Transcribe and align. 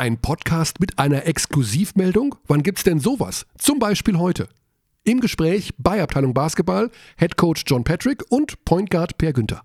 Ein 0.00 0.18
Podcast 0.18 0.78
mit 0.78 0.96
einer 1.00 1.26
Exklusivmeldung? 1.26 2.36
Wann 2.46 2.62
gibt's 2.62 2.84
denn 2.84 3.00
sowas? 3.00 3.46
Zum 3.58 3.80
Beispiel 3.80 4.16
heute. 4.16 4.48
Im 5.02 5.18
Gespräch 5.18 5.72
bei 5.76 6.00
Abteilung 6.00 6.34
Basketball 6.34 6.92
Head 7.16 7.36
Coach 7.36 7.64
John 7.66 7.82
Patrick 7.82 8.22
und 8.28 8.64
Point 8.64 8.90
Guard 8.90 9.18
Per 9.18 9.32
Günther. 9.32 9.60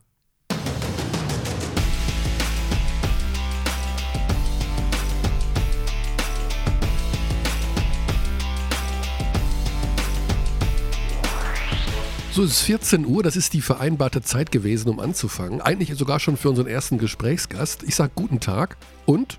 So, 12.32 12.42
es 12.42 12.54
ist 12.54 12.62
14 12.62 13.06
Uhr, 13.06 13.22
das 13.22 13.36
ist 13.36 13.54
die 13.54 13.62
vereinbarte 13.62 14.24
Zeit 14.24 14.52
gewesen, 14.52 14.90
um 14.90 15.00
anzufangen. 15.00 15.62
Eigentlich 15.62 15.94
sogar 15.94 16.20
schon 16.20 16.38
für 16.38 16.50
unseren 16.50 16.66
ersten 16.66 16.98
Gesprächsgast. 16.98 17.84
Ich 17.84 17.94
sage 17.94 18.14
guten 18.16 18.40
Tag 18.40 18.78
und 19.06 19.38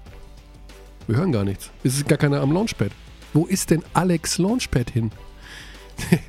wir 1.07 1.17
hören 1.17 1.33
gar 1.33 1.45
nichts. 1.45 1.71
Es 1.83 1.97
ist 1.97 2.09
gar 2.09 2.19
keiner 2.19 2.41
am 2.41 2.53
Launchpad. 2.53 2.93
Wo 3.33 3.47
ist 3.47 3.71
denn 3.71 3.83
Alex 3.93 4.39
Launchpad 4.39 4.91
hin? 4.91 5.11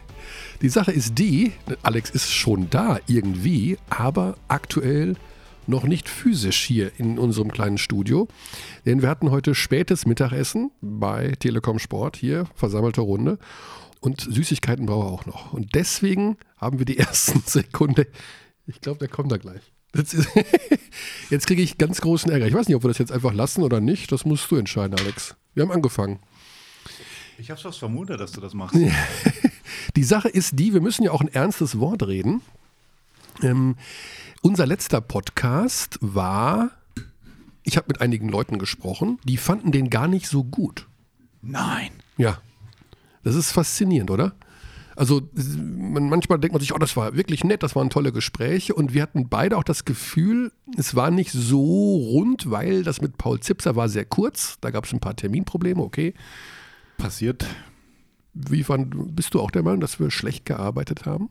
die 0.61 0.69
Sache 0.69 0.91
ist 0.91 1.17
die, 1.17 1.53
Alex 1.83 2.09
ist 2.09 2.31
schon 2.31 2.69
da 2.69 2.99
irgendwie, 3.07 3.77
aber 3.89 4.37
aktuell 4.47 5.15
noch 5.67 5.83
nicht 5.83 6.09
physisch 6.09 6.63
hier 6.63 6.91
in 6.97 7.17
unserem 7.17 7.51
kleinen 7.51 7.77
Studio. 7.77 8.27
Denn 8.85 9.01
wir 9.01 9.09
hatten 9.09 9.31
heute 9.31 9.55
spätes 9.55 10.05
Mittagessen 10.05 10.71
bei 10.81 11.33
Telekom 11.39 11.79
Sport 11.79 12.17
hier, 12.17 12.45
versammelte 12.55 13.01
Runde. 13.01 13.37
Und 13.99 14.21
Süßigkeiten 14.21 14.85
brauche 14.85 15.07
er 15.07 15.11
auch 15.11 15.25
noch. 15.25 15.53
Und 15.53 15.73
deswegen 15.73 16.37
haben 16.57 16.79
wir 16.79 16.85
die 16.85 16.97
ersten 16.99 17.41
Sekunde. 17.41 18.07
Ich 18.67 18.81
glaube, 18.81 18.99
der 18.99 19.07
kommt 19.07 19.31
da 19.31 19.37
gleich. 19.37 19.74
Jetzt, 19.95 20.15
jetzt 21.29 21.47
kriege 21.47 21.61
ich 21.61 21.77
ganz 21.77 22.01
großen 22.01 22.31
Ärger. 22.31 22.47
Ich 22.47 22.53
weiß 22.53 22.67
nicht, 22.67 22.75
ob 22.75 22.83
wir 22.83 22.89
das 22.89 22.97
jetzt 22.97 23.11
einfach 23.11 23.33
lassen 23.33 23.63
oder 23.63 23.79
nicht. 23.79 24.11
Das 24.11 24.25
musst 24.25 24.49
du 24.51 24.57
entscheiden, 24.57 24.97
Alex. 24.99 25.35
Wir 25.53 25.63
haben 25.63 25.71
angefangen. 25.71 26.19
Ich 27.37 27.49
habe 27.51 27.59
fast 27.59 27.79
vermutet, 27.79 28.19
dass 28.19 28.31
du 28.31 28.41
das 28.41 28.53
machst. 28.53 28.77
die 29.95 30.03
Sache 30.03 30.29
ist 30.29 30.59
die, 30.59 30.73
wir 30.73 30.81
müssen 30.81 31.03
ja 31.03 31.11
auch 31.11 31.21
ein 31.21 31.33
ernstes 31.33 31.79
Wort 31.79 32.07
reden. 32.07 32.41
Ähm, 33.41 33.75
unser 34.41 34.65
letzter 34.65 35.01
Podcast 35.01 35.97
war, 36.01 36.71
ich 37.63 37.77
habe 37.77 37.87
mit 37.89 38.01
einigen 38.01 38.29
Leuten 38.29 38.59
gesprochen, 38.59 39.19
die 39.25 39.37
fanden 39.37 39.71
den 39.71 39.89
gar 39.89 40.07
nicht 40.07 40.27
so 40.27 40.43
gut. 40.43 40.87
Nein. 41.41 41.91
Ja. 42.17 42.39
Das 43.23 43.35
ist 43.35 43.51
faszinierend, 43.51 44.11
oder? 44.11 44.33
Also 44.95 45.21
man, 45.35 46.09
manchmal 46.09 46.39
denkt 46.39 46.53
man 46.53 46.61
sich, 46.61 46.73
oh, 46.73 46.77
das 46.77 46.95
war 46.95 47.15
wirklich 47.15 47.43
nett, 47.43 47.63
das 47.63 47.75
waren 47.75 47.89
tolle 47.89 48.13
Gespräche 48.13 48.73
und 48.73 48.93
wir 48.93 49.01
hatten 49.01 49.27
beide 49.27 49.57
auch 49.57 49.63
das 49.63 49.83
Gefühl, 49.83 50.51
es 50.77 50.95
war 50.95 51.11
nicht 51.11 51.31
so 51.31 51.95
rund, 51.95 52.49
weil 52.49 52.83
das 52.83 53.01
mit 53.01 53.17
Paul 53.17 53.39
Zipser 53.41 53.75
war 53.75 53.89
sehr 53.89 54.05
kurz, 54.05 54.57
da 54.61 54.71
gab 54.71 54.85
es 54.85 54.93
ein 54.93 55.01
paar 55.01 55.15
Terminprobleme, 55.15 55.81
okay. 55.81 56.13
Passiert. 56.97 57.45
Wie 58.33 58.63
fand, 58.63 59.15
bist 59.15 59.33
du 59.33 59.41
auch 59.41 59.51
der 59.51 59.63
Meinung, 59.63 59.81
dass 59.81 59.99
wir 59.99 60.11
schlecht 60.11 60.45
gearbeitet 60.45 61.05
haben? 61.05 61.29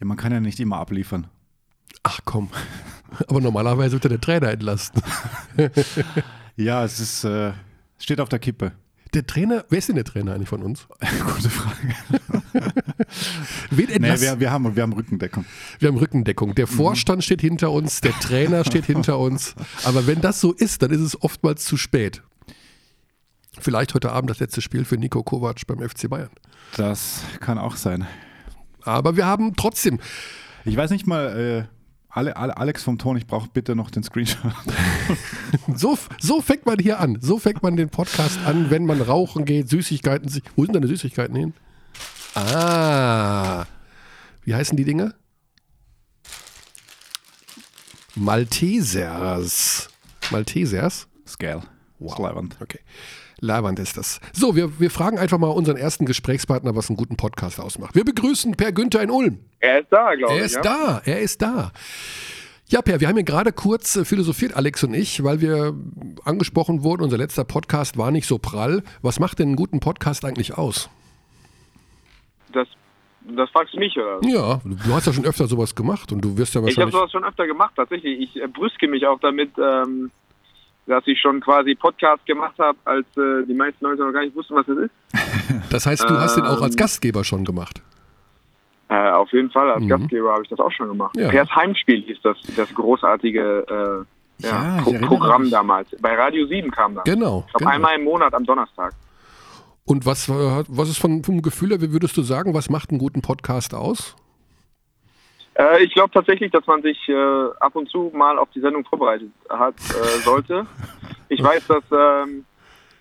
Ja, 0.00 0.06
man 0.06 0.16
kann 0.16 0.32
ja 0.32 0.40
nicht 0.40 0.60
immer 0.60 0.76
abliefern. 0.76 1.26
Ach 2.02 2.20
komm, 2.24 2.50
aber 3.26 3.40
normalerweise 3.40 3.94
wird 3.94 4.04
der 4.04 4.20
Trainer 4.20 4.50
entlasten. 4.50 5.02
ja, 6.56 6.84
es 6.84 7.00
ist, 7.00 7.24
äh, 7.24 7.52
steht 7.98 8.20
auf 8.20 8.28
der 8.28 8.38
Kippe. 8.38 8.72
Der 9.14 9.26
Trainer, 9.26 9.64
wer 9.70 9.78
ist 9.78 9.88
denn 9.88 9.96
der 9.96 10.04
Trainer 10.04 10.34
eigentlich 10.34 10.48
von 10.48 10.62
uns? 10.62 10.86
Gute 11.34 11.50
Frage. 11.50 11.94
Wen 13.70 13.86
nee, 13.86 14.20
wir, 14.20 14.40
wir, 14.40 14.50
haben, 14.50 14.76
wir 14.76 14.82
haben 14.82 14.92
Rückendeckung. 14.92 15.44
Wir 15.78 15.88
haben 15.88 15.96
Rückendeckung. 15.96 16.54
Der 16.54 16.66
Vorstand 16.66 17.18
mhm. 17.18 17.22
steht 17.22 17.40
hinter 17.40 17.70
uns, 17.70 18.00
der 18.00 18.12
Trainer 18.12 18.64
steht 18.64 18.86
hinter 18.86 19.18
uns. 19.18 19.54
Aber 19.84 20.06
wenn 20.06 20.20
das 20.20 20.40
so 20.40 20.52
ist, 20.52 20.82
dann 20.82 20.90
ist 20.90 21.00
es 21.00 21.20
oftmals 21.22 21.64
zu 21.64 21.76
spät. 21.76 22.22
Vielleicht 23.58 23.94
heute 23.94 24.12
Abend 24.12 24.30
das 24.30 24.40
letzte 24.40 24.60
Spiel 24.60 24.84
für 24.84 24.96
Nico 24.96 25.22
Kovac 25.22 25.66
beim 25.66 25.80
FC 25.80 26.08
Bayern. 26.08 26.30
Das 26.76 27.22
kann 27.40 27.58
auch 27.58 27.76
sein. 27.76 28.06
Aber 28.82 29.16
wir 29.16 29.26
haben 29.26 29.54
trotzdem. 29.56 29.98
Ich 30.64 30.76
weiß 30.76 30.90
nicht 30.90 31.06
mal, 31.06 31.66
äh, 31.66 31.77
alle, 32.08 32.36
alle, 32.36 32.56
Alex 32.56 32.82
vom 32.82 32.98
Ton, 32.98 33.16
ich 33.16 33.26
brauche 33.26 33.48
bitte 33.48 33.76
noch 33.76 33.90
den 33.90 34.02
Screenshot. 34.02 34.52
so, 35.74 35.98
so 36.18 36.40
fängt 36.40 36.66
man 36.66 36.78
hier 36.78 37.00
an. 37.00 37.18
So 37.20 37.38
fängt 37.38 37.62
man 37.62 37.76
den 37.76 37.90
Podcast 37.90 38.38
an, 38.46 38.70
wenn 38.70 38.86
man 38.86 39.00
rauchen 39.02 39.44
geht, 39.44 39.68
Süßigkeiten. 39.68 40.42
Wo 40.56 40.64
sind 40.64 40.74
deine 40.74 40.86
Süßigkeiten 40.86 41.36
hin? 41.36 41.54
Ah. 42.34 43.66
Wie 44.44 44.54
heißen 44.54 44.76
die 44.76 44.84
Dinge? 44.84 45.14
Maltesers. 48.14 49.88
Maltesers? 50.30 51.08
Scale. 51.26 51.62
Wow. 51.98 52.44
Okay. 52.60 52.80
Leiwand 53.40 53.78
ist 53.78 53.96
das. 53.96 54.20
So, 54.32 54.56
wir, 54.56 54.80
wir 54.80 54.90
fragen 54.90 55.18
einfach 55.18 55.38
mal 55.38 55.48
unseren 55.48 55.76
ersten 55.76 56.06
Gesprächspartner, 56.06 56.74
was 56.74 56.90
einen 56.90 56.96
guten 56.96 57.16
Podcast 57.16 57.60
ausmacht. 57.60 57.94
Wir 57.94 58.04
begrüßen 58.04 58.56
Per 58.56 58.72
Günther 58.72 59.02
in 59.02 59.10
Ulm. 59.10 59.38
Er 59.60 59.80
ist 59.80 59.88
da, 59.90 60.14
glaube 60.14 60.34
ich. 60.34 60.40
Er 60.40 60.44
ist 60.44 60.54
ja. 60.56 60.62
da, 60.62 61.02
er 61.04 61.20
ist 61.20 61.42
da. 61.42 61.72
Ja, 62.70 62.82
Per, 62.82 63.00
wir 63.00 63.08
haben 63.08 63.16
hier 63.16 63.24
gerade 63.24 63.52
kurz 63.52 63.96
äh, 63.96 64.04
philosophiert, 64.04 64.54
Alex 64.54 64.84
und 64.84 64.92
ich, 64.92 65.24
weil 65.24 65.40
wir 65.40 65.74
angesprochen 66.24 66.82
wurden, 66.82 67.02
unser 67.02 67.16
letzter 67.16 67.44
Podcast 67.44 67.96
war 67.96 68.10
nicht 68.10 68.26
so 68.26 68.38
prall. 68.38 68.82
Was 69.00 69.20
macht 69.20 69.38
denn 69.38 69.48
einen 69.48 69.56
guten 69.56 69.80
Podcast 69.80 70.24
eigentlich 70.24 70.58
aus? 70.58 70.90
Das, 72.52 72.68
das 73.22 73.48
fragst 73.50 73.72
du 73.72 73.78
mich, 73.78 73.96
oder? 73.96 74.20
Ja, 74.22 74.60
du 74.64 74.92
hast 74.92 75.06
ja 75.06 75.14
schon 75.14 75.24
öfter 75.24 75.46
sowas 75.46 75.74
gemacht 75.74 76.12
und 76.12 76.22
du 76.22 76.36
wirst 76.36 76.54
ja 76.54 76.60
wahrscheinlich... 76.60 76.76
Ich 76.76 76.82
habe 76.82 76.90
sowas 76.92 77.12
schon 77.12 77.24
öfter 77.24 77.46
gemacht, 77.46 77.72
tatsächlich. 77.76 78.20
Ich 78.20 78.42
äh, 78.42 78.48
brüske 78.48 78.86
mich 78.86 79.06
auch 79.06 79.20
damit, 79.20 79.52
ähm, 79.56 80.10
dass 80.88 81.06
ich 81.06 81.20
schon 81.20 81.40
quasi 81.40 81.74
Podcast 81.74 82.24
gemacht 82.26 82.58
habe, 82.58 82.78
als 82.84 83.06
äh, 83.16 83.46
die 83.46 83.54
meisten 83.54 83.84
Leute 83.84 84.02
noch 84.02 84.12
gar 84.12 84.22
nicht 84.22 84.34
wussten, 84.34 84.54
was 84.54 84.66
das 84.66 84.78
ist. 84.78 84.90
Das 85.70 85.86
heißt, 85.86 86.08
du 86.08 86.14
ähm, 86.14 86.20
hast 86.20 86.36
den 86.36 86.44
auch 86.44 86.62
als 86.62 86.74
ähm, 86.74 86.78
Gastgeber 86.78 87.24
schon 87.24 87.44
gemacht? 87.44 87.82
Äh, 88.88 89.10
auf 89.10 89.30
jeden 89.32 89.50
Fall, 89.50 89.70
als 89.70 89.82
mhm. 89.82 89.88
Gastgeber 89.88 90.32
habe 90.32 90.42
ich 90.42 90.48
das 90.48 90.58
auch 90.58 90.72
schon 90.72 90.88
gemacht. 90.88 91.14
Ja. 91.16 91.28
Pers 91.28 91.54
Heimspiel 91.54 92.02
hieß 92.02 92.18
das, 92.22 92.36
das 92.56 92.74
großartige 92.74 94.06
äh, 94.40 94.44
ja, 94.46 94.80
Pro 94.82 94.92
Programm 95.06 95.50
damals. 95.50 95.88
Bei 96.00 96.14
Radio 96.14 96.46
7 96.46 96.70
kam 96.70 96.94
das. 96.94 97.04
Genau. 97.04 97.44
Ich 97.46 97.52
glaube, 97.52 97.64
genau. 97.64 97.70
einmal 97.70 97.98
im 97.98 98.04
Monat 98.04 98.32
am 98.34 98.44
Donnerstag. 98.44 98.94
Und 99.84 100.06
was, 100.06 100.28
was 100.28 100.88
ist 100.88 100.98
von, 100.98 101.24
vom 101.24 101.42
Gefühl 101.42 101.70
her, 101.70 101.80
wie 101.80 101.92
würdest 101.92 102.16
du 102.16 102.22
sagen, 102.22 102.54
was 102.54 102.70
macht 102.70 102.90
einen 102.90 102.98
guten 102.98 103.22
Podcast 103.22 103.74
aus? 103.74 104.16
Äh, 105.58 105.82
ich 105.82 105.92
glaube 105.92 106.10
tatsächlich, 106.12 106.50
dass 106.50 106.66
man 106.66 106.82
sich 106.82 107.08
äh, 107.08 107.48
ab 107.60 107.74
und 107.74 107.88
zu 107.88 108.10
mal 108.14 108.38
auf 108.38 108.48
die 108.54 108.60
Sendung 108.60 108.84
vorbereitet 108.84 109.30
hat 109.48 109.74
äh, 109.90 110.18
sollte. 110.20 110.66
Ich 111.28 111.42
weiß, 111.42 111.66
dass 111.66 111.84
ähm, 111.92 112.44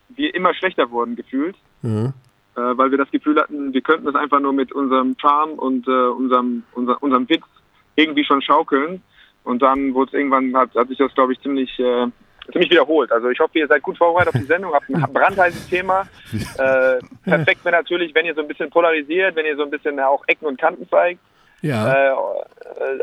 wir 0.10 0.36
immer 0.36 0.54
schlechter 0.54 0.90
wurden 0.90 1.16
gefühlt, 1.16 1.56
mhm. 1.82 2.14
weil 2.56 2.92
wir 2.92 2.98
das 2.98 3.12
Gefühl 3.12 3.40
hatten, 3.40 3.74
wir 3.74 3.82
könnten 3.82 4.06
das 4.06 4.16
einfach 4.16 4.40
nur 4.40 4.54
mit 4.54 4.72
unserem 4.74 5.16
Charme 5.20 5.54
und 5.54 5.88
äh, 5.88 5.92
unserem, 5.92 6.64
unser, 6.74 7.02
unserem 7.02 7.30
Witz 7.30 7.44
irgendwie 7.96 8.26
schon 8.26 8.42
schaukeln. 8.42 9.02
Und 9.44 9.62
dann 9.62 9.94
wurde 9.94 10.10
es 10.10 10.14
irgendwann, 10.14 10.56
hat, 10.58 10.76
hat 10.76 10.90
sich 10.90 10.98
das, 10.98 11.14
glaube 11.14 11.34
ich, 11.34 11.40
ziemlich 11.42 11.78
äh, 11.80 12.08
ziemlich 12.52 12.72
wiederholt. 12.72 13.12
Also 13.12 13.30
ich 13.30 13.40
hoffe, 13.40 13.60
ihr 13.60 13.68
seid 13.68 13.84
gut 13.84 13.98
vorbereitet 13.98 14.36
auf 14.36 14.42
die 14.42 14.48
Sendung, 14.48 14.74
habt 14.74 14.90
ein 14.90 15.14
brandheißes 15.14 15.70
Thema. 15.70 16.08
Äh, 16.58 17.00
perfekt 17.24 17.64
wäre 17.64 17.76
natürlich, 17.76 18.14
wenn 18.16 18.26
ihr 18.26 18.34
so 18.34 18.42
ein 18.42 18.48
bisschen 18.48 18.70
polarisiert, 18.70 19.36
wenn 19.36 19.46
ihr 19.46 19.56
so 19.56 19.64
ein 19.64 19.70
bisschen 19.70 20.00
auch 20.00 20.24
Ecken 20.28 20.48
und 20.48 20.60
Kanten 20.60 20.90
zeigt. 20.90 21.20
Ja. 21.62 22.12
Äh, 22.12 22.16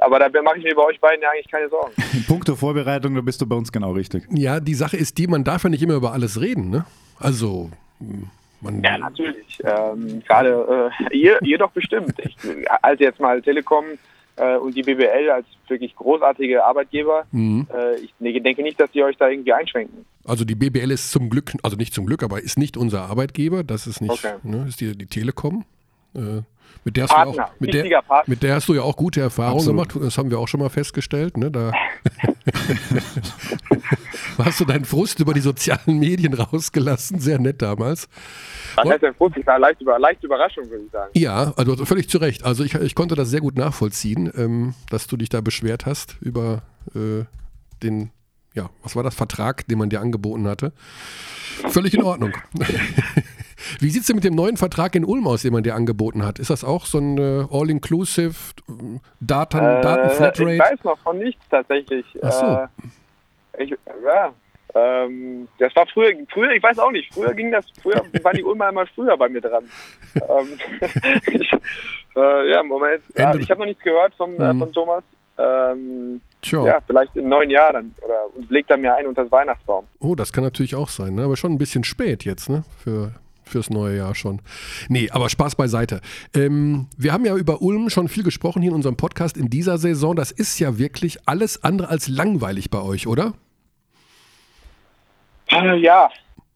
aber 0.00 0.18
da 0.18 0.42
mache 0.42 0.58
ich 0.58 0.64
mir 0.64 0.74
bei 0.74 0.82
euch 0.82 1.00
beiden 1.00 1.22
ja 1.22 1.30
eigentlich 1.30 1.50
keine 1.50 1.68
Sorgen. 1.68 1.92
Punkte 2.28 2.56
Vorbereitung, 2.56 3.14
da 3.14 3.20
bist 3.20 3.40
du 3.40 3.46
bei 3.46 3.56
uns 3.56 3.72
genau 3.72 3.92
richtig. 3.92 4.24
Ja, 4.30 4.60
die 4.60 4.74
Sache 4.74 4.96
ist 4.96 5.18
die, 5.18 5.26
man 5.26 5.44
darf 5.44 5.64
ja 5.64 5.70
nicht 5.70 5.82
immer 5.82 5.94
über 5.94 6.12
alles 6.12 6.40
reden, 6.40 6.70
ne? 6.70 6.84
Also. 7.18 7.70
Man 8.60 8.82
ja, 8.82 8.98
natürlich. 8.98 9.60
Ähm, 9.62 10.22
Gerade 10.26 10.90
äh, 11.10 11.16
ihr, 11.16 11.40
ihr 11.42 11.58
doch 11.58 11.70
bestimmt. 11.70 12.14
Ich, 12.18 12.36
als 12.82 13.00
jetzt 13.00 13.20
mal 13.20 13.42
Telekom 13.42 13.84
äh, 14.36 14.56
und 14.56 14.74
die 14.74 14.82
BBL 14.82 15.30
als 15.30 15.46
wirklich 15.68 15.94
großartige 15.94 16.64
Arbeitgeber, 16.64 17.26
mhm. 17.30 17.66
äh, 17.72 17.96
ich 17.96 18.14
ne, 18.18 18.40
denke 18.40 18.62
nicht, 18.62 18.80
dass 18.80 18.90
sie 18.92 19.02
euch 19.02 19.16
da 19.16 19.28
irgendwie 19.28 19.52
einschränken. 19.52 20.06
Also 20.24 20.44
die 20.44 20.54
BBL 20.54 20.90
ist 20.90 21.10
zum 21.10 21.28
Glück, 21.28 21.52
also 21.62 21.76
nicht 21.76 21.92
zum 21.92 22.06
Glück, 22.06 22.22
aber 22.22 22.42
ist 22.42 22.58
nicht 22.58 22.76
unser 22.76 23.02
Arbeitgeber. 23.02 23.64
Das 23.64 23.86
ist 23.86 24.00
nicht, 24.00 24.10
okay. 24.10 24.34
ne, 24.42 24.64
ist 24.68 24.80
die, 24.80 24.96
die 24.96 25.06
Telekom. 25.06 25.64
Äh, 26.14 26.42
mit 26.84 26.96
der, 26.96 27.04
hast 27.04 27.12
du 27.12 27.40
auch, 27.40 27.50
mit, 27.58 27.72
der, 27.72 28.02
mit 28.26 28.42
der 28.42 28.54
hast 28.56 28.68
du 28.68 28.74
ja 28.74 28.82
auch 28.82 28.96
gute 28.96 29.20
Erfahrungen 29.20 29.60
Absolut. 29.60 29.88
gemacht. 29.88 30.06
Das 30.06 30.18
haben 30.18 30.30
wir 30.30 30.38
auch 30.38 30.48
schon 30.48 30.60
mal 30.60 30.68
festgestellt. 30.68 31.36
Ne? 31.36 31.50
Da 31.50 31.72
hast 34.38 34.60
du 34.60 34.64
deinen 34.64 34.84
Frust 34.84 35.20
über 35.20 35.32
die 35.32 35.40
sozialen 35.40 35.98
Medien 35.98 36.34
rausgelassen. 36.34 37.20
Sehr 37.20 37.38
nett 37.38 37.62
damals. 37.62 38.08
Was 38.74 38.88
heißt 38.88 39.02
denn 39.02 39.14
Frust? 39.14 39.36
Ich 39.36 39.46
war 39.46 39.58
leicht, 39.58 39.80
über, 39.80 39.98
leicht 39.98 40.22
Überraschung, 40.22 40.68
würde 40.68 40.84
ich 40.84 40.90
sagen. 40.90 41.10
Ja, 41.14 41.54
also 41.56 41.76
völlig 41.84 42.08
zu 42.08 42.18
Recht. 42.18 42.44
Also 42.44 42.64
ich, 42.64 42.74
ich 42.74 42.94
konnte 42.94 43.14
das 43.14 43.30
sehr 43.30 43.40
gut 43.40 43.56
nachvollziehen, 43.56 44.30
ähm, 44.36 44.74
dass 44.90 45.06
du 45.06 45.16
dich 45.16 45.28
da 45.28 45.40
beschwert 45.40 45.86
hast 45.86 46.16
über 46.20 46.62
äh, 46.94 47.24
den, 47.82 48.10
ja, 48.54 48.68
was 48.82 48.96
war 48.96 49.02
das, 49.02 49.14
Vertrag, 49.14 49.66
den 49.68 49.78
man 49.78 49.90
dir 49.90 50.00
angeboten 50.00 50.46
hatte. 50.48 50.72
Völlig 51.68 51.94
in 51.94 52.02
Ordnung. 52.02 52.32
Wie 53.80 53.90
sieht 53.90 54.02
es 54.02 54.06
denn 54.06 54.16
mit 54.16 54.24
dem 54.24 54.34
neuen 54.34 54.56
Vertrag 54.56 54.94
in 54.94 55.04
Ulm 55.04 55.26
aus, 55.26 55.42
den 55.42 55.52
man 55.52 55.62
dir 55.62 55.74
angeboten 55.74 56.24
hat? 56.24 56.38
Ist 56.38 56.50
das 56.50 56.64
auch 56.64 56.86
so 56.86 56.98
ein 56.98 57.18
äh, 57.18 57.46
All-Inclusive 57.50 58.34
Daten, 59.20 59.58
äh, 59.58 59.80
Datenflatrate? 59.80 60.52
Ich 60.54 60.60
weiß 60.60 60.84
noch 60.84 60.98
von 60.98 61.18
nichts 61.18 61.42
tatsächlich. 61.50 62.04
Ach 62.22 62.32
so. 62.32 62.46
Äh, 63.58 63.64
ich, 63.64 63.70
ja, 64.04 64.32
Ähm, 64.74 65.46
das 65.58 65.74
war 65.76 65.86
früher, 65.86 66.12
früher, 66.32 66.50
ich 66.50 66.62
weiß 66.62 66.78
auch 66.80 66.90
nicht, 66.90 67.12
früher 67.14 67.32
ging 67.32 67.52
das, 67.52 67.64
früher 67.80 68.02
waren 68.22 68.36
die 68.36 68.42
Ulmer 68.42 68.70
immer 68.70 68.86
früher 68.86 69.16
bei 69.16 69.28
mir 69.28 69.40
dran. 69.40 69.64
ähm, 70.16 70.58
ich, 71.32 71.52
äh, 72.16 72.50
ja, 72.50 72.62
Moment. 72.62 73.02
Ja, 73.16 73.34
ich 73.34 73.50
habe 73.50 73.60
noch 73.60 73.66
nichts 73.66 73.84
gehört 73.84 74.14
vom, 74.14 74.34
äh, 74.40 74.52
mhm. 74.52 74.58
von 74.58 74.72
Thomas. 74.72 75.04
Ähm, 75.36 76.20
ja, 76.44 76.80
vielleicht 76.86 77.16
im 77.16 77.28
neuen 77.28 77.50
Jahr 77.50 77.72
dann 77.72 77.94
oder 78.04 78.26
und 78.34 78.50
legt 78.50 78.70
er 78.70 78.76
mir 78.76 78.94
ein 78.94 79.06
unter 79.06 79.22
das 79.22 79.32
Weihnachtsbaum. 79.32 79.86
Oh, 79.98 80.14
das 80.14 80.32
kann 80.32 80.44
natürlich 80.44 80.76
auch 80.76 80.88
sein, 80.88 81.14
ne? 81.14 81.24
aber 81.24 81.36
schon 81.36 81.52
ein 81.52 81.58
bisschen 81.58 81.84
spät 81.84 82.24
jetzt, 82.24 82.48
ne? 82.48 82.64
Für 82.78 83.12
fürs 83.44 83.70
neue 83.70 83.96
Jahr 83.96 84.14
schon. 84.14 84.40
Nee, 84.88 85.10
aber 85.10 85.28
Spaß 85.28 85.56
beiseite. 85.56 86.00
Ähm, 86.34 86.88
wir 86.96 87.12
haben 87.12 87.24
ja 87.24 87.36
über 87.36 87.62
Ulm 87.62 87.90
schon 87.90 88.08
viel 88.08 88.22
gesprochen 88.22 88.62
hier 88.62 88.70
in 88.70 88.76
unserem 88.76 88.96
Podcast 88.96 89.36
in 89.36 89.50
dieser 89.50 89.78
Saison. 89.78 90.16
Das 90.16 90.30
ist 90.30 90.58
ja 90.58 90.78
wirklich 90.78 91.18
alles 91.26 91.62
andere 91.64 91.88
als 91.88 92.08
langweilig 92.08 92.70
bei 92.70 92.80
euch, 92.80 93.06
oder? 93.06 93.34
Äh, 95.50 95.76
ja. 95.76 96.10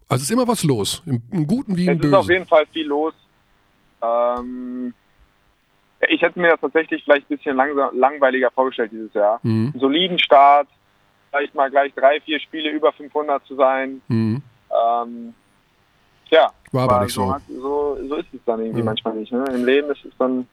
Also 0.08 0.23
ist 0.23 0.31
immer 0.31 0.49
was 0.49 0.64
los, 0.64 1.02
im, 1.06 1.23
im 1.31 1.46
Guten 1.46 1.76
wie 1.76 1.87
im 1.87 1.93
es 1.93 1.99
Bösen. 1.99 2.14
Es 2.14 2.19
ist 2.19 2.25
auf 2.25 2.31
jeden 2.31 2.46
Fall 2.46 2.67
viel 2.73 2.87
los. 2.87 3.14
Ähm, 4.02 4.94
ich 6.08 6.23
hätte 6.23 6.38
mir 6.38 6.50
das 6.50 6.61
tatsächlich 6.61 7.02
vielleicht 7.05 7.31
ein 7.31 7.37
bisschen 7.37 7.56
langsam, 7.56 7.99
langweiliger 7.99 8.50
vorgestellt 8.50 8.93
dieses 8.93 9.12
Jahr. 9.14 9.40
Mhm. 9.43 9.70
Einen 9.73 9.81
soliden 9.81 10.19
Start, 10.19 10.69
vielleicht 11.31 11.55
mal 11.55 11.70
gleich 11.70 11.93
drei, 11.94 12.20
vier 12.20 12.40
Spiele 12.40 12.70
über 12.70 12.93
500 12.93 13.44
zu 13.46 13.56
sein. 13.56 14.00
Mhm. 14.08 14.43
Ähm, 14.70 15.35
ja, 16.31 16.53
war 16.73 16.85
aber 16.85 17.05
nicht 17.05 17.15
so. 17.15 17.35
So, 17.49 17.99
so 18.09 18.15
ist 18.17 18.33
es 18.33 18.41
dann 18.45 18.61
irgendwie 18.61 18.81
ja. 18.81 18.85
manchmal 18.85 19.15
nicht. 19.15 19.33
Ne? 19.33 19.45
Im 19.55 19.65
Leben 19.65 19.91
ist 19.91 20.05
es 20.05 20.13
dann, 20.19 20.47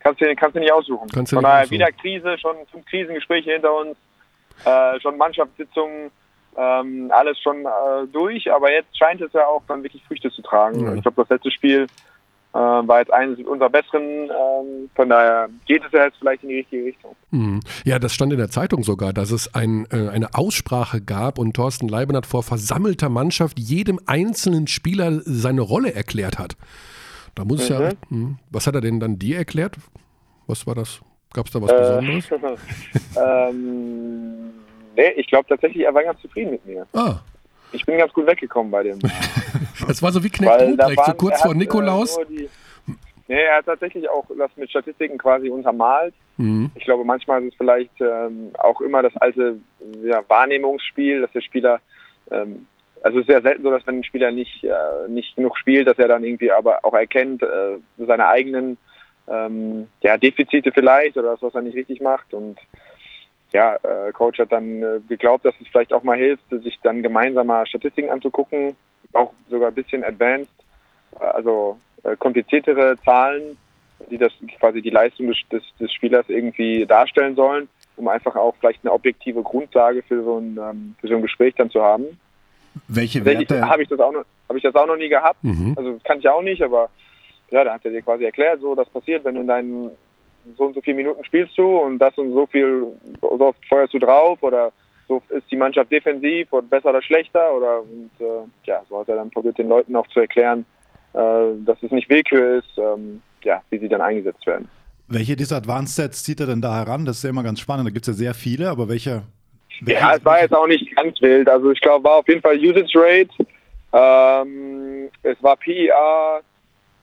kannst 0.00 0.20
du, 0.20 0.36
kannst 0.36 0.56
du 0.56 0.60
nicht 0.60 0.72
aussuchen. 0.72 1.08
Kannst 1.12 1.32
Von 1.32 1.42
daher 1.42 1.68
wieder 1.70 1.90
Krise, 1.92 2.38
schon 2.38 2.56
fünf 2.70 2.86
Krisengespräche 2.86 3.52
hinter 3.52 3.74
uns, 3.74 3.96
äh, 4.64 5.00
schon 5.00 5.16
Mannschaftssitzungen, 5.16 6.10
ähm, 6.56 7.10
alles 7.14 7.38
schon 7.40 7.66
äh, 7.66 8.06
durch, 8.12 8.50
aber 8.50 8.72
jetzt 8.72 8.96
scheint 8.96 9.20
es 9.20 9.32
ja 9.32 9.46
auch 9.46 9.62
dann 9.68 9.82
wirklich 9.82 10.02
Früchte 10.04 10.30
zu 10.30 10.42
tragen. 10.42 10.86
Ja. 10.86 10.94
Ich 10.94 11.02
glaube, 11.02 11.22
das 11.22 11.28
letzte 11.28 11.50
Spiel 11.50 11.86
war 12.58 13.00
jetzt 13.00 13.12
eines 13.12 13.38
unserer 13.46 13.70
besseren. 13.70 14.02
Ähm, 14.02 14.90
von 14.94 15.08
daher 15.08 15.48
geht 15.66 15.84
es 15.84 15.92
ja 15.92 16.04
jetzt 16.04 16.18
vielleicht 16.18 16.42
in 16.42 16.48
die 16.48 16.56
richtige 16.56 16.84
Richtung. 16.84 17.14
Mhm. 17.30 17.60
Ja, 17.84 17.98
das 17.98 18.14
stand 18.14 18.32
in 18.32 18.38
der 18.38 18.50
Zeitung 18.50 18.82
sogar, 18.82 19.12
dass 19.12 19.30
es 19.30 19.54
ein, 19.54 19.86
äh, 19.90 20.08
eine 20.08 20.34
Aussprache 20.34 21.00
gab 21.00 21.38
und 21.38 21.54
Thorsten 21.54 21.88
Leibenhardt 21.88 22.26
vor 22.26 22.42
versammelter 22.42 23.08
Mannschaft 23.08 23.58
jedem 23.58 24.00
einzelnen 24.06 24.66
Spieler 24.66 25.20
seine 25.24 25.60
Rolle 25.60 25.94
erklärt 25.94 26.38
hat. 26.38 26.56
Da 27.34 27.44
muss 27.44 27.62
es 27.62 27.68
ja. 27.68 27.80
Mh. 27.80 27.90
Hm. 28.08 28.38
Was 28.50 28.66
hat 28.66 28.74
er 28.74 28.80
denn 28.80 29.00
dann 29.00 29.18
dir 29.18 29.36
erklärt? 29.36 29.76
Was 30.46 30.66
war 30.66 30.74
das? 30.74 31.00
Gab 31.32 31.46
es 31.46 31.52
da 31.52 31.60
was 31.60 31.70
Besonderes? 31.70 32.28
ähm, 33.16 34.50
nee, 34.96 35.10
ich 35.16 35.26
glaube 35.26 35.46
tatsächlich, 35.48 35.84
er 35.84 35.92
war 35.92 36.02
ganz 36.02 36.20
zufrieden 36.20 36.52
mit 36.52 36.64
mir. 36.64 36.86
Ah. 36.94 37.16
Ich 37.76 37.84
bin 37.84 37.98
ganz 37.98 38.12
gut 38.12 38.26
weggekommen 38.26 38.70
bei 38.70 38.82
dem. 38.82 38.98
das 39.86 40.02
war 40.02 40.10
so 40.10 40.24
wie 40.24 40.30
Knecht 40.30 40.60
Ruprecht, 40.60 41.04
so 41.04 41.12
kurz 41.12 41.42
vor 41.42 41.50
hat, 41.50 41.58
Nikolaus. 41.58 42.16
Äh, 42.18 42.48
nee, 43.28 43.42
er 43.42 43.58
hat 43.58 43.66
tatsächlich 43.66 44.08
auch 44.08 44.24
das 44.36 44.50
mit 44.56 44.70
Statistiken 44.70 45.18
quasi 45.18 45.50
untermalt. 45.50 46.14
Mhm. 46.38 46.70
Ich 46.74 46.84
glaube, 46.84 47.04
manchmal 47.04 47.42
ist 47.42 47.52
es 47.52 47.58
vielleicht 47.58 48.00
ähm, 48.00 48.50
auch 48.58 48.80
immer 48.80 49.02
das 49.02 49.16
alte 49.18 49.58
ja, 50.02 50.22
Wahrnehmungsspiel, 50.26 51.20
dass 51.20 51.32
der 51.32 51.42
Spieler, 51.42 51.80
ähm, 52.30 52.66
also 53.02 53.18
es 53.18 53.22
ist 53.22 53.30
sehr 53.30 53.42
selten 53.42 53.62
so, 53.62 53.70
dass 53.70 53.86
wenn 53.86 53.98
ein 53.98 54.04
Spieler 54.04 54.30
nicht, 54.30 54.64
äh, 54.64 55.08
nicht 55.08 55.36
genug 55.36 55.58
spielt, 55.58 55.86
dass 55.86 55.98
er 55.98 56.08
dann 56.08 56.24
irgendwie 56.24 56.50
aber 56.50 56.82
auch 56.82 56.94
erkennt, 56.94 57.42
äh, 57.42 57.78
seine 57.98 58.28
eigenen 58.28 58.78
ähm, 59.28 59.88
ja, 60.00 60.16
Defizite 60.16 60.72
vielleicht 60.72 61.16
oder 61.18 61.32
das, 61.32 61.42
was 61.42 61.54
er 61.54 61.62
nicht 61.62 61.76
richtig 61.76 62.00
macht 62.00 62.32
und 62.32 62.58
ja, 63.52 63.76
äh, 63.76 64.12
Coach 64.12 64.38
hat 64.38 64.52
dann 64.52 64.82
äh, 64.82 65.00
geglaubt, 65.08 65.44
dass 65.44 65.54
es 65.60 65.68
vielleicht 65.68 65.92
auch 65.92 66.02
mal 66.02 66.16
hilft, 66.16 66.44
sich 66.50 66.78
dann 66.82 67.02
gemeinsam 67.02 67.46
mal 67.46 67.66
Statistiken 67.66 68.10
anzugucken, 68.10 68.76
auch 69.12 69.32
sogar 69.48 69.68
ein 69.68 69.74
bisschen 69.74 70.04
advanced, 70.04 70.52
äh, 71.20 71.24
also 71.24 71.78
äh, 72.02 72.16
kompliziertere 72.16 72.96
Zahlen, 73.04 73.56
die 74.10 74.18
das 74.18 74.32
quasi 74.58 74.82
die 74.82 74.90
Leistung 74.90 75.28
des, 75.28 75.38
des, 75.50 75.62
des, 75.80 75.92
Spielers 75.92 76.26
irgendwie 76.28 76.84
darstellen 76.86 77.34
sollen, 77.34 77.68
um 77.96 78.08
einfach 78.08 78.36
auch 78.36 78.54
vielleicht 78.60 78.84
eine 78.84 78.92
objektive 78.92 79.42
Grundlage 79.42 80.02
für 80.02 80.22
so 80.22 80.38
ein, 80.38 80.58
ähm, 80.58 80.94
für 81.00 81.08
so 81.08 81.16
ein 81.16 81.22
Gespräch 81.22 81.54
dann 81.56 81.70
zu 81.70 81.82
haben. 81.82 82.04
Welche 82.88 83.24
Werte? 83.24 83.66
Habe 83.66 83.82
ich 83.82 83.88
das 83.88 83.98
auch 84.00 84.12
noch, 84.12 84.24
habe 84.48 84.58
ich 84.58 84.62
das 84.62 84.74
auch 84.74 84.86
noch 84.86 84.96
nie 84.96 85.08
gehabt. 85.08 85.42
Mhm. 85.42 85.74
Also 85.76 85.98
kann 86.04 86.18
ich 86.18 86.28
auch 86.28 86.42
nicht, 86.42 86.62
aber 86.62 86.90
ja, 87.50 87.64
da 87.64 87.74
hat 87.74 87.84
er 87.84 87.92
dir 87.92 88.02
quasi 88.02 88.24
erklärt, 88.24 88.60
so 88.60 88.74
das 88.74 88.88
passiert, 88.90 89.24
wenn 89.24 89.36
du 89.36 89.40
in 89.40 89.46
deinen 89.46 89.90
so 90.56 90.64
und 90.64 90.74
so 90.74 90.80
viele 90.80 90.96
Minuten 90.96 91.24
spielst 91.24 91.56
du 91.58 91.78
und 91.78 91.98
das 91.98 92.16
und 92.18 92.32
so 92.32 92.46
viel, 92.46 92.86
so 93.20 93.40
oft 93.40 93.64
feuerst 93.66 93.94
du 93.94 93.98
drauf 93.98 94.42
oder 94.42 94.72
so 95.08 95.22
ist 95.28 95.50
die 95.50 95.56
Mannschaft 95.56 95.90
defensiv 95.90 96.52
oder 96.52 96.66
besser 96.66 96.90
oder 96.90 97.02
schlechter 97.02 97.54
oder 97.54 97.80
und 97.80 98.10
äh, 98.18 98.44
ja, 98.64 98.82
so 98.88 99.00
hat 99.00 99.08
er 99.08 99.16
dann 99.16 99.30
probiert 99.30 99.58
den 99.58 99.68
Leuten 99.68 99.94
auch 99.94 100.06
zu 100.08 100.20
erklären, 100.20 100.64
äh, 101.12 101.18
dass 101.64 101.82
es 101.82 101.90
nicht 101.90 102.08
Willkür 102.08 102.58
ist, 102.58 102.78
ähm, 102.78 103.22
ja, 103.44 103.62
wie 103.70 103.78
sie 103.78 103.88
dann 103.88 104.00
eingesetzt 104.00 104.46
werden. 104.46 104.68
Welche 105.08 105.36
dieser 105.36 105.56
Advanced 105.56 105.94
Sets 105.94 106.24
zieht 106.24 106.40
er 106.40 106.46
denn 106.46 106.60
da 106.60 106.74
heran? 106.76 107.04
Das 107.04 107.18
ist 107.18 107.22
ja 107.22 107.30
immer 107.30 107.44
ganz 107.44 107.60
spannend. 107.60 107.86
Da 107.86 107.92
gibt 107.92 108.08
es 108.08 108.14
ja 108.14 108.18
sehr 108.18 108.34
viele, 108.34 108.68
aber 108.68 108.88
welche? 108.88 109.22
welche 109.82 110.00
ja, 110.00 110.16
es 110.16 110.24
war 110.24 110.40
jetzt 110.40 110.52
auch 110.52 110.66
nicht 110.66 110.94
ganz 110.96 111.20
wild. 111.20 111.48
Also 111.48 111.70
ich 111.70 111.80
glaube, 111.80 112.04
war 112.04 112.16
auf 112.16 112.28
jeden 112.28 112.40
Fall 112.40 112.58
Usage 112.58 112.92
Rate, 112.96 113.30
ähm, 113.92 115.08
es 115.22 115.40
war 115.42 115.56
PER, 115.56 116.40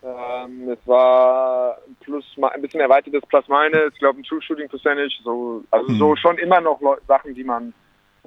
ähm, 0.04 0.70
es 0.70 0.88
war 0.88 1.78
plus 2.02 2.26
ein 2.42 2.62
bisschen 2.62 2.82
erweitertes 2.82 3.22
Plus 3.30 3.48
Minus, 3.48 3.94
ich 3.94 4.00
glaube 4.00 4.20
ein 4.20 4.24
True 4.24 4.42
Shooting 4.42 4.68
Percentage, 4.68 5.14
so, 5.24 5.64
also 5.72 5.90
mhm. 5.90 5.98
so 5.98 6.16
schon 6.16 6.38
immer 6.38 6.60
noch 6.62 6.80
Sachen, 7.08 7.34
die 7.34 7.44
man 7.44 7.74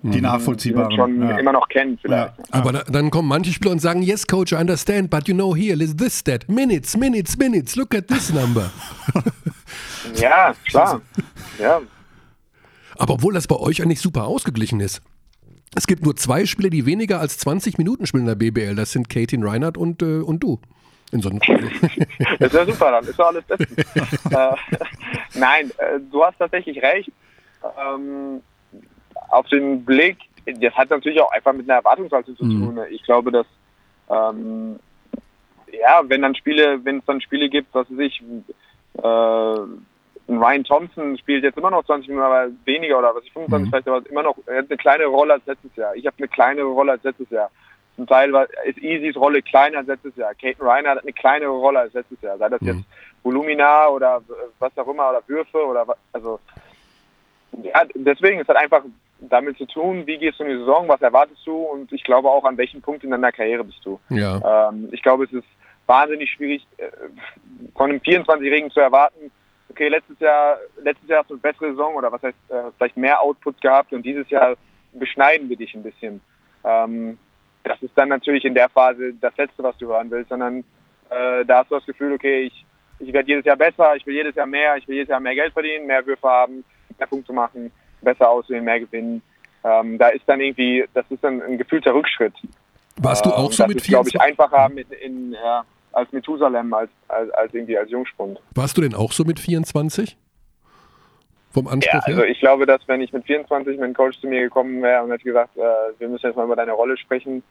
die 0.02 0.20
nachvollziehbar 0.20 0.92
schon 0.92 1.22
ja. 1.22 1.38
immer 1.38 1.52
noch 1.52 1.68
kennt 1.68 2.00
vielleicht. 2.02 2.36
Ja. 2.38 2.44
Aber 2.50 2.72
da, 2.72 2.82
dann 2.84 3.10
kommen 3.10 3.28
manche 3.28 3.52
Spieler 3.52 3.72
und 3.72 3.80
sagen, 3.80 4.02
yes 4.02 4.26
coach, 4.26 4.52
I 4.52 4.56
understand, 4.56 5.10
but 5.10 5.26
you 5.26 5.34
know 5.34 5.56
here 5.56 5.82
is 5.82 5.96
this 5.96 6.22
that 6.24 6.48
minutes, 6.48 6.96
minutes, 6.96 7.36
minutes, 7.38 7.76
look 7.76 7.94
at 7.94 8.06
this 8.06 8.32
number. 8.32 8.70
ja, 10.16 10.54
klar. 10.68 11.00
Ja. 11.58 11.80
Aber 12.98 13.14
obwohl 13.14 13.32
das 13.34 13.46
bei 13.46 13.56
euch 13.56 13.82
eigentlich 13.82 14.00
super 14.00 14.24
ausgeglichen 14.24 14.80
ist. 14.80 15.00
Es 15.74 15.86
gibt 15.86 16.04
nur 16.04 16.14
zwei 16.16 16.46
Spieler, 16.46 16.70
die 16.70 16.86
weniger 16.86 17.20
als 17.20 17.38
20 17.38 17.78
Minuten 17.78 18.06
spielen 18.06 18.26
in 18.26 18.28
der 18.28 18.34
BBL. 18.34 18.74
Das 18.74 18.92
sind 18.92 19.08
Katie 19.08 19.38
Reinhardt 19.42 19.76
und, 19.76 20.02
äh, 20.02 20.20
und 20.20 20.42
du. 20.42 20.60
In 21.12 21.22
so 21.22 21.30
einem 21.30 21.40
das 22.38 22.52
ist 22.52 22.54
ja 22.54 22.66
super, 22.66 22.90
dann 22.90 23.04
ist 23.04 23.18
ja 23.18 23.24
alles 23.26 23.44
bestens. 23.44 23.78
äh, 24.32 24.56
nein, 25.34 25.70
äh, 25.78 26.00
du 26.10 26.24
hast 26.24 26.38
tatsächlich 26.38 26.82
recht. 26.82 27.10
Ähm, 27.62 28.42
auf 29.28 29.46
den 29.48 29.84
Blick, 29.84 30.18
das 30.44 30.74
hat 30.74 30.90
natürlich 30.90 31.20
auch 31.20 31.32
einfach 31.32 31.52
mit 31.52 31.68
einer 31.68 31.78
Erwartungshaltung 31.78 32.36
zu 32.36 32.44
mhm. 32.44 32.76
tun. 32.76 32.80
Ich 32.90 33.02
glaube, 33.04 33.30
dass 33.30 33.46
ähm, 34.10 34.78
ja, 35.72 36.02
wenn 36.04 36.22
dann 36.22 36.34
Spiele, 36.34 36.84
wenn 36.84 36.98
es 36.98 37.04
dann 37.06 37.20
Spiele 37.20 37.48
gibt, 37.48 37.74
was 37.74 37.90
weiß 37.90 37.98
ich, 37.98 38.22
äh, 39.02 39.56
Ryan 40.28 40.64
Thompson 40.64 41.16
spielt 41.18 41.44
jetzt 41.44 41.58
immer 41.58 41.70
noch 41.70 41.84
20 41.84 42.08
Minuten, 42.08 42.26
aber 42.26 42.48
weniger 42.64 42.98
oder 42.98 43.14
was 43.14 43.24
ich 43.24 43.32
25 43.32 43.66
mhm. 43.66 43.70
vielleicht, 43.70 43.88
aber 43.88 44.10
immer 44.10 44.22
noch, 44.22 44.36
er 44.46 44.58
hat 44.58 44.66
eine 44.68 44.76
kleine 44.76 45.04
Rolle 45.06 45.34
als 45.34 45.46
letztes 45.46 45.74
Jahr. 45.76 45.94
Ich 45.94 46.06
habe 46.06 46.16
eine 46.18 46.28
kleine 46.28 46.62
Rolle 46.62 46.92
als 46.92 47.04
letztes 47.04 47.30
Jahr. 47.30 47.50
Zum 47.96 48.06
Teil 48.06 48.32
war, 48.32 48.46
ist 48.64 48.78
Easys 48.78 49.16
Rolle 49.16 49.42
kleiner 49.42 49.78
als 49.78 49.88
letztes 49.88 50.16
Jahr. 50.16 50.34
Katen 50.34 50.62
Reiner 50.62 50.90
hat 50.90 51.02
eine 51.02 51.12
kleinere 51.12 51.50
Rolle 51.50 51.80
als 51.80 51.94
letztes 51.94 52.20
Jahr. 52.20 52.38
Sei 52.38 52.48
das 52.48 52.60
mhm. 52.60 52.68
jetzt 52.68 52.84
Volumina 53.22 53.88
oder 53.88 54.22
was 54.58 54.76
auch 54.76 54.88
immer 54.88 55.10
oder 55.10 55.22
Würfe 55.26 55.64
oder 55.64 55.88
was, 55.88 55.96
also 56.12 56.38
ja, 57.62 57.82
deswegen 57.94 58.40
ist 58.40 58.48
halt 58.48 58.58
einfach 58.58 58.82
damit 59.18 59.56
zu 59.56 59.66
tun, 59.66 60.06
wie 60.06 60.18
gehst 60.18 60.38
du 60.38 60.44
in 60.44 60.50
die 60.50 60.58
Saison, 60.58 60.86
was 60.88 61.00
erwartest 61.00 61.40
du 61.46 61.56
und 61.56 61.90
ich 61.92 62.04
glaube 62.04 62.28
auch, 62.28 62.44
an 62.44 62.56
welchem 62.56 62.82
Punkt 62.82 63.02
in 63.02 63.10
deiner 63.10 63.32
Karriere 63.32 63.64
bist 63.64 63.80
du. 63.84 63.98
Ja. 64.10 64.68
Ähm, 64.68 64.88
ich 64.92 65.02
glaube, 65.02 65.24
es 65.24 65.32
ist 65.32 65.46
wahnsinnig 65.86 66.30
schwierig, 66.30 66.66
äh, 66.76 66.88
von 67.74 67.90
einem 67.90 68.00
24-Jährigen 68.00 68.70
zu 68.70 68.80
erwarten, 68.80 69.30
okay, 69.70 69.88
letztes 69.88 70.18
Jahr, 70.20 70.58
letztes 70.82 71.08
Jahr 71.08 71.20
hast 71.20 71.30
du 71.30 71.34
eine 71.34 71.40
bessere 71.40 71.70
Saison 71.70 71.94
oder 71.94 72.12
was 72.12 72.22
heißt, 72.22 72.36
äh, 72.48 72.70
vielleicht 72.76 72.96
mehr 72.96 73.20
Output 73.20 73.60
gehabt 73.60 73.92
und 73.92 74.02
dieses 74.02 74.28
Jahr 74.30 74.54
beschneiden 74.92 75.48
wir 75.48 75.56
dich 75.56 75.74
ein 75.74 75.82
bisschen. 75.82 76.20
Ähm, 76.64 77.18
das 77.68 77.82
ist 77.82 77.96
dann 77.96 78.08
natürlich 78.08 78.44
in 78.44 78.54
der 78.54 78.68
Phase 78.68 79.14
das 79.20 79.36
Letzte, 79.36 79.62
was 79.62 79.76
du 79.78 79.86
hören 79.88 80.10
willst, 80.10 80.28
sondern 80.28 80.60
äh, 81.10 81.44
da 81.44 81.58
hast 81.58 81.70
du 81.70 81.76
das 81.76 81.86
Gefühl, 81.86 82.12
okay, 82.12 82.42
ich, 82.42 82.64
ich 82.98 83.12
werde 83.12 83.28
jedes 83.28 83.44
Jahr 83.44 83.56
besser, 83.56 83.94
ich 83.96 84.06
will 84.06 84.14
jedes 84.14 84.34
Jahr 84.34 84.46
mehr, 84.46 84.76
ich 84.76 84.86
will 84.88 84.96
jedes 84.96 85.08
Jahr 85.08 85.20
mehr 85.20 85.34
Geld 85.34 85.52
verdienen, 85.52 85.86
mehr 85.86 86.04
Würfe 86.06 86.28
haben, 86.28 86.64
mehr 86.98 87.06
Punkte 87.06 87.32
machen, 87.32 87.70
besser 88.00 88.28
aussehen, 88.28 88.64
mehr 88.64 88.80
gewinnen. 88.80 89.22
Ähm, 89.64 89.98
da 89.98 90.08
ist 90.08 90.22
dann 90.26 90.40
irgendwie, 90.40 90.84
das 90.94 91.04
ist 91.10 91.22
dann 91.22 91.42
ein 91.42 91.58
gefühlter 91.58 91.94
Rückschritt. 91.94 92.34
Warst 92.96 93.26
du 93.26 93.30
auch 93.30 93.50
ähm, 93.50 93.52
so 93.52 93.66
mit 93.66 93.82
24? 93.82 93.88
glaube 93.88 94.08
ich, 94.08 94.20
einfacher 94.20 94.68
mit 94.68 94.90
in, 94.92 95.32
ja, 95.32 95.64
als 95.92 96.12
Methusalem, 96.12 96.72
als, 96.72 96.90
als, 97.08 97.30
als 97.32 97.54
irgendwie 97.54 97.76
als 97.76 97.90
Jungspund. 97.90 98.40
Warst 98.54 98.76
du 98.76 98.82
denn 98.82 98.94
auch 98.94 99.12
so 99.12 99.24
mit 99.24 99.40
24? 99.40 100.16
Vom 101.56 101.68
Anspruch 101.68 101.94
ja, 101.94 102.00
also 102.04 102.22
ich 102.22 102.38
glaube, 102.38 102.66
dass 102.66 102.86
wenn 102.86 103.00
ich 103.00 103.14
mit 103.14 103.24
24 103.24 103.76
mit 103.76 103.84
einem 103.84 103.94
Coach 103.94 104.20
zu 104.20 104.26
mir 104.26 104.42
gekommen 104.42 104.82
wäre 104.82 105.02
und 105.02 105.10
hätte 105.10 105.24
gesagt, 105.24 105.56
äh, 105.56 105.60
wir 105.98 106.06
müssen 106.06 106.26
jetzt 106.26 106.36
mal 106.36 106.44
über 106.44 106.54
deine 106.54 106.72
Rolle 106.72 106.98
sprechen, 106.98 107.42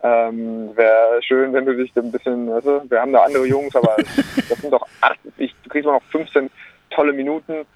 ähm, 0.00 0.70
wäre 0.76 1.20
schön, 1.24 1.52
wenn 1.52 1.66
du 1.66 1.74
dich 1.74 1.90
ein 1.96 2.12
bisschen, 2.12 2.48
weißt 2.48 2.66
du, 2.66 2.88
wir 2.88 3.00
haben 3.00 3.12
da 3.12 3.24
andere 3.24 3.46
Jungs, 3.46 3.74
aber 3.74 3.96
das 4.48 4.58
sind 4.60 4.72
doch 4.72 4.86
acht, 5.00 5.18
ich, 5.38 5.52
du 5.64 5.70
kriegst 5.70 5.86
noch 5.86 6.00
15 6.12 6.48
tolle 6.90 7.12
Minuten. 7.12 7.66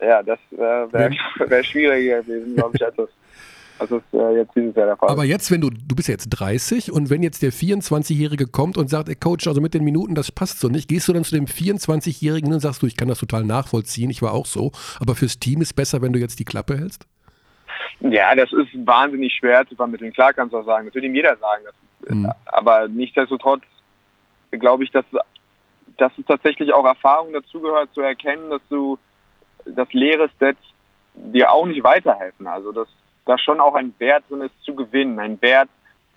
Ja, 0.00 0.22
das 0.22 0.38
äh, 0.52 0.56
wäre 0.56 1.10
wär 1.50 1.62
schwieriger 1.62 2.22
gewesen, 2.22 2.54
glaube 2.54 2.72
ich, 2.76 2.82
als 2.82 2.96
das 2.96 3.10
Das 3.78 3.90
ist 3.90 4.04
äh, 4.12 4.36
jetzt 4.36 4.54
dieses 4.56 4.74
Jahr 4.74 4.86
der 4.86 4.96
Fall. 4.96 5.10
Aber 5.10 5.24
jetzt, 5.24 5.50
wenn 5.50 5.60
du, 5.60 5.70
du 5.70 5.94
bist 5.94 6.08
jetzt 6.08 6.28
30 6.30 6.90
und 6.90 7.10
wenn 7.10 7.22
jetzt 7.22 7.42
der 7.42 7.52
24-Jährige 7.52 8.46
kommt 8.46 8.78
und 8.78 8.88
sagt, 8.88 9.08
ey 9.08 9.14
Coach, 9.14 9.46
also 9.46 9.60
mit 9.60 9.74
den 9.74 9.84
Minuten, 9.84 10.14
das 10.14 10.32
passt 10.32 10.60
so 10.60 10.68
nicht, 10.68 10.88
gehst 10.88 11.08
du 11.08 11.12
dann 11.12 11.24
zu 11.24 11.34
dem 11.34 11.46
24-Jährigen 11.46 12.52
und 12.52 12.60
sagst 12.60 12.82
du, 12.82 12.86
ich 12.86 12.96
kann 12.96 13.08
das 13.08 13.18
total 13.18 13.44
nachvollziehen, 13.44 14.10
ich 14.10 14.22
war 14.22 14.32
auch 14.32 14.46
so, 14.46 14.72
aber 15.00 15.14
fürs 15.14 15.38
Team 15.38 15.60
ist 15.60 15.74
besser, 15.74 16.00
wenn 16.00 16.12
du 16.12 16.18
jetzt 16.18 16.38
die 16.38 16.44
Klappe 16.44 16.78
hältst? 16.78 17.06
Ja, 18.00 18.34
das 18.34 18.52
ist 18.52 18.86
wahnsinnig 18.86 19.34
schwer 19.34 19.66
zu 19.66 19.74
vermitteln. 19.74 20.12
Klar 20.12 20.32
kannst 20.32 20.52
du 20.52 20.58
auch 20.58 20.66
sagen, 20.66 20.86
das 20.86 20.94
wird 20.94 21.04
ihm 21.04 21.14
jeder 21.14 21.36
sagen. 21.36 21.64
Das, 21.64 22.14
mhm. 22.14 22.30
Aber 22.46 22.88
nichtsdestotrotz 22.88 23.62
glaube 24.50 24.84
ich, 24.84 24.90
dass, 24.90 25.04
dass 25.96 26.12
es 26.18 26.24
tatsächlich 26.26 26.72
auch 26.72 26.84
Erfahrung 26.84 27.32
dazugehört, 27.32 27.92
zu 27.94 28.00
erkennen, 28.00 28.50
dass 28.50 28.62
du 28.68 28.98
das 29.64 29.92
leere 29.92 30.30
Set 30.38 30.56
dir 31.14 31.50
auch 31.50 31.66
nicht 31.66 31.82
weiterhelfen. 31.82 32.46
Also 32.46 32.72
dass 32.72 32.88
da 33.26 33.36
schon 33.38 33.60
auch 33.60 33.74
ein 33.74 33.94
Wert 33.98 34.24
drin 34.30 34.40
ist 34.40 34.54
zu 34.62 34.74
gewinnen. 34.74 35.18
Ein 35.18 35.40
Wert, 35.42 35.68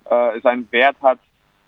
äh, 0.06 0.40
seinen 0.42 0.72
Wert 0.72 0.96
hat, 1.02 1.20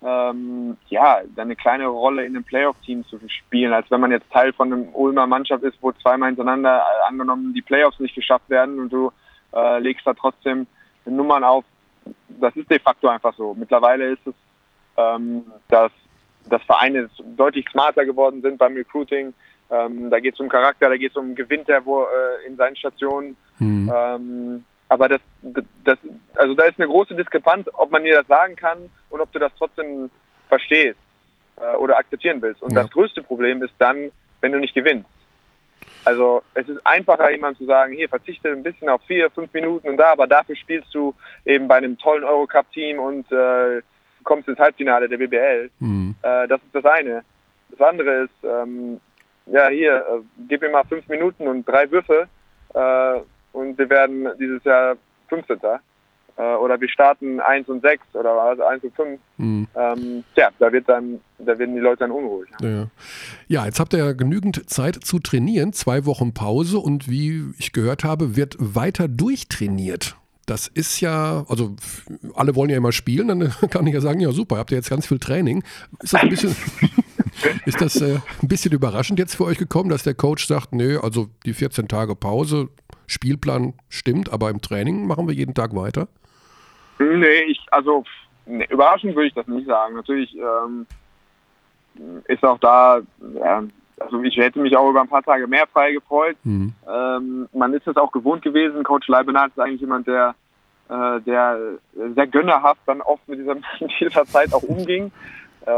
ähm, 0.03 0.77
ja, 0.87 1.21
eine 1.35 1.55
kleine 1.55 1.87
Rolle 1.87 2.25
in 2.25 2.35
einem 2.35 2.43
Playoff-Team 2.43 3.05
zu 3.05 3.19
spielen, 3.27 3.73
als 3.73 3.89
wenn 3.91 4.01
man 4.01 4.11
jetzt 4.11 4.31
Teil 4.31 4.51
von 4.53 4.71
einem 4.71 4.89
Ulmer 4.93 5.27
Mannschaft 5.27 5.63
ist, 5.63 5.77
wo 5.81 5.91
zweimal 5.91 6.29
hintereinander 6.29 6.79
äh, 6.79 7.07
angenommen 7.07 7.53
die 7.53 7.61
Playoffs 7.61 7.99
nicht 7.99 8.15
geschafft 8.15 8.49
werden 8.49 8.79
und 8.79 8.91
du 8.91 9.11
äh, 9.53 9.79
legst 9.79 10.07
da 10.07 10.13
trotzdem 10.13 10.65
Nummern 11.05 11.43
auf. 11.43 11.65
Das 12.29 12.55
ist 12.55 12.69
de 12.71 12.79
facto 12.79 13.09
einfach 13.09 13.35
so. 13.35 13.53
Mittlerweile 13.53 14.13
ist 14.13 14.25
es, 14.25 14.33
ähm, 14.97 15.43
dass, 15.67 15.91
dass 16.49 16.63
Vereine 16.63 17.09
deutlich 17.35 17.67
smarter 17.69 18.05
geworden 18.05 18.41
sind 18.41 18.57
beim 18.57 18.73
Recruiting. 18.73 19.33
Ähm, 19.69 20.09
da 20.09 20.19
geht 20.19 20.33
es 20.33 20.39
um 20.39 20.49
Charakter, 20.49 20.89
da 20.89 20.97
geht 20.97 21.11
es 21.11 21.17
um 21.17 21.35
gewinnt 21.35 21.69
er 21.69 21.85
wo, 21.85 22.03
äh, 22.03 22.47
in 22.47 22.55
seinen 22.55 22.75
Stationen. 22.75 23.37
Mhm. 23.59 23.91
Ähm, 23.93 24.65
aber 24.91 25.07
das, 25.07 25.21
das, 25.85 25.97
also 26.35 26.53
da 26.53 26.65
ist 26.65 26.77
eine 26.77 26.89
große 26.89 27.15
Diskrepanz, 27.15 27.65
ob 27.75 27.91
man 27.91 28.03
dir 28.03 28.17
das 28.17 28.27
sagen 28.27 28.57
kann 28.57 28.89
und 29.09 29.21
ob 29.21 29.31
du 29.31 29.39
das 29.39 29.53
trotzdem 29.57 30.09
verstehst 30.49 30.99
äh, 31.55 31.77
oder 31.77 31.97
akzeptieren 31.97 32.41
willst. 32.41 32.61
Und 32.61 32.73
ja. 32.73 32.81
das 32.81 32.91
größte 32.91 33.23
Problem 33.23 33.63
ist 33.63 33.73
dann, 33.77 34.11
wenn 34.41 34.51
du 34.51 34.59
nicht 34.59 34.73
gewinnst. 34.73 35.07
Also 36.03 36.43
es 36.55 36.67
ist 36.67 36.85
einfacher, 36.85 37.31
jemand 37.31 37.57
zu 37.57 37.65
sagen, 37.65 37.93
hier 37.93 38.09
verzichte 38.09 38.49
ein 38.49 38.63
bisschen 38.63 38.89
auf 38.89 39.01
vier, 39.03 39.29
fünf 39.31 39.53
Minuten 39.53 39.87
und 39.87 39.95
da, 39.95 40.11
aber 40.11 40.27
dafür 40.27 40.57
spielst 40.57 40.93
du 40.93 41.15
eben 41.45 41.69
bei 41.69 41.77
einem 41.77 41.97
tollen 41.97 42.25
Eurocup-Team 42.25 42.99
und 42.99 43.31
äh, 43.31 43.81
kommst 44.25 44.49
ins 44.49 44.59
Halbfinale 44.59 45.07
der 45.07 45.17
BBL. 45.19 45.71
Mhm. 45.79 46.15
Äh, 46.21 46.49
das 46.49 46.59
ist 46.63 46.75
das 46.75 46.83
eine. 46.83 47.23
Das 47.69 47.79
andere 47.79 48.23
ist, 48.23 48.43
ähm, 48.43 48.99
ja 49.45 49.69
hier, 49.69 49.99
äh, 49.99 50.21
gib 50.49 50.59
mir 50.59 50.69
mal 50.69 50.83
fünf 50.83 51.07
Minuten 51.07 51.47
und 51.47 51.65
drei 51.65 51.89
Würfe 51.89 52.27
äh, 52.73 53.21
und 53.53 53.77
wir 53.77 53.89
werden 53.89 54.27
dieses 54.39 54.63
Jahr 54.63 54.95
15. 55.29 55.57
Äh, 56.37 56.55
oder 56.55 56.79
wir 56.79 56.89
starten 56.89 57.39
1 57.39 57.67
und 57.69 57.81
6 57.81 58.03
oder 58.13 58.31
also 58.31 58.63
1 58.63 58.83
und 58.83 58.95
5. 58.95 59.19
Mhm. 59.37 59.67
Ähm, 59.75 60.23
ja, 60.35 60.49
da 60.59 60.71
wird 60.71 60.87
dann, 60.87 61.19
da 61.39 61.57
werden 61.57 61.75
die 61.75 61.81
Leute 61.81 61.99
dann 61.99 62.11
unruhig. 62.11 62.49
Ja. 62.61 62.87
ja, 63.47 63.65
jetzt 63.65 63.79
habt 63.79 63.93
ihr 63.93 63.99
ja 63.99 64.13
genügend 64.13 64.69
Zeit 64.69 64.95
zu 65.03 65.19
trainieren, 65.19 65.73
zwei 65.73 66.05
Wochen 66.05 66.33
Pause 66.33 66.79
und 66.79 67.09
wie 67.09 67.43
ich 67.57 67.73
gehört 67.73 68.03
habe, 68.03 68.35
wird 68.35 68.55
weiter 68.59 69.07
durchtrainiert. 69.07 70.15
Das 70.45 70.67
ist 70.67 70.99
ja, 70.99 71.45
also 71.47 71.75
alle 72.33 72.55
wollen 72.55 72.69
ja 72.69 72.77
immer 72.77 72.91
spielen, 72.91 73.27
dann 73.27 73.53
kann 73.69 73.85
ich 73.87 73.93
ja 73.93 74.01
sagen, 74.01 74.19
ja 74.19 74.31
super, 74.31 74.57
habt 74.57 74.71
ihr 74.71 74.77
jetzt 74.77 74.89
ganz 74.89 75.05
viel 75.07 75.19
Training. 75.19 75.63
Ist 76.01 76.13
das 76.13 76.21
ein 76.21 76.29
bisschen, 76.29 76.55
ist 77.65 77.79
das 77.79 78.01
äh, 78.01 78.19
ein 78.41 78.47
bisschen 78.47 78.71
überraschend 78.71 79.19
jetzt 79.19 79.35
für 79.35 79.45
euch 79.45 79.57
gekommen, 79.57 79.89
dass 79.89 80.03
der 80.03 80.13
Coach 80.13 80.47
sagt, 80.47 80.73
nee, 80.73 80.95
also 80.95 81.29
die 81.45 81.53
14 81.53 81.87
Tage 81.87 82.15
Pause, 82.15 82.69
Spielplan 83.11 83.73
stimmt, 83.89 84.31
aber 84.31 84.49
im 84.49 84.61
Training 84.61 85.05
machen 85.05 85.27
wir 85.27 85.35
jeden 85.35 85.53
Tag 85.53 85.75
weiter? 85.75 86.07
Nee, 86.97 87.43
ich, 87.47 87.59
also 87.71 88.03
nee, 88.45 88.65
überraschend 88.69 89.15
würde 89.15 89.27
ich 89.27 89.33
das 89.33 89.47
nicht 89.47 89.67
sagen. 89.67 89.95
Natürlich 89.95 90.35
ähm, 90.37 90.85
ist 92.27 92.43
auch 92.43 92.59
da, 92.59 93.01
ja, 93.33 93.63
also 93.99 94.23
ich 94.23 94.37
hätte 94.37 94.59
mich 94.59 94.75
auch 94.77 94.89
über 94.89 95.01
ein 95.01 95.09
paar 95.09 95.23
Tage 95.23 95.45
mehr 95.47 95.67
frei 95.67 95.91
gefreut. 95.91 96.37
Mhm. 96.43 96.73
Ähm, 96.89 97.49
man 97.53 97.73
ist 97.73 97.87
es 97.87 97.97
auch 97.97 98.11
gewohnt 98.11 98.43
gewesen. 98.43 98.83
Coach 98.83 99.07
Leibenhardt 99.07 99.51
ist 99.51 99.59
eigentlich 99.59 99.81
jemand, 99.81 100.07
der, 100.07 100.35
äh, 100.89 101.19
der 101.21 101.59
sehr 102.15 102.27
gönnerhaft 102.27 102.81
dann 102.85 103.01
oft 103.01 103.27
mit 103.27 103.39
dieser, 103.39 103.55
mit 103.79 103.91
dieser 103.99 104.25
Zeit 104.25 104.53
auch 104.53 104.63
umging. 104.63 105.11
Äh, 105.65 105.71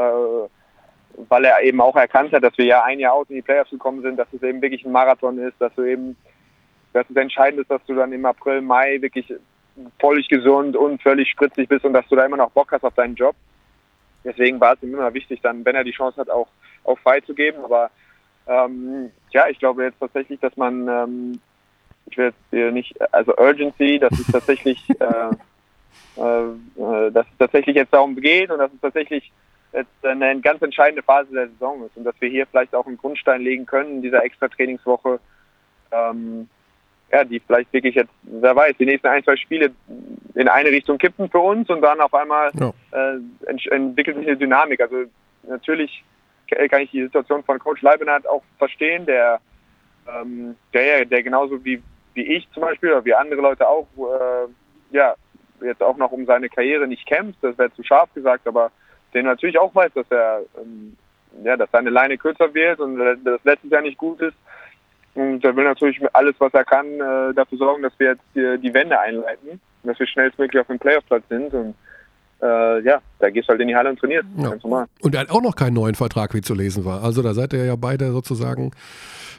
weil 1.30 1.46
er 1.46 1.62
eben 1.62 1.82
auch 1.82 1.96
erkannt 1.96 2.34
hat, 2.34 2.44
dass 2.44 2.58
wir 2.58 2.66
ja 2.66 2.84
ein 2.84 3.00
Jahr 3.00 3.14
aus 3.14 3.30
in 3.30 3.36
die 3.36 3.42
Playoffs 3.42 3.70
gekommen 3.70 4.02
sind, 4.02 4.18
dass 4.18 4.28
es 4.34 4.42
eben 4.42 4.62
wirklich 4.62 4.86
ein 4.86 4.92
Marathon 4.92 5.38
ist, 5.38 5.60
dass 5.60 5.74
du 5.76 5.84
eben 5.84 6.16
dass 6.94 7.10
es 7.10 7.16
entscheidend 7.16 7.62
ist, 7.62 7.72
dass 7.72 7.84
du 7.86 7.96
dann 7.96 8.14
im 8.14 8.26
April, 8.26 8.62
Mai 8.62 9.02
wirklich 9.02 9.34
völlig 10.00 10.28
gesund 10.30 10.76
und 10.76 11.02
völlig 11.02 11.30
spritzig 11.30 11.68
bist 11.68 11.84
und 11.84 11.94
dass 11.94 12.08
du 12.08 12.16
da 12.16 12.26
immer 12.26 12.38
noch 12.38 12.52
Bock 12.52 12.72
hast 12.72 12.84
auf 12.84 12.94
deinen 12.94 13.16
Job. 13.16 13.36
Deswegen 14.24 14.60
war 14.60 14.74
es 14.74 14.84
ihm 14.84 14.94
immer 14.94 15.14
wichtig, 15.14 15.42
dann, 15.42 15.66
wenn 15.66 15.76
er 15.76 15.84
die 15.84 15.92
Chance 15.92 16.22
hat, 16.22 16.30
auch, 16.30 16.48
auch 16.84 16.98
freizugeben. 17.00 17.64
Aber 17.64 17.90
ähm, 18.48 19.12
ja, 19.32 19.48
ich 19.50 19.60
glaube 19.60 19.84
jetzt 19.84 20.00
tatsächlich, 20.00 20.40
dass 20.40 20.56
man, 20.56 20.88
ähm, 20.88 21.40
ich 22.06 22.18
will 22.18 22.26
jetzt 22.28 22.40
hier 22.52 22.72
nicht, 22.72 22.96
also 23.14 23.36
Urgency, 23.36 24.00
dass 24.00 24.14
es 24.14 24.28
tatsächlich, 24.28 24.82
äh, 25.00 26.22
äh, 26.22 27.12
dass 27.12 27.26
es 27.26 27.38
tatsächlich 27.38 27.76
jetzt 27.76 27.94
darum 27.94 28.16
geht 28.16 28.52
und 28.52 28.60
dass 28.60 28.72
es 28.72 28.80
tatsächlich 28.80 29.32
jetzt 29.74 30.06
eine 30.06 30.40
ganz 30.40 30.62
entscheidende 30.62 31.02
Phase 31.02 31.34
der 31.34 31.48
Saison 31.50 31.86
ist 31.86 31.98
und 31.98 32.04
dass 32.04 32.16
wir 32.20 32.30
hier 32.30 32.46
vielleicht 32.46 32.76
auch 32.76 32.86
einen 32.86 32.98
Grundstein 32.98 33.42
legen 33.42 33.66
können 33.66 33.96
in 33.96 34.02
dieser 34.04 34.24
extra 34.24 34.48
Trainingswoche, 34.48 35.20
ähm, 35.92 36.48
ja, 37.14 37.24
die 37.24 37.40
vielleicht 37.40 37.72
wirklich 37.72 37.94
jetzt, 37.94 38.12
wer 38.24 38.56
weiß, 38.56 38.76
die 38.80 38.86
nächsten 38.86 39.08
ein, 39.08 39.24
zwei 39.24 39.36
Spiele 39.36 39.72
in 40.34 40.48
eine 40.48 40.70
Richtung 40.70 40.98
kippen 40.98 41.30
für 41.30 41.40
uns 41.40 41.70
und 41.70 41.82
dann 41.82 42.02
auf 42.02 42.14
einmal 42.14 42.50
ja. 42.60 42.74
äh, 42.92 43.20
ent 43.46 43.72
entwickelt 43.72 44.18
sich 44.18 44.28
eine 44.28 44.38
Dynamik. 44.38 44.82
Also 44.82 45.04
natürlich 45.48 46.04
kann 46.72 46.82
ich 46.82 46.90
die 46.90 47.04
Situation 47.04 47.44
von 47.44 47.60
Coach 47.60 47.84
Leibenhardt 47.84 48.28
auch 48.28 48.42
verstehen, 48.58 49.06
der, 49.06 49.40
ähm, 50.08 50.56
der, 50.74 51.06
der 51.06 51.22
genauso 51.22 51.64
wie, 51.64 51.84
wie 52.16 52.24
ich 52.24 52.50
zum 52.52 52.62
Beispiel 52.62 52.92
oder 52.92 53.06
wie 53.06 53.14
andere 53.14 53.42
Leute 53.42 53.68
auch, 53.68 53.88
äh, 53.98 54.96
ja, 54.96 55.14
jetzt 55.62 55.84
auch 55.84 55.98
noch 55.98 56.12
um 56.12 56.26
seine 56.26 56.50
Karriere 56.50 56.88
nicht 56.88 57.06
kämpft, 57.06 57.44
das 57.44 57.56
wäre 57.60 57.72
zu 57.74 57.84
scharf 57.84 58.12
gesagt, 58.16 58.48
aber 58.48 58.72
der 59.14 59.22
natürlich 59.22 59.60
auch 59.60 59.74
weiß, 59.76 59.94
dass 59.94 60.10
er, 60.10 60.42
ähm, 60.60 60.98
ja, 61.44 61.58
dass 61.58 61.70
seine 61.72 61.92
Leine 61.92 62.18
kürzer 62.18 62.52
wird 62.56 62.80
und 62.80 62.98
das 63.24 63.44
letztes 63.44 63.70
Jahr 63.70 63.82
nicht 63.84 64.00
gut 64.00 64.20
ist 64.20 64.36
und 65.16 65.44
er 65.44 65.56
will 65.56 65.64
natürlich 65.64 66.00
alles, 66.14 66.36
was 66.40 66.54
er 66.54 66.66
kann, 66.66 66.88
äh, 66.88 67.34
dafür 67.36 67.58
sorgen, 67.58 67.84
dass 67.84 67.94
wir 68.00 68.12
jetzt 68.12 68.24
die, 68.36 68.60
die 68.62 68.74
Wende 68.74 69.00
einleiten, 69.00 69.60
dass 69.84 70.00
wir 70.00 70.08
schnellstmöglich 70.08 70.60
auf 70.60 70.68
dem 70.68 70.80
Playoff-Platz 70.80 71.24
sind. 71.30 71.54
Und 71.54 71.76
äh, 72.42 72.82
ja, 72.82 73.00
da 73.20 73.30
gehst 73.30 73.48
du 73.48 73.52
halt 73.52 73.62
in 73.62 73.68
die 73.68 73.76
Halle 73.76 73.90
und 73.90 74.00
trainierst. 74.00 74.28
Ja. 74.38 74.50
Ganz 74.50 74.64
normal. 74.64 74.88
Und 75.02 75.14
er 75.14 75.22
hat 75.22 75.30
auch 75.30 75.42
noch 75.42 75.56
keinen 75.56 75.76
neuen 75.76 75.96
Vertrag, 75.96 76.34
wie 76.34 76.42
zu 76.42 76.56
lesen 76.56 76.84
war. 76.84 77.04
Also 77.04 77.22
da 77.22 77.34
seid 77.34 77.54
ihr 77.54 77.64
ja 77.64 77.76
beide 77.76 78.12
sozusagen 78.12 78.72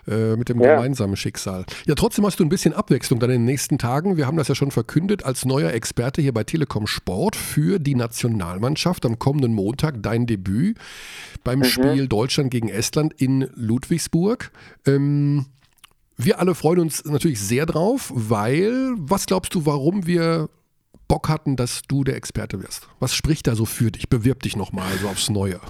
äh, 0.06 0.36
mit 0.36 0.48
dem 0.48 0.60
ja. 0.60 0.74
gemeinsamen 0.74 1.16
Schicksal. 1.16 1.64
Ja, 1.86 1.94
trotzdem 1.96 2.24
hast 2.24 2.38
du 2.38 2.44
ein 2.44 2.48
bisschen 2.48 2.72
Abwechslung 2.72 3.18
dann 3.18 3.30
in 3.30 3.40
den 3.40 3.44
nächsten 3.44 3.78
Tagen. 3.78 4.16
Wir 4.16 4.26
haben 4.26 4.36
das 4.36 4.48
ja 4.48 4.54
schon 4.54 4.70
verkündet 4.70 5.24
als 5.24 5.44
neuer 5.44 5.72
Experte 5.72 6.22
hier 6.22 6.32
bei 6.32 6.44
Telekom 6.44 6.86
Sport 6.86 7.36
für 7.36 7.80
die 7.80 7.94
Nationalmannschaft 7.94 9.04
am 9.06 9.18
kommenden 9.18 9.54
Montag 9.54 9.96
dein 10.02 10.26
Debüt 10.26 10.78
beim 11.42 11.58
mhm. 11.60 11.64
Spiel 11.64 12.06
Deutschland 12.06 12.50
gegen 12.50 12.68
Estland 12.68 13.12
in 13.20 13.48
Ludwigsburg. 13.54 14.50
Ähm, 14.86 15.46
wir 16.16 16.38
alle 16.38 16.54
freuen 16.54 16.80
uns 16.80 17.04
natürlich 17.04 17.40
sehr 17.40 17.66
drauf, 17.66 18.12
weil, 18.14 18.94
was 18.96 19.26
glaubst 19.26 19.54
du, 19.54 19.66
warum 19.66 20.06
wir 20.06 20.48
Bock 21.08 21.28
hatten, 21.28 21.56
dass 21.56 21.82
du 21.82 22.04
der 22.04 22.16
Experte 22.16 22.62
wirst? 22.62 22.88
Was 22.98 23.14
spricht 23.14 23.46
da 23.46 23.54
so 23.54 23.64
für 23.64 23.90
dich? 23.90 24.08
Bewirb 24.08 24.42
dich 24.42 24.56
nochmal 24.56 24.90
so 25.00 25.08
aufs 25.08 25.28
Neue. 25.28 25.60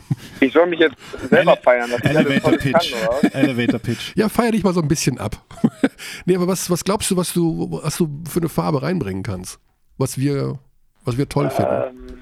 Ich 0.40 0.52
soll 0.52 0.66
mich 0.66 0.80
jetzt 0.80 0.96
selber 1.28 1.56
feiern. 1.56 1.90
Elevator 2.02 2.52
Pitch. 2.52 2.92
Kann, 2.92 3.30
Elevator 3.32 3.80
Pitch. 3.80 4.12
Ja, 4.16 4.28
feier 4.28 4.52
dich 4.52 4.62
mal 4.62 4.72
so 4.72 4.80
ein 4.80 4.88
bisschen 4.88 5.18
ab. 5.18 5.36
nee, 6.24 6.36
aber 6.36 6.46
was, 6.46 6.70
was 6.70 6.84
glaubst 6.84 7.10
du, 7.10 7.16
was 7.16 7.32
du, 7.32 7.68
was 7.82 7.96
du 7.96 8.08
für 8.28 8.40
eine 8.40 8.48
Farbe 8.48 8.82
reinbringen 8.82 9.22
kannst? 9.22 9.58
Was 9.98 10.18
wir, 10.18 10.58
was 11.04 11.16
wir 11.18 11.28
toll 11.28 11.50
finden? 11.50 11.72
Ähm, 11.88 12.18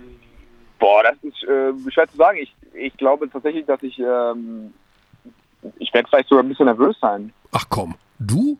boah, 0.78 1.02
das 1.02 1.16
ist 1.22 1.42
äh, 1.44 1.90
schwer 1.90 2.08
zu 2.08 2.16
sagen. 2.16 2.38
Ich, 2.38 2.54
ich 2.74 2.96
glaube 2.96 3.28
tatsächlich, 3.30 3.66
dass 3.66 3.82
ich, 3.82 3.98
ähm, 3.98 4.72
ich 5.78 5.92
werde 5.92 6.08
vielleicht 6.08 6.28
sogar 6.28 6.44
ein 6.44 6.48
bisschen 6.48 6.66
nervös 6.66 6.96
sein. 7.00 7.32
Ach 7.52 7.66
komm. 7.68 7.94
Du? 8.26 8.58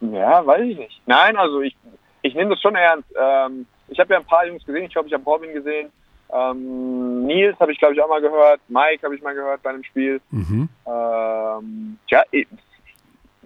Ja, 0.00 0.44
weiß 0.44 0.62
ich 0.62 0.78
nicht. 0.78 1.00
Nein, 1.06 1.36
also 1.36 1.60
ich, 1.60 1.76
ich 2.22 2.34
nehme 2.34 2.50
das 2.50 2.60
schon 2.60 2.74
ernst. 2.74 3.08
Ähm, 3.18 3.66
ich 3.88 3.98
habe 4.00 4.12
ja 4.12 4.20
ein 4.20 4.26
paar 4.26 4.46
Jungs 4.46 4.64
gesehen. 4.64 4.84
Ich 4.84 4.92
glaube, 4.92 5.08
ich 5.08 5.14
habe 5.14 5.24
Robin 5.24 5.52
gesehen. 5.52 5.90
Ähm, 6.32 7.26
Nils 7.26 7.58
habe 7.60 7.72
ich, 7.72 7.78
glaube 7.78 7.94
ich, 7.94 8.02
auch 8.02 8.08
mal 8.08 8.20
gehört. 8.20 8.60
Mike 8.68 9.04
habe 9.04 9.14
ich 9.14 9.22
mal 9.22 9.34
gehört 9.34 9.62
bei 9.62 9.70
einem 9.70 9.84
Spiel. 9.84 10.20
Mhm. 10.30 10.68
Ähm, 10.86 11.98
ja, 12.08 12.24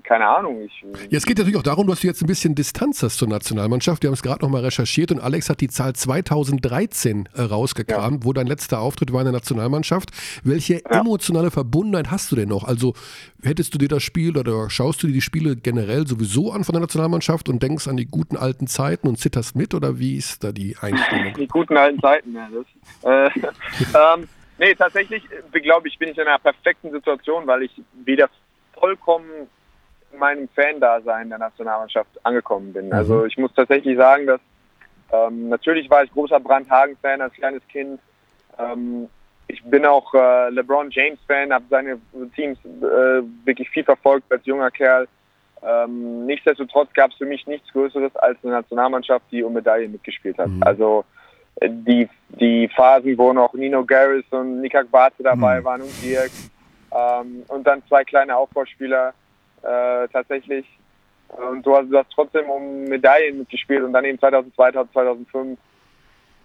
keine 0.07 0.27
Ahnung. 0.27 0.63
Ich, 0.63 0.85
ja, 1.11 1.19
es 1.19 1.27
geht 1.27 1.39
natürlich 1.39 1.59
auch 1.59 1.63
darum, 1.63 1.87
dass 1.87 2.01
du 2.01 2.07
jetzt 2.07 2.23
ein 2.23 2.27
bisschen 2.27 2.55
Distanz 2.55 3.03
hast 3.03 3.19
zur 3.19 3.29
Nationalmannschaft. 3.29 4.03
Wir 4.03 4.09
haben 4.09 4.15
es 4.15 4.23
gerade 4.23 4.45
nochmal 4.45 4.65
recherchiert 4.65 5.11
und 5.11 5.21
Alex 5.21 5.51
hat 5.51 5.61
die 5.61 5.69
Zahl 5.69 5.95
2013 5.95 7.29
äh, 7.35 7.43
rausgekramt, 7.43 8.23
ja. 8.23 8.27
wo 8.27 8.33
dein 8.33 8.47
letzter 8.47 8.81
Auftritt 8.81 9.13
war 9.13 9.21
in 9.21 9.27
der 9.27 9.33
Nationalmannschaft. 9.33 10.11
Welche 10.45 10.75
ja. 10.75 11.01
emotionale 11.01 11.51
Verbundenheit 11.51 12.11
hast 12.11 12.31
du 12.33 12.37
denn 12.37 12.49
noch? 12.49 12.65
Also 12.65 12.95
hättest 13.43 13.75
du 13.75 13.79
dir 13.79 13.89
das 13.89 14.03
Spiel 14.03 14.39
oder 14.39 14.71
schaust 14.71 15.03
du 15.03 15.09
dir 15.09 15.13
die 15.13 15.21
Spiele 15.21 15.57
generell 15.57 16.07
sowieso 16.07 16.53
an 16.53 16.65
von 16.65 16.73
der 16.73 16.81
Nationalmannschaft 16.81 17.49
und 17.49 17.63
denkst 17.63 17.89
an 17.89 17.97
die 17.97 18.07
guten 18.07 18.37
alten 18.37 18.67
Zeiten 18.67 19.09
und 19.09 19.19
zitterst 19.19 19.57
mit 19.57 19.75
oder 19.75 19.99
wie 19.99 20.17
ist 20.17 20.45
da 20.45 20.53
die 20.53 20.77
Einstellung? 20.81 21.35
Die 21.37 21.49
guten 21.49 21.77
alten 21.77 22.01
Zeiten, 22.01 22.35
ja. 22.35 22.49
Das, 23.03 23.35
äh, 23.35 24.15
ähm, 24.21 24.29
nee, 24.59 24.75
tatsächlich 24.75 25.23
äh, 25.53 25.61
glaube 25.61 25.89
ich, 25.89 25.99
bin 25.99 26.09
ich 26.09 26.17
in 26.17 26.27
einer 26.27 26.39
perfekten 26.39 26.91
Situation, 26.91 27.47
weil 27.47 27.63
ich 27.63 27.73
wieder 28.05 28.29
vollkommen 28.73 29.49
meinem 30.19 30.49
Fan-Dasein 30.49 31.29
der 31.29 31.39
Nationalmannschaft 31.39 32.11
angekommen 32.25 32.73
bin. 32.73 32.93
Also 32.93 33.21
mhm. 33.21 33.27
ich 33.27 33.39
muss 33.39 33.53
tatsächlich 33.55 33.97
sagen, 33.97 34.27
dass 34.27 34.41
ähm, 35.13 35.49
natürlich 35.49 35.89
war 35.89 36.03
ich 36.05 36.13
großer 36.13 36.41
Brandhagen-Fan 36.41 37.21
als 37.21 37.35
kleines 37.35 37.63
Kind. 37.69 38.01
Ähm, 38.59 39.09
ich 39.49 39.63
bin 39.65 39.87
auch 39.87 40.13
äh, 40.15 40.51
LeBron 40.51 40.91
James-Fan, 40.91 41.53
habe 41.53 41.65
seine 41.71 42.01
Teams 42.35 42.59
äh, 42.65 43.23
wirklich 43.45 43.71
viel 43.71 43.85
verfolgt 43.85 44.31
als 44.33 44.45
junger 44.45 44.71
Kerl. 44.71 45.07
Ähm, 45.63 46.27
nichtsdestotrotz 46.27 46.93
gab 46.95 47.11
es 47.11 47.17
für 47.17 47.27
mich 47.27 47.47
nichts 47.47 47.73
Größeres 47.73 48.15
als 48.17 48.39
eine 48.43 48.55
Nationalmannschaft, 48.55 49.25
die 49.31 49.43
um 49.43 49.53
Medaillen 49.53 49.93
mitgespielt 49.93 50.39
hat. 50.39 50.49
Mhm. 50.49 50.63
Also 50.63 51.05
äh, 51.61 51.69
die, 51.71 52.09
die 52.29 52.69
Phasen, 52.75 53.17
wo 53.17 53.33
noch 53.33 53.55
Nino 53.55 53.85
Garris 53.85 54.25
und 54.31 54.61
Nikak 54.61 54.91
Barthe 54.91 55.23
dabei 55.23 55.61
mhm. 55.61 55.65
waren 55.65 55.83
und 55.83 56.03
Dirk 56.03 56.31
ähm, 56.93 57.43
und 57.49 57.67
dann 57.67 57.83
zwei 57.89 58.05
kleine 58.05 58.37
Aufbauspieler 58.37 59.15
äh, 59.67 60.09
tatsächlich. 60.09 60.67
Und 61.29 61.67
du 61.67 61.77
hast, 61.77 61.89
du 61.91 61.99
hast 61.99 62.11
trotzdem 62.15 62.49
um 62.49 62.85
Medaillen 62.85 63.39
mitgespielt 63.39 63.83
und 63.83 63.93
dann 63.93 64.05
eben 64.05 64.19
2002, 64.19 64.73
2005. 64.93 65.59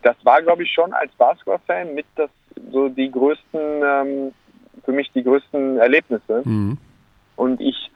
Das 0.01 0.15
war, 0.23 0.41
glaube 0.41 0.63
ich, 0.63 0.71
schon 0.71 0.91
als 0.93 1.11
Basketball-Fan 1.13 1.93
mit 1.93 2.07
das 2.15 2.29
so 2.71 2.89
die 2.89 3.11
größten, 3.11 3.81
ähm, 3.83 4.33
für 4.83 4.91
mich 4.91 5.11
die 5.11 5.23
größten 5.23 5.77
Erlebnisse. 5.77 6.41
Mhm. 6.43 6.77
Und 7.35 7.61
ich, 7.61 7.91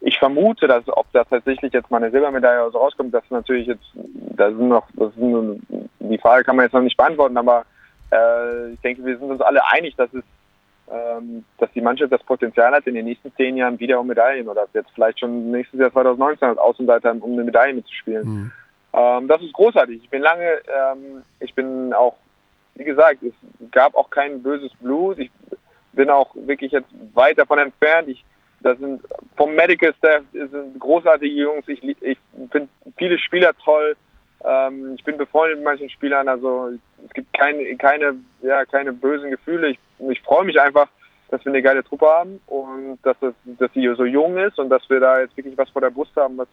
ich 0.00 0.18
vermute, 0.18 0.66
dass 0.66 0.82
ob 0.88 1.06
da 1.12 1.24
tatsächlich 1.24 1.72
jetzt 1.72 1.90
mal 1.90 1.98
eine 1.98 2.10
Silbermedaille 2.10 2.62
oder 2.62 2.72
so 2.72 2.78
rauskommt, 2.78 3.12
das 3.12 3.24
ist 3.24 3.30
natürlich 3.30 3.66
jetzt, 3.66 3.84
da 3.94 4.48
sind 4.48 4.68
noch, 4.68 4.86
das 4.94 5.14
sind, 5.14 5.60
die 5.98 6.18
Frage 6.18 6.44
kann 6.44 6.56
man 6.56 6.64
jetzt 6.64 6.72
noch 6.72 6.80
nicht 6.80 6.96
beantworten, 6.96 7.36
aber 7.36 7.64
äh, 8.10 8.72
ich 8.72 8.80
denke, 8.80 9.04
wir 9.04 9.18
sind 9.18 9.30
uns 9.30 9.42
alle 9.42 9.60
einig, 9.72 9.94
dass 9.96 10.12
es 10.14 10.24
dass 11.58 11.70
die 11.72 11.80
Mannschaft 11.80 12.12
das 12.12 12.22
Potenzial 12.24 12.72
hat, 12.72 12.86
in 12.86 12.94
den 12.94 13.04
nächsten 13.04 13.32
zehn 13.36 13.56
Jahren 13.56 13.78
wieder 13.78 14.00
um 14.00 14.08
Medaillen 14.08 14.48
oder 14.48 14.66
jetzt 14.74 14.90
vielleicht 14.94 15.20
schon 15.20 15.50
nächstes 15.50 15.78
Jahr 15.78 15.92
2019 15.92 16.48
als 16.48 16.58
Außenseiter 16.58 17.14
um 17.20 17.32
eine 17.32 17.44
Medaille 17.44 17.74
mitzuspielen. 17.74 18.28
Mhm. 18.28 18.52
Ähm, 18.92 19.28
das 19.28 19.40
ist 19.42 19.52
großartig. 19.52 20.02
Ich 20.02 20.10
bin 20.10 20.22
lange, 20.22 20.60
ähm, 20.66 21.22
ich 21.38 21.54
bin 21.54 21.92
auch, 21.92 22.16
wie 22.74 22.84
gesagt, 22.84 23.22
es 23.22 23.32
gab 23.70 23.94
auch 23.94 24.10
kein 24.10 24.42
böses 24.42 24.72
Blut. 24.80 25.18
Ich 25.18 25.30
bin 25.92 26.10
auch 26.10 26.34
wirklich 26.34 26.72
jetzt 26.72 26.90
weit 27.14 27.38
davon 27.38 27.58
entfernt. 27.58 28.08
Ich, 28.08 28.24
das 28.60 28.78
sind 28.78 29.00
vom 29.36 29.54
Medical 29.54 29.94
Staff 29.98 30.22
sind 30.32 30.78
großartige 30.78 31.34
Jungs. 31.34 31.68
Ich, 31.68 31.82
ich 31.84 32.18
finde 32.50 32.68
viele 32.96 33.18
Spieler 33.18 33.52
toll. 33.64 33.96
Ähm, 34.44 34.94
ich 34.96 35.04
bin 35.04 35.16
befreundet 35.16 35.58
mit 35.58 35.64
manchen 35.64 35.90
Spielern, 35.90 36.28
also 36.28 36.70
es 37.06 37.12
gibt 37.12 37.32
keine, 37.32 37.76
keine, 37.76 38.16
ja, 38.42 38.64
keine 38.64 38.92
bösen 38.92 39.30
Gefühle. 39.30 39.70
Ich, 39.70 39.78
ich 40.08 40.20
freue 40.22 40.44
mich 40.44 40.60
einfach, 40.60 40.88
dass 41.30 41.44
wir 41.44 41.52
eine 41.52 41.62
geile 41.62 41.84
Truppe 41.84 42.06
haben 42.06 42.40
und 42.46 42.98
dass, 43.02 43.16
das, 43.20 43.34
dass 43.44 43.72
sie 43.72 43.92
so 43.96 44.04
jung 44.04 44.36
ist 44.38 44.58
und 44.58 44.70
dass 44.70 44.88
wir 44.88 45.00
da 45.00 45.20
jetzt 45.20 45.36
wirklich 45.36 45.56
was 45.56 45.68
vor 45.70 45.82
der 45.82 45.90
Brust 45.90 46.14
haben, 46.16 46.38
was 46.38 46.48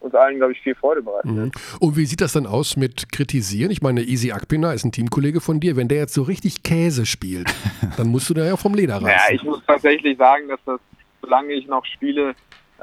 uns 0.00 0.14
allen, 0.14 0.36
glaube 0.36 0.52
ich, 0.52 0.60
viel 0.60 0.74
Freude 0.74 1.02
bereitet. 1.02 1.30
Mhm. 1.30 1.50
Und 1.80 1.96
wie 1.96 2.06
sieht 2.06 2.20
das 2.20 2.32
dann 2.32 2.46
aus 2.46 2.76
mit 2.76 3.12
Kritisieren? 3.12 3.70
Ich 3.70 3.82
meine, 3.82 4.02
Easy 4.02 4.32
Akpina 4.32 4.72
ist 4.72 4.84
ein 4.84 4.92
Teamkollege 4.92 5.40
von 5.40 5.60
dir. 5.60 5.76
Wenn 5.76 5.88
der 5.88 5.98
jetzt 5.98 6.14
so 6.14 6.22
richtig 6.22 6.62
Käse 6.62 7.06
spielt, 7.06 7.52
dann 7.96 8.08
musst 8.08 8.28
du 8.30 8.34
da 8.34 8.44
ja 8.44 8.56
vom 8.56 8.74
Leder 8.74 8.96
reißen. 8.96 9.08
Ja, 9.08 9.34
ich 9.34 9.42
muss 9.42 9.62
tatsächlich 9.66 10.18
sagen, 10.18 10.48
dass 10.48 10.60
das, 10.66 10.80
solange 11.20 11.52
ich 11.52 11.66
noch 11.66 11.84
spiele, 11.86 12.34
äh, 12.78 12.82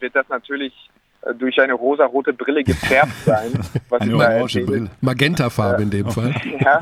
wird 0.00 0.14
das 0.14 0.28
natürlich 0.28 0.72
durch 1.38 1.60
eine 1.60 1.74
rosa-rote 1.74 2.32
Brille 2.32 2.64
gefärbt 2.64 3.12
sein. 3.24 3.52
Was 3.88 4.00
eine 4.00 4.16
orange 4.16 4.64
Brille. 4.64 4.90
Magentafarbe 5.00 5.82
in 5.82 5.90
dem 5.90 6.06
äh, 6.06 6.10
Fall. 6.10 6.34
Ja, 6.60 6.80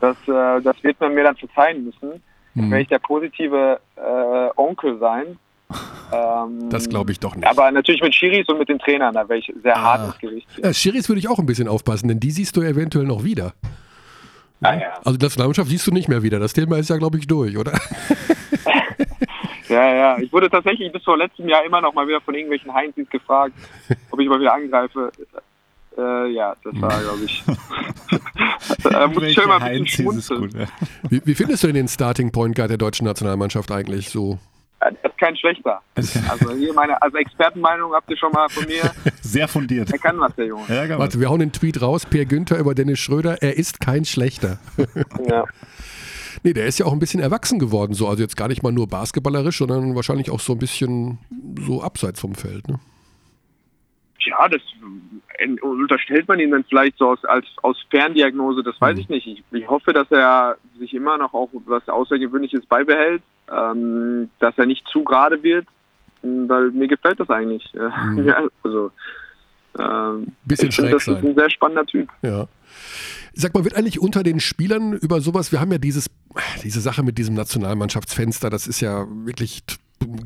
das, 0.00 0.16
äh, 0.26 0.62
das 0.62 0.82
wird 0.82 1.00
man 1.00 1.14
mir 1.14 1.24
dann 1.24 1.36
verzeihen 1.36 1.84
müssen. 1.84 2.22
Hm. 2.54 2.70
Werde 2.70 2.82
ich 2.82 2.88
der 2.88 2.98
positive 2.98 3.80
äh, 3.96 4.60
Onkel 4.60 4.98
sein. 4.98 5.38
Ähm, 6.12 6.68
das 6.68 6.88
glaube 6.88 7.12
ich 7.12 7.20
doch 7.20 7.34
nicht. 7.34 7.46
Aber 7.46 7.70
natürlich 7.70 8.02
mit 8.02 8.14
Schiris 8.14 8.46
und 8.48 8.58
mit 8.58 8.68
den 8.68 8.78
Trainern, 8.78 9.14
da 9.14 9.26
wäre 9.28 9.38
ich 9.38 9.52
sehr 9.62 9.76
ah. 9.76 9.82
hart 9.82 10.06
ins 10.06 10.18
Gericht. 10.18 10.48
Ja, 10.62 10.72
Schiris 10.72 11.08
würde 11.08 11.20
ich 11.20 11.28
auch 11.28 11.38
ein 11.38 11.46
bisschen 11.46 11.68
aufpassen, 11.68 12.08
denn 12.08 12.20
die 12.20 12.30
siehst 12.30 12.56
du 12.56 12.62
eventuell 12.62 13.06
noch 13.06 13.24
wieder. 13.24 13.54
Ah, 14.60 14.74
ja. 14.74 14.92
Also 15.04 15.18
das 15.18 15.30
Nationalmannschaft 15.30 15.70
siehst 15.70 15.86
du 15.86 15.90
nicht 15.90 16.08
mehr 16.08 16.22
wieder. 16.22 16.38
Das 16.38 16.52
Thema 16.52 16.78
ist 16.78 16.90
ja, 16.90 16.96
glaube 16.96 17.18
ich, 17.18 17.26
durch, 17.26 17.56
oder? 17.56 17.72
Ja, 19.72 19.94
ja. 19.94 20.18
Ich 20.18 20.32
wurde 20.32 20.50
tatsächlich 20.50 20.92
bis 20.92 21.02
vor 21.02 21.16
letztem 21.16 21.48
Jahr 21.48 21.64
immer 21.64 21.80
noch 21.80 21.94
mal 21.94 22.06
wieder 22.06 22.20
von 22.20 22.34
irgendwelchen 22.34 22.72
Heinzis 22.72 23.08
gefragt, 23.08 23.54
ob 24.10 24.20
ich 24.20 24.28
mal 24.28 24.38
wieder 24.38 24.54
angreife. 24.54 25.10
Äh, 25.96 26.32
ja, 26.32 26.54
das 26.62 26.80
war, 26.80 27.00
glaube 27.00 27.24
ich. 27.24 27.42
da 28.82 29.06
muss 29.06 29.22
ich 29.22 29.34
schon 29.34 29.48
mal 29.48 29.62
ein 29.62 29.82
bisschen 29.82 30.04
gut, 30.04 30.54
ja. 30.54 30.66
wie, 31.08 31.22
wie, 31.24 31.34
findest 31.34 31.62
du 31.62 31.68
denn 31.68 31.76
den 31.76 31.88
Starting 31.88 32.30
Point 32.30 32.54
Guard 32.54 32.70
der 32.70 32.78
deutschen 32.78 33.06
Nationalmannschaft 33.06 33.70
eigentlich 33.70 34.10
so? 34.10 34.38
Der 34.82 34.90
ist 35.04 35.18
kein 35.18 35.36
schlechter. 35.36 35.80
Also 35.94 36.52
hier 36.54 36.74
meine, 36.74 37.00
also 37.00 37.16
Expertenmeinung 37.16 37.92
habt 37.92 38.10
ihr 38.10 38.16
schon 38.16 38.32
mal 38.32 38.48
von 38.48 38.66
mir. 38.66 38.82
Sehr 39.20 39.46
fundiert. 39.46 39.92
Er 39.92 39.98
kann 39.98 40.18
was, 40.18 40.34
der 40.34 40.46
Junge. 40.46 40.64
Ja, 40.68 40.98
Warte, 40.98 41.20
wir 41.20 41.28
hauen 41.28 41.38
den 41.38 41.52
Tweet 41.52 41.80
raus. 41.80 42.04
Per 42.04 42.24
Günther 42.24 42.58
über 42.58 42.74
Dennis 42.74 42.98
Schröder. 42.98 43.40
Er 43.42 43.56
ist 43.56 43.80
kein 43.80 44.04
schlechter. 44.04 44.58
ja. 45.28 45.44
Nee, 46.42 46.52
der 46.52 46.66
ist 46.66 46.78
ja 46.78 46.86
auch 46.86 46.92
ein 46.92 46.98
bisschen 46.98 47.20
erwachsen 47.20 47.58
geworden, 47.58 47.94
so. 47.94 48.08
Also 48.08 48.22
jetzt 48.22 48.36
gar 48.36 48.48
nicht 48.48 48.62
mal 48.62 48.72
nur 48.72 48.88
basketballerisch, 48.88 49.58
sondern 49.58 49.94
wahrscheinlich 49.94 50.30
auch 50.30 50.40
so 50.40 50.52
ein 50.54 50.58
bisschen 50.58 51.18
so 51.60 51.82
abseits 51.82 52.20
vom 52.20 52.34
Feld, 52.34 52.68
ne? 52.68 52.80
Ja, 54.24 54.48
das 54.48 54.60
äh, 55.38 55.60
unterstellt 55.60 56.28
man 56.28 56.38
ihm 56.38 56.50
dann 56.52 56.64
vielleicht 56.64 56.98
so 56.98 57.10
aus, 57.10 57.24
als, 57.24 57.46
aus 57.62 57.76
Ferndiagnose, 57.90 58.62
das 58.62 58.80
weiß 58.80 58.94
mhm. 58.94 59.00
ich 59.00 59.08
nicht. 59.08 59.26
Ich, 59.26 59.42
ich, 59.50 59.68
hoffe, 59.68 59.92
dass 59.92 60.10
er 60.10 60.56
sich 60.78 60.94
immer 60.94 61.18
noch 61.18 61.34
auch 61.34 61.48
was 61.66 61.88
Außergewöhnliches 61.88 62.66
beibehält, 62.66 63.22
ähm, 63.50 64.30
dass 64.38 64.56
er 64.58 64.66
nicht 64.66 64.86
zu 64.88 65.02
gerade 65.02 65.42
wird, 65.42 65.66
weil 66.22 66.70
mir 66.70 66.88
gefällt 66.88 67.20
das 67.20 67.30
eigentlich. 67.30 67.68
Mhm. 67.74 68.24
Ja, 68.26 68.48
also, 68.62 68.90
ähm, 69.78 70.28
Bisschen 70.44 70.70
schräg 70.70 70.92
das 70.92 71.04
sein. 71.04 71.16
ist 71.16 71.24
ein 71.24 71.34
sehr 71.34 71.50
spannender 71.50 71.86
Typ. 71.86 72.08
Ja. 72.22 72.46
Sag 73.34 73.54
mal, 73.54 73.64
wird 73.64 73.76
eigentlich 73.76 74.00
unter 74.00 74.22
den 74.22 74.40
Spielern 74.40 74.92
über 74.92 75.20
sowas, 75.20 75.52
wir 75.52 75.60
haben 75.60 75.72
ja 75.72 75.78
dieses, 75.78 76.10
diese 76.62 76.80
Sache 76.80 77.02
mit 77.02 77.18
diesem 77.18 77.34
Nationalmannschaftsfenster, 77.34 78.50
das 78.50 78.66
ist 78.66 78.80
ja 78.80 79.06
wirklich 79.08 79.62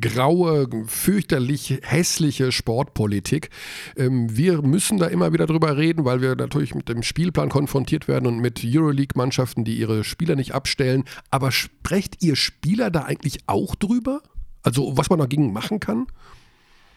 graue, 0.01 0.69
fürchterlich 0.87 1.81
hässliche 1.83 2.53
Sportpolitik. 2.53 3.51
Ähm, 3.97 4.37
wir 4.37 4.63
müssen 4.63 4.99
da 4.99 5.07
immer 5.07 5.33
wieder 5.33 5.47
drüber 5.47 5.77
reden, 5.77 6.05
weil 6.05 6.21
wir 6.21 6.35
natürlich 6.35 6.75
mit 6.75 6.89
dem 6.89 7.03
Spielplan 7.03 7.49
konfrontiert 7.49 8.09
werden 8.09 8.27
und 8.27 8.39
mit 8.39 8.63
Euroleague-Mannschaften, 8.65 9.65
die 9.65 9.75
ihre 9.75 10.05
Spieler 10.05 10.37
nicht 10.37 10.55
abstellen. 10.55 11.05
Aber 11.31 11.51
sprecht 11.51 12.23
ihr 12.23 12.37
Spieler 12.37 12.91
da 12.91 13.03
eigentlich 13.03 13.39
auch 13.47 13.75
drüber? 13.75 14.21
Also 14.63 14.97
was 14.97 15.11
man 15.11 15.19
dagegen 15.19 15.53
machen 15.53 15.81
kann? 15.81 16.07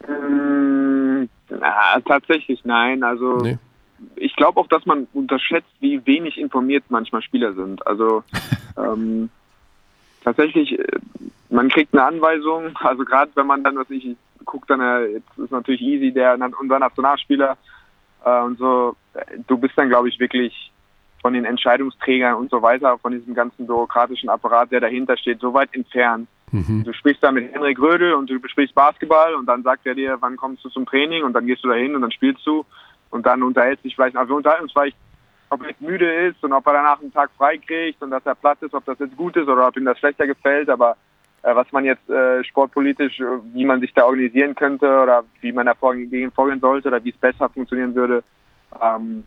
Ähm, 0.08 1.30
na, 1.50 2.00
tatsächlich 2.06 2.64
nein. 2.64 3.04
Also 3.04 3.38
nee 3.38 3.58
ich 4.16 4.36
glaube 4.36 4.60
auch, 4.60 4.68
dass 4.68 4.86
man 4.86 5.08
unterschätzt, 5.14 5.70
wie 5.80 6.06
wenig 6.06 6.38
informiert 6.38 6.86
manchmal 6.90 7.22
Spieler 7.22 7.54
sind. 7.54 7.86
Also 7.86 8.24
ähm, 8.78 9.30
tatsächlich, 10.24 10.78
äh, 10.78 11.00
man 11.50 11.70
kriegt 11.70 11.94
eine 11.94 12.04
Anweisung, 12.04 12.76
also 12.78 13.04
gerade 13.06 13.32
wenn 13.36 13.48
man 13.48 13.64
dann, 13.64 13.78
was 13.78 13.90
ich 13.90 14.16
guckt, 14.46 14.70
dann 14.70 14.82
äh, 14.82 15.06
jetzt 15.08 15.38
ist 15.38 15.52
natürlich 15.52 15.82
Easy, 15.82 16.12
der 16.12 16.38
unser 16.60 16.80
Nationalspieler 16.80 17.58
äh, 18.26 18.42
und 18.42 18.58
so, 18.58 18.96
du 19.48 19.58
bist 19.58 19.78
dann, 19.78 19.90
glaube 19.90 20.10
ich, 20.10 20.20
wirklich 20.20 20.72
von 21.22 21.34
den 21.34 21.46
Entscheidungsträgern 21.46 22.36
und 22.36 22.50
so 22.50 22.62
weiter, 22.62 22.98
von 22.98 23.12
diesem 23.12 23.34
ganzen 23.34 23.68
bürokratischen 23.68 24.30
Apparat, 24.30 24.72
der 24.72 24.80
dahinter 24.80 25.18
steht, 25.18 25.40
so 25.40 25.54
weit 25.54 25.74
entfernt. 25.74 26.28
Mhm. 26.52 26.84
Du 26.84 26.94
sprichst 26.94 27.22
da 27.24 27.32
mit 27.32 27.54
Henrik 27.54 27.80
Rödel 27.80 28.14
und 28.14 28.30
du 28.30 28.40
besprichst 28.40 28.74
Basketball 28.74 29.36
und 29.36 29.46
dann 29.46 29.64
sagt 29.64 29.86
er 29.86 29.96
dir, 29.96 30.18
wann 30.20 30.38
kommst 30.38 30.64
du 30.64 30.70
zum 30.70 30.86
Training 30.86 31.24
und 31.24 31.34
dann 31.34 31.46
gehst 31.46 31.64
du 31.64 31.68
dahin 31.68 31.96
und 31.96 32.02
dann 32.02 32.12
spielst 32.12 32.46
du 32.46 32.66
und 33.12 33.26
dann 33.26 33.44
unterhält 33.44 33.82
sich 33.82 33.96
vielleicht, 33.96 34.16
also 34.16 34.30
wir 34.30 34.38
unterhalten 34.38 34.64
uns 34.64 34.72
vielleicht, 34.72 34.98
ob 35.50 35.62
er 35.64 35.70
jetzt 35.70 35.82
müde 35.82 36.28
ist 36.28 36.44
und 36.44 36.54
ob 36.54 36.66
er 36.68 36.74
danach 36.74 37.02
einen 37.02 37.14
Tag 37.14 37.32
frei 37.38 37.58
kriegt 37.58 38.02
und 38.02 38.12
dass 38.12 38.26
er 38.26 38.36
platt 38.36 38.62
ist, 38.62 38.74
ob 38.74 38.86
das 38.86 39.00
jetzt 39.00 39.18
gut 39.18 39.36
ist 39.36 39.48
oder 39.48 39.68
ob 39.68 39.76
ihm 39.78 39.86
das 39.86 39.98
schlechter 39.98 40.28
gefällt, 40.28 40.70
aber 40.70 40.96
äh, 41.42 41.56
was 41.56 41.72
man 41.72 41.86
jetzt 41.86 42.08
äh, 42.10 42.44
sportpolitisch, 42.44 43.20
äh, 43.20 43.24
wie 43.54 43.66
man 43.66 43.80
sich 43.80 43.94
da 43.94 44.06
organisieren 44.06 44.56
könnte 44.56 44.86
oder 44.86 45.24
wie 45.42 45.52
man 45.52 45.66
da 45.66 45.74
vorgehen, 45.74 46.32
vorgehen 46.32 46.60
sollte 46.60 46.90
oder 46.90 47.04
wie 47.04 47.10
es 47.10 47.18
besser 47.18 47.50
funktionieren 47.50 47.96
würde, 47.96 48.24
ähm, 48.82 49.24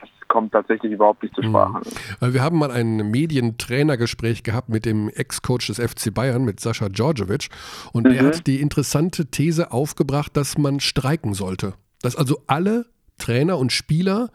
das 0.00 0.10
kommt 0.28 0.52
tatsächlich 0.52 0.92
überhaupt 0.92 1.22
nicht 1.22 1.34
zur 1.34 1.44
Mhm. 1.44 1.48
Sprache. 1.48 1.80
Wir 2.20 2.42
haben 2.42 2.58
mal 2.58 2.70
ein 2.70 3.10
Medientrainergespräch 3.10 4.42
gehabt 4.42 4.68
mit 4.68 4.84
dem 4.84 5.08
Ex-Coach 5.08 5.66
des 5.68 5.80
FC 5.80 6.12
Bayern, 6.12 6.44
mit 6.44 6.60
Sascha 6.60 6.88
Djordjevic. 6.88 7.48
Und 7.92 8.06
Mhm. 8.06 8.26
hat 8.26 8.46
die 8.46 8.60
interessante 8.60 9.26
These 9.26 9.72
aufgebracht, 9.72 10.36
dass 10.36 10.58
man 10.58 10.80
streiken 10.80 11.34
sollte. 11.34 11.74
Dass 12.02 12.14
also 12.14 12.42
alle 12.46 12.86
Trainer 13.18 13.58
und 13.58 13.72
Spieler, 13.72 14.30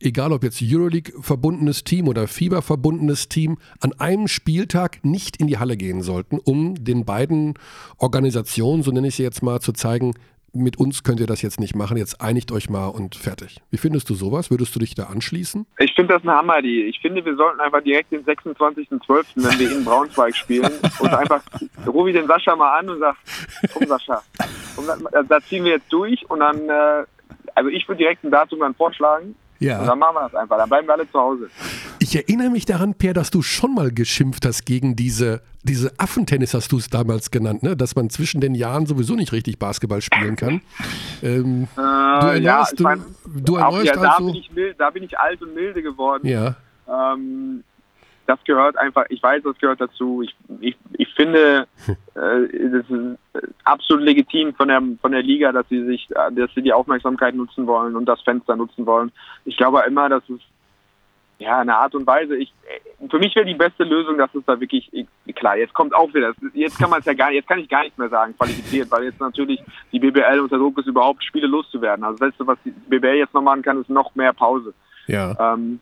egal 0.00 0.32
ob 0.32 0.42
jetzt 0.42 0.60
Euroleague-verbundenes 0.62 1.84
Team 1.84 2.08
oder 2.08 2.26
FIBA-verbundenes 2.26 3.28
Team, 3.28 3.58
an 3.80 3.92
einem 3.98 4.28
Spieltag 4.28 5.04
nicht 5.04 5.36
in 5.36 5.46
die 5.46 5.58
Halle 5.58 5.76
gehen 5.76 6.02
sollten, 6.02 6.38
um 6.38 6.82
den 6.82 7.04
beiden 7.04 7.54
Organisationen, 7.98 8.82
so 8.82 8.90
nenne 8.90 9.08
ich 9.08 9.16
sie 9.16 9.22
jetzt 9.22 9.42
mal, 9.42 9.60
zu 9.60 9.72
zeigen, 9.72 10.14
mit 10.54 10.78
uns 10.78 11.02
könnt 11.02 11.18
ihr 11.20 11.26
das 11.26 11.40
jetzt 11.42 11.60
nicht 11.60 11.74
machen, 11.74 11.96
jetzt 11.96 12.20
einigt 12.20 12.52
euch 12.52 12.68
mal 12.68 12.88
und 12.88 13.14
fertig. 13.14 13.60
Wie 13.70 13.78
findest 13.78 14.10
du 14.10 14.14
sowas? 14.14 14.50
Würdest 14.50 14.74
du 14.74 14.80
dich 14.80 14.94
da 14.94 15.04
anschließen? 15.04 15.66
Ich 15.78 15.94
finde 15.94 16.14
das 16.14 16.22
eine 16.22 16.32
Hammer-Idee. 16.32 16.84
Ich 16.84 17.00
finde, 17.00 17.24
wir 17.24 17.34
sollten 17.36 17.60
einfach 17.60 17.82
direkt 17.82 18.12
den 18.12 18.24
26.12., 18.24 19.24
wenn 19.36 19.58
wir 19.58 19.72
in 19.72 19.84
Braunschweig 19.84 20.36
spielen, 20.36 20.70
und 21.00 21.08
einfach 21.08 21.42
rufe 21.86 22.10
ich 22.10 22.16
den 22.16 22.26
Sascha 22.26 22.54
mal 22.54 22.78
an 22.78 22.90
und 22.90 22.98
sag, 22.98 23.16
komm 23.72 23.86
Sascha, 23.86 24.22
komm, 24.76 24.86
da, 24.86 25.22
da 25.22 25.40
ziehen 25.40 25.64
wir 25.64 25.72
jetzt 25.72 25.90
durch 25.90 26.28
und 26.30 26.40
dann, 26.40 26.68
äh, 26.68 27.04
also 27.54 27.68
ich 27.70 27.86
würde 27.88 27.98
direkt 27.98 28.24
ein 28.24 28.30
Datum 28.30 28.60
dann 28.60 28.74
vorschlagen 28.74 29.34
und 29.60 29.66
Ja. 29.66 29.84
dann 29.84 29.98
machen 29.98 30.14
wir 30.16 30.22
das 30.22 30.34
einfach. 30.34 30.56
Dann 30.58 30.68
bleiben 30.68 30.86
wir 30.88 30.94
alle 30.94 31.10
zu 31.10 31.18
Hause. 31.18 31.48
Ich 32.00 32.16
erinnere 32.16 32.50
mich 32.50 32.64
daran, 32.64 32.94
Per, 32.94 33.12
dass 33.14 33.30
du 33.30 33.42
schon 33.42 33.74
mal 33.74 33.90
geschimpft 33.92 34.44
hast 34.44 34.64
gegen 34.66 34.96
diese, 34.96 35.40
diese 35.62 35.92
Affentennis, 35.98 36.52
hast 36.54 36.72
du 36.72 36.78
es 36.78 36.88
damals 36.90 37.30
genannt, 37.30 37.62
ne? 37.62 37.76
dass 37.76 37.94
man 37.94 38.10
zwischen 38.10 38.40
den 38.40 38.54
Jahren 38.56 38.86
sowieso 38.86 39.14
nicht 39.14 39.32
richtig 39.32 39.58
Basketball 39.60 40.00
spielen 40.02 40.34
kann. 40.36 40.60
Ähm, 41.22 41.68
Äh, 41.76 41.80
erneuerst- 41.80 42.42
ja, 42.42 42.62
ich 42.70 42.76
du- 42.76 42.82
mein, 42.82 43.04
du 43.26 43.56
erneuerst 43.56 43.86
ja, 43.86 43.96
da, 43.96 44.10
also- 44.14 44.26
bin 44.26 44.34
ich 44.34 44.50
mild, 44.52 44.80
da 44.80 44.90
bin 44.90 45.02
ich 45.04 45.18
alt 45.18 45.40
und 45.42 45.54
milde 45.54 45.82
geworden. 45.82 46.26
ja, 46.26 46.56
Ähm, 46.88 47.62
das 48.26 48.38
gehört 48.44 48.76
einfach, 48.76 49.04
ich 49.08 49.22
weiß, 49.22 49.42
das 49.42 49.58
gehört 49.58 49.80
dazu. 49.80 50.22
Ich, 50.22 50.34
ich, 50.60 50.76
ich 50.92 51.12
finde, 51.14 51.66
äh, 51.86 51.96
das 52.14 52.88
ist 52.88 53.18
äh, 53.34 53.46
absolut 53.64 54.04
legitim 54.04 54.54
von 54.54 54.68
der, 54.68 54.82
von 55.00 55.12
der 55.12 55.22
Liga, 55.22 55.52
dass 55.52 55.68
sie 55.68 55.84
sich, 55.84 56.08
äh, 56.10 56.32
dass 56.32 56.52
sie 56.54 56.62
die 56.62 56.72
Aufmerksamkeit 56.72 57.34
nutzen 57.34 57.66
wollen 57.66 57.96
und 57.96 58.06
das 58.06 58.20
Fenster 58.22 58.56
nutzen 58.56 58.86
wollen. 58.86 59.12
Ich 59.44 59.56
glaube 59.56 59.82
immer, 59.86 60.08
dass 60.08 60.22
es 60.28 60.40
ja 61.38 61.58
eine 61.58 61.76
Art 61.76 61.94
und 61.94 62.06
Weise, 62.06 62.36
ich, 62.36 62.52
äh, 62.64 63.08
für 63.08 63.18
mich 63.18 63.34
wäre 63.34 63.46
die 63.46 63.54
beste 63.54 63.84
Lösung, 63.84 64.18
dass 64.18 64.34
es 64.34 64.44
da 64.46 64.60
wirklich, 64.60 64.88
ich, 64.92 65.34
klar, 65.34 65.56
jetzt 65.56 65.74
kommt 65.74 65.94
auch 65.94 66.12
wieder, 66.14 66.32
jetzt 66.54 66.78
kann 66.78 66.90
man 66.90 67.00
es 67.00 67.06
ja 67.06 67.14
gar 67.14 67.32
jetzt 67.32 67.48
kann 67.48 67.58
ich 67.58 67.68
gar 67.68 67.82
nicht 67.82 67.98
mehr 67.98 68.08
sagen, 68.08 68.36
qualifiziert, 68.36 68.90
weil 68.90 69.04
jetzt 69.04 69.20
natürlich 69.20 69.60
die 69.90 69.98
BBL 69.98 70.40
unter 70.40 70.58
Druck 70.58 70.78
ist, 70.78 70.86
überhaupt 70.86 71.24
Spiele 71.24 71.48
loszuwerden. 71.48 72.04
Also 72.04 72.18
das 72.18 72.28
Letzte, 72.28 72.46
was 72.46 72.58
die 72.64 72.70
BBL 72.70 73.16
jetzt 73.16 73.34
noch 73.34 73.42
machen 73.42 73.62
kann, 73.62 73.80
ist 73.80 73.90
noch 73.90 74.14
mehr 74.14 74.32
Pause. 74.32 74.72
ja. 75.06 75.54
Ähm, 75.54 75.80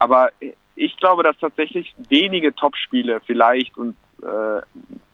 aber 0.00 0.30
ich 0.80 0.96
glaube, 0.96 1.22
dass 1.22 1.36
tatsächlich 1.38 1.94
wenige 2.08 2.54
Topspiele 2.54 3.20
vielleicht 3.26 3.76
und 3.76 3.96
äh, 4.22 4.60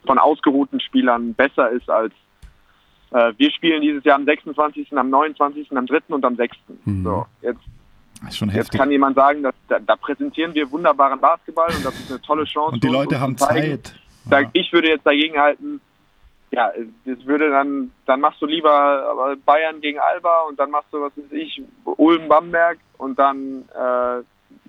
von 0.05 0.17
ausgeruhten 0.17 0.79
Spielern 0.79 1.33
besser 1.33 1.69
ist 1.69 1.89
als 1.89 2.13
äh, 3.11 3.33
wir 3.37 3.51
spielen 3.51 3.81
dieses 3.81 4.03
Jahr 4.03 4.15
am 4.15 4.25
26., 4.25 4.97
am 4.97 5.09
29., 5.09 5.71
am 5.75 5.85
3. 5.85 5.99
und 6.09 6.25
am 6.25 6.35
6. 6.35 6.57
Mhm. 6.85 7.03
So, 7.03 7.25
jetzt, 7.41 7.59
Das 8.21 8.29
ist 8.29 8.37
schon 8.37 8.49
jetzt 8.49 8.71
kann 8.71 8.91
jemand 8.91 9.15
sagen, 9.15 9.43
dass, 9.43 9.55
da, 9.67 9.79
da 9.79 9.95
präsentieren 9.95 10.53
wir 10.53 10.69
wunderbaren 10.71 11.19
Basketball 11.19 11.67
und 11.67 11.85
das 11.85 11.97
ist 11.99 12.11
eine 12.11 12.21
tolle 12.21 12.45
Chance. 12.45 12.73
Und 12.73 12.83
die 12.83 12.89
Leute 12.89 13.19
haben. 13.19 13.37
Zeit. 13.37 13.93
Ja. 14.29 14.41
Ich 14.51 14.73
würde 14.73 14.89
jetzt 14.89 15.05
dagegen 15.05 15.39
halten, 15.39 15.79
ja, 16.51 16.71
das 17.05 17.25
würde 17.25 17.49
dann, 17.49 17.91
dann 18.05 18.21
machst 18.21 18.41
du 18.41 18.45
lieber 18.45 18.71
aber 18.71 19.35
Bayern 19.37 19.81
gegen 19.81 19.99
Alba 19.99 20.43
und 20.49 20.59
dann 20.59 20.71
machst 20.71 20.91
du, 20.91 21.01
was 21.01 21.11
weiß 21.17 21.31
ich, 21.31 21.61
Ulm, 21.83 22.27
Bamberg 22.27 22.79
und 22.97 23.19
dann, 23.19 23.63
äh, 23.73 24.23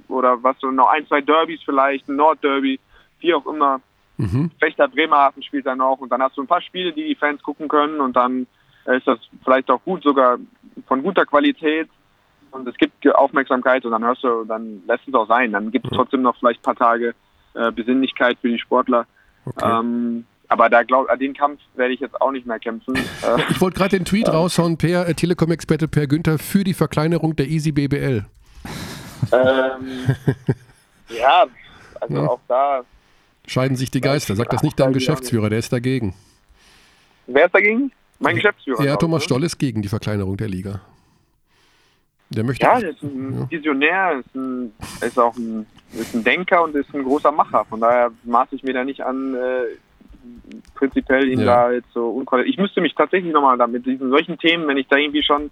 oder 0.09 0.43
was 0.43 0.57
so, 0.61 0.71
noch 0.71 0.89
ein, 0.89 1.07
zwei 1.07 1.21
Derbys 1.21 1.61
vielleicht, 1.65 2.09
ein 2.09 2.17
Nordderby, 2.17 2.81
wie 3.21 3.35
auch 3.35 3.47
immer. 3.47 3.81
Mhm. 4.17 4.51
Fechter 4.59 4.89
Bremerhaven 4.89 5.43
spielt 5.43 5.67
dann 5.67 5.79
noch 5.79 5.99
und 5.99 6.11
dann 6.11 6.23
hast 6.23 6.37
du 6.37 6.43
ein 6.43 6.49
paar 6.49 6.63
Spiele, 6.63 6.93
die 6.93 7.07
die 7.07 7.15
Fans 7.15 7.43
gucken 7.43 7.69
können 7.69 8.01
und 8.01 8.17
dann 8.17 8.47
ist 8.87 9.07
das 9.07 9.19
vielleicht 9.45 9.71
auch 9.71 9.83
gut, 9.85 10.03
sogar 10.03 10.39
von 10.87 11.03
guter 11.03 11.27
Qualität 11.27 11.89
und 12.51 12.67
es 12.67 12.77
gibt 12.77 13.07
Aufmerksamkeit 13.15 13.85
und 13.85 13.93
dann 13.93 14.05
hörst 14.05 14.25
du, 14.25 14.45
dann 14.45 14.83
lässt 14.87 15.07
es 15.07 15.15
auch 15.15 15.29
sein. 15.29 15.53
Dann 15.53 15.71
gibt 15.71 15.87
es 15.87 15.93
trotzdem 15.93 16.23
noch 16.23 16.37
vielleicht 16.37 16.61
ein 16.61 16.63
paar 16.63 16.77
Tage 16.77 17.15
äh, 17.55 17.71
Besinnlichkeit 17.71 18.39
für 18.41 18.49
die 18.49 18.59
Sportler. 18.59 19.07
Okay. 19.45 19.81
Ähm, 19.81 20.25
aber 20.49 20.71
da 20.71 20.83
glaub, 20.83 21.07
den 21.19 21.35
Kampf 21.35 21.61
werde 21.75 21.93
ich 21.93 22.01
jetzt 22.01 22.21
auch 22.21 22.33
nicht 22.33 22.47
mehr 22.47 22.59
kämpfen. 22.59 22.95
Ich 23.51 23.61
wollte 23.61 23.77
gerade 23.77 23.97
den 23.97 24.05
Tweet 24.05 24.29
raushauen, 24.29 24.79
Per, 24.79 25.07
äh, 25.07 25.15
Telekom-Experte 25.15 25.89
Per 25.89 26.07
Günther, 26.07 26.39
für 26.39 26.65
die 26.65 26.75
Verkleinerung 26.75 27.37
der 27.37 27.49
Easy 27.49 27.73
BBL. 27.73 28.25
Ähm, 29.33 30.15
ja, 31.09 31.47
also 32.01 32.15
Ja. 32.15 32.27
auch 32.29 32.41
da. 32.49 32.85
Scheiden 33.47 33.77
sich 33.77 33.91
die 33.91 34.01
Geister. 34.01 34.37
Sag 34.37 34.51
das 34.51 34.63
nicht 34.63 34.79
deinem 34.79 34.93
Geschäftsführer, 34.93 35.49
der 35.49 35.59
ist 35.59 35.73
dagegen. 35.73 36.15
Wer 37.27 37.47
ist 37.47 37.55
dagegen? 37.55 37.93
Mein 38.19 38.35
Geschäftsführer. 38.37 38.85
Ja, 38.85 38.97
Thomas? 38.97 39.25
Stoll 39.25 39.45
ist 39.45 39.59
gegen 39.59 39.81
die 39.81 39.89
Verkleinerung 39.89 40.37
der 40.37 40.49
Liga. 40.49 40.81
Der 42.31 42.45
möchte. 42.45 42.67
Ja, 42.67 42.79
der 42.79 42.91
ist 42.91 43.03
ein 43.03 43.51
Visionär, 43.51 44.19
ist, 44.21 44.35
ein, 44.35 44.73
ist 45.01 45.19
auch 45.19 45.35
ein, 45.37 45.65
ist 45.95 46.15
ein 46.15 46.25
Denker 46.25 46.63
und 46.63 46.75
ist 46.75 46.93
ein 46.95 47.05
großer 47.05 47.33
Macher. 47.33 47.65
Von 47.65 47.81
daher 47.81 48.11
maße 48.25 48.55
ich 48.55 48.63
mir 48.63 48.75
da 48.75 48.85
nicht 48.85 49.01
an, 49.01 49.35
äh, 49.35 49.63
prinzipiell 50.75 51.27
ihn 51.29 51.41
Ja. 51.41 51.47
da 51.47 51.73
jetzt 51.73 51.91
so 51.95 52.11
unqualifiziert. 52.11 52.55
Ich 52.55 52.61
müsste 52.61 52.83
mich 52.83 52.95
tatsächlich 52.95 53.33
nochmal 53.33 53.57
damit 53.57 53.87
diesen 53.87 54.11
solchen 54.11 54.37
Themen, 54.39 54.67
wenn 54.69 54.77
ich 54.77 54.89
da 54.89 54.97
irgendwie 54.97 55.23
schon 55.23 55.51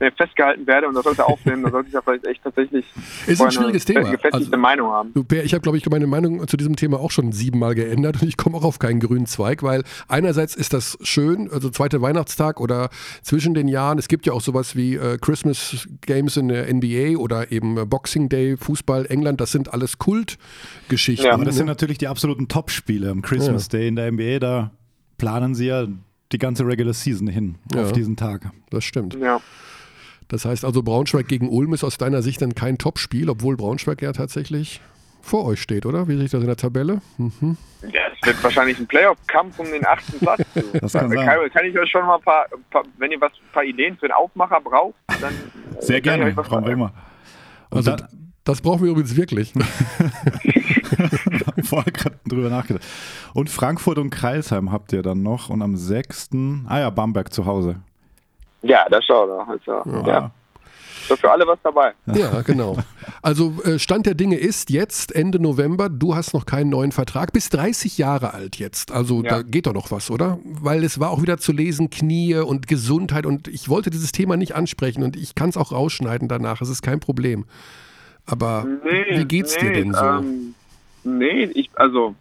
äh, 0.00 0.10
festgehalten 0.12 0.66
werde 0.66 0.86
und 0.88 0.94
das 0.94 1.04
sollte 1.04 1.24
aufnehmen, 1.26 1.62
dann 1.64 1.72
sollte 1.72 1.88
ich 1.88 1.92
da 1.92 2.00
vielleicht 2.02 2.24
echt 2.26 2.42
tatsächlich 2.44 2.84
Ist 3.26 3.42
ein 3.42 3.50
schwieriges 3.50 3.84
eine 3.86 3.94
Thema. 3.96 4.10
gefestigte 4.12 4.36
Also- 4.52 4.56
Meinung 4.56 4.90
haben. 4.92 5.12
Du, 5.14 5.24
Per, 5.24 5.42
ich 5.44 5.52
habe, 5.54 5.60
glaube 5.62 5.76
ich, 5.78 5.88
meine 5.90 6.06
Meinung 6.06 6.46
zu 6.46 6.56
diesem 6.56 6.76
Thema 6.76 7.00
auch 7.00 7.10
schon 7.10 7.32
siebenmal 7.32 7.74
geändert 7.74 8.22
und 8.22 8.28
ich 8.28 8.36
komme 8.36 8.56
auch 8.56 8.64
auf 8.64 8.78
keinen 8.78 9.00
grünen 9.00 9.26
Zweig, 9.26 9.62
weil 9.62 9.82
einerseits 10.06 10.54
ist 10.54 10.72
das 10.72 10.98
schön, 11.02 11.50
also 11.50 11.70
zweiter 11.70 12.00
Weihnachtstag 12.00 12.60
oder 12.60 12.90
zwischen 13.22 13.54
den 13.54 13.66
Jahren. 13.68 13.98
Es 13.98 14.08
gibt 14.08 14.26
ja 14.26 14.32
auch 14.32 14.40
sowas 14.40 14.76
wie 14.76 14.94
äh, 14.94 15.18
Christmas 15.20 15.88
Games 16.02 16.36
in 16.36 16.48
der 16.48 16.72
NBA 16.72 17.18
oder 17.18 17.50
eben 17.50 17.76
äh, 17.78 17.84
Boxing 17.84 18.28
Day, 18.28 18.56
Fußball, 18.56 19.06
England. 19.06 19.40
Das 19.40 19.50
sind 19.52 19.72
alles 19.72 19.98
Kultgeschichten. 19.98 21.26
Ja. 21.26 21.34
Aber 21.34 21.44
das 21.44 21.56
sind 21.56 21.66
ne? 21.66 21.72
natürlich 21.72 21.98
die 21.98 22.08
absoluten 22.08 22.48
Top-Spiele. 22.48 23.10
Am 23.10 23.22
Christmas 23.22 23.68
Day 23.68 23.88
in 23.88 23.96
der 23.96 24.10
NBA, 24.12 24.38
da 24.38 24.70
planen 25.16 25.54
sie 25.54 25.66
ja 25.66 25.86
die 26.32 26.38
ganze 26.38 26.66
Regular 26.66 26.92
Season 26.94 27.26
hin 27.26 27.56
Ja. 27.74 27.82
auf 27.82 27.92
diesen 27.92 28.16
Tag. 28.16 28.50
Das 28.70 28.84
stimmt. 28.84 29.14
Ja. 29.20 29.40
Das 30.28 30.44
heißt 30.44 30.64
also, 30.64 30.82
Braunschweig 30.82 31.26
gegen 31.26 31.48
Ulm 31.48 31.72
ist 31.72 31.84
aus 31.84 31.98
deiner 31.98 32.22
Sicht 32.22 32.42
dann 32.42 32.54
kein 32.54 32.78
Topspiel, 32.78 33.30
obwohl 33.30 33.56
Braunschweig 33.56 34.02
ja 34.02 34.12
tatsächlich 34.12 34.80
vor 35.22 35.44
euch 35.44 35.60
steht, 35.60 35.86
oder? 35.86 36.08
Wie 36.08 36.16
sehe 36.16 36.24
ich 36.26 36.30
das 36.30 36.40
in 36.40 36.46
der 36.46 36.56
Tabelle? 36.56 37.00
Mhm. 37.16 37.56
Ja, 37.82 38.00
es 38.14 38.26
wird 38.26 38.42
wahrscheinlich 38.42 38.78
ein 38.78 38.86
Playoff-Kampf 38.86 39.58
um 39.58 39.66
den 39.66 39.86
achten 39.86 40.18
Platz. 40.18 40.40
Das 40.80 40.92
kann 40.92 41.10
kann, 41.10 41.26
sein. 41.26 41.50
kann 41.50 41.66
ich 41.66 41.78
euch 41.78 41.90
schon 41.90 42.06
mal 42.06 42.16
ein 42.16 42.22
paar, 42.22 42.46
paar, 42.70 42.84
wenn 42.98 43.10
ihr 43.10 43.20
was, 43.20 43.32
ein 43.32 43.52
paar 43.52 43.64
Ideen 43.64 43.96
für 43.96 44.06
einen 44.06 44.12
Aufmacher 44.12 44.60
braucht, 44.60 44.94
dann 45.20 45.32
äh, 45.32 45.82
Sehr 45.82 46.00
kann 46.00 46.20
ich 46.20 46.34
gerne, 46.34 46.44
Frau. 46.44 46.60
Bremer. 46.60 46.92
Also, 47.70 47.96
dann, 47.96 48.08
das 48.44 48.60
brauchen 48.60 48.84
wir 48.84 48.90
übrigens 48.90 49.16
wirklich. 49.16 49.52
vorher 51.64 51.92
gerade 51.92 52.18
drüber 52.26 52.50
nachgedacht. 52.50 52.84
Und 53.34 53.50
Frankfurt 53.50 53.98
und 53.98 54.10
Kreisheim 54.10 54.72
habt 54.72 54.92
ihr 54.92 55.02
dann 55.02 55.22
noch 55.22 55.50
und 55.50 55.62
am 55.62 55.76
6. 55.76 56.30
Ah 56.66 56.80
ja, 56.80 56.90
Bamberg 56.90 57.32
zu 57.32 57.46
Hause. 57.46 57.76
Ja, 58.62 58.86
das 58.90 59.04
schau 59.04 59.26
da. 59.26 59.46
Also, 59.48 60.06
ja. 60.08 60.30
So 61.08 61.16
für 61.16 61.30
alle 61.30 61.46
was 61.46 61.58
dabei. 61.62 61.92
Ja, 62.06 62.42
genau. 62.42 62.76
Also 63.22 63.54
äh, 63.64 63.78
Stand 63.78 64.04
der 64.04 64.14
Dinge 64.14 64.36
ist 64.36 64.68
jetzt 64.68 65.14
Ende 65.14 65.40
November, 65.40 65.88
du 65.88 66.14
hast 66.14 66.34
noch 66.34 66.44
keinen 66.44 66.68
neuen 66.68 66.92
Vertrag, 66.92 67.32
bist 67.32 67.54
30 67.54 67.96
Jahre 67.96 68.34
alt 68.34 68.56
jetzt. 68.56 68.92
Also 68.92 69.22
Ja. 69.22 69.30
da 69.38 69.42
geht 69.42 69.66
doch 69.66 69.72
noch 69.72 69.90
was, 69.90 70.10
oder? 70.10 70.38
Weil 70.44 70.84
es 70.84 71.00
war 71.00 71.08
auch 71.10 71.22
wieder 71.22 71.38
zu 71.38 71.52
lesen, 71.52 71.88
Knie 71.88 72.34
und 72.34 72.66
Gesundheit 72.66 73.24
und 73.24 73.48
ich 73.48 73.70
wollte 73.70 73.88
dieses 73.88 74.12
Thema 74.12 74.36
nicht 74.36 74.54
ansprechen 74.54 75.02
und 75.02 75.16
ich 75.16 75.34
kann 75.34 75.48
es 75.48 75.56
auch 75.56 75.72
rausschneiden 75.72 76.28
danach, 76.28 76.60
es 76.60 76.68
ist 76.68 76.82
kein 76.82 77.00
Problem. 77.00 77.46
Aber 78.26 78.66
wie 79.14 79.24
geht's 79.24 79.56
dir 79.56 79.72
denn 79.72 79.94
so? 79.94 80.04
Ähm, 80.04 80.54
nee, 81.04 81.44
ich, 81.54 81.70
also, 81.74 82.14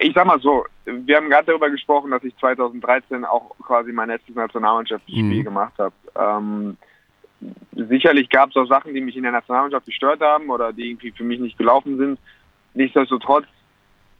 ich 0.00 0.12
sag 0.14 0.26
mal 0.26 0.40
so, 0.40 0.64
wir 0.84 1.16
haben 1.16 1.28
gerade 1.28 1.46
darüber 1.46 1.70
gesprochen, 1.70 2.10
dass 2.10 2.24
ich 2.24 2.36
2013 2.38 3.24
auch 3.24 3.54
quasi 3.62 3.92
mein 3.92 4.08
letztes 4.08 4.34
Nationalmannschaftsspiel 4.34 5.40
Mhm. 5.40 5.44
gemacht 5.44 5.74
habe. 5.78 5.94
Ähm, 6.18 6.76
sicherlich 7.72 8.28
gab 8.28 8.50
es 8.50 8.56
auch 8.56 8.66
Sachen, 8.66 8.94
die 8.94 9.00
mich 9.00 9.16
in 9.16 9.22
der 9.22 9.32
Nationalmannschaft 9.32 9.86
gestört 9.86 10.20
haben 10.20 10.50
oder 10.50 10.72
die 10.72 10.90
irgendwie 10.90 11.10
für 11.10 11.24
mich 11.24 11.40
nicht 11.40 11.58
gelaufen 11.58 11.98
sind. 11.98 12.18
Nichtsdestotrotz, 12.74 13.46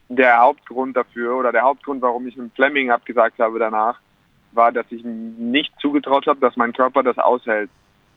der 0.09 0.39
Hauptgrund 0.39 0.97
dafür 0.97 1.37
oder 1.37 1.51
der 1.53 1.63
Hauptgrund, 1.63 2.03
warum 2.03 2.27
ich 2.27 2.37
mit 2.37 2.55
Fleming 2.55 2.91
abgesagt 2.91 3.39
habe 3.39 3.59
danach, 3.59 3.99
war, 4.53 4.71
dass 4.71 4.87
ich 4.91 5.03
nicht 5.05 5.73
zugetraut 5.81 6.27
habe, 6.27 6.41
dass 6.41 6.57
mein 6.57 6.73
Körper 6.73 7.03
das 7.03 7.19
aushält 7.19 7.71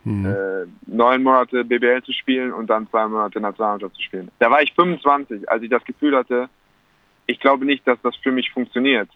Hm. 0.04 0.26
äh, 0.26 0.66
neun 0.86 1.24
Monate 1.24 1.66
BBL 1.66 2.02
zu 2.04 2.14
spielen 2.14 2.54
und 2.54 2.68
dann 2.70 2.88
zwei 2.90 3.08
Monate 3.08 3.42
Nationalmannschaft 3.42 3.96
zu 3.96 4.02
spielen. 4.04 4.30
Da 4.40 4.50
war 4.50 4.62
ich 4.62 4.72
25, 4.74 5.50
als 5.50 5.64
ich 5.64 5.70
das 5.70 5.84
Gefühl 5.84 6.16
hatte, 6.16 6.48
ich 7.28 7.40
glaube 7.40 7.66
nicht, 7.66 7.86
dass 7.88 8.02
das 8.02 8.16
für 8.16 8.32
mich 8.32 8.52
funktioniert. 8.52 9.10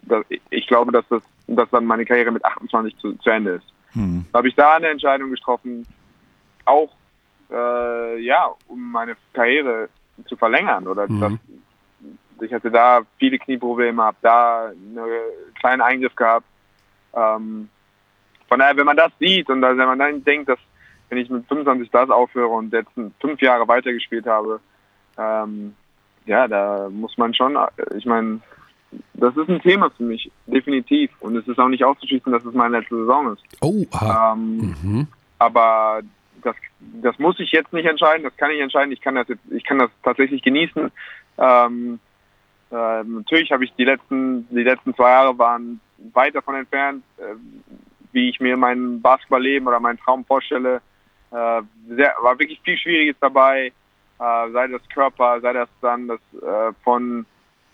Ich 0.49 0.67
glaube, 0.67 0.91
dass 0.91 1.07
das 1.09 1.23
dass 1.47 1.69
dann 1.69 1.85
meine 1.85 2.05
Karriere 2.05 2.31
mit 2.31 2.43
28 2.45 2.97
zu, 2.97 3.13
zu 3.17 3.29
Ende 3.29 3.51
ist. 3.51 3.65
Hm. 3.93 4.25
Da 4.31 4.37
habe 4.37 4.47
ich 4.47 4.55
da 4.55 4.75
eine 4.75 4.87
Entscheidung 4.87 5.31
getroffen, 5.31 5.85
auch 6.65 6.91
äh, 7.51 8.19
ja, 8.19 8.49
um 8.67 8.91
meine 8.91 9.15
Karriere 9.33 9.89
zu 10.25 10.35
verlängern 10.37 10.87
oder 10.87 11.09
mhm. 11.09 11.19
das, 11.19 11.33
ich 12.41 12.53
hatte 12.53 12.71
da 12.71 13.01
viele 13.17 13.37
Knieprobleme, 13.37 14.01
habe 14.01 14.17
da 14.21 14.67
einen 14.67 14.99
kleinen 15.59 15.81
Eingriff 15.81 16.15
gehabt. 16.15 16.45
Ähm, 17.13 17.69
von 18.47 18.59
daher, 18.59 18.77
wenn 18.77 18.85
man 18.85 18.97
das 18.97 19.11
sieht 19.19 19.49
und 19.49 19.61
wenn 19.61 19.77
man 19.77 19.99
dann 19.99 20.23
denkt, 20.23 20.49
dass 20.49 20.59
wenn 21.09 21.17
ich 21.17 21.29
mit 21.29 21.45
25 21.47 21.89
das 21.91 22.09
aufhöre 22.09 22.49
und 22.49 22.71
jetzt 22.71 22.91
fünf 23.19 23.41
Jahre 23.41 23.67
weitergespielt 23.67 24.25
habe, 24.25 24.61
ähm, 25.17 25.75
ja, 26.25 26.47
da 26.47 26.89
muss 26.89 27.17
man 27.17 27.33
schon, 27.33 27.57
ich 27.95 28.05
meine, 28.05 28.39
das 29.13 29.35
ist 29.37 29.49
ein 29.49 29.61
Thema 29.61 29.89
für 29.89 30.03
mich, 30.03 30.31
definitiv. 30.47 31.11
Und 31.19 31.35
es 31.35 31.47
ist 31.47 31.59
auch 31.59 31.67
nicht 31.67 31.83
auszuschließen, 31.83 32.31
dass 32.31 32.45
es 32.45 32.53
meine 32.53 32.79
letzte 32.79 32.97
Saison 32.97 33.33
ist. 33.33 33.43
Oh, 33.61 33.85
ähm, 34.01 34.75
mhm. 34.81 35.07
Aber 35.39 36.01
das, 36.43 36.55
das 37.01 37.17
muss 37.19 37.39
ich 37.39 37.51
jetzt 37.51 37.73
nicht 37.73 37.85
entscheiden, 37.85 38.23
das 38.23 38.35
kann 38.37 38.51
ich 38.51 38.59
entscheiden. 38.59 38.91
Ich 38.91 39.01
kann 39.01 39.15
das, 39.15 39.27
jetzt, 39.27 39.41
ich 39.51 39.63
kann 39.63 39.79
das 39.79 39.89
tatsächlich 40.03 40.41
genießen. 40.41 40.91
Ähm, 41.37 41.99
äh, 42.71 43.03
natürlich 43.03 43.51
habe 43.51 43.65
ich 43.65 43.73
die 43.73 43.85
letzten, 43.85 44.47
die 44.49 44.63
letzten 44.63 44.93
zwei 44.95 45.09
Jahre 45.09 45.37
waren 45.37 45.79
weit 46.13 46.35
davon 46.35 46.55
entfernt, 46.55 47.03
äh, 47.17 47.35
wie 48.11 48.29
ich 48.29 48.39
mir 48.39 48.57
mein 48.57 49.01
Basketballleben 49.01 49.67
oder 49.67 49.79
meinen 49.79 49.99
Traum 49.99 50.25
vorstelle. 50.25 50.81
Äh, 51.31 51.61
sehr, 51.89 52.13
war 52.21 52.37
wirklich 52.39 52.61
viel 52.61 52.77
Schwieriges 52.77 53.15
dabei, 53.19 53.71
äh, 54.21 54.51
sei 54.51 54.67
das 54.67 54.87
Körper, 54.89 55.41
sei 55.41 55.53
das 55.53 55.69
dann 55.81 56.07
das 56.07 56.19
äh, 56.41 56.73
von 56.83 57.25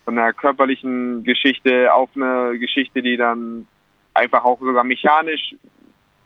von 0.07 0.17
einer 0.17 0.31
körperlichen 0.31 1.25
Geschichte 1.25 1.93
auf 1.93 2.09
eine 2.15 2.57
Geschichte, 2.57 3.01
die 3.01 3.17
dann 3.17 3.67
einfach 4.13 4.45
auch 4.45 4.57
sogar 4.57 4.85
mechanisch 4.85 5.53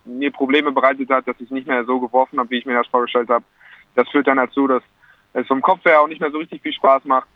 mir 0.06 0.32
Probleme 0.32 0.72
bereitet 0.72 1.10
hat, 1.10 1.28
dass 1.28 1.40
ich 1.40 1.50
nicht 1.50 1.66
mehr 1.66 1.84
so 1.86 2.00
geworfen 2.00 2.38
habe, 2.38 2.52
wie 2.52 2.60
ich 2.60 2.66
mir 2.68 2.76
das 2.76 2.86
vorgestellt 2.86 3.30
habe. 3.30 3.44
Das 3.96 4.08
führt 4.10 4.28
dann 4.28 4.38
dazu, 4.38 4.68
dass 4.68 4.84
es 5.34 5.48
vom 5.48 5.64
Kopf 5.64 5.84
her 5.84 6.00
auch 6.00 6.08
nicht 6.08 6.22
mehr 6.22 6.30
so 6.30 6.38
richtig 6.38 6.62
viel 6.62 6.74
Spaß 6.74 7.06
macht. 7.06 7.28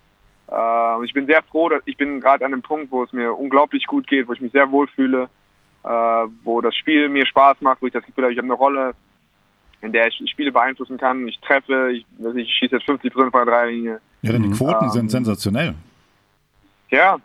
Äh, 0.52 1.06
ich 1.06 1.14
bin 1.14 1.26
sehr 1.26 1.42
froh, 1.42 1.70
dass 1.70 1.82
ich 1.86 1.98
bin 1.98 2.22
gerade 2.22 2.46
an 2.46 2.54
einem 2.54 2.62
Punkt, 2.62 2.92
wo 2.92 3.04
es 3.04 3.12
mir 3.12 3.34
unglaublich 3.34 3.88
gut 3.88 4.06
geht, 4.06 4.28
wo 4.28 4.34
ich 4.34 4.42
mich 4.42 4.52
sehr 4.52 4.70
wohl 4.70 4.88
fühle, 4.88 5.30
äh, 5.84 5.88
wo 6.44 6.62
das 6.62 6.76
Spiel 6.76 7.10
mir 7.10 7.26
Spaß 7.26 7.60
macht, 7.62 7.82
wo 7.82 7.88
ich 7.88 7.94
das 7.94 8.06
Gefühl 8.06 8.26
habe, 8.26 8.34
ich 8.34 8.38
habe 8.38 8.46
eine 8.46 8.54
Rolle, 8.54 8.94
in 9.82 9.92
der 9.92 10.08
ich 10.08 10.22
Spiele 10.30 10.52
beeinflussen 10.52 10.98
kann. 10.98 11.28
Ich 11.28 11.40
treffe, 11.40 11.92
ich, 11.92 12.06
ich 12.36 12.52
schieße 12.58 12.76
jetzt 12.76 12.86
50 12.86 13.14
Prozent 13.14 13.32
von 13.32 13.46
der 13.46 13.54
Dreierlinie. 13.54 14.02
Ja, 14.22 14.32
denn 14.32 14.44
die 14.44 14.52
Quoten 14.52 14.86
ähm, 14.86 14.92
sind 14.92 15.10
sensationell. 15.10 15.76
Ja, 16.90 17.18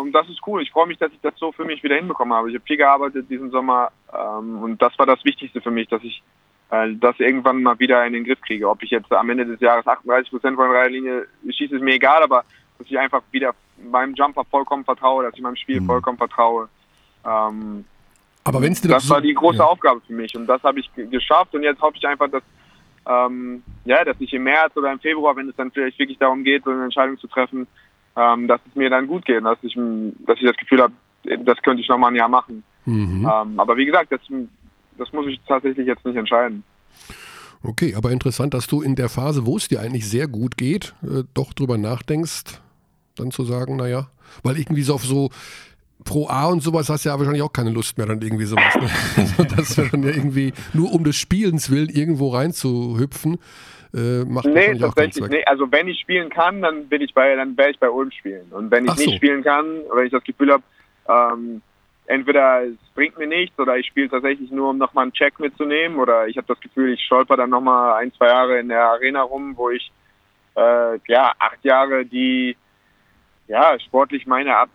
und 0.00 0.12
das 0.12 0.26
ist 0.30 0.40
cool. 0.46 0.62
Ich 0.62 0.70
freue 0.70 0.86
mich, 0.86 0.96
dass 0.96 1.12
ich 1.12 1.20
das 1.20 1.34
so 1.36 1.52
für 1.52 1.64
mich 1.64 1.82
wieder 1.82 1.96
hinbekommen 1.96 2.32
habe. 2.32 2.48
Ich 2.48 2.54
habe 2.54 2.64
viel 2.64 2.78
gearbeitet 2.78 3.28
diesen 3.28 3.50
Sommer 3.50 3.90
ähm, 4.12 4.62
und 4.62 4.80
das 4.80 4.98
war 4.98 5.04
das 5.04 5.22
Wichtigste 5.24 5.60
für 5.60 5.70
mich, 5.70 5.88
dass 5.88 6.02
ich 6.02 6.22
äh, 6.70 6.94
das 6.94 7.18
irgendwann 7.18 7.62
mal 7.62 7.78
wieder 7.78 8.04
in 8.06 8.12
den 8.12 8.24
Griff 8.24 8.40
kriege. 8.40 8.68
Ob 8.68 8.82
ich 8.82 8.90
jetzt 8.90 9.12
am 9.12 9.30
Ende 9.30 9.46
des 9.46 9.60
Jahres 9.60 9.86
38 9.86 10.30
Prozent 10.30 10.56
von 10.56 10.70
der 10.70 10.88
Linie 10.88 11.26
schieße, 11.48 11.76
ist 11.76 11.82
mir 11.82 11.94
egal, 11.94 12.22
aber 12.22 12.44
dass 12.78 12.86
ich 12.86 12.98
einfach 12.98 13.22
wieder 13.30 13.54
meinem 13.90 14.14
Jumper 14.14 14.44
vollkommen 14.44 14.84
vertraue, 14.84 15.24
dass 15.24 15.34
ich 15.34 15.42
meinem 15.42 15.56
Spiel 15.56 15.80
mhm. 15.80 15.86
vollkommen 15.86 16.18
vertraue. 16.18 16.68
Ähm, 17.26 17.84
aber 18.48 18.62
wenn 18.62 18.74
das 18.74 19.04
so, 19.04 19.14
war 19.14 19.20
die 19.20 19.34
große 19.34 19.58
ja. 19.58 19.64
Aufgabe 19.64 20.00
für 20.06 20.12
mich 20.12 20.34
und 20.36 20.46
das 20.46 20.62
habe 20.62 20.80
ich 20.80 20.90
geschafft 21.10 21.54
und 21.54 21.62
jetzt 21.62 21.80
hoffe 21.80 21.96
ich 21.96 22.06
einfach, 22.06 22.30
dass 22.30 22.42
ähm, 23.08 23.62
ja, 23.84 24.04
dass 24.04 24.16
ich 24.20 24.32
im 24.34 24.44
März 24.44 24.76
oder 24.76 24.92
im 24.92 25.00
Februar, 25.00 25.34
wenn 25.36 25.48
es 25.48 25.56
dann 25.56 25.70
vielleicht 25.70 25.98
wirklich 25.98 26.18
darum 26.18 26.44
geht, 26.44 26.64
so 26.64 26.70
eine 26.70 26.84
Entscheidung 26.84 27.18
zu 27.18 27.26
treffen, 27.26 27.66
ähm, 28.16 28.46
dass 28.46 28.60
es 28.68 28.74
mir 28.74 28.90
dann 28.90 29.06
gut 29.06 29.24
geht, 29.24 29.44
dass 29.44 29.58
ich, 29.62 29.74
dass 30.26 30.38
ich 30.38 30.46
das 30.46 30.56
Gefühl 30.56 30.82
habe, 30.82 30.92
das 31.44 31.58
könnte 31.62 31.82
ich 31.82 31.88
nochmal 31.88 32.10
ein 32.12 32.16
Jahr 32.16 32.28
machen. 32.28 32.62
Mhm. 32.84 33.28
Ähm, 33.30 33.60
aber 33.60 33.76
wie 33.76 33.86
gesagt, 33.86 34.12
das, 34.12 34.20
das 34.98 35.12
muss 35.12 35.26
ich 35.26 35.40
tatsächlich 35.46 35.86
jetzt 35.86 36.04
nicht 36.04 36.16
entscheiden. 36.16 36.64
Okay, 37.62 37.94
aber 37.94 38.10
interessant, 38.12 38.54
dass 38.54 38.66
du 38.66 38.82
in 38.82 38.94
der 38.94 39.08
Phase, 39.08 39.46
wo 39.46 39.56
es 39.56 39.68
dir 39.68 39.80
eigentlich 39.80 40.08
sehr 40.08 40.28
gut 40.28 40.56
geht, 40.56 40.94
äh, 41.02 41.24
doch 41.34 41.52
drüber 41.52 41.76
nachdenkst, 41.76 42.60
dann 43.16 43.30
zu 43.30 43.44
sagen, 43.44 43.76
naja, 43.76 44.08
weil 44.42 44.58
irgendwie 44.58 44.82
so 44.82 44.94
auf 44.94 45.04
so 45.04 45.30
Pro 46.08 46.26
A 46.28 46.46
und 46.46 46.62
sowas 46.62 46.88
hast 46.88 47.04
du 47.04 47.10
ja 47.10 47.18
wahrscheinlich 47.18 47.42
auch 47.42 47.52
keine 47.52 47.70
Lust 47.70 47.98
mehr, 47.98 48.06
dann 48.06 48.22
irgendwie 48.22 48.46
sowas. 48.46 48.74
Ne? 48.74 48.88
also, 49.16 49.44
das 49.44 49.76
wäre 49.76 49.90
dann 49.90 50.02
ja 50.02 50.10
irgendwie 50.10 50.54
nur 50.72 50.92
um 50.92 51.04
des 51.04 51.16
Spielens 51.16 51.70
willen 51.70 51.90
irgendwo 51.90 52.30
reinzuhüpfen 52.30 53.38
äh, 53.94 54.24
macht 54.24 54.46
Nee, 54.46 54.74
tatsächlich 54.78 55.28
nee. 55.28 55.44
Also 55.44 55.70
wenn 55.70 55.88
ich 55.88 56.00
spielen 56.00 56.30
kann, 56.30 56.62
dann 56.62 56.88
bin 56.88 57.00
ich 57.00 57.14
bei, 57.14 57.34
dann 57.34 57.56
werde 57.56 57.72
ich 57.72 57.78
bei 57.78 57.88
Ulm 57.88 58.10
spielen. 58.10 58.46
Und 58.50 58.70
wenn 58.70 58.84
ich 58.84 58.92
so. 58.92 59.04
nicht 59.04 59.16
spielen 59.16 59.42
kann, 59.42 59.66
wenn 59.94 60.06
ich 60.06 60.12
das 60.12 60.24
Gefühl 60.24 60.52
habe, 60.52 60.62
ähm, 61.08 61.62
entweder 62.06 62.64
es 62.64 62.76
bringt 62.94 63.18
mir 63.18 63.26
nichts 63.26 63.58
oder 63.58 63.76
ich 63.76 63.86
spiele 63.86 64.08
tatsächlich 64.08 64.50
nur, 64.50 64.70
um 64.70 64.78
nochmal 64.78 65.02
einen 65.02 65.12
Check 65.12 65.38
mitzunehmen 65.40 65.98
oder 65.98 66.26
ich 66.26 66.36
habe 66.36 66.46
das 66.46 66.60
Gefühl, 66.60 66.92
ich 66.92 67.02
stolper 67.02 67.36
dann 67.36 67.50
nochmal 67.50 68.02
ein, 68.02 68.12
zwei 68.14 68.26
Jahre 68.26 68.58
in 68.58 68.68
der 68.68 68.82
Arena 68.82 69.22
rum, 69.22 69.56
wo 69.56 69.70
ich 69.70 69.90
äh, 70.56 70.98
ja 71.06 71.32
acht 71.38 71.64
Jahre 71.64 72.04
die 72.04 72.56
ja 73.46 73.78
sportlich 73.80 74.26
meine 74.26 74.56
ab 74.56 74.68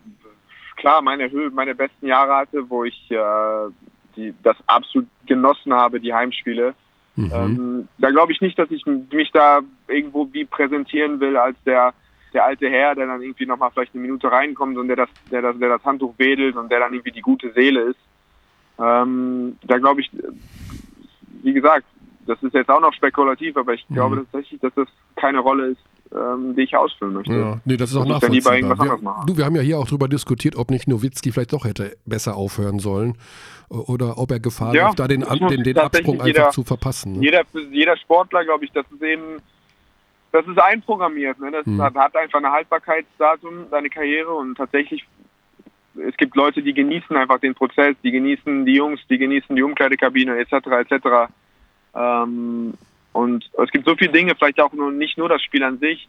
klar 0.75 1.01
meine 1.01 1.29
Höhe, 1.29 1.49
meine 1.49 1.75
besten 1.75 2.07
Jahre 2.07 2.35
hatte, 2.35 2.69
wo 2.69 2.83
ich 2.83 3.11
äh, 3.11 3.69
die 4.15 4.33
das 4.43 4.57
absolut 4.67 5.07
genossen 5.25 5.73
habe, 5.73 5.99
die 5.99 6.13
Heimspiele. 6.13 6.75
Mhm. 7.15 7.31
Ähm, 7.33 7.87
da 7.97 8.09
glaube 8.09 8.31
ich 8.31 8.41
nicht, 8.41 8.57
dass 8.57 8.71
ich 8.71 8.85
mich 8.85 9.31
da 9.31 9.61
irgendwo 9.87 10.27
wie 10.31 10.45
präsentieren 10.45 11.19
will 11.19 11.37
als 11.37 11.57
der 11.65 11.93
der 12.33 12.45
alte 12.45 12.67
Herr, 12.67 12.95
der 12.95 13.05
dann 13.05 13.21
irgendwie 13.21 13.45
nochmal 13.45 13.69
vielleicht 13.71 13.93
eine 13.93 14.01
Minute 14.01 14.31
reinkommt 14.31 14.77
und 14.77 14.87
der 14.87 14.95
das, 14.95 15.09
der 15.31 15.43
das, 15.43 15.57
der 15.59 15.69
das 15.69 15.83
Handtuch 15.83 16.15
wedelt 16.17 16.55
und 16.55 16.71
der 16.71 16.79
dann 16.79 16.93
irgendwie 16.93 17.11
die 17.11 17.21
gute 17.21 17.51
Seele 17.53 17.81
ist. 17.81 17.99
Ähm, 18.79 19.57
da 19.61 19.77
glaube 19.77 20.01
ich, 20.01 20.09
wie 21.43 21.53
gesagt, 21.53 21.85
das 22.25 22.41
ist 22.41 22.55
jetzt 22.55 22.71
auch 22.71 22.81
noch 22.81 22.93
spekulativ, 22.93 23.55
aber 23.55 23.73
ich 23.75 23.87
mhm. 23.87 23.93
glaube 23.93 24.15
tatsächlich, 24.17 24.59
dass 24.61 24.73
das 24.73 24.87
keine 25.15 25.39
Rolle 25.39 25.67
ist, 25.67 25.81
ähm, 26.13 26.55
die 26.55 26.63
ich 26.63 26.75
ausfüllen 26.75 27.13
möchte. 27.13 27.33
Ja, 27.33 27.59
nee, 27.65 27.77
das 27.77 27.91
ist 27.91 27.97
auch 27.97 28.05
nachvollziehbar. 28.05 28.53
Wir, 28.61 29.25
du, 29.25 29.37
wir 29.37 29.45
haben 29.45 29.55
ja 29.55 29.61
hier 29.61 29.79
auch 29.79 29.87
darüber 29.87 30.07
diskutiert, 30.07 30.55
ob 30.55 30.69
nicht 30.69 30.87
Nowitzki 30.87 31.31
vielleicht 31.31 31.53
doch 31.53 31.65
hätte 31.65 31.97
besser 32.05 32.35
aufhören 32.35 32.79
sollen 32.79 33.17
oder 33.69 34.17
ob 34.17 34.31
er 34.31 34.39
Gefahr 34.39 34.75
ja, 34.75 34.87
läuft, 34.87 34.99
da 34.99 35.07
den, 35.07 35.21
den, 35.21 35.63
den 35.63 35.77
Absprung 35.77 36.23
jeder, 36.25 36.41
einfach 36.41 36.53
zu 36.53 36.63
verpassen. 36.63 37.13
Ne? 37.13 37.23
Jeder, 37.23 37.43
jeder 37.71 37.97
Sportler, 37.97 38.43
glaube 38.45 38.65
ich, 38.65 38.71
das 38.71 38.85
ist 38.91 39.01
eben, 39.01 39.41
das 40.31 40.45
ist 40.47 40.59
einprogrammiert. 40.59 41.39
Ne? 41.39 41.51
Das 41.51 41.65
hm. 41.65 41.81
hat, 41.81 41.95
hat 41.95 42.15
einfach 42.15 42.39
ein 42.39 42.51
Haltbarkeitsdatum, 42.51 43.65
seine 43.71 43.89
Karriere 43.89 44.31
und 44.31 44.55
tatsächlich 44.55 45.05
es 45.95 46.17
gibt 46.17 46.35
Leute, 46.35 46.63
die 46.63 46.73
genießen 46.73 47.15
einfach 47.15 47.39
den 47.39 47.53
Prozess, 47.53 47.95
die 48.03 48.11
genießen 48.11 48.65
die 48.65 48.73
Jungs, 48.73 48.99
die 49.09 49.19
genießen 49.19 49.55
die 49.55 49.61
Umkleidekabine 49.61 50.37
etc. 50.39 50.53
etc. 50.89 51.07
Ähm, 51.93 52.73
und 53.13 53.49
es 53.63 53.71
gibt 53.71 53.87
so 53.87 53.95
viele 53.95 54.11
Dinge, 54.11 54.33
vielleicht 54.35 54.59
auch 54.59 54.73
nur 54.73 54.91
nicht 54.91 55.17
nur 55.17 55.29
das 55.29 55.41
Spiel 55.41 55.63
an 55.63 55.79
sich, 55.79 56.07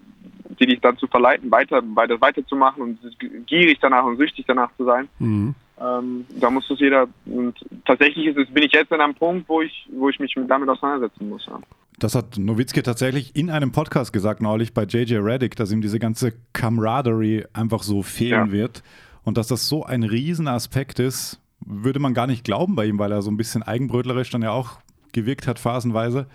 die 0.58 0.66
dich 0.66 0.80
dazu 0.80 1.06
verleiten, 1.06 1.50
weiter, 1.50 1.82
weiter, 1.94 2.20
weiterzumachen 2.20 2.82
und 2.82 2.98
gierig 3.46 3.78
danach 3.80 4.04
und 4.04 4.16
süchtig 4.16 4.44
danach 4.46 4.70
zu 4.76 4.84
sein. 4.84 5.08
Mhm. 5.18 5.54
Ähm, 5.80 6.24
da 6.40 6.50
muss 6.50 6.70
es 6.70 6.78
jeder 6.78 7.08
und 7.26 7.54
tatsächlich 7.84 8.26
ist 8.26 8.38
es, 8.38 8.48
bin 8.52 8.62
ich 8.62 8.72
jetzt 8.72 8.92
an 8.92 9.00
einem 9.00 9.14
Punkt, 9.14 9.48
wo 9.48 9.60
ich, 9.60 9.88
wo 9.92 10.08
ich 10.08 10.18
mich 10.20 10.34
damit 10.48 10.68
auseinandersetzen 10.68 11.28
muss. 11.28 11.46
Ja. 11.46 11.58
Das 11.98 12.14
hat 12.14 12.38
Nowitzki 12.38 12.82
tatsächlich 12.82 13.34
in 13.36 13.50
einem 13.50 13.72
Podcast 13.72 14.12
gesagt 14.12 14.40
neulich 14.40 14.72
bei 14.72 14.84
JJ 14.84 15.16
Reddick, 15.16 15.56
dass 15.56 15.72
ihm 15.72 15.80
diese 15.80 15.98
ganze 15.98 16.32
Camaraderie 16.52 17.44
einfach 17.52 17.82
so 17.82 18.02
fehlen 18.02 18.46
ja. 18.46 18.52
wird 18.52 18.82
und 19.24 19.36
dass 19.36 19.48
das 19.48 19.68
so 19.68 19.84
ein 19.84 20.04
Riesenaspekt 20.04 21.00
ist, 21.00 21.40
würde 21.60 21.98
man 21.98 22.14
gar 22.14 22.26
nicht 22.26 22.44
glauben 22.44 22.76
bei 22.76 22.86
ihm, 22.86 22.98
weil 22.98 23.12
er 23.12 23.22
so 23.22 23.30
ein 23.30 23.36
bisschen 23.36 23.62
eigenbrötlerisch 23.62 24.30
dann 24.30 24.42
ja 24.42 24.50
auch 24.50 24.78
gewirkt 25.12 25.46
hat 25.46 25.58
phasenweise. 25.58 26.26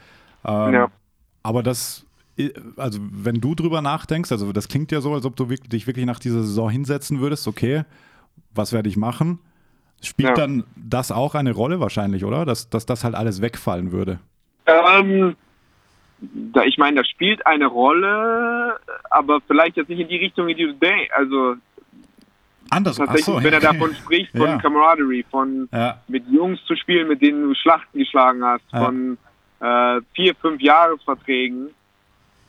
Ähm, 0.45 0.73
ja. 0.73 0.91
Aber 1.43 1.63
das, 1.63 2.05
also 2.77 2.99
wenn 3.01 3.41
du 3.41 3.55
drüber 3.55 3.81
nachdenkst, 3.81 4.31
also 4.31 4.51
das 4.51 4.67
klingt 4.67 4.91
ja 4.91 5.01
so, 5.01 5.13
als 5.13 5.25
ob 5.25 5.35
du 5.35 5.49
wirklich, 5.49 5.69
dich 5.69 5.87
wirklich 5.87 6.05
nach 6.05 6.19
dieser 6.19 6.41
Saison 6.41 6.69
hinsetzen 6.69 7.19
würdest, 7.19 7.47
okay, 7.47 7.83
was 8.53 8.73
werde 8.73 8.89
ich 8.89 8.97
machen? 8.97 9.39
Spielt 10.01 10.29
ja. 10.29 10.35
dann 10.35 10.63
das 10.75 11.11
auch 11.11 11.35
eine 11.35 11.51
Rolle 11.51 11.79
wahrscheinlich, 11.79 12.23
oder? 12.23 12.45
Dass, 12.45 12.69
dass 12.69 12.85
das 12.85 13.03
halt 13.03 13.15
alles 13.15 13.41
wegfallen 13.41 13.91
würde? 13.91 14.19
Ähm, 14.65 15.35
da, 16.21 16.63
ich 16.63 16.77
meine, 16.77 16.97
das 16.97 17.07
spielt 17.09 17.45
eine 17.45 17.65
Rolle, 17.65 18.79
aber 19.09 19.39
vielleicht 19.41 19.77
jetzt 19.77 19.89
nicht 19.89 19.99
in 19.99 20.07
die 20.07 20.17
Richtung, 20.17 20.47
in 20.47 20.57
die 20.57 20.65
du 20.65 20.73
denkst. 20.73 21.11
Also 21.15 21.55
Anders, 22.69 22.97
tatsächlich, 22.97 23.25
so. 23.25 23.43
wenn 23.43 23.53
er 23.53 23.59
davon 23.59 23.93
spricht, 23.95 24.31
von 24.37 24.47
ja. 24.47 24.57
Camaraderie, 24.57 25.25
von 25.29 25.67
ja. 25.71 25.99
mit 26.07 26.27
Jungs 26.29 26.63
zu 26.65 26.75
spielen, 26.75 27.07
mit 27.07 27.21
denen 27.21 27.43
du 27.43 27.55
Schlachten 27.55 27.97
geschlagen 27.97 28.43
hast, 28.43 28.63
von 28.69 29.17
äh, 29.59 30.01
vier, 30.13 30.35
fünf 30.35 30.61
Jahresverträgen. 30.61 31.69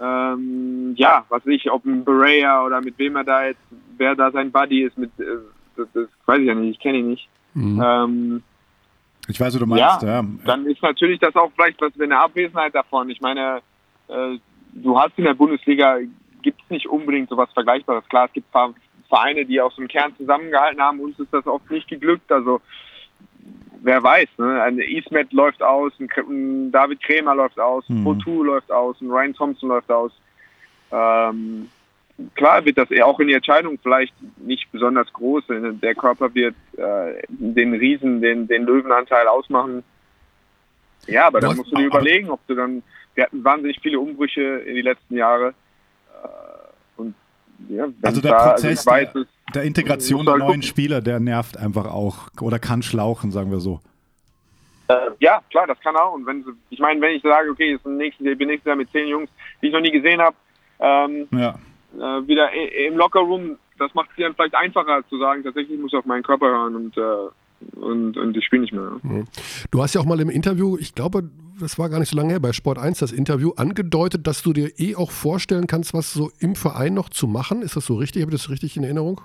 Ähm, 0.01 0.95
ja, 0.97 1.25
was 1.29 1.45
weiß 1.45 1.55
ich, 1.55 1.71
ob 1.71 1.85
ein 1.85 2.05
Berea 2.05 2.65
oder 2.65 2.81
mit 2.81 2.99
wem 2.99 3.17
er 3.17 3.25
da 3.25 3.47
jetzt, 3.47 3.61
wer 3.99 4.15
da 4.15 4.31
sein 4.31 4.51
Buddy 4.51 4.85
ist, 4.85 4.97
mit, 4.97 5.11
äh, 5.19 5.25
das, 5.77 5.89
das, 5.93 6.09
weiß 6.27 6.41
ich 6.41 6.47
ja 6.47 6.55
nicht, 6.55 6.77
ich 6.77 6.81
kenne 6.81 6.99
ihn 6.99 7.09
nicht. 7.11 7.29
Mhm. 7.55 7.83
Ähm, 7.85 8.43
ich 9.29 9.39
weiß, 9.39 9.53
was 9.53 9.61
du 9.61 9.67
meinst, 9.67 10.03
ja, 10.03 10.21
ja. 10.21 10.25
Dann 10.45 10.67
ist 10.67 10.83
natürlich 10.83 11.21
das 11.21 11.37
auch 11.37 11.53
vielleicht 11.55 11.81
was 11.81 11.93
eine 12.01 12.19
Abwesenheit 12.19 12.75
davon. 12.75 13.11
Ich 13.11 13.21
meine, 13.21 13.61
äh, 14.09 14.39
du 14.73 14.99
hast 14.99 15.13
in 15.19 15.25
der 15.25 15.35
Bundesliga, 15.35 15.99
gibt 16.43 16.63
es 16.63 16.71
nicht 16.71 16.89
unbedingt 16.89 17.29
sowas 17.29 17.51
Vergleichbares. 17.53 18.09
Klar, 18.09 18.27
es 18.27 18.33
gibt 18.33 18.47
Vereine, 19.09 19.45
die 19.45 19.61
aus 19.61 19.75
dem 19.77 19.89
Kern 19.89 20.17
zusammengehalten 20.17 20.81
haben, 20.81 21.01
uns 21.01 21.19
ist 21.19 21.33
das 21.33 21.47
oft 21.47 21.71
nicht 21.71 21.89
geglückt. 21.89 22.33
Also 22.33 22.61
wer 23.83 24.03
weiß, 24.03 24.29
ne? 24.39 24.63
Ein 24.63 24.79
Ismet 24.79 25.33
läuft 25.33 25.63
aus, 25.63 25.93
ein, 25.99 26.71
David 26.73 27.03
Krämer 27.03 27.35
läuft 27.35 27.59
aus, 27.59 27.89
ein 27.89 28.03
mhm. 28.03 28.43
läuft 28.43 28.71
aus, 28.71 29.01
ein 29.01 29.11
Ryan 29.11 29.35
Thompson 29.35 29.69
läuft 29.69 29.91
aus. 29.91 30.13
Ähm, 30.93 31.69
klar 32.35 32.65
wird 32.65 32.79
das 32.79 32.89
auch 33.03 33.19
in 33.21 33.29
die 33.29 33.35
Entscheidung 33.35 33.79
vielleicht 33.83 34.15
nicht 34.39 34.71
besonders 34.73 35.13
groß. 35.13 35.45
Der 35.49 35.95
Körper 35.95 36.35
wird 36.35 36.55
äh, 36.77 37.23
den 37.29 37.75
Riesen, 37.75 38.21
den, 38.21 38.47
den 38.47 38.65
Löwenanteil 38.65 39.27
ausmachen. 39.27 39.83
Ja, 41.07 41.27
aber 41.27 41.41
dann 41.41 41.57
musst 41.57 41.73
du 41.73 41.77
dir 41.77 41.87
überlegen, 41.87 42.31
ob 42.31 42.47
du 42.47 42.55
dann, 42.55 42.83
wir 43.15 43.25
hatten 43.25 43.43
wahnsinnig 43.43 43.81
viele 43.81 43.99
Umbrüche 43.99 44.43
in 44.43 44.75
die 44.75 44.83
letzten 44.83 45.17
Jahre. 45.17 45.55
Äh, 46.23 47.01
und 47.01 47.15
ja, 47.69 47.89
also 48.03 48.21
der 48.21 48.31
da, 48.31 48.49
Prozess 48.51 48.87
weiß, 48.87 49.13
der, 49.13 49.27
der, 49.55 49.63
Integration 49.63 50.25
der 50.25 50.37
neuen 50.37 50.47
gucken. 50.47 50.63
Spieler, 50.63 51.01
der 51.01 51.21
nervt 51.21 51.57
einfach 51.57 51.87
auch 51.87 52.29
oder 52.41 52.59
kann 52.59 52.83
schlauchen, 52.83 53.31
sagen 53.31 53.51
wir 53.51 53.61
so. 53.61 53.81
Äh, 54.89 54.95
ja, 55.21 55.41
klar, 55.51 55.67
das 55.67 55.79
kann 55.81 55.97
auch. 55.97 56.15
Und 56.15 56.27
wenn 56.27 56.45
ich 56.71 56.79
meine, 56.79 57.01
wenn 57.01 57.15
ich 57.15 57.23
sage, 57.23 57.51
okay, 57.51 57.75
ich 57.75 57.83
bin 57.83 57.97
nächstes 57.97 58.65
Jahr 58.65 58.77
mit 58.77 58.91
zehn 58.91 59.09
Jungs, 59.09 59.31
die 59.63 59.69
ich 59.69 59.73
noch 59.73 59.81
nie 59.81 59.93
gesehen 59.93 60.21
habe, 60.21 60.37
ähm, 60.81 61.29
ja 61.31 61.55
äh, 61.99 62.29
wieder 62.29 62.51
im 62.87 62.97
Lockerroom, 62.97 63.57
das 63.79 63.93
macht 63.95 64.11
es 64.11 64.17
dann 64.23 64.35
vielleicht 64.35 64.55
einfacher 64.55 65.03
zu 65.09 65.19
sagen, 65.19 65.43
tatsächlich 65.43 65.79
muss 65.81 65.93
ich 65.93 65.99
auf 65.99 66.05
meinen 66.05 66.23
Körper 66.23 66.47
hören 66.47 66.77
und, 66.77 66.97
äh, 66.97 67.77
und, 67.77 68.17
und 68.17 68.37
ich 68.37 68.45
spiele 68.45 68.63
nicht 68.63 68.73
mehr. 68.73 68.93
Mhm. 69.03 69.25
Du 69.71 69.83
hast 69.83 69.95
ja 69.95 70.01
auch 70.01 70.07
mal 70.07 70.21
im 70.21 70.31
Interview, 70.31 70.77
ich 70.79 70.95
glaube, 70.95 71.31
das 71.59 71.79
war 71.79 71.89
gar 71.89 71.99
nicht 71.99 72.11
so 72.11 72.17
lange 72.17 72.31
her, 72.31 72.41
bei 72.41 72.53
Sport 72.53 72.79
1 72.79 72.99
das 72.99 73.13
Interview, 73.13 73.53
angedeutet, 73.57 74.27
dass 74.27 74.43
du 74.43 74.53
dir 74.53 74.71
eh 74.79 74.97
auch 74.97 75.11
vorstellen 75.11 75.67
kannst, 75.67 75.95
was 75.95 76.13
so 76.13 76.31
im 76.39 76.55
Verein 76.55 76.95
noch 76.95 77.09
zu 77.09 77.27
machen. 77.27 77.63
Ist 77.63 77.77
das 77.77 77.87
so 77.87 77.97
richtig? 77.97 78.23
Habe 78.23 78.33
ich 78.33 78.41
das 78.41 78.51
richtig 78.51 78.77
in 78.77 78.85
Erinnerung? 78.85 79.21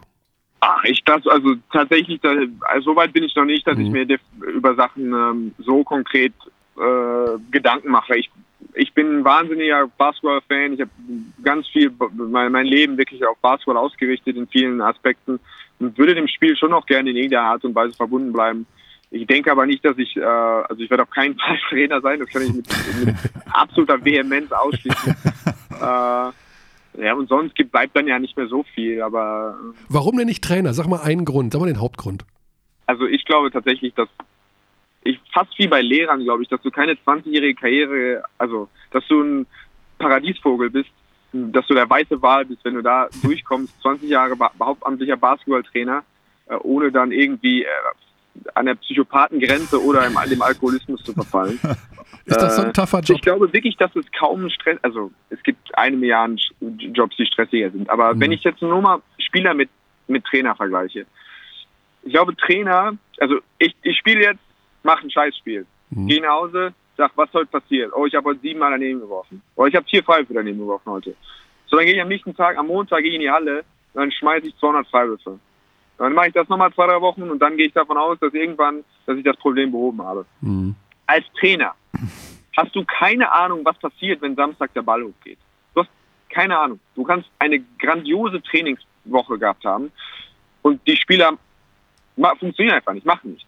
Ach, 0.59 0.83
ich 0.83 1.03
das, 1.03 1.27
also 1.27 1.55
tatsächlich, 1.71 2.19
da, 2.21 2.33
also 2.61 2.91
so 2.91 2.95
weit 2.95 3.13
bin 3.13 3.23
ich 3.23 3.35
noch 3.35 3.45
nicht, 3.45 3.67
dass 3.67 3.77
mhm. 3.77 3.85
ich 3.85 3.91
mir 3.91 4.17
über 4.53 4.75
Sachen 4.75 5.13
ähm, 5.13 5.55
so 5.59 5.83
konkret 5.83 6.33
äh, 6.77 7.37
Gedanken 7.51 7.91
mache. 7.91 8.17
Ich 8.17 8.31
ich 8.73 8.93
bin 8.93 9.19
ein 9.19 9.25
wahnsinniger 9.25 9.87
Basketball-Fan. 9.97 10.73
Ich 10.73 10.81
habe 10.81 10.91
ganz 11.43 11.67
viel, 11.67 11.91
mein, 12.13 12.51
mein, 12.51 12.65
Leben 12.65 12.97
wirklich 12.97 13.25
auf 13.25 13.37
Basketball 13.39 13.77
ausgerichtet 13.77 14.35
in 14.35 14.47
vielen 14.47 14.81
Aspekten 14.81 15.39
und 15.79 15.97
würde 15.97 16.15
dem 16.15 16.27
Spiel 16.27 16.55
schon 16.57 16.71
noch 16.71 16.85
gerne 16.85 17.09
in 17.09 17.15
irgendeiner 17.15 17.49
Art 17.49 17.63
und 17.63 17.75
Weise 17.75 17.93
verbunden 17.93 18.33
bleiben. 18.33 18.65
Ich 19.11 19.27
denke 19.27 19.51
aber 19.51 19.65
nicht, 19.65 19.85
dass 19.85 19.97
ich, 19.97 20.17
äh, 20.17 20.23
also 20.23 20.81
ich 20.81 20.89
werde 20.89 21.03
auf 21.03 21.09
keinen 21.09 21.35
Fall 21.39 21.57
Trainer 21.69 22.01
sein, 22.01 22.19
das 22.19 22.29
kann 22.29 22.41
ich 22.41 22.53
mit, 22.53 22.67
mit 23.05 23.15
absoluter 23.53 24.03
Vehemenz 24.03 24.51
ausschließen. 24.51 25.15
äh, 25.81 26.31
ja, 26.97 27.13
und 27.13 27.29
sonst 27.29 27.55
gibt, 27.55 27.71
bleibt 27.71 27.95
dann 27.95 28.07
ja 28.07 28.19
nicht 28.19 28.37
mehr 28.37 28.47
so 28.47 28.63
viel, 28.63 29.01
aber. 29.01 29.57
Warum 29.89 30.17
denn 30.17 30.27
nicht 30.27 30.43
Trainer? 30.43 30.73
Sag 30.73 30.87
mal 30.87 31.01
einen 31.01 31.25
Grund, 31.25 31.53
sag 31.53 31.59
mal 31.59 31.67
den 31.67 31.81
Hauptgrund. 31.81 32.25
Also 32.85 33.05
ich 33.05 33.25
glaube 33.25 33.51
tatsächlich, 33.51 33.93
dass 33.93 34.09
ich 35.03 35.19
fast 35.31 35.57
wie 35.57 35.67
bei 35.67 35.81
Lehrern, 35.81 36.23
glaube 36.23 36.43
ich, 36.43 36.49
dass 36.49 36.61
du 36.61 36.71
keine 36.71 36.93
20-jährige 36.93 37.59
Karriere, 37.59 38.23
also 38.37 38.69
dass 38.91 39.05
du 39.07 39.21
ein 39.21 39.47
Paradiesvogel 39.97 40.69
bist, 40.69 40.89
dass 41.31 41.67
du 41.67 41.73
der 41.73 41.89
weiße 41.89 42.21
Wahl 42.21 42.45
bist, 42.45 42.63
wenn 42.63 42.75
du 42.75 42.81
da 42.81 43.07
durchkommst, 43.23 43.79
20 43.81 44.09
Jahre 44.09 44.35
hauptamtlicher 44.59 45.17
Basketballtrainer, 45.17 46.03
äh, 46.47 46.55
ohne 46.55 46.91
dann 46.91 47.11
irgendwie 47.11 47.63
äh, 47.63 47.69
an 48.53 48.65
der 48.65 48.75
Psychopathengrenze 48.75 49.81
oder 49.81 50.05
im, 50.05 50.17
dem 50.29 50.41
Alkoholismus 50.41 51.03
zu 51.03 51.13
verfallen. 51.13 51.59
Ist 52.25 52.41
das 52.41 52.55
so 52.55 52.63
ein 52.63 52.69
äh, 52.69 52.73
tougher 52.73 53.01
Job? 53.01 53.17
Ich 53.17 53.21
glaube 53.21 53.53
wirklich, 53.53 53.77
dass 53.77 53.95
es 53.95 54.05
kaum 54.17 54.49
Stress, 54.49 54.79
also 54.81 55.11
es 55.29 55.41
gibt 55.43 55.77
eine 55.77 55.95
Milliarde 55.95 56.37
Jobs, 56.59 57.15
die 57.17 57.25
stressiger 57.25 57.69
sind. 57.69 57.89
Aber 57.89 58.15
mhm. 58.15 58.19
wenn 58.21 58.31
ich 58.31 58.43
jetzt 58.43 58.61
nur 58.61 58.81
mal 58.81 59.01
Spieler 59.19 59.53
mit, 59.53 59.69
mit 60.07 60.25
Trainer 60.25 60.55
vergleiche, 60.55 61.05
ich 62.03 62.13
glaube 62.13 62.35
Trainer, 62.35 62.97
also 63.19 63.37
ich, 63.59 63.75
ich 63.83 63.97
spiele 63.97 64.23
jetzt 64.23 64.39
mach 64.85 65.03
ein 65.03 65.11
Scheißspiel. 65.11 65.65
Mhm. 65.89 66.07
Geh 66.07 66.19
nach 66.19 66.35
Hause, 66.35 66.73
sag, 66.95 67.11
was 67.15 67.33
heute 67.33 67.47
passiert? 67.47 67.91
Oh, 67.93 68.05
ich 68.05 68.15
habe 68.15 68.29
heute 68.29 68.39
siebenmal 68.39 68.71
daneben 68.71 69.01
geworfen. 69.01 69.41
Oh, 69.55 69.65
ich 69.65 69.75
habe 69.75 69.85
vier 69.89 70.03
Freiwürfe 70.03 70.33
daneben 70.33 70.59
geworfen 70.59 70.89
heute. 70.89 71.15
So, 71.67 71.75
dann 71.75 71.85
gehe 71.85 71.95
ich 71.95 72.01
am 72.01 72.07
nächsten 72.07 72.35
Tag, 72.35 72.57
am 72.57 72.67
Montag 72.67 73.01
gehe 73.01 73.09
ich 73.09 73.15
in 73.15 73.21
die 73.21 73.31
Halle 73.31 73.65
und 73.93 74.01
dann 74.01 74.11
schmeiße 74.11 74.47
ich 74.47 74.57
200 74.57 74.87
Freiwürfe. 74.87 75.39
Dann 75.97 76.13
mache 76.13 76.27
ich 76.27 76.33
das 76.33 76.49
nochmal 76.49 76.73
zwei, 76.73 76.87
drei 76.87 76.99
Wochen 77.01 77.23
und 77.23 77.39
dann 77.39 77.55
gehe 77.57 77.67
ich 77.67 77.73
davon 77.73 77.97
aus, 77.97 78.17
dass 78.19 78.33
irgendwann, 78.33 78.83
dass 79.05 79.17
ich 79.17 79.23
das 79.23 79.37
Problem 79.37 79.71
behoben 79.71 80.01
habe. 80.01 80.25
Mhm. 80.41 80.75
Als 81.07 81.25
Trainer 81.39 81.73
hast 82.57 82.75
du 82.75 82.83
keine 82.85 83.31
Ahnung, 83.31 83.61
was 83.63 83.77
passiert, 83.77 84.21
wenn 84.21 84.35
Samstag 84.35 84.73
der 84.73 84.81
Ball 84.81 85.03
hochgeht. 85.03 85.37
Du 85.73 85.81
hast 85.81 85.89
keine 86.29 86.57
Ahnung. 86.57 86.79
Du 86.95 87.03
kannst 87.03 87.29
eine 87.39 87.59
grandiose 87.79 88.41
Trainingswoche 88.41 89.37
gehabt 89.39 89.63
haben 89.63 89.91
und 90.61 90.85
die 90.87 90.97
Spieler 90.97 91.37
funktionieren 92.39 92.75
einfach 92.75 92.93
nicht, 92.93 93.05
machen 93.05 93.31
nichts. 93.31 93.47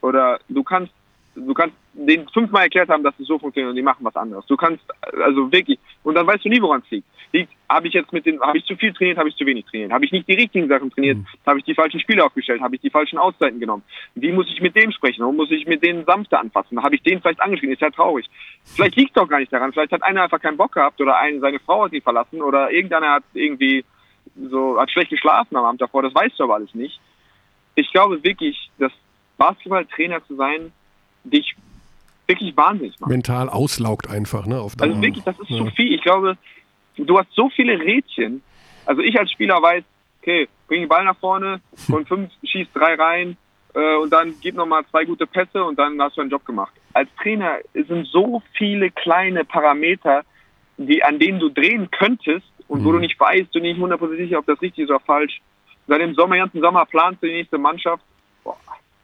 Oder 0.00 0.40
du 0.48 0.62
kannst, 0.62 0.92
du 1.34 1.52
kannst 1.54 1.76
denen 2.06 2.28
fünfmal 2.28 2.64
erklärt 2.64 2.88
haben, 2.88 3.02
dass 3.02 3.18
es 3.18 3.26
so 3.26 3.38
funktioniert 3.38 3.70
und 3.70 3.76
die 3.76 3.82
machen 3.82 4.04
was 4.04 4.14
anderes. 4.16 4.46
Du 4.46 4.56
kannst, 4.56 4.84
also 5.24 5.50
wirklich, 5.50 5.78
und 6.04 6.14
dann 6.14 6.26
weißt 6.26 6.44
du 6.44 6.48
nie, 6.48 6.60
woran 6.60 6.82
es 6.84 6.90
liegt. 6.90 7.06
liegt 7.32 7.52
habe 7.68 7.88
ich 7.88 7.94
jetzt 7.94 8.12
mit 8.12 8.24
den, 8.24 8.40
habe 8.40 8.56
ich 8.56 8.64
zu 8.64 8.76
viel 8.76 8.92
trainiert, 8.92 9.18
habe 9.18 9.28
ich 9.28 9.36
zu 9.36 9.44
wenig 9.44 9.64
trainiert? 9.66 9.92
Habe 9.92 10.04
ich 10.04 10.12
nicht 10.12 10.28
die 10.28 10.34
richtigen 10.34 10.68
Sachen 10.68 10.90
trainiert? 10.90 11.18
Mhm. 11.18 11.26
Habe 11.46 11.58
ich 11.58 11.64
die 11.64 11.74
falschen 11.74 12.00
Spiele 12.00 12.24
aufgestellt? 12.24 12.60
Habe 12.60 12.76
ich 12.76 12.80
die 12.80 12.90
falschen 12.90 13.18
Auszeiten 13.18 13.60
genommen? 13.60 13.82
Wie 14.14 14.32
muss 14.32 14.46
ich 14.48 14.60
mit 14.60 14.76
dem 14.76 14.92
sprechen? 14.92 15.22
Warum 15.22 15.36
muss 15.36 15.50
ich 15.50 15.66
mit 15.66 15.82
denen 15.82 16.04
sanfter 16.04 16.40
anfassen? 16.40 16.82
Habe 16.82 16.94
ich 16.94 17.02
den 17.02 17.20
vielleicht 17.20 17.40
angeschrieben? 17.40 17.74
Ist 17.74 17.82
ja 17.82 17.90
traurig. 17.90 18.26
Vielleicht 18.64 18.96
liegt 18.96 19.16
es 19.16 19.22
auch 19.22 19.28
gar 19.28 19.40
nicht 19.40 19.52
daran. 19.52 19.72
Vielleicht 19.72 19.92
hat 19.92 20.02
einer 20.02 20.22
einfach 20.22 20.40
keinen 20.40 20.56
Bock 20.56 20.72
gehabt 20.72 21.00
oder 21.00 21.18
eine, 21.18 21.40
seine 21.40 21.58
Frau 21.58 21.84
hat 21.84 21.92
ihn 21.92 22.02
verlassen 22.02 22.40
oder 22.40 22.70
irgendeiner 22.70 23.14
hat 23.14 23.24
irgendwie 23.34 23.84
so, 24.50 24.80
hat 24.80 24.90
schlecht 24.90 25.10
geschlafen 25.10 25.56
am 25.56 25.64
Abend 25.64 25.80
davor. 25.80 26.02
Das 26.02 26.14
weißt 26.14 26.38
du 26.38 26.44
aber 26.44 26.54
alles 26.54 26.74
nicht. 26.74 27.00
Ich 27.74 27.90
glaube 27.92 28.22
wirklich, 28.22 28.70
dass 28.78 28.92
Basketballtrainer 29.36 30.24
zu 30.26 30.36
sein, 30.36 30.72
dich 31.24 31.54
wirklich 32.28 32.56
wahnsinnig 32.56 32.98
macht. 33.00 33.10
Mental 33.10 33.48
auslaugt 33.48 34.08
einfach, 34.08 34.46
ne? 34.46 34.60
Auf 34.60 34.74
also 34.78 35.02
wirklich, 35.02 35.24
das 35.24 35.38
ist 35.40 35.50
ja. 35.50 35.58
zu 35.58 35.66
viel. 35.70 35.94
Ich 35.94 36.02
glaube, 36.02 36.36
du 36.96 37.18
hast 37.18 37.28
so 37.32 37.48
viele 37.50 37.78
Rädchen. 37.78 38.42
Also 38.86 39.02
ich 39.02 39.18
als 39.18 39.30
Spieler 39.32 39.60
weiß, 39.60 39.82
okay, 40.20 40.48
bring 40.66 40.82
den 40.82 40.88
Ball 40.88 41.04
nach 41.04 41.16
vorne, 41.16 41.60
von 41.74 42.06
fünf 42.06 42.30
schießt 42.44 42.70
drei 42.74 42.94
rein 42.94 43.36
äh, 43.74 43.96
und 43.96 44.12
dann 44.12 44.34
gib 44.40 44.54
nochmal 44.54 44.84
zwei 44.90 45.04
gute 45.04 45.26
Pässe 45.26 45.64
und 45.64 45.78
dann 45.78 46.00
hast 46.00 46.16
du 46.16 46.20
einen 46.20 46.30
Job 46.30 46.44
gemacht. 46.44 46.72
Als 46.92 47.08
Trainer 47.22 47.58
sind 47.74 48.06
so 48.06 48.42
viele 48.56 48.90
kleine 48.90 49.44
Parameter, 49.44 50.22
die, 50.76 51.02
an 51.02 51.18
denen 51.18 51.40
du 51.40 51.48
drehen 51.48 51.90
könntest 51.90 52.46
und 52.68 52.80
mhm. 52.80 52.84
wo 52.84 52.92
du 52.92 52.98
nicht 52.98 53.18
weißt, 53.18 53.54
du 53.54 53.60
nicht 53.60 53.80
hundertprozentig 53.80 54.28
sicher, 54.28 54.38
ob 54.38 54.46
das 54.46 54.60
richtig 54.60 54.84
ist 54.84 54.90
oder 54.90 55.00
falsch. 55.00 55.40
Seit 55.86 56.00
dem 56.00 56.14
Sommer, 56.14 56.36
ganzen 56.36 56.60
Sommer 56.60 56.84
planst 56.84 57.22
du 57.22 57.26
die 57.26 57.32
nächste 57.32 57.56
Mannschaft. 57.56 58.04
Boah, 58.44 58.58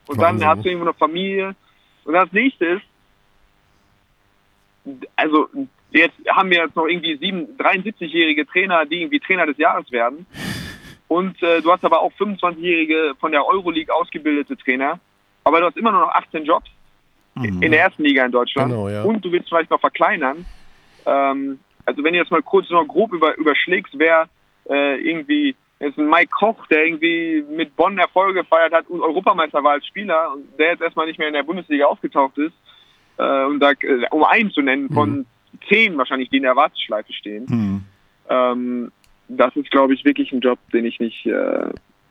und 0.06 0.18
Wahnsinn. 0.18 0.40
dann 0.40 0.48
hast 0.48 0.64
du 0.64 0.68
irgendwo 0.68 0.88
eine 0.88 0.94
Familie. 0.94 1.54
Und 2.04 2.12
das 2.12 2.30
nächste 2.32 2.66
ist, 2.66 2.82
also 5.16 5.48
jetzt 5.90 6.16
haben 6.28 6.50
wir 6.50 6.58
jetzt 6.58 6.76
noch 6.76 6.86
irgendwie 6.86 7.14
73-jährige 7.14 8.46
Trainer, 8.46 8.84
die 8.84 9.02
irgendwie 9.02 9.20
Trainer 9.20 9.46
des 9.46 9.58
Jahres 9.58 9.90
werden. 9.90 10.26
Und 11.08 11.42
äh, 11.42 11.60
du 11.60 11.70
hast 11.70 11.84
aber 11.84 12.00
auch 12.00 12.12
25-jährige 12.18 13.14
von 13.20 13.32
der 13.32 13.46
Euroleague 13.46 13.94
ausgebildete 13.94 14.56
Trainer. 14.56 14.98
Aber 15.44 15.60
du 15.60 15.66
hast 15.66 15.76
immer 15.76 15.92
nur 15.92 16.00
noch 16.00 16.12
18 16.12 16.44
Jobs 16.44 16.68
mhm. 17.34 17.62
in 17.62 17.70
der 17.70 17.80
ersten 17.80 18.02
Liga 18.02 18.24
in 18.24 18.32
Deutschland. 18.32 18.70
Genau, 18.70 18.88
ja. 18.88 19.02
Und 19.02 19.24
du 19.24 19.30
willst 19.30 19.48
vielleicht 19.48 19.70
noch 19.70 19.80
verkleinern. 19.80 20.44
Ähm, 21.06 21.60
also 21.84 22.02
wenn 22.02 22.14
du 22.14 22.18
jetzt 22.18 22.30
mal 22.30 22.42
kurz 22.42 22.70
noch 22.70 22.86
grob 22.86 23.12
über, 23.12 23.36
überschlägst, 23.36 23.92
wer 23.98 24.28
äh, 24.68 24.96
irgendwie 25.00 25.54
ist 25.80 25.98
ein 25.98 26.08
Mike 26.08 26.30
Koch, 26.30 26.66
der 26.68 26.86
irgendwie 26.86 27.44
mit 27.50 27.76
Bonn 27.76 27.98
Erfolge 27.98 28.42
gefeiert 28.42 28.72
hat 28.72 28.88
und 28.88 29.02
Europameister 29.02 29.62
war 29.62 29.72
als 29.72 29.86
Spieler 29.86 30.32
und 30.32 30.58
der 30.58 30.70
jetzt 30.70 30.82
erstmal 30.82 31.06
nicht 31.06 31.18
mehr 31.18 31.28
in 31.28 31.34
der 31.34 31.42
Bundesliga 31.42 31.86
aufgetaucht 31.86 32.38
ist. 32.38 32.54
Äh, 33.18 33.44
und 33.44 33.60
da, 33.60 33.72
äh, 33.72 34.06
um 34.10 34.24
einen 34.24 34.50
zu 34.50 34.62
nennen, 34.62 34.90
von 34.90 35.18
mhm. 35.18 35.26
zehn 35.68 35.96
wahrscheinlich, 35.96 36.30
die 36.30 36.38
in 36.38 36.42
der 36.42 36.56
Warteschleife 36.56 37.12
stehen. 37.12 37.46
Mhm. 37.48 37.80
Ähm, 38.28 38.92
das 39.28 39.54
ist, 39.56 39.70
glaube 39.70 39.94
ich, 39.94 40.04
wirklich 40.04 40.32
ein 40.32 40.40
Job, 40.40 40.58
den 40.72 40.84
ich 40.84 41.00
nicht, 41.00 41.26
äh, 41.26 41.70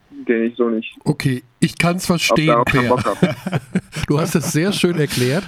den 0.10 0.44
ich 0.44 0.56
so 0.56 0.70
nicht. 0.70 0.96
Okay, 1.04 1.44
ich 1.64 1.78
kann 1.78 1.98
es 1.98 2.06
verstehen, 2.06 2.64
Per. 2.66 2.98
du 4.08 4.20
hast 4.20 4.36
es 4.36 4.52
sehr 4.52 4.74
schön 4.74 5.00
erklärt 5.00 5.44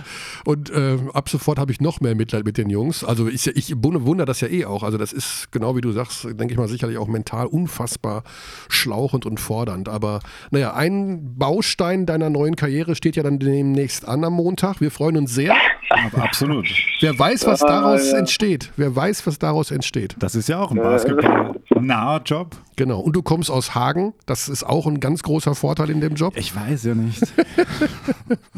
und 0.45 0.69
äh, 0.69 0.97
ab 1.13 1.29
sofort 1.29 1.59
habe 1.59 1.71
ich 1.71 1.81
noch 1.81 2.01
mehr 2.01 2.15
Mitleid 2.15 2.45
mit 2.45 2.57
den 2.57 2.69
Jungs. 2.69 3.03
Also 3.03 3.27
ich, 3.27 3.47
ich 3.47 3.73
wundere 3.75 4.25
das 4.25 4.41
ja 4.41 4.47
eh 4.47 4.65
auch. 4.65 4.83
Also 4.83 4.97
das 4.97 5.11
ist 5.11 5.51
genau 5.51 5.75
wie 5.75 5.81
du 5.81 5.91
sagst, 5.91 6.23
denke 6.23 6.51
ich 6.51 6.57
mal 6.57 6.67
sicherlich 6.67 6.97
auch 6.97 7.07
mental 7.07 7.47
unfassbar 7.47 8.23
schlauchend 8.69 9.25
und 9.25 9.39
fordernd. 9.39 9.89
Aber 9.89 10.19
naja, 10.51 10.73
ein 10.73 11.37
Baustein 11.37 12.05
deiner 12.05 12.29
neuen 12.29 12.55
Karriere 12.55 12.95
steht 12.95 13.15
ja 13.15 13.23
dann 13.23 13.39
demnächst 13.39 14.07
an 14.07 14.23
am 14.23 14.33
Montag. 14.33 14.81
Wir 14.81 14.91
freuen 14.91 15.17
uns 15.17 15.33
sehr. 15.33 15.55
Aber 15.89 16.23
absolut. 16.23 16.67
Wer 16.99 17.17
weiß, 17.17 17.45
was 17.45 17.59
daraus 17.59 18.11
ja. 18.11 18.17
entsteht. 18.17 18.71
Wer 18.75 18.95
weiß, 18.95 19.25
was 19.27 19.39
daraus 19.39 19.71
entsteht. 19.71 20.15
Das 20.19 20.35
ist 20.35 20.49
ja 20.49 20.59
auch 20.59 20.71
ein 20.71 20.77
Basketball-naher 20.77 22.21
Job. 22.25 22.55
Genau. 22.75 22.99
Und 22.99 23.15
du 23.15 23.21
kommst 23.21 23.49
aus 23.49 23.75
Hagen. 23.75 24.13
Das 24.25 24.49
ist 24.49 24.63
auch 24.63 24.87
ein 24.87 24.99
ganz 24.99 25.23
großer 25.23 25.55
Vorteil 25.55 25.89
in 25.89 26.01
dem 26.09 26.15
Job. 26.15 26.35
Ich 26.37 26.55
weiß 26.55 26.83
ja 26.83 26.95
nicht. 26.95 27.21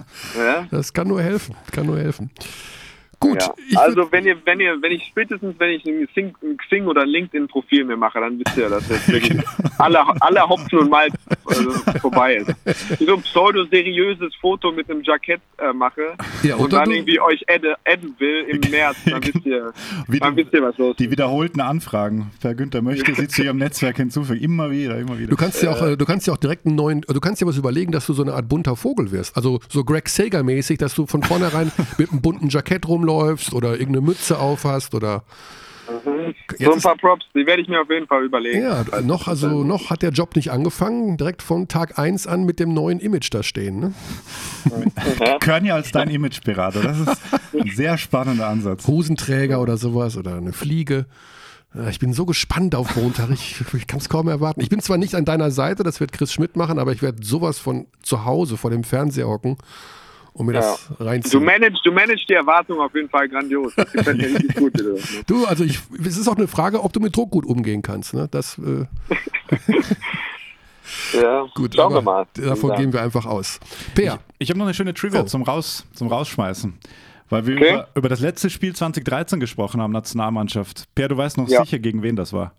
das 0.72 0.94
kann 0.94 1.08
nur 1.08 1.22
helfen. 1.22 1.56
Kann 1.72 1.86
nur 1.88 1.98
helfen. 1.98 2.30
Gut. 3.20 3.42
Ja. 3.70 3.80
Also 3.80 4.12
wenn 4.12 4.26
ihr, 4.26 4.38
wenn 4.46 4.60
ihr, 4.60 4.80
wenn 4.80 4.92
ich 4.92 5.04
spätestens, 5.06 5.56
wenn 5.58 5.72
ich 5.72 5.84
ein 5.86 6.06
Xing, 6.08 6.36
ein 6.44 6.58
Xing 6.58 6.86
oder 6.86 7.04
LinkedIn-Profil 7.06 7.84
mir 7.86 7.98
mache, 7.98 8.20
dann 8.20 8.38
wisst 8.40 8.56
ihr, 8.58 8.70
dass 8.70 8.88
jetzt 8.90 9.08
wirklich 9.12 9.40
alle, 9.80 10.00
alle 10.22 10.48
Hopfen 10.48 10.80
und 10.80 10.90
Malz 10.92 11.16
also, 11.46 11.72
vorbei 12.00 12.36
ist. 12.36 12.54
So 13.00 13.16
ein 13.16 13.22
pseudo-seriöses 13.22 14.36
Foto 14.36 14.72
mit 14.72 14.90
einem 14.90 15.02
Jackett 15.02 15.42
äh, 15.58 15.74
mache 15.74 16.14
Ja, 16.44 16.56
und 16.56 16.66
oder 16.66 16.80
dann 16.80 16.90
du- 16.90 16.96
irgendwie 16.96 17.20
euch 17.20 17.44
adden, 17.50 17.74
adden 17.86 18.16
will 18.20 18.46
im 18.50 18.60
März, 18.72 18.98
dann 19.06 19.24
wisst 19.24 19.46
ihr, 19.46 19.74
Wie 20.08 20.20
dann 20.20 20.36
wisst 20.36 20.54
ihr, 20.54 20.62
was 20.62 20.78
los 20.78 20.96
Die 20.98 21.10
wiederholten 21.10 21.62
Anfragen. 21.62 22.32
Per 22.40 22.54
Günther 22.54 22.82
möchte 22.84 23.16
sie 23.16 23.28
zu 23.28 23.44
ihrem 23.44 23.58
Netzwerk 23.58 23.98
hinzufügen. 23.98 24.44
Immer 24.44 24.70
wieder, 24.70 24.98
immer 25.00 25.18
wieder. 25.18 25.30
Du 25.30 25.36
kannst 25.36 25.64
ja 25.64 25.72
auch, 25.72 25.82
äh, 25.82 25.98
du 25.98 26.06
kannst 26.06 26.28
ja 26.28 26.34
auch 26.34 26.38
direkt 26.38 26.66
einen 26.68 26.76
neuen, 26.76 27.02
du 27.02 27.20
kannst 27.20 27.42
ja 27.42 27.48
was 27.48 27.58
überlegen, 27.58 27.92
dass 27.92 28.06
du 28.06 28.14
so 28.14 28.22
eine 28.22 28.34
Art 28.34 28.48
bunter 28.48 28.76
Vogel 28.76 29.12
wirst. 29.12 29.36
Also 29.36 29.60
so 29.70 29.84
Greg 29.84 30.08
Sager-mäßig, 30.08 30.78
dass 30.78 30.94
du 30.94 31.08
von 31.08 31.24
vornherein 31.24 31.72
mit 31.98 32.12
einem 32.12 32.22
bunten 32.22 32.50
Jackett 32.50 32.88
rumläufst 32.88 33.07
oder 33.10 33.72
irgendeine 33.80 34.02
Mütze 34.02 34.40
aufhast 34.40 34.94
oder 34.96 35.24
So 36.04 36.12
jetzt 36.58 36.76
ein 36.76 36.82
paar 36.82 36.98
Props, 36.98 37.26
die 37.34 37.46
werde 37.46 37.62
ich 37.62 37.68
mir 37.70 37.82
auf 37.82 37.90
jeden 37.90 38.08
Fall 38.08 38.26
überlegen. 38.26 38.62
ja, 38.62 38.84
noch, 39.02 39.28
also 39.28 39.64
noch 39.64 39.90
hat 39.90 40.02
der 40.02 40.12
Job 40.12 40.36
nicht 40.36 40.52
angefangen, 40.52 41.16
direkt 41.18 41.42
von 41.42 41.68
Tag 41.68 41.98
1 41.98 42.28
an 42.28 42.44
mit 42.44 42.60
dem 42.60 42.74
neuen 42.74 43.00
Image 43.00 43.30
da 43.34 43.42
stehen. 43.44 43.80
Ne? 43.80 43.94
Körny 45.40 45.72
als 45.72 45.92
dein 45.92 46.10
Imageberater. 46.10 46.82
Das 46.82 47.00
ist 47.00 47.22
ein 47.54 47.72
sehr 47.74 47.98
spannender 47.98 48.48
Ansatz. 48.48 48.86
Hosenträger 48.88 49.62
oder 49.62 49.78
sowas 49.78 50.18
oder 50.18 50.36
eine 50.36 50.52
Fliege. 50.54 51.06
Äh, 51.76 51.90
Ich 51.90 52.00
bin 52.00 52.12
so 52.14 52.26
gespannt 52.26 52.76
auf 52.76 52.96
Montag. 52.96 53.30
Ich, 53.32 53.62
ich 53.74 53.88
kann 53.88 54.00
es 54.00 54.10
kaum 54.10 54.28
erwarten. 54.28 54.62
Ich 54.62 54.70
bin 54.70 54.82
zwar 54.82 54.98
nicht 54.98 55.16
an 55.16 55.26
deiner 55.26 55.52
Seite, 55.52 55.84
das 55.84 56.00
wird 56.00 56.12
Chris 56.12 56.34
Schmidt 56.34 56.56
machen, 56.58 56.80
aber 56.80 56.92
ich 56.92 57.02
werde 57.02 57.24
sowas 57.26 57.60
von 57.60 57.88
zu 58.02 58.26
Hause 58.26 58.58
vor 58.58 58.72
dem 58.72 58.84
Fernseher 58.84 59.28
hocken 59.28 59.58
und 60.38 60.46
mir 60.46 60.54
das 60.54 60.88
Du 60.98 61.04
reinziehen. 61.04 61.44
managst, 61.44 61.86
du 61.86 61.92
managst 61.92 62.30
die 62.30 62.34
Erwartung 62.34 62.80
auf 62.80 62.94
jeden 62.96 63.10
Fall 63.10 63.28
grandios. 63.28 63.74
Das 63.76 63.92
gefällt 63.92 64.18
mir 64.18 64.28
richtig 64.36 64.56
gut. 64.56 64.80
du. 64.80 64.98
Du, 65.28 65.46
also 65.46 65.64
ich, 65.64 65.80
es 66.00 66.18
ist 66.18 66.28
auch 66.28 66.36
eine 66.38 66.48
Frage, 66.48 66.84
ob 66.84 66.94
du 66.94 67.00
mit 67.00 67.16
Druck 67.16 67.32
gut 67.32 67.46
umgehen 67.46 67.82
kannst. 67.82 68.14
Ne? 68.14 68.28
Das, 68.30 68.58
äh, 68.60 68.86
Ja, 71.14 71.46
gut, 71.54 71.76
schauen 71.76 71.94
wir 71.94 72.02
mal. 72.02 72.26
davon 72.36 72.76
gehen 72.78 72.94
wir 72.94 73.02
einfach 73.02 73.26
aus. 73.26 73.60
Peer, 73.94 74.20
Ich 74.40 74.50
habe 74.50 74.58
noch 74.58 74.66
eine 74.66 74.74
schöne 74.74 74.94
Trivia 74.94 75.22
Oh. 75.22 75.26
zum, 75.26 75.44
Raus, 75.44 75.86
zum 75.94 76.08
Rausschmeißen. 76.08 76.78
Weil 77.30 77.46
wir 77.46 77.56
Okay. 77.56 77.70
über, 77.74 77.88
über 77.96 78.10
das 78.10 78.22
letzte 78.22 78.50
Spiel 78.50 78.74
2013 78.74 79.40
gesprochen 79.42 79.82
haben, 79.82 79.92
Nationalmannschaft. 79.92 80.86
Per, 80.96 81.10
du 81.10 81.18
weißt 81.18 81.38
noch 81.38 81.50
Ja. 81.50 81.64
sicher, 81.66 81.80
gegen 81.80 82.04
wen 82.04 82.16
das 82.16 82.32
war. 82.32 82.54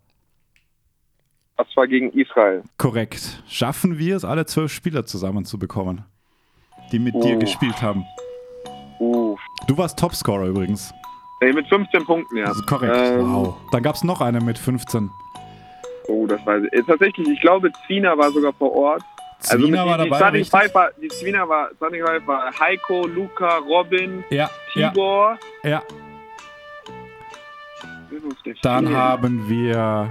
Das 1.56 1.66
war 1.74 1.86
gegen 1.86 2.10
Israel. 2.12 2.62
Korrekt. 2.76 3.42
Schaffen 3.48 3.98
wir 3.98 4.16
es, 4.16 4.24
alle 4.26 4.44
zwölf 4.44 4.72
Spieler 4.72 5.06
zusammenzubekommen, 5.06 6.04
die 6.93 6.99
mit 6.99 7.14
dir 7.14 7.36
Oh. 7.36 7.39
gespielt 7.39 7.80
haben? 7.82 8.05
Uh. 9.01 9.36
Du 9.66 9.76
warst 9.76 9.99
Topscorer 9.99 10.47
übrigens. 10.47 10.93
Ey, 11.41 11.53
mit 11.53 11.68
15 11.68 12.05
Punkten, 12.05 12.36
ja. 12.39 12.47
Also 12.47 12.62
korrekt. 12.66 12.97
Ähm, 12.97 13.32
wow. 13.32 13.55
Dann 13.70 13.82
gab 13.82 13.95
es 13.95 14.03
noch 14.03 14.20
eine 14.20 14.41
mit 14.41 14.59
15. 14.59 15.11
Oh, 16.09 16.26
das 16.26 16.45
weiß 16.45 16.64
ich. 16.64 16.72
Äh, 16.72 16.82
Tatsächlich, 16.82 17.28
ich 17.28 17.41
glaube, 17.41 17.70
Zwiener 17.86 18.16
war 18.18 18.30
sogar 18.32 18.53
vor 18.55 18.72
Ort. 18.74 19.03
Also 19.51 19.59
Zwiener 19.64 19.84
mit, 19.84 19.91
war 19.93 19.99
die, 19.99 20.05
die 20.05 20.09
dabei, 20.11 20.16
Starting 20.18 20.41
richtig? 20.41 20.61
Five 20.61 20.74
war, 20.74 20.91
die 21.01 21.09
Zwiener 21.09 21.49
war, 21.49 21.70
Starting 21.76 22.05
Five 22.05 22.26
war 22.26 22.51
Heiko, 22.59 23.07
Luca, 23.07 23.59
Robin, 23.59 24.24
Ja, 24.30 24.51
ja, 24.74 24.89
Tibor. 24.89 25.39
ja. 25.62 25.82
Der 28.45 28.55
Dann 28.62 28.93
haben 28.95 29.49
wir 29.49 30.11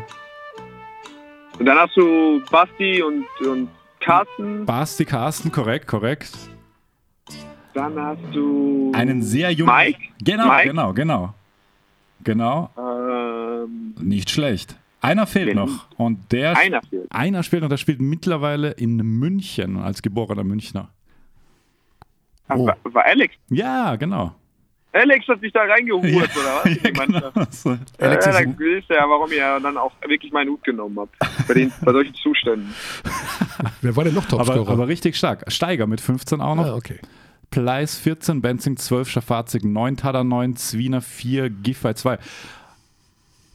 Und 1.59 1.65
dann 1.65 1.77
hast 1.77 1.97
du 1.97 2.41
Basti 2.49 3.01
und, 3.01 3.25
und 3.45 3.69
Carsten. 3.99 4.65
Basti 4.65 5.03
Carsten, 5.03 5.51
korrekt, 5.51 5.87
korrekt. 5.87 6.29
Dann 7.77 7.95
hast 7.99 8.19
du 8.33 8.91
Einen 8.95 9.21
sehr 9.21 9.51
jungen. 9.51 9.71
Mike. 9.75 9.99
Genau, 10.23 10.47
Mike? 10.47 10.67
genau, 10.69 10.93
genau. 10.93 11.33
Genau, 12.23 12.71
Ähm, 12.75 13.93
nicht 14.01 14.31
schlecht. 14.31 14.75
Einer 14.99 15.27
fehlt 15.27 15.53
noch. 15.53 15.85
Und 15.97 16.31
der 16.31 16.57
einer 16.57 16.81
fehlt. 16.81 17.05
einer 17.11 17.43
spielt 17.43 17.61
und 17.61 17.69
der 17.69 17.77
spielt 17.77 18.01
mittlerweile 18.01 18.71
in 18.71 18.97
München 18.97 19.77
als 19.77 20.01
geborener 20.01 20.43
Münchner. 20.43 20.89
Ach, 22.47 22.55
Oh. 22.57 22.65
war, 22.65 22.77
war 22.83 23.05
Alex. 23.05 23.35
Ja, 23.49 23.95
genau. 23.95 24.33
Alex 24.93 25.27
hat 25.27 25.39
sich 25.41 25.53
da 25.53 25.61
reingehurt, 25.61 26.05
Ja, 26.05 26.23
oder 26.23 26.61
was? 26.63 26.65
ja, 26.83 26.89
genau. 26.89 27.77
Alex 27.99 28.25
ja, 28.25 28.31
dann 28.31 28.57
wisst 28.57 28.89
ihr 28.89 28.95
ja, 28.95 29.07
warum 29.07 29.31
ihr 29.31 29.59
dann 29.59 29.77
auch 29.77 29.91
wirklich 30.07 30.31
meinen 30.31 30.49
Hut 30.49 30.63
genommen 30.63 30.97
habt. 30.99 31.15
Bei, 31.47 31.53
den, 31.53 31.71
bei 31.83 31.91
solchen 31.91 32.15
Zuständen. 32.15 32.73
wer 33.81 33.95
war 33.95 34.03
denn 34.05 34.15
noch 34.15 34.25
Aber, 34.31 34.43
Topscorer? 34.45 34.71
aber 34.71 34.87
richtig 34.87 35.15
stark. 35.15 35.43
Steiger 35.51 35.85
mit 35.85 36.01
15 36.01 36.41
auch 36.41 36.55
noch. 36.55 36.65
ah, 36.65 36.75
okay. 36.75 36.97
Pleis 37.51 37.97
14, 37.97 38.41
Benzing 38.41 38.77
12, 38.77 39.09
Schafazik 39.09 39.63
9, 39.63 39.97
Tada 39.97 40.23
9, 40.23 40.55
Zwiener 40.57 41.01
4, 41.01 41.49
Giffey 41.49 41.95
2. 41.95 42.17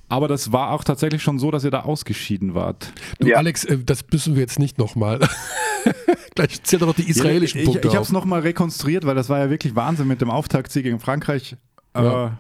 Aber 0.08 0.28
das 0.28 0.52
war 0.52 0.72
auch 0.72 0.84
tatsächlich 0.84 1.22
schon 1.22 1.38
so, 1.38 1.50
dass 1.50 1.64
ihr 1.64 1.70
da 1.70 1.80
ausgeschieden 1.80 2.54
wart. 2.54 2.92
Du, 3.18 3.28
Ja. 3.28 3.36
Alex, 3.38 3.64
äh, 3.64 3.78
das 3.78 4.04
müssen 4.12 4.34
wir 4.34 4.42
jetzt 4.42 4.58
nicht 4.58 4.76
nochmal. 4.78 5.20
Gleich 6.34 6.62
zählt 6.62 6.82
er 6.82 6.86
doch 6.88 6.94
die 6.94 7.08
israelischen 7.08 7.60
ich, 7.60 7.66
Punkte 7.66 7.88
Ich 7.88 7.94
habe 7.94 8.00
auf. 8.00 8.06
es 8.08 8.12
nochmal 8.12 8.40
rekonstruiert, 8.40 9.06
weil 9.06 9.14
das 9.14 9.28
war 9.28 9.38
ja 9.38 9.50
wirklich 9.50 9.74
Wahnsinn 9.74 10.08
mit 10.08 10.20
dem 10.20 10.30
Auftaktsieg 10.30 10.84
gegen 10.84 10.98
Frankreich 11.00 11.56
Ja. 11.94 12.26
äh, 12.26 12.30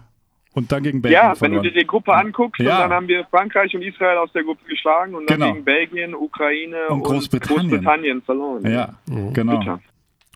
und 0.54 0.70
dann 0.70 0.82
gegen 0.82 1.00
Belgien 1.00 1.18
Ja, 1.22 1.30
wenn 1.30 1.36
verloren. 1.36 1.62
du 1.64 1.70
dir 1.70 1.80
die 1.80 1.86
Gruppe 1.86 2.12
anguckst, 2.14 2.60
Ja. 2.60 2.76
und 2.76 2.80
dann 2.82 2.92
haben 2.92 3.08
wir 3.08 3.24
Frankreich 3.30 3.74
und 3.74 3.80
Israel 3.82 4.18
aus 4.18 4.30
der 4.32 4.44
Gruppe 4.44 4.64
geschlagen 4.68 5.14
und 5.14 5.28
dann 5.30 5.38
Genau. 5.40 5.52
gegen 5.54 5.64
Belgien, 5.64 6.14
Ukraine 6.14 6.88
Und 6.88 6.96
und, 6.96 7.02
Großbritannien. 7.04 7.70
Großbritannien 7.70 8.22
verloren. 8.22 8.70
ja, 8.70 8.94
Mhm. 9.06 9.32
genau. 9.32 9.58
Bitter. 9.58 9.80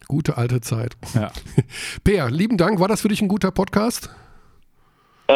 Gute 0.09 0.37
alte 0.37 0.61
Zeit. 0.61 0.97
Ja. 1.15 1.31
Peer, 2.05 2.31
lieben 2.31 2.57
Dank. 2.57 2.79
War 2.81 2.89
das 2.89 3.01
für 3.03 3.09
dich 3.09 3.21
ein 3.23 3.29
guter 3.29 3.51
Podcast? 3.51 4.11
Äh, 5.29 5.35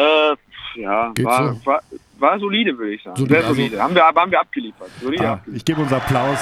ja, 0.75 1.13
war, 1.21 1.53
so. 1.55 1.65
war, 1.65 1.81
war 2.19 2.39
solide, 2.39 2.77
würde 2.77 2.93
ich 2.93 3.03
sagen. 3.03 3.17
Solide, 3.17 3.33
Sehr 3.35 3.43
also- 3.47 3.55
solide. 3.55 3.81
Haben, 3.81 3.95
wir, 3.95 4.03
haben 4.03 4.31
wir 4.31 4.39
abgeliefert. 4.39 4.89
Solide 5.01 5.27
Ah, 5.27 5.33
abgeliefert. 5.33 5.57
ich 5.57 5.65
gebe 5.65 5.81
uns 5.81 5.91
Applaus. 5.91 6.39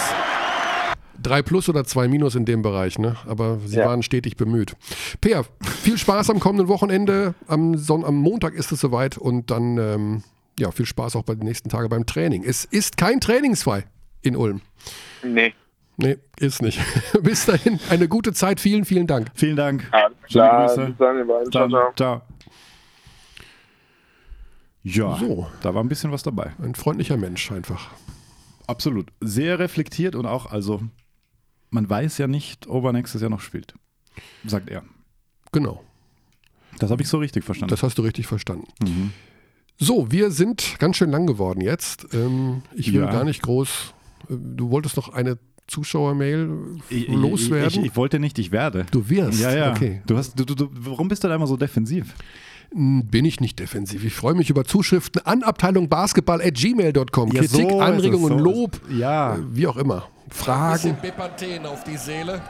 Drei 1.22 1.42
plus 1.42 1.68
oder 1.68 1.84
zwei 1.84 2.08
minus 2.08 2.36
in 2.36 2.46
dem 2.46 2.62
Bereich, 2.62 2.98
ne? 2.98 3.18
Aber 3.28 3.58
sie 3.66 3.78
Ja. 3.78 3.88
waren 3.88 4.04
stetig 4.04 4.38
bemüht. 4.38 4.76
Peer, 5.20 5.44
viel 5.82 5.98
Spaß 5.98 6.30
am 6.30 6.40
kommenden 6.40 6.68
Wochenende. 6.70 7.34
Am, 7.48 7.76
Son 7.78 8.06
am 8.06 8.16
Montag 8.16 8.54
ist 8.54 8.72
es 8.72 8.80
soweit 8.80 9.18
und 9.18 9.52
dann 9.52 9.78
ähm, 9.78 10.24
ja, 10.58 10.72
viel 10.72 10.86
Spaß 10.86 11.16
auch 11.18 11.24
bei 11.24 11.36
den 11.36 11.44
nächsten 11.46 11.68
Tagen 11.70 11.90
beim 11.90 12.06
Training. 12.06 12.44
Es 12.46 12.64
ist 12.64 12.96
kein 12.96 13.20
trainingsfrei 13.20 13.84
in 14.22 14.38
Ulm. 14.38 14.62
Nee. 15.24 15.54
Nee, 16.02 16.18
ist 16.40 16.62
nicht. 16.62 16.80
Bis 17.22 17.46
dahin, 17.46 17.80
eine 17.90 18.08
gute 18.08 18.32
Zeit. 18.34 18.60
Vielen, 18.62 18.86
vielen 18.86 19.06
Dank. 19.06 19.28
Vielen 19.36 19.58
Dank. 19.58 19.88
Alles 19.92 20.14
klar. 20.30 20.68
Grüße. 20.68 20.86
Bis 20.88 20.98
dann, 20.98 21.18
ihr 21.18 21.26
beiden. 21.26 21.52
Ciao, 21.52 21.68
Dann, 21.68 21.72
ciao. 21.72 21.94
ciao. 21.96 22.22
Ja, 24.84 25.18
So. 25.18 25.48
da 25.62 25.74
war 25.76 25.84
ein 25.84 25.90
bisschen 25.90 26.12
was 26.12 26.24
dabei. 26.24 26.54
Ein 26.62 26.74
freundlicher 26.76 27.18
Mensch 27.18 27.52
einfach. 27.52 27.90
Absolut. 28.68 29.12
Sehr 29.20 29.60
reflektiert 29.60 30.16
und 30.16 30.26
auch, 30.26 30.46
also, 30.52 30.82
man 31.70 31.90
weiß 31.90 32.18
ja 32.18 32.28
nicht, 32.28 32.68
ob 32.68 32.86
er 32.86 32.94
nächstes 32.94 33.22
Jahr 33.22 33.30
noch 33.30 33.42
spielt. 33.42 33.74
Sagt 34.46 34.70
er. 34.70 34.84
Genau. 35.52 35.84
Das 36.80 36.92
habe 36.92 37.02
ich 37.02 37.10
so 37.10 37.18
richtig 37.18 37.44
verstanden. 37.44 37.72
Das 37.72 37.84
hast 37.84 37.98
du 37.98 38.04
richtig 38.04 38.28
verstanden. 38.28 38.68
Mhm. 38.82 39.12
So, 39.78 40.12
wir 40.12 40.32
sind 40.32 40.76
ganz 40.80 40.98
schön 40.98 41.12
lang 41.12 41.26
geworden 41.26 41.62
jetzt. 41.62 42.14
Ähm, 42.14 42.64
ich 42.74 42.94
will 42.94 43.02
Ja. 43.02 43.12
gar 43.12 43.24
nicht 43.26 43.42
groß. 43.42 43.94
äh, 44.30 44.34
Du 44.38 44.70
wolltest 44.72 44.96
noch 44.98 45.10
eine 45.10 45.38
Zuschauermail 45.70 46.50
Ich, 46.90 47.08
ich, 47.10 47.14
loswerden? 47.16 47.80
ich, 47.82 47.92
ich 47.92 47.96
wollte 47.96 48.20
nicht, 48.20 48.38
ich 48.40 48.52
werde. 48.52 48.86
du 48.92 49.10
wirst. 49.10 49.40
Ja, 49.40 49.56
ja. 49.56 49.72
Okay. 49.72 50.02
Du 50.06 50.18
hast, 50.18 50.38
du, 50.40 50.44
du, 50.46 50.56
du, 50.56 50.70
warum 50.74 51.08
bist 51.08 51.24
du 51.24 51.28
da 51.28 51.36
immer 51.36 51.48
so 51.48 51.56
defensiv? 51.58 52.14
Hm, 52.72 53.06
Bin 53.08 53.26
ich 53.26 53.40
nicht 53.40 53.60
defensiv. 53.60 54.04
Ich 54.04 54.14
freue 54.14 54.34
mich 54.36 54.50
über 54.50 54.66
Zuschriften 54.66 55.22
an 55.26 55.44
Abteilung 55.44 55.90
Basketball 55.90 56.42
at 56.42 56.54
gmail.com. 56.56 57.32
Ja, 57.32 57.42
Kritik, 57.42 57.70
so 57.72 57.80
Anregungen, 57.80 58.38
so 58.38 58.44
Lob. 58.44 58.80
Ja. 58.92 59.36
äh, 59.36 59.40
wie 59.52 59.68
auch 59.68 59.78
immer. 59.78 60.08
Fragen. 60.30 60.98
Bepanthen 61.02 61.66
auf 61.66 61.84
die 61.84 61.98
Seele. 61.98 62.42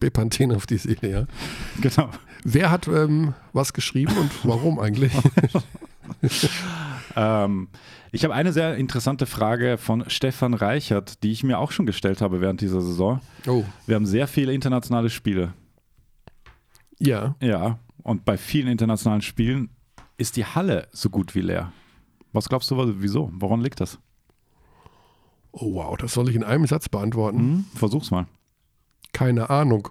Bepanthen 0.00 0.52
auf 0.52 0.66
die 0.66 0.76
Seele, 0.78 0.98
ja. 1.10 1.26
Genau. 1.80 2.10
Wer 2.44 2.70
hat 2.70 2.86
ähm, 2.88 3.32
was 3.52 3.72
geschrieben 3.72 4.12
und 4.18 4.30
warum 4.44 4.78
eigentlich? 4.78 5.12
Ähm, 7.16 7.68
ich 8.12 8.24
habe 8.24 8.34
eine 8.34 8.52
sehr 8.52 8.76
interessante 8.76 9.26
Frage 9.26 9.78
von 9.78 10.04
Stefan 10.08 10.54
Reichert, 10.54 11.22
die 11.22 11.32
ich 11.32 11.44
mir 11.44 11.58
auch 11.58 11.70
schon 11.72 11.86
gestellt 11.86 12.20
habe 12.20 12.40
während 12.40 12.60
dieser 12.60 12.80
Saison. 12.80 13.20
Oh, 13.46 13.64
Wir 13.86 13.96
haben 13.96 14.06
sehr 14.06 14.26
viele 14.28 14.52
internationale 14.52 15.10
Spiele. 15.10 15.52
ja. 16.98 17.34
Ja. 17.40 17.78
Und 18.02 18.26
bei 18.26 18.36
vielen 18.36 18.68
internationalen 18.68 19.22
Spielen 19.22 19.70
ist 20.18 20.36
die 20.36 20.44
Halle 20.44 20.88
so 20.92 21.08
gut 21.08 21.34
wie 21.34 21.40
leer. 21.40 21.72
Was 22.34 22.50
glaubst 22.50 22.70
du, 22.70 22.76
wieso? 23.00 23.30
Woran 23.32 23.62
liegt 23.62 23.80
das? 23.80 23.98
Oh, 25.52 25.72
wow, 25.74 25.96
das 25.96 26.12
soll 26.12 26.28
ich 26.28 26.36
in 26.36 26.44
einem 26.44 26.66
Satz 26.66 26.88
beantworten. 26.90 27.38
Hm? 27.38 27.64
Versuch's 27.74 28.10
mal. 28.10 28.26
Keine 29.12 29.48
Ahnung. 29.48 29.88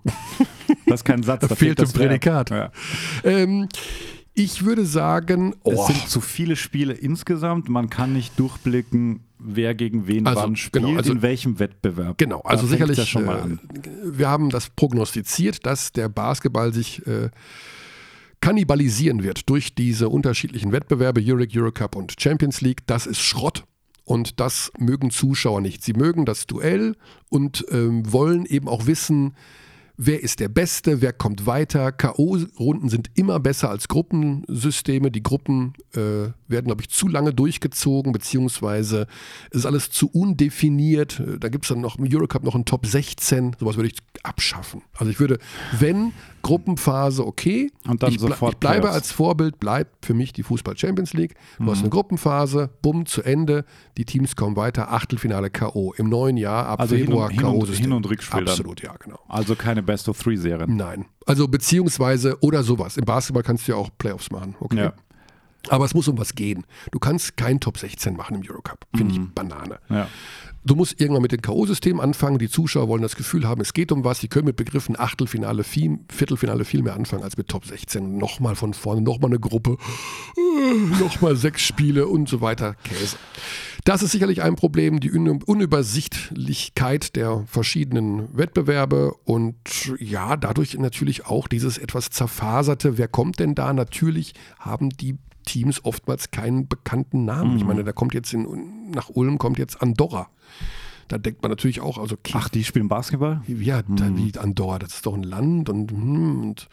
Das 0.86 0.99
ist 0.99 1.05
kein 1.05 1.24
Satz. 1.24 1.41
Da 1.47 1.55
fehlt 1.55 1.80
das 1.80 1.95
ein 1.95 2.01
Prädikat. 2.01 2.51
Verb. 2.51 2.76
Ähm, 3.24 3.67
ich 4.34 4.66
würde 4.66 4.86
sagen, 4.86 5.54
Ja. 5.66 5.74
Es 5.74 5.80
oh, 5.80 5.88
sind 5.88 6.10
zu 6.10 6.22
viele 6.22 6.56
Spiele 6.56 6.94
insgesamt. 6.94 7.70
Man 7.70 7.90
kann 7.90 8.14
nicht 8.14 8.40
durchblicken, 8.40 9.22
wer 9.40 9.76
gegen 9.76 10.08
wen 10.08 10.26
Also, 10.26 10.42
wann 10.42 10.56
spielt, 10.56 10.86
genau, 10.86 10.98
also- 10.98 11.12
in 11.12 11.22
welchem 11.22 11.60
Wettbewerb. 11.60 12.18
Genau, 12.18 12.42
also 12.42 12.66
sicherlich, 12.66 12.98
Ja 12.98 13.06
schon 13.06 13.26
mal 13.26 13.40
an. 13.40 13.60
Äh, 13.74 14.18
wir 14.18 14.30
haben 14.30 14.50
das 14.50 14.70
prognostiziert, 14.70 15.66
dass 15.66 15.92
der 15.92 16.10
Basketball 16.10 16.74
sich 16.74 17.06
äh, 17.06 17.30
kannibalisieren 18.42 19.24
wird 19.24 19.50
durch 19.50 19.76
diese 19.76 20.10
unterschiedlichen 20.10 20.72
Wettbewerbe, 20.72 21.22
Euroleague, 21.24 21.60
Eurocup 21.62 21.96
und 21.96 22.20
Champions 22.20 22.62
League. 22.62 22.86
Das 22.88 23.06
ist 23.06 23.22
Schrott. 23.22 23.64
Und 24.06 24.42
das 24.42 24.70
mögen 24.78 25.12
Zuschauer 25.12 25.62
nicht. 25.62 25.82
Sie 25.82 25.94
mögen 25.94 26.26
das 26.26 26.46
Duell 26.46 26.98
und 27.30 27.66
ähm, 27.72 28.12
wollen 28.12 28.46
eben 28.46 28.68
auch 28.68 28.86
wissen, 28.86 29.34
wer 29.98 30.24
ist 30.24 30.39
der 30.39 30.50
Beste, 30.50 31.02
wer 31.02 31.14
kommt 31.14 31.46
weiter. 31.46 31.91
K.O.-Runden 31.91 32.89
sind 32.89 33.12
immer 33.16 33.39
besser 33.39 33.70
als 33.70 33.88
Gruppensysteme. 33.88 35.12
Die 35.12 35.24
Gruppen 35.24 35.74
äh, 35.94 36.32
werden, 36.48 36.66
glaube 36.66 36.82
ich, 36.82 36.89
zu 36.89 37.08
lange 37.08 37.34
durchgezogen, 37.34 38.12
beziehungsweise 38.12 39.08
ist 39.52 39.66
alles 39.66 39.89
zu 39.91 40.10
undefiniert. 40.10 41.22
Da 41.39 41.50
gibt 41.50 41.66
es 41.66 41.70
dann 41.70 41.82
noch 41.82 41.98
im 41.98 42.08
Eurocup 42.12 42.44
noch 42.44 42.56
einen 42.56 42.66
Top 42.66 42.86
16. 42.86 43.56
Sowas 43.60 43.76
würde 43.76 43.89
ich 43.89 43.98
abschaffen. 44.24 44.82
Also 44.98 45.12
ich 45.12 45.20
würde, 45.20 45.39
wenn 45.80 46.14
Gruppenphase 46.44 47.26
okay. 47.26 47.72
Und 47.88 48.04
dann 48.04 48.12
ich, 48.12 48.20
sofort 48.20 48.54
ich 48.54 48.60
bleibe 48.60 48.82
Playoffs. 48.82 48.96
als 48.96 49.12
Vorbild, 49.12 49.60
bleibt 49.60 50.06
für 50.06 50.14
mich 50.14 50.32
die 50.34 50.44
Fußball 50.44 50.78
Champions 50.78 51.14
League. 51.14 51.34
Du 51.58 51.64
Mhm. 51.64 51.70
hast 51.72 51.80
eine 51.80 51.89
Gruppenphase, 51.89 52.70
bumm, 52.84 53.06
zu 53.08 53.24
Ende. 53.24 53.66
Die 53.98 54.06
Teams 54.06 54.36
kommen 54.36 54.56
weiter, 54.56 54.91
Achtelfinale 54.91 55.50
K.O. 55.50 55.94
Im 55.98 56.10
neuen 56.10 56.38
Jahr, 56.38 56.68
ab 56.68 56.82
Also 56.82 56.96
hin 56.96 57.06
Februar 57.08 57.30
hin 57.32 57.44
und- 57.44 57.60
K.O.-System. 57.62 57.82
Hin- 57.82 57.91
und 57.94 58.10
Rückspiel 58.10 58.39
dann. 58.46 58.50
Absolut, 58.50 58.84
ja, 58.84 58.94
genau. 58.98 59.18
Also 59.28 59.56
keine 59.56 59.82
Best-of-Three-Serien. 59.82 60.76
Nein. 60.76 61.06
Also 61.26 61.48
beziehungsweise 61.48 62.38
oder 62.41 62.62
sowas. 62.64 62.98
Im 62.98 63.06
Basketball 63.06 63.44
kannst 63.44 63.68
du 63.68 63.72
ja 63.72 63.78
auch 63.78 63.89
Playoffs 63.98 64.30
machen. 64.30 64.56
Okay. 64.60 64.78
Ja. 64.78 64.94
Aber 65.70 65.86
es 65.86 65.94
muss 65.94 66.10
um 66.10 66.18
was 66.18 66.36
gehen. 66.36 66.66
Du 66.91 67.00
kannst 67.00 67.38
kein 67.38 67.62
Top 67.62 67.78
16 67.78 68.18
machen 68.18 68.36
im 68.36 68.44
Eurocup. 68.50 68.86
Finde 68.94 69.14
ich 69.14 69.22
Banane. 69.34 69.80
Ja. 69.89 70.08
Du 70.66 70.76
musst 70.76 70.99
irgendwann 71.01 71.22
mit 71.22 71.34
dem 71.34 71.41
K.O.-System 71.41 71.99
anfangen. 71.99 72.38
Die 72.38 72.49
Zuschauer 72.49 72.88
wollen 72.88 73.01
das 73.01 73.16
Gefühl 73.16 73.47
haben, 73.47 73.61
es 73.61 73.74
geht 73.74 73.91
um 73.91 74.05
was. 74.05 74.20
Die 74.20 74.30
können 74.30 74.45
mit 74.45 74.55
Begriffen 74.55 74.97
Achtelfinale, 74.97 75.64
viel, 75.64 75.99
Viertelfinale 76.09 76.64
viel 76.64 76.84
mehr 76.84 76.95
anfangen 76.95 77.24
als 77.24 77.36
mit 77.36 77.49
Top 77.49 77.66
16. 77.66 78.18
Nochmal 78.18 78.55
von 78.55 78.74
vorne, 78.74 79.01
nochmal 79.01 79.32
eine 79.32 79.39
Gruppe, 79.39 79.78
äh, 80.38 80.99
nochmal 81.01 81.36
sechs 81.36 81.61
Spiele 81.64 82.07
und 82.07 82.30
so 82.30 82.39
weiter. 82.39 82.76
Käse. 82.84 83.18
Das 83.84 84.01
ist 84.01 84.11
sicherlich 84.11 84.41
ein 84.41 84.55
Problem, 84.55 85.01
die 85.01 85.11
Un 85.11 85.43
Unübersichtlichkeit 85.43 87.18
der 87.18 87.43
verschiedenen 87.47 88.36
Wettbewerbe 88.38 89.14
und 89.26 89.55
ja, 89.99 90.38
dadurch 90.38 90.78
natürlich 90.78 91.26
auch 91.26 91.49
dieses 91.49 91.78
etwas 91.78 92.09
zerfaserte, 92.09 92.97
wer 92.97 93.09
kommt 93.09 93.39
denn 93.39 93.55
da? 93.55 93.74
Natürlich 93.74 94.34
haben 94.59 94.89
die 94.89 95.18
Teams 95.44 95.84
oftmals 95.86 96.32
keinen 96.32 96.68
bekannten 96.68 97.26
Namen. 97.26 97.58
Ich 97.58 97.66
meine, 97.66 97.84
da 97.84 97.91
kommt 97.91 98.14
jetzt 98.14 98.34
in, 98.34 98.91
nach 98.91 99.10
Ulm 99.10 99.38
kommt 99.38 99.58
jetzt 99.60 99.82
Andorra. 99.82 100.30
Da 101.10 101.18
denkt 101.18 101.41
man 101.41 101.52
natürlich 101.52 101.82
auch, 101.82 101.98
also 101.98 102.16
okay, 102.16 102.34
Ach, 102.36 102.50
die 102.50 102.64
spielen 102.64 102.88
Basketball? 102.88 103.41
ja, 103.48 103.82
da, 103.84 104.16
wie 104.16 104.32
Andorra, 104.38 104.80
das 104.80 104.94
ist 104.96 105.06
doch 105.06 105.14
ein 105.14 105.24
Land 105.24 105.70
und, 105.70 105.91
hm, 105.91 106.39
und 106.41 106.70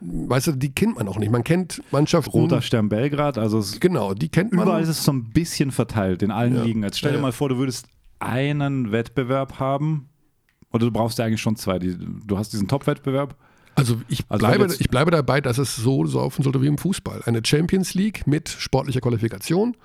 weißt 0.00 0.48
du, 0.48 0.52
die 0.52 0.70
kennt 0.72 0.96
man 0.96 1.08
auch 1.08 1.18
nicht. 1.18 1.32
Man 1.32 1.44
kennt 1.44 1.82
Mannschaften. 1.90 2.30
Roter 2.30 2.60
Stern 2.62 2.88
Belgrad, 2.90 3.38
also 3.38 3.58
es, 3.58 3.80
Genau, 3.80 4.12
die 4.14 4.28
kennt 4.28 4.52
man. 4.52 4.64
überall 4.64 4.82
ist 4.82 4.88
es 4.90 5.02
so 5.02 5.12
ein 5.12 5.30
bisschen 5.30 5.70
verteilt 5.70 6.22
in 6.22 6.30
allen 6.30 6.56
Ja. 6.56 6.62
Ligen. 6.62 6.82
Jetzt 6.82 6.98
stell 6.98 7.12
dir 7.12 7.16
Ja. 7.18 7.22
mal 7.22 7.32
vor, 7.32 7.48
du 7.48 7.56
würdest 7.56 7.88
einen 8.18 8.92
Wettbewerb 8.92 9.58
haben 9.58 10.10
oder 10.72 10.84
du 10.84 10.92
brauchst 10.92 11.18
ja 11.18 11.24
eigentlich 11.24 11.40
schon 11.40 11.56
zwei. 11.56 11.78
Die, 11.78 11.96
du 12.26 12.36
hast 12.38 12.52
diesen 12.52 12.68
Top-Wettbewerb. 12.68 13.34
Also 13.74 14.00
ich, 14.08 14.24
Also 14.28 14.46
bleibe, 14.46 14.74
ich 14.78 14.90
bleibe 14.90 15.10
dabei, 15.10 15.40
dass 15.40 15.58
es 15.58 15.76
so 15.76 16.02
laufen 16.04 16.42
sollte 16.42 16.60
wie 16.60 16.66
im 16.66 16.78
Fußball. 16.78 17.22
Eine 17.24 17.40
Champions 17.44 17.94
League 17.94 18.26
mit 18.26 18.48
sportlicher 18.48 19.00
Qualifikation, 19.00 19.76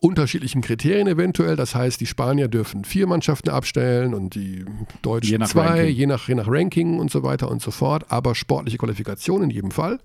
unterschiedlichen 0.00 0.62
Kriterien 0.62 1.06
eventuell. 1.06 1.56
Das 1.56 1.74
heißt, 1.74 2.00
die 2.00 2.06
Spanier 2.06 2.48
dürfen 2.48 2.84
vier 2.84 3.06
Mannschaften 3.06 3.50
abstellen 3.50 4.14
und 4.14 4.34
die 4.34 4.64
Deutschen 5.02 5.30
Je 5.32 5.38
nach 5.38 5.48
zwei, 5.48 5.66
Ranking. 5.66 5.96
je 5.96 6.06
nach, 6.06 6.28
je 6.28 6.34
nach 6.34 6.48
Ranking 6.48 6.98
und 6.98 7.10
so 7.10 7.22
weiter 7.22 7.50
und 7.50 7.60
so 7.62 7.70
fort. 7.70 8.06
Aber 8.10 8.34
sportliche 8.34 8.78
Qualifikation 8.78 9.42
in 9.42 9.50
jedem 9.50 9.70
Fall. 9.70 9.98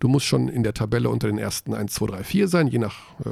Du 0.00 0.08
musst 0.08 0.26
schon 0.26 0.48
in 0.48 0.62
der 0.62 0.74
Tabelle 0.74 1.08
unter 1.08 1.26
den 1.28 1.38
ersten 1.38 1.74
1, 1.74 1.92
2, 1.94 2.06
3, 2.06 2.24
4 2.24 2.48
sein, 2.48 2.68
je 2.68 2.78
nach 2.78 2.96
äh, 3.24 3.30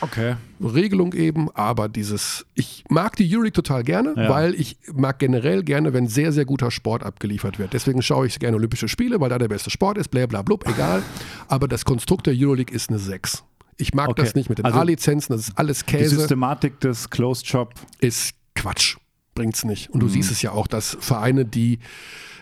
Okay. 0.00 0.36
Regelung 0.62 1.12
eben, 1.12 1.50
aber 1.54 1.88
dieses, 1.88 2.46
ich 2.54 2.84
mag 2.88 3.16
die 3.16 3.24
Euroleague 3.28 3.52
total 3.52 3.82
gerne, 3.82 4.14
Ja. 4.16 4.28
weil 4.28 4.54
ich 4.54 4.76
mag 4.94 5.18
generell 5.18 5.62
gerne, 5.62 5.92
wenn 5.92 6.06
sehr, 6.06 6.32
sehr 6.32 6.44
guter 6.44 6.70
Sport 6.70 7.02
abgeliefert 7.02 7.58
wird. 7.58 7.72
Deswegen 7.72 8.00
schaue 8.02 8.26
ich 8.26 8.38
gerne 8.38 8.56
Olympische 8.56 8.88
Spiele, 8.88 9.20
weil 9.20 9.28
da 9.30 9.38
der 9.38 9.48
beste 9.48 9.70
Sport 9.70 9.98
ist, 9.98 10.08
bla 10.08 10.26
egal. 10.66 11.02
Aber 11.48 11.66
das 11.68 11.84
Konstrukt 11.84 12.26
der 12.26 12.34
Euroleague 12.36 12.74
ist 12.74 12.90
eine 12.90 12.98
6. 12.98 13.44
Ich 13.76 13.94
mag 13.94 14.08
Okay. 14.08 14.22
das 14.22 14.34
nicht 14.34 14.48
mit 14.48 14.58
den 14.58 14.64
Also 14.64 14.78
A-Lizenzen, 14.78 15.32
das 15.32 15.48
ist 15.48 15.58
alles 15.58 15.80
Die 15.84 15.96
Käse, 15.96 16.16
Systematik 16.16 16.80
des 16.80 17.10
Closed 17.10 17.46
Shop. 17.46 17.74
ist 18.00 18.34
Quatsch. 18.54 18.96
Bringt's 19.34 19.64
nicht. 19.64 19.90
Und 19.90 20.00
du 20.00 20.06
Mhm. 20.06 20.10
siehst 20.10 20.32
es 20.32 20.42
ja 20.42 20.50
auch, 20.50 20.66
dass 20.66 20.96
Vereine, 21.00 21.44
die 21.44 21.78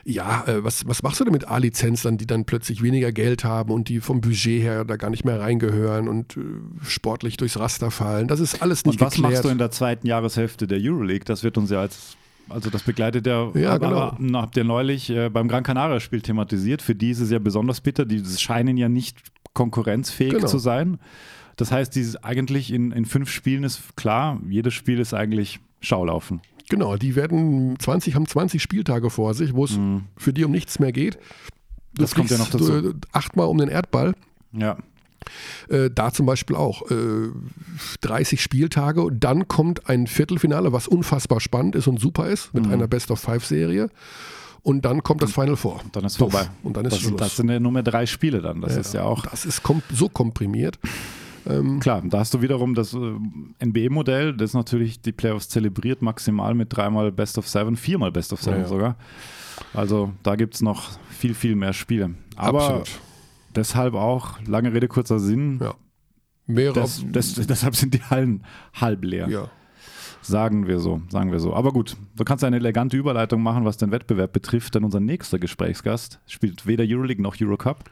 ja, 0.08 0.44
äh, 0.46 0.62
was, 0.62 0.86
was 0.86 1.02
machst 1.02 1.18
du 1.18 1.24
denn 1.24 1.32
mit 1.32 1.48
A-Lizenzlern, 1.48 2.16
die 2.16 2.26
dann 2.26 2.44
plötzlich 2.44 2.80
weniger 2.80 3.10
Geld 3.10 3.42
haben 3.44 3.72
und 3.72 3.88
die 3.88 3.98
vom 4.00 4.20
Budget 4.20 4.62
her 4.62 4.84
da 4.84 4.94
gar 4.96 5.10
nicht 5.10 5.24
mehr 5.24 5.40
reingehören 5.40 6.06
und 6.06 6.36
äh, 6.36 6.40
sportlich 6.86 7.36
durchs 7.36 7.58
Raster 7.58 7.90
fallen? 7.90 8.28
Das 8.28 8.38
ist 8.38 8.62
alles 8.62 8.84
nicht 8.84 9.00
Und 9.00 9.06
was 9.06 9.14
geklärt. 9.14 9.32
machst 9.32 9.44
du 9.44 9.48
in 9.48 9.58
der 9.58 9.72
zweiten 9.72 10.06
Jahreshälfte 10.06 10.68
der 10.68 10.78
Euroleague? 10.80 11.24
Das 11.24 11.42
wird 11.42 11.58
uns 11.58 11.70
ja 11.70 11.80
als, 11.80 12.16
also 12.48 12.70
das 12.70 12.84
begleitet 12.84 13.26
ja, 13.26 13.50
Ja, 13.54 13.78
genau. 13.78 14.16
habt 14.40 14.56
ihr 14.56 14.62
neulich 14.62 15.10
äh, 15.10 15.28
beim 15.28 15.48
Gran 15.48 15.64
Canaria 15.64 15.98
Spiel 15.98 16.20
thematisiert. 16.20 16.82
Für 16.82 16.94
die 16.94 17.10
ist 17.10 17.18
es 17.18 17.32
ja 17.32 17.40
besonders 17.40 17.80
bitter. 17.80 18.04
Die 18.04 18.22
scheinen 18.24 18.76
ja 18.76 18.88
nicht 18.88 19.18
konkurrenzfähig 19.54 20.34
Genau. 20.34 20.46
zu 20.46 20.58
sein. 20.58 20.98
Das 21.56 21.72
heißt, 21.72 21.94
dieses 21.96 22.22
eigentlich 22.22 22.72
in, 22.72 22.92
in 22.92 23.06
fünf 23.06 23.28
Spielen 23.30 23.64
ist 23.64 23.96
klar, 23.96 24.38
jedes 24.48 24.74
Spiel 24.74 25.00
ist 25.00 25.14
eigentlich 25.14 25.58
Schaulaufen. 25.80 26.40
Genau, 26.68 26.96
die 26.96 27.14
werden 27.16 27.78
20, 27.78 28.14
haben 28.14 28.26
20 28.26 28.60
Spieltage 28.62 29.10
vor 29.10 29.34
sich, 29.34 29.54
wo 29.54 29.64
es 29.64 29.78
für 30.16 30.32
die 30.32 30.44
um 30.44 30.50
nichts 30.50 30.78
mehr 30.78 30.92
geht. 30.92 31.14
Du 31.14 31.20
Mhm. 31.20 32.02
Das 32.04 32.14
kommt 32.14 32.30
ja 32.30 32.38
noch 32.38 32.50
dazu. 32.50 32.72
äh, 32.90 32.94
achtmal 33.12 33.46
um 33.46 33.58
den 33.58 33.68
Erdball. 33.68 34.14
Ja. 34.52 34.76
Äh, 35.68 35.90
da 35.92 36.12
zum 36.12 36.26
Beispiel 36.26 36.54
auch 36.56 36.88
äh, 36.90 37.28
30 38.02 38.40
Spieltage 38.40 39.02
und 39.02 39.24
dann 39.24 39.48
kommt 39.48 39.88
ein 39.88 40.06
Viertelfinale, 40.06 40.72
was 40.72 40.86
unfassbar 40.88 41.40
spannend 41.40 41.74
ist 41.74 41.86
und 41.88 41.98
super 42.00 42.28
ist, 42.28 42.52
Mhm. 42.54 42.60
mit 42.62 42.70
einer 42.72 42.86
Best-of-Five-Serie. 42.86 43.90
Und 44.62 44.84
dann 44.84 45.02
kommt 45.04 45.22
das 45.22 45.32
Final 45.32 45.56
Four. 45.56 45.80
Dann 45.92 46.04
ist 46.04 46.18
Puff. 46.18 46.32
vorbei. 46.32 46.48
Und 46.64 46.76
dann 46.76 46.84
ist 46.86 46.94
das, 46.94 47.00
Schluss. 47.00 47.16
das 47.20 47.36
sind 47.36 47.48
ja 47.48 47.60
nur 47.60 47.70
mehr 47.72 47.84
drei 47.84 48.04
Spiele 48.06 48.40
dann. 48.42 48.60
Das 48.60 48.76
ist 48.76 48.94
ja 48.94 49.04
auch 49.04 49.24
Das 49.26 49.44
ist 49.46 49.62
kom 49.62 49.80
so 49.92 50.08
komprimiert. 50.08 50.78
Klar, 51.80 52.02
da 52.06 52.18
hast 52.18 52.34
du 52.34 52.42
wiederum 52.42 52.74
das 52.74 52.92
äh, 52.94 53.64
NBA-Modell, 53.64 54.36
das 54.36 54.52
natürlich 54.54 55.00
die 55.00 55.12
Playoffs 55.12 55.48
zelebriert, 55.48 56.02
maximal 56.02 56.54
mit 56.54 56.74
dreimal 56.76 57.12
Best 57.12 57.38
of 57.38 57.48
Seven, 57.48 57.76
viermal 57.76 58.10
Best 58.10 58.32
of 58.32 58.42
Seven 58.42 58.58
Ja, 58.58 58.62
ja. 58.64 58.68
sogar. 58.68 58.96
Also 59.72 60.12
da 60.22 60.34
gibt 60.36 60.54
es 60.54 60.62
noch 60.62 60.98
viel, 61.08 61.34
viel 61.34 61.54
mehr 61.54 61.72
Spiele. 61.72 62.14
Aber 62.36 62.62
Absolut. 62.62 63.00
deshalb 63.54 63.94
auch, 63.94 64.40
lange 64.46 64.72
Rede, 64.72 64.88
kurzer 64.88 65.18
Sinn, 65.20 65.58
Ja. 65.62 65.74
Mehrere. 66.46 66.74
das, 66.80 67.04
das, 67.12 67.34
deshalb 67.46 67.76
sind 67.76 67.94
die 67.94 68.02
Hallen 68.02 68.42
halb 68.74 69.04
leer. 69.04 69.28
ja. 69.28 69.48
Sagen 70.22 70.66
wir 70.66 70.80
so, 70.80 71.02
sagen 71.08 71.30
wir 71.30 71.38
so. 71.38 71.54
Aber 71.54 71.70
gut, 71.72 71.96
du 72.16 72.24
kannst 72.24 72.42
eine 72.42 72.56
elegante 72.56 72.96
Überleitung 72.96 73.42
machen, 73.42 73.64
was 73.64 73.76
den 73.76 73.92
Wettbewerb 73.92 74.32
betrifft, 74.32 74.74
denn 74.74 74.82
unser 74.82 74.98
nächster 74.98 75.38
Gesprächsgast 75.38 76.18
spielt 76.26 76.66
weder 76.66 76.82
Euroleague 76.84 77.22
noch 77.22 77.36
Eurocup. 77.40 77.84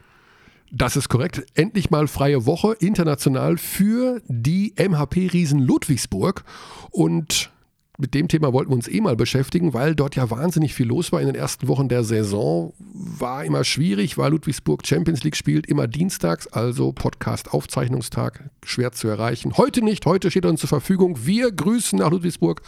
Das 0.71 0.97
ist 0.97 1.09
korrekt. 1.09 1.45
Endlich 1.55 1.91
mal 1.91 2.09
freie 2.09 2.47
Woche 2.47 2.73
international 2.81 3.59
für 3.59 4.21
die 4.27 4.75
MHP-Riesen 4.77 5.61
Ludwigsburg. 5.61 6.45
Und 6.91 7.51
mit 7.97 8.13
dem 8.15 8.27
Thema 8.27 8.53
wollten 8.53 8.71
wir 8.71 8.77
uns 8.77 8.89
eh 8.89 9.01
mal 9.01 9.15
beschäftigen, 9.15 9.73
weil 9.73 9.95
dort 9.95 10.17
ja 10.17 10.29
wahnsinnig 10.29 10.75
viel 10.75 10.87
los 10.87 11.13
war 11.13 11.21
in 11.21 11.29
den 11.29 11.37
ersten 11.37 11.69
Wochen 11.69 11.89
der 11.89 12.03
Saison. 12.03 12.73
War 12.79 13.45
immer 13.45 13.63
schwierig, 13.63 14.19
weil 14.19 14.33
Ludwigsburg 14.33 14.85
Champions 14.85 15.23
League 15.23 15.37
spielt, 15.37 15.67
immer 15.69 15.87
dienstags, 15.87 16.49
also 16.49 16.93
Podcast-Aufzeichnungstag, 16.93 18.51
schwer 18.65 18.91
zu 18.91 19.07
erreichen. 19.07 19.57
Heute 19.57 19.81
nicht, 19.81 20.07
heute 20.07 20.31
steht 20.33 20.45
er 20.45 20.51
uns 20.51 20.61
zur 20.61 20.69
Verfügung. 20.69 21.25
Wir 21.25 21.53
grüßen 21.53 22.01
nach 22.01 22.11
Ludwigsburg 22.11 22.63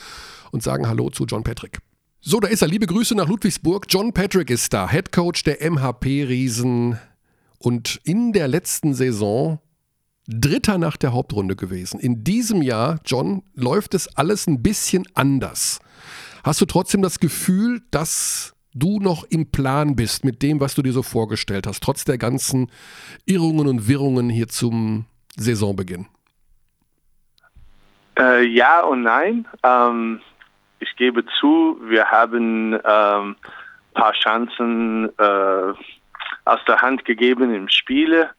und 0.52 0.62
sagen 0.62 0.86
Hallo 0.86 1.10
zu 1.10 1.24
John 1.24 1.42
Patrick. 1.42 1.78
So, 2.20 2.38
da 2.38 2.46
ist 2.48 2.62
er. 2.62 2.68
Liebe 2.68 2.86
Grüße 2.86 3.16
nach 3.16 3.28
Ludwigsburg. 3.28 3.86
John 3.88 4.12
Patrick 4.12 4.50
ist 4.50 4.72
da, 4.72 4.88
Head 4.88 5.10
Coach 5.10 5.42
der 5.42 5.60
MHP-Riesen 5.60 6.98
und 7.58 8.00
in 8.04 8.32
der 8.32 8.48
letzten 8.48 8.94
Saison 8.94 9.60
Dritter 10.28 10.78
nach 10.78 10.96
der 10.96 11.12
Hauptrunde 11.12 11.54
gewesen. 11.54 12.00
In 12.00 12.24
diesem 12.24 12.60
Jahr, 12.60 12.98
John, 13.04 13.44
läuft 13.54 13.94
es 13.94 14.16
alles 14.16 14.46
ein 14.48 14.62
bisschen 14.62 15.06
anders. 15.14 15.78
Hast 16.42 16.60
du 16.60 16.64
trotzdem 16.64 17.00
das 17.00 17.20
Gefühl, 17.20 17.82
dass 17.90 18.54
du 18.74 18.98
noch 18.98 19.24
im 19.24 19.50
Plan 19.50 19.96
bist 19.96 20.24
mit 20.24 20.42
dem, 20.42 20.60
was 20.60 20.74
du 20.74 20.82
dir 20.82 20.92
so 20.92 21.02
vorgestellt 21.02 21.66
hast, 21.66 21.82
trotz 21.82 22.04
der 22.04 22.18
ganzen 22.18 22.70
Irrungen 23.24 23.68
und 23.68 23.88
Wirrungen 23.88 24.28
hier 24.28 24.48
zum 24.48 25.06
Saisonbeginn? 25.36 26.06
Äh, 28.18 28.46
ja 28.46 28.82
und 28.82 29.02
nein. 29.02 29.46
Ähm, 29.62 30.20
ich 30.80 30.94
gebe 30.96 31.24
zu, 31.38 31.80
wir 31.88 32.06
haben 32.06 32.74
ein 32.74 32.80
ähm, 32.84 33.36
paar 33.94 34.12
Chancen 34.12 35.08
äh, 35.18 35.72
aus 36.46 36.60
der 36.66 36.80
Hand 36.80 37.04
gegeben 37.04 37.54
im 37.54 37.68
Spiele. 37.68 38.30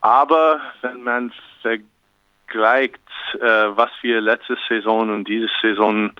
Aber 0.00 0.60
wenn 0.82 1.02
man 1.02 1.32
vergleicht, 1.62 3.00
äh, 3.34 3.76
was 3.76 3.90
wir 4.02 4.20
letzte 4.20 4.58
Saison 4.68 5.08
und 5.08 5.28
diese 5.28 5.48
Saison 5.62 6.12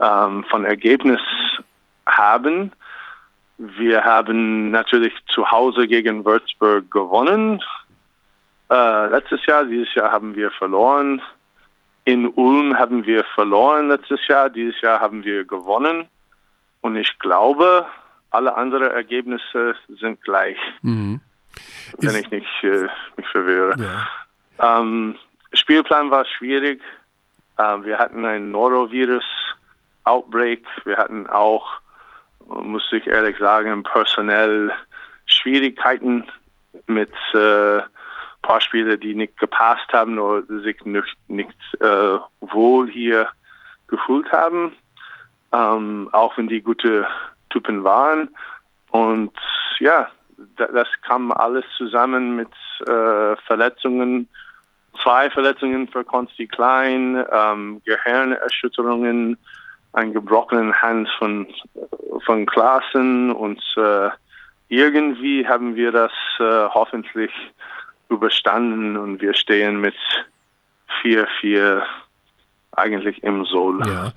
ähm, 0.00 0.44
von 0.44 0.64
Ergebnis 0.64 1.20
haben, 2.06 2.72
wir 3.58 4.04
haben 4.04 4.70
natürlich 4.70 5.14
zu 5.28 5.50
Hause 5.50 5.88
gegen 5.88 6.24
Würzburg 6.24 6.90
gewonnen. 6.90 7.62
Äh, 8.70 9.06
letztes 9.08 9.44
Jahr, 9.46 9.64
dieses 9.64 9.92
Jahr 9.94 10.12
haben 10.12 10.34
wir 10.34 10.50
verloren. 10.50 11.20
in 12.04 12.28
Ulm 12.28 12.78
haben 12.78 13.04
wir 13.04 13.24
verloren 13.34 13.88
letztes 13.88 14.24
Jahr, 14.28 14.48
dieses 14.48 14.80
Jahr 14.80 15.00
haben 15.00 15.24
wir 15.24 15.44
gewonnen. 15.44 16.06
Und 16.82 16.94
ich 16.94 17.18
glaube, 17.18 17.86
alle 18.36 18.54
anderen 18.54 18.90
Ergebnisse 18.90 19.74
sind 19.88 20.22
gleich. 20.22 20.58
Mhm. 20.82 21.20
Wenn 21.98 22.16
ich 22.16 22.30
nicht 22.30 22.46
äh, 22.62 22.86
mich 23.16 23.26
verwirre. 23.28 23.74
Ja. 23.78 24.06
Ähm, 24.78 25.16
Spielplan 25.54 26.10
war 26.10 26.26
schwierig. 26.26 26.82
Äh, 27.56 27.82
wir 27.84 27.98
hatten 27.98 28.26
ein 28.26 28.50
Norovirus-Outbreak. 28.50 30.66
Wir 30.84 30.98
hatten 30.98 31.26
auch, 31.28 31.66
muss 32.46 32.92
ich 32.92 33.06
ehrlich 33.06 33.38
sagen, 33.38 33.82
personell 33.82 34.70
Schwierigkeiten 35.24 36.26
mit 36.86 37.14
äh, 37.32 37.80
paar 38.42 38.60
Spiele, 38.60 38.98
die 38.98 39.14
nicht 39.14 39.38
gepasst 39.38 39.90
haben 39.92 40.18
oder 40.18 40.42
sich 40.60 40.84
nicht, 40.84 41.16
nicht 41.28 41.56
äh, 41.80 42.18
wohl 42.40 42.90
hier 42.90 43.28
gefühlt 43.88 44.30
haben, 44.30 44.76
ähm, 45.52 46.10
auch 46.12 46.36
wenn 46.36 46.48
die 46.48 46.60
gute 46.60 47.06
Typen 47.56 47.84
waren. 47.84 48.28
Und 48.90 49.32
ja, 49.78 50.08
das 50.56 50.88
kam 51.02 51.32
alles 51.32 51.64
zusammen 51.78 52.36
mit 52.36 52.50
äh, 52.86 53.36
Verletzungen, 53.46 54.28
zwei 55.02 55.30
Verletzungen 55.30 55.88
für 55.88 56.04
Konsti 56.04 56.46
Klein, 56.46 57.24
ähm, 57.32 57.80
Gehirnerschütterungen, 57.84 59.38
einen 59.94 60.12
gebrochenen 60.12 60.74
Hand 60.82 61.08
von, 61.18 61.46
von 62.26 62.44
Klassen 62.44 63.32
und 63.32 63.62
äh, 63.78 64.10
irgendwie 64.68 65.46
haben 65.46 65.74
wir 65.76 65.92
das 65.92 66.12
äh, 66.38 66.68
hoffentlich 66.74 67.30
überstanden 68.10 68.96
und 68.98 69.22
wir 69.22 69.32
stehen 69.34 69.80
mit 69.80 69.94
4-4 71.02 71.82
eigentlich 72.76 73.22
im 73.22 73.44
Soul. 73.46 73.80
Ja. 73.86 74.12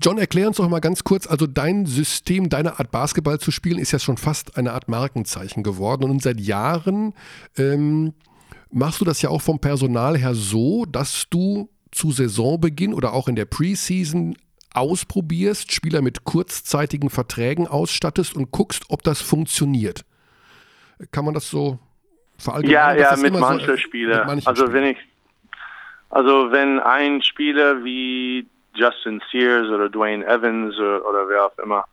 John, 0.00 0.18
erklär 0.18 0.48
uns 0.48 0.58
doch 0.58 0.68
mal 0.68 0.80
ganz 0.80 1.04
kurz, 1.04 1.26
also 1.26 1.46
dein 1.46 1.86
System, 1.86 2.48
deine 2.48 2.78
Art 2.78 2.90
Basketball 2.90 3.38
zu 3.40 3.50
spielen, 3.50 3.78
ist 3.78 3.92
ja 3.92 3.98
schon 3.98 4.18
fast 4.18 4.58
eine 4.58 4.72
Art 4.72 4.88
Markenzeichen 4.88 5.62
geworden 5.62 6.04
und 6.04 6.22
seit 6.22 6.40
Jahren 6.40 7.14
ähm, 7.56 8.12
machst 8.70 9.00
du 9.00 9.04
das 9.04 9.22
ja 9.22 9.30
auch 9.30 9.40
vom 9.40 9.58
Personal 9.58 10.18
her 10.18 10.34
so, 10.34 10.84
dass 10.84 11.24
du 11.30 11.70
zu 11.92 12.10
Saisonbeginn 12.10 12.92
oder 12.92 13.14
auch 13.14 13.26
in 13.26 13.36
der 13.36 13.46
Preseason 13.46 14.36
ausprobierst, 14.74 15.72
Spieler 15.72 16.02
mit 16.02 16.24
kurzzeitigen 16.24 17.08
Verträgen 17.08 17.66
ausstattest 17.66 18.36
und 18.36 18.50
guckst, 18.50 18.84
ob 18.90 19.02
das 19.02 19.22
funktioniert. 19.22 20.04
Kann 21.10 21.24
man 21.24 21.32
das 21.32 21.48
so 21.48 21.78
ja, 22.64 22.94
ja, 22.94 23.16
mit 23.16 23.32
manchen 23.32 23.66
so, 23.66 23.76
Spielern. 23.78 24.42
also 24.44 24.72
wenn 24.72 24.84
ich, 24.84 24.98
also 26.10 26.52
wenn 26.52 26.80
ein 26.80 27.22
Spieler 27.22 27.84
wie 27.84 28.46
Justin 28.74 29.22
Sears 29.30 29.68
oder 29.68 29.88
Dwayne 29.88 30.24
Evans 30.26 30.76
oder, 30.78 31.06
oder 31.06 31.28
wer 31.28 31.46
auch 31.46 31.58
immer 31.58 31.84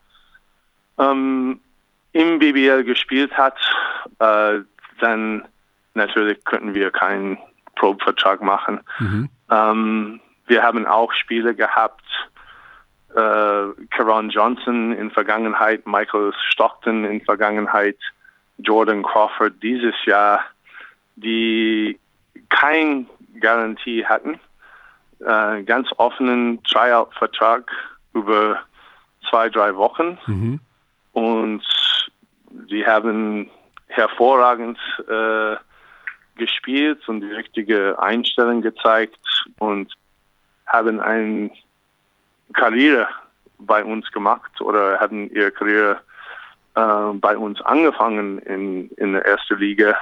ähm, 0.99 1.59
im 2.11 2.39
BBL 2.39 2.83
gespielt 2.83 3.35
hat, 3.37 3.57
äh, 4.19 4.59
dann 4.99 5.47
natürlich 5.93 6.43
könnten 6.45 6.75
wir 6.75 6.91
keinen 6.91 7.37
Probevertrag 7.75 8.41
machen. 8.41 8.81
Mhm. 8.99 9.29
Ähm, 9.49 10.19
wir 10.45 10.61
haben 10.61 10.85
auch 10.85 11.11
Spiele 11.13 11.55
gehabt, 11.55 12.03
äh, 13.15 13.85
Karon 13.89 14.29
Johnson 14.29 14.93
in 14.93 15.11
Vergangenheit, 15.11 15.87
Michael 15.87 16.33
Stockton 16.49 17.05
in 17.05 17.21
Vergangenheit, 17.21 17.97
Jordan 18.57 19.03
Crawford 19.03 19.61
dieses 19.61 19.95
Jahr, 20.05 20.41
die 21.15 21.99
kein 22.49 23.07
Garantie 23.39 24.05
hatten, 24.05 24.39
äh, 25.19 25.63
ganz 25.63 25.89
offenen 25.97 26.61
Tryout-Vertrag 26.63 27.71
über 28.13 28.59
zwei, 29.29 29.49
drei 29.49 29.75
Wochen. 29.75 30.17
Mhm. 30.27 30.59
Und 31.13 31.63
sie 32.69 32.85
haben 32.85 33.49
hervorragend 33.87 34.79
äh, 35.07 35.55
gespielt 36.35 37.07
und 37.07 37.21
die 37.21 37.31
richtige 37.31 37.99
Einstellung 37.99 38.61
gezeigt 38.61 39.19
und 39.59 39.93
haben 40.65 40.99
eine 40.99 41.51
Karriere 42.53 43.07
bei 43.59 43.83
uns 43.83 44.11
gemacht 44.11 44.59
oder 44.61 44.99
haben 44.99 45.29
ihre 45.31 45.51
Karriere 45.51 45.99
äh, 46.75 47.13
bei 47.13 47.37
uns 47.37 47.61
angefangen 47.61 48.39
in, 48.39 48.89
in 48.97 49.13
der 49.13 49.25
ersten 49.25 49.57
Liga. 49.57 49.95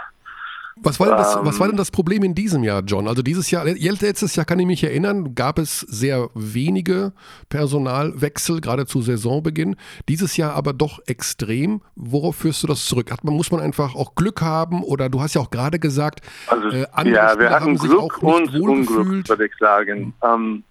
Was 0.78 1.00
war, 1.00 1.08
denn 1.08 1.18
das, 1.18 1.36
ähm, 1.36 1.42
was 1.46 1.60
war 1.60 1.68
denn 1.68 1.78
das 1.78 1.92
Problem 1.92 2.24
in 2.24 2.34
diesem 2.34 2.64
Jahr, 2.64 2.82
John? 2.82 3.08
Also 3.08 3.22
dieses 3.22 3.52
Jahr, 3.52 3.66
letztes 3.66 4.36
Jahr 4.36 4.46
kann 4.46 4.58
ich 4.60 4.66
mich 4.66 4.84
erinnern, 4.84 5.36
gab 5.36 5.60
es 5.60 5.82
sehr 5.82 6.30
wenige 6.34 7.14
Personalwechsel, 7.50 8.62
gerade 8.62 8.86
zu 8.86 9.02
Saisonbeginn. 9.02 9.76
Dieses 10.08 10.38
Jahr 10.38 10.56
aber 10.56 10.74
doch 10.74 11.00
extrem. 11.08 11.82
Worauf 11.96 12.38
führst 12.38 12.64
du 12.64 12.68
das 12.68 12.86
zurück? 12.86 13.12
Hat 13.12 13.24
man, 13.24 13.36
muss 13.36 13.52
man 13.52 13.60
einfach 13.60 13.96
auch 13.96 14.16
Glück 14.16 14.42
haben? 14.42 14.84
Oder 14.84 15.10
du 15.10 15.22
hast 15.22 15.36
ja 15.36 15.42
auch 15.42 15.52
gerade 15.52 15.78
gesagt, 15.78 16.22
also, 16.48 16.70
äh, 16.70 16.88
andere 16.94 17.16
ja, 17.16 17.40
wir 17.40 17.50
hatten 17.50 17.78
Glück 17.78 18.24
und 18.24 18.56
Unglück, 18.56 19.28
würde 19.30 19.46
ich 19.46 19.54
sagen. 19.60 20.00
Mhm. 20.00 20.14
Ähm, 20.24 20.64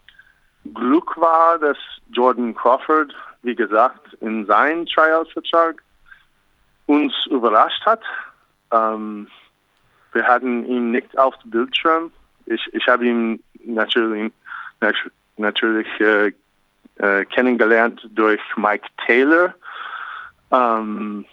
Glück 0.74 1.16
war, 1.16 1.58
dass 1.58 1.76
Jordan 2.12 2.54
Crawford, 2.54 3.14
wie 3.42 3.54
gesagt, 3.54 4.14
in 4.20 4.46
seinen 4.46 4.86
Tryout-Vertrag 4.86 5.82
uns 6.86 7.12
überrascht 7.30 7.84
hat. 7.86 8.02
Ähm, 8.72 9.28
wir 10.12 10.24
hatten 10.24 10.64
ihn 10.66 10.90
nicht 10.90 11.18
auf 11.18 11.36
dem 11.38 11.50
Bildschirm. 11.50 12.10
Ich, 12.46 12.62
ich 12.72 12.86
habe 12.86 13.06
ihn 13.06 13.42
natürlich, 13.64 14.32
natürlich 15.36 15.88
äh, 16.00 16.32
äh, 16.96 17.24
kennengelernt 17.26 18.08
durch 18.12 18.40
Mike 18.56 18.88
Taylor, 19.06 19.54
ähm, 20.50 21.24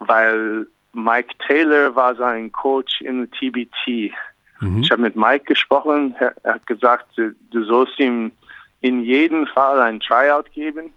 weil 0.00 0.66
Mike 0.92 1.34
Taylor 1.46 1.94
war 1.94 2.14
sein 2.16 2.50
Coach 2.52 3.00
in 3.00 3.18
der 3.18 3.30
TBT. 3.30 4.12
Mhm. 4.60 4.82
Ich 4.82 4.90
habe 4.90 5.02
mit 5.02 5.16
Mike 5.16 5.44
gesprochen. 5.44 6.14
Er, 6.18 6.34
er 6.42 6.54
hat 6.54 6.66
gesagt, 6.66 7.06
du, 7.16 7.34
du 7.50 7.64
sollst 7.64 7.98
ihm 7.98 8.32
in 8.80 9.02
jedem 9.02 9.46
Fall 9.46 9.80
ein 9.80 10.00
Tryout 10.00 10.50
geben. 10.52 10.92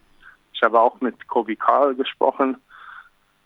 Ich 0.53 0.61
habe 0.61 0.79
auch 0.79 0.99
mit 1.01 1.27
Kobe 1.27 1.55
Carl 1.55 1.95
gesprochen. 1.95 2.57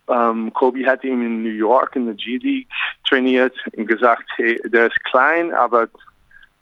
Um, 0.07 0.53
Kobe 0.53 0.85
hat 0.85 1.03
ihn 1.03 1.21
in 1.23 1.41
New 1.41 1.49
York 1.49 1.95
in 1.95 2.05
der 2.05 2.13
G-League 2.13 2.67
trainiert 3.09 3.55
und 3.75 3.87
gesagt, 3.87 4.25
hey, 4.35 4.61
der 4.65 4.87
ist 4.87 5.03
klein, 5.05 5.51
aber 5.51 5.87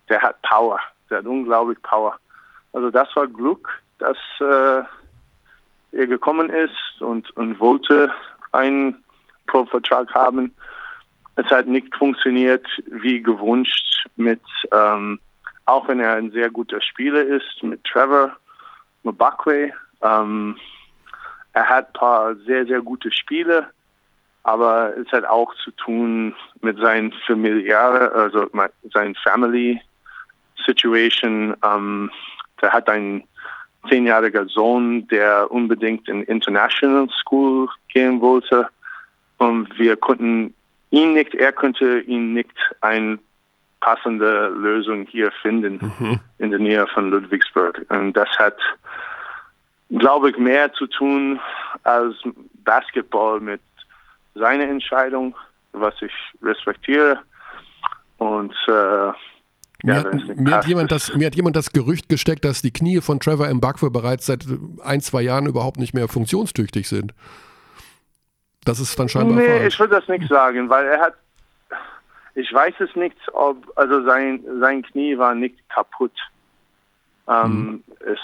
der 0.08 0.22
hat 0.22 0.41
Power. 0.44 0.80
Der 1.10 1.18
hat 1.18 1.26
unglaublich 1.26 1.82
Power. 1.82 2.18
Also 2.72 2.89
das 2.89 3.14
war 3.16 3.28
Glück, 3.28 3.70
dass 4.00 4.18
äh, 4.39 4.84
er 5.91 6.08
gekommen 6.08 6.50
ist 6.50 7.02
und, 7.02 7.30
und 7.38 7.60
wollte 7.60 8.14
einen 8.54 9.04
Pro-Vertrag 9.48 10.14
haben. 10.14 10.54
Es 11.36 11.46
hat 11.48 11.68
nicht 11.68 11.94
funktioniert 11.96 12.66
wie 12.88 13.22
gewünscht 13.22 14.08
mit, 14.16 14.41
ähm, 14.72 15.20
auch 15.66 15.88
wenn 15.88 16.00
er 16.00 16.16
ein 16.16 16.32
sehr 16.32 16.50
guter 16.50 16.82
Spieler 16.82 17.24
ist, 17.24 17.62
mit 17.62 17.84
Trevor 17.84 18.36
Mbakwe. 19.04 19.72
Ähm, 20.02 20.58
er 21.54 21.70
hat 21.70 21.88
ein 21.88 21.93
paar 21.93 22.36
sehr, 22.36 22.66
sehr 22.66 22.82
gute 22.82 23.12
Spiele, 23.12 23.68
aber 24.43 24.93
es 24.97 25.12
hat 25.12 25.26
auch 25.26 25.54
zu 25.64 25.72
tun 25.72 26.36
mit 26.62 26.78
seinen 26.80 27.14
familiären, 27.26 28.12
also 28.12 28.47
seinen 28.93 29.16
Family 29.16 29.80
Situation. 30.66 31.56
Ähm, 31.64 32.12
der 32.62 32.74
hat 32.74 32.89
einen 32.89 33.24
zehnjähriger 33.89 34.45
Sohn, 34.47 35.08
der 35.08 35.51
unbedingt 35.51 36.08
in 36.10 36.24
International 36.24 37.08
School 37.10 37.70
gehen 37.88 38.20
wollte. 38.22 38.68
Und 39.38 39.78
wir 39.78 39.95
konnten 39.97 40.54
ihn 40.89 41.14
nicht, 41.14 41.36
er 41.36 41.51
könnte 41.51 41.99
ihn 42.01 42.34
nicht 42.34 42.56
eine 42.82 43.20
passende 43.80 44.47
Lösung 44.49 45.06
hier 45.06 45.32
finden 45.41 45.80
mhm. 45.99 46.20
in 46.39 46.51
der 46.51 46.60
Nähe 46.60 46.88
von 46.88 47.10
Ludwigsburg. 47.10 47.86
Und 47.89 48.14
das 48.14 48.30
hat 48.39 48.58
glaube 49.89 50.31
ich, 50.31 50.38
mehr 50.38 50.71
zu 50.73 50.88
tun 50.88 51.39
als 51.84 52.15
Basketball 52.63 53.39
mit 53.39 53.61
seiner 54.36 54.63
Entscheidung, 54.63 55.36
was 55.73 55.93
ich 56.01 56.11
respektiere. 56.41 57.19
Und 58.17 58.53
äh, 58.67 58.71
mir, 58.71 59.15
ja, 59.84 59.95
hat, 59.95 60.38
mir, 60.38 60.51
hat 60.55 60.65
jemand 60.65 60.91
das, 60.91 61.13
mir 61.13 61.27
hat 61.27 61.36
jemand 61.36 61.55
das 61.55 61.71
Gerücht 61.71 62.07
gesteckt, 62.09 62.45
dass 62.45 62.61
die 62.61 62.71
Knie 62.71 63.01
von 63.01 63.19
Trevor 63.19 63.53
Mbakwe 63.53 63.91
bereits 63.91 64.25
seit 64.25 64.45
ein, 64.84 65.01
zwei 65.01 65.21
Jahren 65.21 65.45
überhaupt 65.45 65.77
nicht 65.77 65.93
mehr 65.93 66.07
funktionstüchtig 66.07 66.88
sind. 66.88 67.13
Das 68.63 68.79
ist 68.79 68.97
dann 68.97 69.09
scheinbar 69.09 69.36
Nee, 69.36 69.59
falsch. 69.59 69.73
ich 69.73 69.79
würde 69.79 69.95
das 69.95 70.07
nicht 70.07 70.29
sagen, 70.29 70.69
weil 70.69 70.86
er 70.86 71.01
hat, 71.01 71.15
ich 72.36 72.51
weiß 72.53 72.75
es 72.79 72.95
nicht, 72.95 73.17
ob, 73.34 73.57
also 73.75 74.03
sein, 74.05 74.43
sein 74.61 74.84
Knie 74.84 75.17
war 75.17 75.36
nicht 75.36 75.57
kaputt. 75.69 76.13
Ähm, 77.27 77.43
hm. 77.43 77.84
Es 77.99 78.19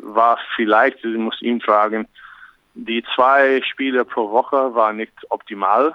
war 0.00 0.38
vielleicht, 0.56 1.04
ich 1.04 1.16
muss 1.16 1.40
ihn 1.42 1.60
fragen, 1.60 2.06
die 2.74 3.04
zwei 3.14 3.62
Spiele 3.62 4.04
pro 4.04 4.30
Woche 4.30 4.74
war 4.74 4.92
nicht 4.92 5.12
optimal, 5.30 5.94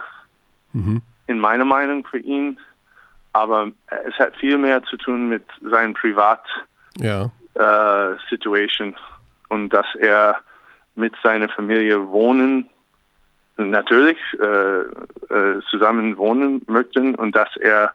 mhm. 0.74 1.02
in 1.28 1.40
meiner 1.40 1.66
Meinung 1.66 2.06
für 2.06 2.20
ihn. 2.20 2.58
aber 3.34 3.72
es 4.08 4.16
hat 4.18 4.36
viel 4.38 4.58
mehr 4.58 4.82
zu 4.84 4.98
tun 4.98 5.30
mit 5.30 5.44
seinem 5.62 5.94
Privat 5.94 6.44
Ja. 6.98 7.30
äh, 7.54 8.16
Situation 8.30 8.96
und 9.50 9.70
dass 9.70 9.86
er 10.00 10.38
mit 10.96 11.14
seiner 11.24 11.48
Familie 11.50 12.08
wohnen, 12.10 12.70
natürlich 13.58 14.18
äh, 14.40 14.80
äh, 15.34 15.62
zusammen 15.70 16.18
wohnen 16.18 16.62
möchten 16.68 17.16
und 17.16 17.36
dass 17.36 17.56
er 17.58 17.92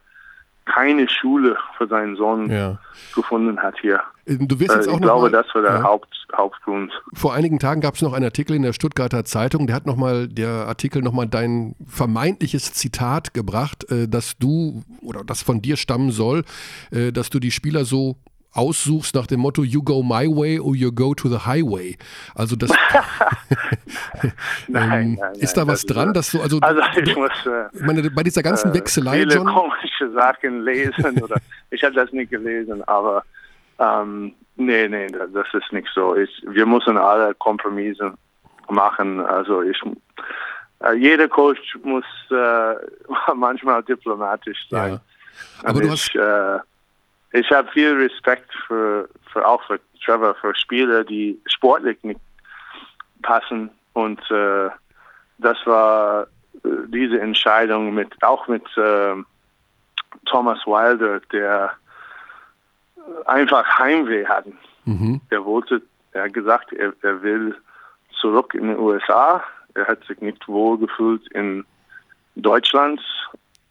keine 0.66 1.08
Schule 1.08 1.56
für 1.76 1.86
seinen 1.86 2.16
Sohn 2.16 2.50
Ja. 2.50 2.78
gefunden 3.14 3.58
hat 3.60 3.74
hier. 3.80 4.00
Du 4.26 4.58
wirst 4.58 4.70
Äh, 4.70 4.76
jetzt 4.76 4.88
auch 4.88 4.94
ich 4.94 5.00
noch 5.00 5.06
glaube, 5.08 5.30
mal, 5.30 5.42
das 5.42 5.46
war 5.54 5.62
der 5.62 5.72
ja. 5.74 5.82
Haupt, 5.82 6.08
Hauptgrund. 6.34 6.90
Vor 7.12 7.34
einigen 7.34 7.58
Tagen 7.58 7.80
gab 7.82 7.94
es 7.94 8.02
noch 8.02 8.14
einen 8.14 8.24
Artikel 8.24 8.56
in 8.56 8.62
der 8.62 8.72
Stuttgarter 8.72 9.24
Zeitung, 9.26 9.66
der 9.66 9.76
hat 9.76 9.86
nochmal, 9.86 10.26
der 10.28 10.66
Artikel 10.66 11.02
nochmal 11.02 11.26
dein 11.28 11.74
vermeintliches 11.86 12.72
Zitat 12.72 13.34
gebracht, 13.34 13.90
äh, 13.90 14.08
dass 14.08 14.38
du 14.38 14.82
oder 15.02 15.22
das 15.24 15.42
von 15.42 15.60
dir 15.60 15.76
stammen 15.76 16.10
soll, 16.10 16.44
äh, 16.90 17.12
dass 17.12 17.28
du 17.30 17.38
die 17.40 17.50
Spieler 17.50 17.84
so 17.84 18.16
aussuchst 18.54 19.14
nach 19.14 19.26
dem 19.26 19.40
Motto 19.40 19.62
You 19.62 19.82
go 19.82 20.02
my 20.02 20.26
way 20.26 20.58
or 20.58 20.74
you 20.74 20.92
go 20.92 21.14
to 21.14 21.28
the 21.28 21.44
highway. 21.46 21.96
Also 22.34 22.56
das 22.56 22.70
Nein, 24.68 24.92
ähm, 24.92 25.14
nein, 25.20 25.34
ist 25.34 25.56
da 25.56 25.62
nein, 25.62 25.68
was 25.68 25.84
dran, 25.84 26.14
dass 26.14 26.30
du 26.30 26.40
also, 26.40 26.58
Also 26.60 26.80
ich 26.96 27.12
du, 27.12 27.20
muss 27.20 27.30
äh, 27.46 27.84
meine, 27.84 28.10
bei 28.10 28.22
dieser 28.22 28.42
ganzen 28.42 28.70
äh, 28.70 28.74
Wechselei, 28.74 29.20
viele 29.20 29.34
John, 29.34 29.46
komische 29.46 30.10
Sachen 30.12 30.64
lesen 30.64 31.22
oder 31.22 31.36
ich 31.70 31.82
habe 31.82 31.94
das 31.94 32.12
nicht 32.12 32.30
gelesen, 32.30 32.82
aber 32.84 33.24
ähm, 33.78 34.34
nee, 34.56 34.88
nee, 34.88 35.08
das 35.08 35.46
ist 35.52 35.72
nicht 35.72 35.88
so. 35.94 36.16
Ich, 36.16 36.30
wir 36.46 36.66
müssen 36.66 36.96
alle 36.96 37.34
Kompromisse 37.34 38.14
machen. 38.68 39.20
Also 39.20 39.62
ich, 39.62 39.80
äh, 40.80 40.94
jeder 40.94 41.28
Coach 41.28 41.76
muss 41.82 42.04
äh, 42.30 42.74
manchmal 43.34 43.82
diplomatisch 43.82 44.66
sein. 44.70 44.92
Ja. 44.92 45.00
Aber 45.64 45.78
Und 45.78 45.88
du 45.88 45.94
ich, 45.94 46.14
äh, 46.14 46.58
ich 47.34 47.50
habe 47.50 47.68
viel 47.72 47.92
Respekt 47.94 48.48
für, 48.66 49.08
für 49.32 49.46
auch 49.46 49.60
für 49.64 49.80
Trevor, 50.04 50.36
für 50.36 50.54
Spieler, 50.54 51.02
die 51.02 51.40
sportlich 51.46 51.98
nicht 52.04 52.20
passen. 53.22 53.70
Und 53.92 54.20
äh, 54.30 54.70
das 55.38 55.58
war 55.66 56.28
äh, 56.64 56.68
diese 56.86 57.20
Entscheidung 57.20 57.92
mit 57.92 58.22
auch 58.22 58.46
mit 58.46 58.64
äh, 58.76 59.14
Thomas 60.26 60.64
Wilder, 60.64 61.20
der 61.32 61.72
einfach 63.26 63.66
Heimweh 63.78 64.26
hatten. 64.26 64.56
mhm. 64.84 65.20
Er 65.30 65.44
wollte, 65.44 65.82
er 66.12 66.24
hat 66.24 66.34
gesagt, 66.34 66.72
er, 66.72 66.92
er 67.02 67.20
will 67.20 67.56
zurück 68.20 68.54
in 68.54 68.68
den 68.68 68.78
USA. 68.78 69.42
Er 69.74 69.88
hat 69.88 70.04
sich 70.04 70.20
nicht 70.20 70.46
wohl 70.46 70.78
gefühlt 70.78 71.26
in 71.32 71.64
Deutschland, 72.36 73.00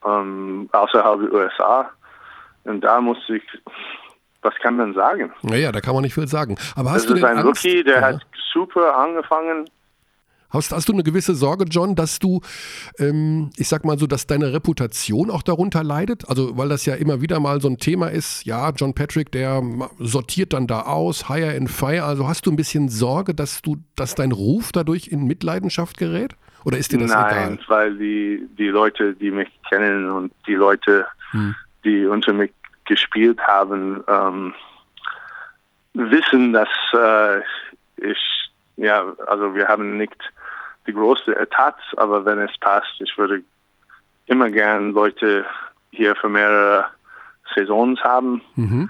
ähm, 0.06 0.70
außerhalb 0.74 1.22
der 1.22 1.32
USA. 1.32 1.90
Und 2.66 2.82
da 2.82 3.02
musste 3.02 3.38
ich, 3.38 3.44
was 4.42 4.54
kann 4.62 4.78
man 4.78 4.94
sagen? 4.94 5.32
naja, 5.42 5.72
da 5.72 5.82
kann 5.82 5.94
man 5.94 6.04
nicht 6.04 6.14
viel 6.14 6.28
sagen. 6.28 6.56
Aber 6.76 6.86
Das 6.92 6.94
hast 7.04 7.10
du 7.10 7.16
ist 7.16 7.24
ein 7.24 7.38
Angst? 7.38 7.66
Rookie, 7.66 7.84
der 7.84 7.96
Ja. 7.96 8.02
hat 8.02 8.22
super 8.54 8.98
angefangen. 8.98 9.66
Hast, 10.50 10.72
hast 10.72 10.88
du 10.88 10.94
eine 10.94 11.02
gewisse 11.02 11.34
Sorge, 11.34 11.66
John, 11.68 11.96
dass 11.96 12.20
du, 12.20 12.40
ähm, 13.00 13.50
ich 13.58 13.68
sag 13.68 13.86
mal 13.86 13.98
so, 13.98 14.06
dass 14.06 14.28
deine 14.28 14.54
Reputation 14.54 15.32
auch 15.32 15.42
darunter 15.42 15.84
leidet? 15.84 16.30
Also, 16.30 16.56
weil 16.56 16.70
das 16.70 16.86
ja 16.86 16.94
immer 16.94 17.22
wieder 17.22 17.40
mal 17.40 17.60
so 17.60 17.68
ein 17.68 17.80
Thema 17.80 18.10
ist, 18.10 18.46
ja, 18.46 18.70
John 18.70 18.94
Patrick, 18.94 19.32
der 19.32 19.64
sortiert 19.98 20.54
dann 20.54 20.68
da 20.68 20.82
aus, 20.82 21.28
hire 21.28 21.58
and 21.58 21.72
fire. 21.72 22.04
Also 22.04 22.28
hast 22.28 22.46
du 22.46 22.52
ein 22.52 22.56
bisschen 22.56 22.88
Sorge, 22.88 23.34
dass 23.34 23.64
du, 23.64 23.78
dass 23.96 24.14
dein 24.14 24.32
Ruf 24.32 24.72
dadurch 24.72 25.08
in 25.08 25.24
Mitleidenschaft 25.26 25.98
gerät? 25.98 26.36
Oder 26.66 26.78
ist 26.78 26.92
dir 26.92 27.00
das 27.00 27.10
Nein, 27.12 27.54
egal? 27.56 27.60
weil 27.68 27.98
die, 27.98 28.48
die 28.56 28.68
Leute, 28.68 29.16
die 29.16 29.32
mich 29.32 29.50
kennen 29.68 30.10
und 30.12 30.32
die 30.46 30.54
Leute, 30.56 31.08
Hm. 31.32 31.56
Die 31.84 32.06
unter 32.06 32.34
mich 32.34 32.52
gespielt 32.86 33.40
haben, 33.42 34.04
ähm, 34.08 34.54
wissen, 35.94 36.54
dass 36.54 36.70
äh, 36.94 37.40
ich, 37.98 38.18
ja, 38.78 39.06
also 39.28 39.54
wir 39.56 39.68
haben 39.68 39.98
nicht 39.98 40.18
die 40.88 40.94
große 40.94 41.36
Etats, 41.38 41.82
aber 41.98 42.26
wenn 42.26 42.40
es 42.40 42.58
passt, 42.60 43.00
ich 43.00 43.18
würde 43.18 43.42
immer 44.26 44.50
gern 44.50 44.92
Leute 44.92 45.46
hier 45.92 46.16
für 46.16 46.30
mehrere 46.30 46.86
Saisons 47.56 48.02
haben. 48.04 48.42
Mhm. 48.56 48.90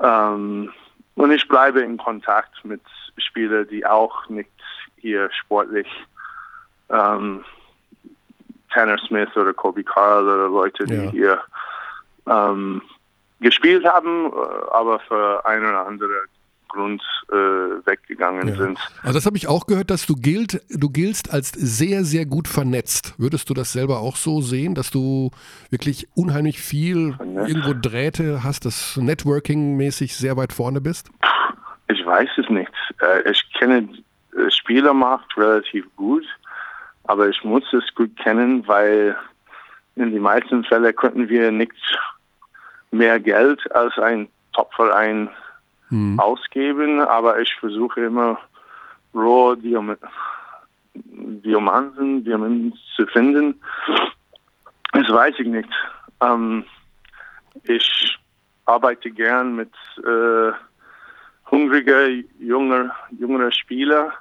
Ähm, 0.00 0.72
und 1.14 1.30
ich 1.30 1.46
bleibe 1.46 1.80
in 1.80 1.98
Kontakt 1.98 2.64
mit 2.64 2.80
Spielern, 3.18 3.68
die 3.68 3.84
auch 3.84 4.28
nicht 4.28 4.50
hier 4.96 5.30
sportlich 5.32 5.86
ähm, 6.88 7.44
Tanner 8.72 8.98
Smith 8.98 9.36
oder 9.36 9.52
Kobe 9.52 9.84
Carl 9.84 10.24
oder 10.24 10.48
Leute, 10.48 10.84
die 10.86 10.94
Ja. 10.94 11.10
hier 11.10 11.42
ähm, 12.28 12.82
gespielt 13.40 13.84
haben, 13.84 14.26
äh, 14.32 14.70
aber 14.72 15.00
für 15.00 15.44
einen 15.46 15.64
oder 15.66 15.86
anderen 15.86 16.12
Grund 16.68 17.02
äh, 17.30 17.34
weggegangen 17.34 18.48
Ja. 18.48 18.54
sind. 18.56 18.78
Also 19.02 19.18
das 19.18 19.26
habe 19.26 19.36
ich 19.36 19.46
auch 19.46 19.66
gehört, 19.66 19.90
dass 19.90 20.06
du 20.06 20.14
gilt, 20.14 20.62
du 20.70 20.88
giltst 20.88 21.30
als 21.32 21.50
sehr, 21.52 22.02
sehr 22.04 22.24
gut 22.24 22.48
vernetzt. 22.48 23.14
Würdest 23.18 23.50
du 23.50 23.54
das 23.54 23.72
selber 23.72 23.98
auch 23.98 24.16
so 24.16 24.40
sehen, 24.40 24.74
dass 24.74 24.90
du 24.90 25.30
wirklich 25.70 26.08
unheimlich 26.14 26.60
viel 26.62 27.14
Vernetzt? 27.14 27.48
irgendwo 27.50 27.74
Drähte 27.78 28.42
hast, 28.42 28.64
dass 28.64 28.96
Networking-mäßig 28.96 30.16
sehr 30.16 30.36
weit 30.38 30.52
vorne 30.54 30.80
bist? 30.80 31.10
Ich 31.88 32.06
weiß 32.06 32.30
es 32.38 32.48
nicht. 32.48 32.72
Äh, 33.00 33.30
Ich 33.30 33.52
kenne 33.58 33.86
äh, 34.34 34.50
Spielermarkt 34.50 35.36
relativ 35.36 35.84
gut, 35.96 36.24
aber 37.04 37.28
ich 37.28 37.44
muss 37.44 37.64
es 37.74 37.84
gut 37.94 38.16
kennen, 38.16 38.66
weil 38.66 39.14
in 39.96 40.10
den 40.10 40.22
meisten 40.22 40.64
Fällen 40.64 40.96
könnten 40.96 41.28
wir 41.28 41.50
nicht 41.52 41.72
mehr 42.92 43.18
Geld 43.18 43.74
als 43.74 43.98
ein 43.98 44.28
Topverein 44.52 45.28
Hm. 45.92 46.18
ausgeben, 46.18 47.00
aber 47.00 47.38
ich 47.40 47.54
versuche 47.56 48.00
immer 48.00 48.38
rohe 49.14 49.58
Diam 49.58 49.94
Diamanten, 50.94 52.24
Diamanten 52.24 52.72
zu 52.96 53.06
finden. 53.06 53.60
Das 54.92 55.08
weiß 55.10 55.34
ich 55.38 55.46
nicht. 55.46 55.68
Ähm, 56.22 56.64
ich 57.64 58.18
arbeite 58.64 59.10
gern 59.10 59.54
mit 59.54 59.72
äh, 59.98 60.52
hungriger, 61.50 62.08
junger, 62.38 62.94
junger 63.18 63.52
Spieler, 63.52 64.14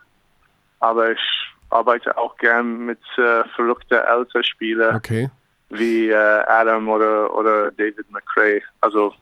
aber 0.82 1.14
ich 1.14 1.54
arbeite 1.70 2.18
auch 2.18 2.36
gern 2.38 2.86
mit 2.86 3.00
äh, 3.18 3.46
verrückten 3.56 4.00
älteren 4.00 4.44
Spielern 4.44 4.96
Okay. 4.98 5.30
Wie 5.72 6.10
äh, 6.10 6.16
Adam 6.16 6.88
oder, 6.90 7.34
oder 7.34 7.72
David 7.72 8.10
McRae. 8.12 8.62
Also 8.82 9.14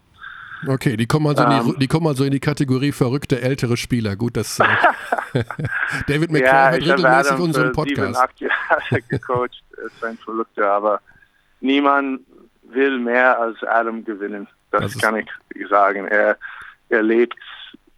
Okay, 0.67 0.97
die 0.97 1.07
kommen 1.07 1.27
also, 1.27 1.43
in, 1.43 1.49
die, 1.49 1.69
Ähm. 1.69 1.79
die 1.79 1.87
kommen 1.87 2.07
also 2.07 2.25
in 2.25 2.31
die 2.31 2.39
Kategorie 2.39 2.91
verrückte 2.91 3.41
ältere 3.41 3.77
Spieler. 3.77 4.15
Gut, 4.15 4.35
das 4.35 4.59
äh, 4.59 4.65
David 6.07 6.31
McRae 6.31 6.45
ja, 6.45 6.71
hat 6.71 6.77
ich 6.79 6.89
habe 6.89 7.01
regelmäßig 7.03 7.31
Adam 7.31 7.41
unseren 7.41 7.73
für 7.73 7.81
sieben, 7.83 7.95
Podcast. 7.95 8.21
acht 8.21 8.41
Jahre 8.41 9.01
gecoacht. 9.09 9.63
Ist 9.85 10.03
ein 10.03 10.17
Verrückter, 10.17 10.71
aber 10.71 10.99
niemand 11.61 12.21
will 12.63 12.99
mehr 12.99 13.39
als 13.39 13.63
Adam 13.63 14.03
gewinnen. 14.03 14.47
Das, 14.71 14.81
Das 14.93 15.01
kann 15.01 15.15
ich 15.15 15.27
sagen. 15.69 16.07
Er, 16.07 16.37
er 16.89 17.03
lebt 17.03 17.39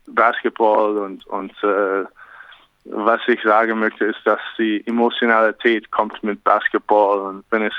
Basketball 0.08 0.98
und, 0.98 1.26
und 1.28 1.52
äh, 1.64 2.06
was 2.86 3.22
ich 3.28 3.42
sagen 3.44 3.80
möchte, 3.80 4.06
ist, 4.06 4.20
dass 4.26 4.40
die 4.58 4.86
Emotionalität 4.86 5.90
kommt 5.92 6.24
mit 6.24 6.44
Basketball 6.44 7.20
und 7.20 7.44
wenn 7.50 7.64
es 7.64 7.74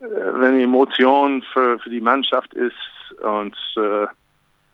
wenn 0.00 0.56
die 0.58 0.64
Emotion 0.64 1.42
für, 1.52 1.78
für 1.78 1.90
die 1.90 2.00
Mannschaft 2.00 2.54
ist 2.54 2.74
und 3.22 3.54
äh, 3.76 4.06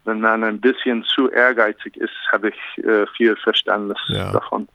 wenn 0.05 0.21
man 0.21 0.45
ein 0.45 0.61
bisschen 0.61 1.03
zu 1.05 1.31
ehrgeizig 1.31 1.97
ist, 1.97 2.13
habe 2.31 2.51
ich 2.51 2.85
äh, 2.85 3.07
viel 3.17 3.37
Verständnis 3.37 3.99
Ja. 4.09 4.33
davon. 4.33 4.69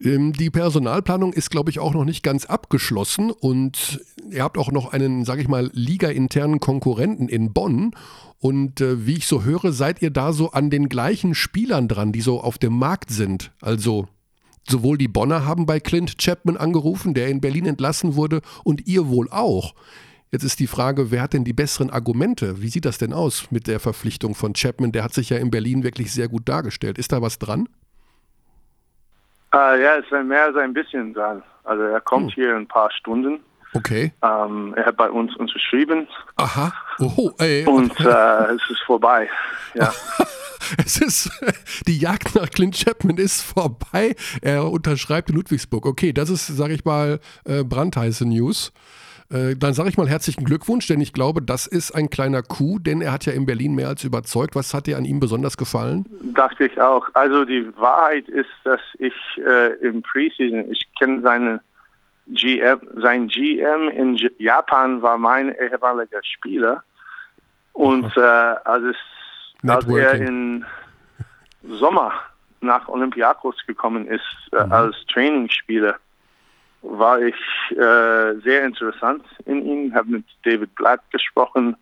Ähm, 0.00 0.32
Die 0.32 0.48
Personalplanung 0.50 1.32
ist, 1.34 1.50
glaube 1.50 1.70
ich, 1.70 1.80
auch 1.80 1.92
noch 1.92 2.04
nicht 2.04 2.22
ganz 2.22 2.46
abgeschlossen 2.46 3.30
und 3.30 4.00
ihr 4.30 4.42
habt 4.42 4.56
auch 4.56 4.70
noch 4.72 4.92
einen, 4.92 5.24
sage 5.24 5.42
ich 5.42 5.48
mal, 5.48 5.70
ligainternen 5.74 6.60
Konkurrenten 6.60 7.28
in 7.28 7.52
Bonn. 7.52 7.90
Und 8.40 8.80
äh, 8.80 9.04
wie 9.06 9.16
ich 9.16 9.26
so 9.26 9.42
höre, 9.42 9.72
seid 9.72 10.00
ihr 10.00 10.10
da 10.10 10.32
so 10.32 10.52
an 10.52 10.70
den 10.70 10.88
gleichen 10.88 11.34
Spielern 11.34 11.88
dran, 11.88 12.12
die 12.12 12.20
so 12.20 12.40
auf 12.40 12.56
dem 12.56 12.78
Markt 12.78 13.10
sind. 13.10 13.50
Also 13.60 14.06
sowohl 14.68 14.98
die 14.98 15.08
Bonner 15.08 15.44
haben 15.44 15.66
bei 15.66 15.80
Clint 15.80 16.18
Chapman 16.18 16.56
angerufen, 16.56 17.14
der 17.14 17.28
in 17.28 17.40
Berlin 17.40 17.66
entlassen 17.66 18.14
wurde, 18.14 18.40
und 18.64 18.86
ihr 18.86 19.08
wohl 19.08 19.28
auch. 19.30 19.74
Jetzt 20.30 20.44
ist 20.44 20.60
die 20.60 20.66
Frage, 20.66 21.10
wer 21.10 21.22
hat 21.22 21.32
denn 21.32 21.44
die 21.44 21.54
besseren 21.54 21.90
Argumente? 21.90 22.60
Wie 22.60 22.68
sieht 22.68 22.84
das 22.84 22.98
denn 22.98 23.14
aus 23.14 23.50
mit 23.50 23.66
der 23.66 23.80
Verpflichtung 23.80 24.34
von 24.34 24.52
Chapman? 24.52 24.92
Der 24.92 25.02
hat 25.02 25.14
sich 25.14 25.30
ja 25.30 25.38
in 25.38 25.50
Berlin 25.50 25.82
wirklich 25.84 26.12
sehr 26.12 26.28
gut 26.28 26.48
dargestellt. 26.48 26.98
Ist 26.98 27.12
da 27.12 27.22
was 27.22 27.38
dran? 27.38 27.68
Äh, 29.54 29.82
ja, 29.82 29.96
es 29.96 30.04
ist 30.04 30.24
mehr 30.24 30.44
als 30.44 30.56
ein 30.56 30.74
bisschen 30.74 31.14
dran. 31.14 31.42
Also 31.64 31.82
er 31.82 32.00
kommt 32.02 32.30
Hm. 32.32 32.34
hier 32.34 32.50
in 32.50 32.56
ein 32.58 32.68
paar 32.68 32.90
Stunden. 32.92 33.40
Okay. 33.78 34.12
Ähm, 34.22 34.74
er 34.76 34.86
hat 34.86 34.96
bei 34.96 35.10
uns 35.10 35.34
unterschrieben 35.36 36.08
Aha. 36.36 36.72
Oho, 36.98 37.32
ey. 37.38 37.64
und 37.66 37.98
äh, 38.00 38.54
es 38.54 38.70
ist 38.70 38.82
vorbei. 38.86 39.28
Ja. 39.74 39.92
Es 40.76 41.00
ist, 41.00 41.30
die 41.86 41.98
Jagd 41.98 42.34
nach 42.34 42.50
Clint 42.50 42.76
Chapman 42.76 43.16
ist 43.16 43.40
vorbei. 43.40 44.14
Er 44.42 44.70
unterschreibt 44.70 45.30
in 45.30 45.36
Ludwigsburg. 45.36 45.86
Okay, 45.86 46.12
das 46.12 46.28
ist, 46.28 46.46
sage 46.46 46.74
ich 46.74 46.84
mal, 46.84 47.20
äh, 47.46 47.64
brandheiße 47.64 48.26
News. 48.26 48.72
Äh, 49.30 49.56
dann 49.56 49.74
sage 49.74 49.90
ich 49.90 49.98
mal 49.98 50.08
herzlichen 50.08 50.44
Glückwunsch, 50.44 50.86
denn 50.86 51.00
ich 51.00 51.12
glaube, 51.12 51.42
das 51.42 51.66
ist 51.66 51.92
ein 51.92 52.08
kleiner 52.08 52.42
Coup, 52.42 52.82
denn 52.82 53.02
er 53.02 53.12
hat 53.12 53.26
ja 53.26 53.32
in 53.32 53.44
Berlin 53.44 53.74
mehr 53.74 53.88
als 53.88 54.04
überzeugt. 54.04 54.54
Was 54.54 54.72
hat 54.72 54.86
dir 54.86 54.96
an 54.96 55.04
ihm 55.04 55.20
besonders 55.20 55.56
gefallen? 55.56 56.06
Dachte 56.34 56.66
ich 56.66 56.80
auch. 56.80 57.06
Also 57.14 57.44
die 57.44 57.66
Wahrheit 57.76 58.28
ist, 58.28 58.50
dass 58.64 58.80
ich 58.98 59.14
äh, 59.36 59.74
im 59.86 60.02
Preseason, 60.02 60.70
ich 60.72 60.86
kenne 60.98 61.20
seine 61.20 61.60
GM, 62.28 62.80
sein 62.96 63.28
GM 63.28 63.88
in 63.88 64.16
Japan 64.38 65.02
war 65.02 65.18
mein 65.18 65.54
ehemaliger 65.54 66.22
Spieler. 66.22 66.82
Und 67.72 68.16
äh, 68.16 68.20
als, 68.20 68.96
als 69.66 69.86
er 69.88 70.14
im 70.14 70.64
Sommer 71.62 72.12
nach 72.60 72.88
Olympiakos 72.88 73.56
gekommen 73.66 74.06
ist, 74.08 74.24
äh, 74.52 74.64
mhm. 74.64 74.72
als 74.72 74.96
Trainingsspieler, 75.12 75.96
war 76.82 77.20
ich 77.20 77.36
äh, 77.70 78.34
sehr 78.42 78.64
interessant 78.64 79.24
in 79.46 79.64
ihm, 79.66 79.94
habe 79.94 80.10
mit 80.10 80.24
David 80.44 80.74
Blatt 80.74 81.00
gesprochen, 81.10 81.76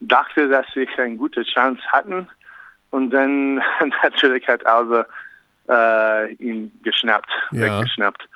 dachte, 0.00 0.48
dass 0.48 0.66
ich 0.74 0.88
eine 0.98 1.16
gute 1.16 1.44
Chance 1.44 1.82
hatten 1.88 2.28
und 2.90 3.10
dann 3.10 3.56
natürlich 4.02 4.46
hat 4.48 4.66
Alba 4.66 5.06
äh, 5.68 6.32
ihn 6.34 6.72
geschnappt, 6.82 7.30
ja. 7.52 7.62
weggeschnappt. 7.62 8.28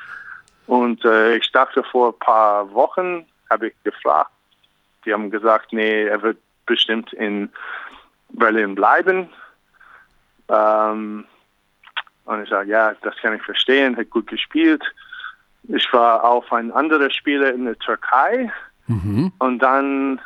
Und 0.67 1.05
äh, 1.05 1.37
ich 1.37 1.51
dachte 1.53 1.83
vor 1.85 2.13
ein 2.13 2.19
paar 2.19 2.73
Wochen, 2.73 3.27
habe 3.51 3.69
ich 3.69 3.75
gefragt, 3.85 4.31
die 5.05 5.13
haben 5.13 5.31
gesagt, 5.31 5.73
nee, 5.73 6.05
er 6.05 6.21
wird 6.23 6.39
bestimmt 6.67 7.13
in 7.13 7.51
Berlin 8.31 8.75
bleiben. 8.75 9.29
Ähm, 10.49 11.25
und 12.25 12.43
ich 12.43 12.51
sage, 12.51 12.71
ja, 12.71 12.95
das 13.03 13.15
kann 13.17 13.35
ich 13.35 13.43
verstehen, 13.43 13.97
hat 13.97 14.11
gut 14.11 14.27
gespielt. 14.27 14.83
Ich 15.69 15.93
war 15.93 16.25
auf 16.25 16.53
ein 16.53 16.73
anderes 16.73 17.15
Spieler 17.15 17.53
in 17.53 17.65
der 17.65 17.79
Türkei 17.79 18.53
mhm. 18.87 19.33
und 19.39 19.61
dann 19.61 20.21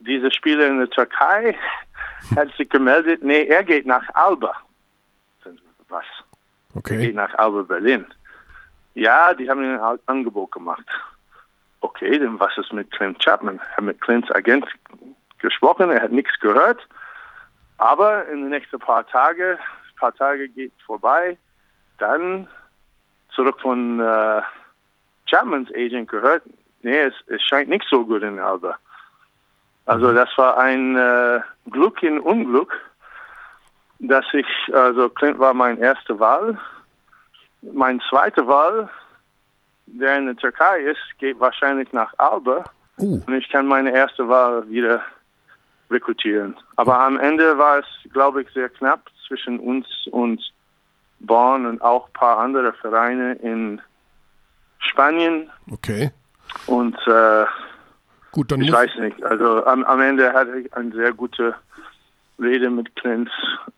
dieser 0.00 0.30
Spieler 0.30 0.66
in 0.66 0.78
der 0.78 0.90
Türkei 0.90 1.56
hat 2.36 2.54
sich 2.56 2.68
gemeldet, 2.68 3.22
nee, 3.22 3.44
er 3.44 3.64
geht 3.64 3.86
nach 3.86 4.04
Alba. 4.14 4.54
Was? 5.88 6.04
Okay. 6.74 6.94
Er 6.94 7.00
geht 7.00 7.14
nach 7.14 7.34
Alba 7.34 7.62
Berlin. 7.62 8.06
Ja, 8.94 9.34
die 9.34 9.48
haben 9.50 9.60
ein 9.60 9.98
Angebot 10.06 10.52
gemacht. 10.52 10.86
Okay, 11.80 12.18
dann 12.18 12.40
was 12.40 12.56
ist 12.56 12.72
mit 12.72 12.90
Clint 12.92 13.18
Chapman? 13.18 13.58
Er 13.58 13.76
hat 13.76 13.84
mit 13.84 14.00
Clints 14.00 14.30
Agent 14.30 14.66
gesprochen, 15.38 15.90
er 15.90 16.02
hat 16.02 16.12
nichts 16.12 16.38
gehört. 16.40 16.86
Aber 17.78 18.26
in 18.28 18.42
den 18.42 18.50
nächsten 18.50 18.78
paar 18.78 19.06
Tagen, 19.06 19.58
paar 19.98 20.14
Tage 20.14 20.48
geht 20.48 20.72
vorbei, 20.84 21.38
dann 21.98 22.46
zurück 23.34 23.60
von 23.60 24.00
äh, 24.00 24.42
Chapmans 25.26 25.70
Agent 25.74 26.10
gehört, 26.10 26.42
nee, 26.82 26.98
es, 26.98 27.14
es 27.26 27.42
scheint 27.42 27.68
nicht 27.68 27.86
so 27.88 28.04
gut 28.04 28.22
in 28.22 28.38
Alba. 28.38 28.76
Also 29.86 30.12
das 30.12 30.28
war 30.36 30.56
ein 30.58 30.96
äh, 30.96 31.40
Glück 31.70 32.02
in 32.02 32.20
Unglück, 32.20 32.72
dass 33.98 34.24
ich, 34.32 34.46
also 34.72 35.08
Clint 35.08 35.38
war 35.38 35.54
meine 35.54 35.80
erste 35.80 36.18
Wahl. 36.18 36.58
Mein 37.72 38.00
zweite 38.08 38.46
Wahl, 38.46 38.88
der 39.86 40.18
in 40.18 40.26
der 40.26 40.36
Türkei 40.36 40.80
ist, 40.80 41.18
geht 41.18 41.38
wahrscheinlich 41.40 41.92
nach 41.92 42.12
Alba. 42.18 42.64
Uh. 42.98 43.20
Und 43.26 43.34
ich 43.34 43.48
kann 43.48 43.66
meine 43.66 43.92
erste 43.92 44.28
Wahl 44.28 44.68
wieder 44.68 45.02
rekrutieren. 45.90 46.56
Aber 46.76 47.00
am 47.00 47.18
Ende 47.18 47.58
war 47.58 47.78
es, 47.78 47.86
glaube 48.12 48.42
ich, 48.42 48.48
sehr 48.50 48.68
knapp 48.68 49.10
zwischen 49.26 49.58
uns 49.58 49.86
und 50.10 50.40
Bonn 51.20 51.66
und 51.66 51.82
auch 51.82 52.06
ein 52.06 52.12
paar 52.12 52.38
andere 52.38 52.72
Vereine 52.74 53.34
in 53.34 53.80
Spanien. 54.78 55.50
Okay. 55.70 56.10
Und 56.66 56.96
äh, 57.06 57.44
Gut, 58.32 58.50
dann 58.50 58.60
ich 58.60 58.72
weiß 58.72 58.90
nicht. 58.98 59.22
Also 59.22 59.64
am, 59.64 59.84
am, 59.84 60.00
Ende 60.00 60.32
hatte 60.32 60.58
ich 60.58 60.74
eine 60.74 60.92
sehr 60.92 61.12
gute 61.12 61.54
Rede 62.38 62.68
mit 62.68 62.94
Clint 62.96 63.30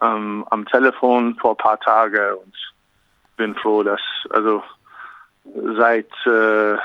ähm, 0.03 0.47
am 0.51 0.65
Telefon 0.67 1.37
vor 1.37 1.53
ein 1.53 1.57
paar 1.59 1.79
Tagen 1.81 2.39
und 2.43 2.55
bin 3.37 3.55
froh, 3.55 3.83
dass 3.83 4.01
also 4.31 4.63
seit 5.77 6.11
äh, 6.27 6.77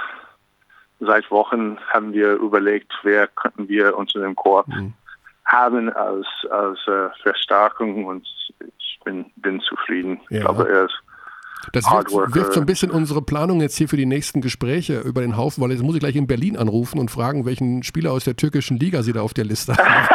seit 1.00 1.30
Wochen 1.32 1.78
haben 1.88 2.14
wir 2.14 2.34
überlegt, 2.34 2.94
wer 3.04 3.28
könnten 3.28 3.68
wir 3.68 3.98
unter 3.98 4.20
dem 4.20 4.36
Korb 4.36 4.68
mhm. 4.68 4.94
haben 5.46 5.90
als 5.94 6.28
als 6.50 6.80
äh, 6.88 7.10
Verstärkung 7.22 8.06
und 8.06 8.28
bin, 9.04 9.26
bin 9.38 9.60
zufrieden. 9.62 10.20
Ja. 10.30 10.38
Ich 10.38 10.44
glaube, 10.44 10.70
er 10.70 10.86
ist 10.86 11.02
das 11.74 11.86
wirft, 11.86 12.34
wirft, 12.34 12.54
so 12.54 12.60
ein 12.60 12.66
bisschen 12.66 12.90
unsere 12.90 13.22
Planung 13.22 13.62
jetzt 13.62 13.78
hier 13.78 13.88
für 13.88 13.98
die 13.98 14.08
nächsten 14.08 14.42
Gespräche 14.42 15.02
über 15.02 15.22
den 15.22 15.38
Haufen, 15.38 15.64
weil 15.64 15.72
jetzt 15.72 15.84
muss 15.84 15.94
ich 15.94 16.00
gleich 16.00 16.16
in 16.16 16.26
Berlin 16.26 16.58
anrufen 16.58 17.00
und 17.00 17.12
fragen, 17.12 17.46
welchen 17.46 17.84
Spieler 17.84 18.12
aus 18.12 18.24
der 18.24 18.36
türkischen 18.36 18.78
Liga 18.78 19.04
Sie 19.04 19.14
da 19.14 19.22
auf 19.22 19.36
der 19.36 19.46
Liste 19.46 19.78
haben. 19.78 20.08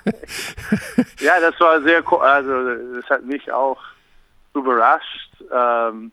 ja, 1.20 1.32
das 1.40 1.58
war 1.60 1.80
sehr 1.82 2.02
cool. 2.10 2.18
Also, 2.18 2.50
das 2.96 3.08
hat 3.08 3.24
mich 3.24 3.52
auch 3.52 3.78
überrascht. 4.54 5.30
Ähm, 5.52 6.12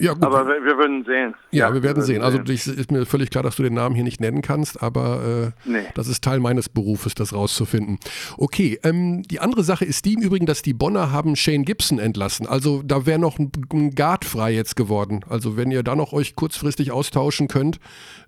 ja, 0.00 0.14
gut. 0.14 0.24
Aber 0.24 0.46
wir, 0.46 0.64
wir 0.64 0.78
würden 0.78 1.04
sehen. 1.04 1.34
Ja, 1.50 1.68
ja 1.68 1.74
wir 1.74 1.82
werden 1.82 2.02
sehen. 2.02 2.22
Also 2.22 2.38
es 2.38 2.66
ist 2.66 2.90
mir 2.90 3.04
völlig 3.04 3.28
klar, 3.28 3.42
dass 3.42 3.56
du 3.56 3.62
den 3.62 3.74
Namen 3.74 3.94
hier 3.94 4.04
nicht 4.04 4.18
nennen 4.18 4.40
kannst, 4.40 4.82
aber 4.82 5.52
äh, 5.66 5.68
nee. 5.68 5.84
das 5.94 6.08
ist 6.08 6.24
Teil 6.24 6.40
meines 6.40 6.70
Berufes, 6.70 7.14
das 7.14 7.34
rauszufinden. 7.34 7.98
Okay, 8.38 8.80
ähm, 8.82 9.22
die 9.24 9.40
andere 9.40 9.62
Sache 9.62 9.84
ist 9.84 10.06
die 10.06 10.14
im 10.14 10.22
Übrigen, 10.22 10.46
dass 10.46 10.62
die 10.62 10.72
Bonner 10.72 11.12
haben 11.12 11.36
Shane 11.36 11.64
Gibson 11.64 11.98
entlassen. 11.98 12.46
Also 12.46 12.82
da 12.82 13.04
wäre 13.04 13.18
noch 13.18 13.38
ein, 13.38 13.52
ein 13.74 13.94
Guard 13.94 14.24
frei 14.24 14.52
jetzt 14.52 14.74
geworden. 14.74 15.20
Also 15.28 15.58
wenn 15.58 15.70
ihr 15.70 15.82
da 15.82 15.94
noch 15.94 16.14
euch 16.14 16.34
kurzfristig 16.34 16.92
austauschen 16.92 17.48
könnt, 17.48 17.78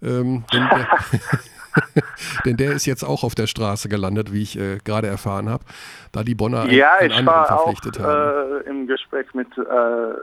ähm, 0.02 0.44
denn, 2.44 2.56
der, 2.56 2.72
ist 2.72 2.86
jetzt 2.86 3.02
auch 3.02 3.24
auf 3.24 3.34
der 3.34 3.46
Straße 3.46 3.88
gelandet, 3.88 4.32
wie 4.32 4.42
ich 4.42 4.58
äh, 4.58 4.78
gerade 4.84 5.08
erfahren 5.08 5.48
habe, 5.48 5.64
da 6.12 6.22
die 6.22 6.34
Bonner 6.34 6.70
ja, 6.70 6.94
einen, 6.94 7.12
einen 7.12 7.28
anderen 7.28 7.46
verpflichtet 7.46 8.00
auch, 8.00 8.04
haben. 8.04 8.64
Äh, 8.66 8.70
im 8.70 8.86
Gespräch 8.86 9.32
mit 9.34 9.48
äh, 9.58 10.14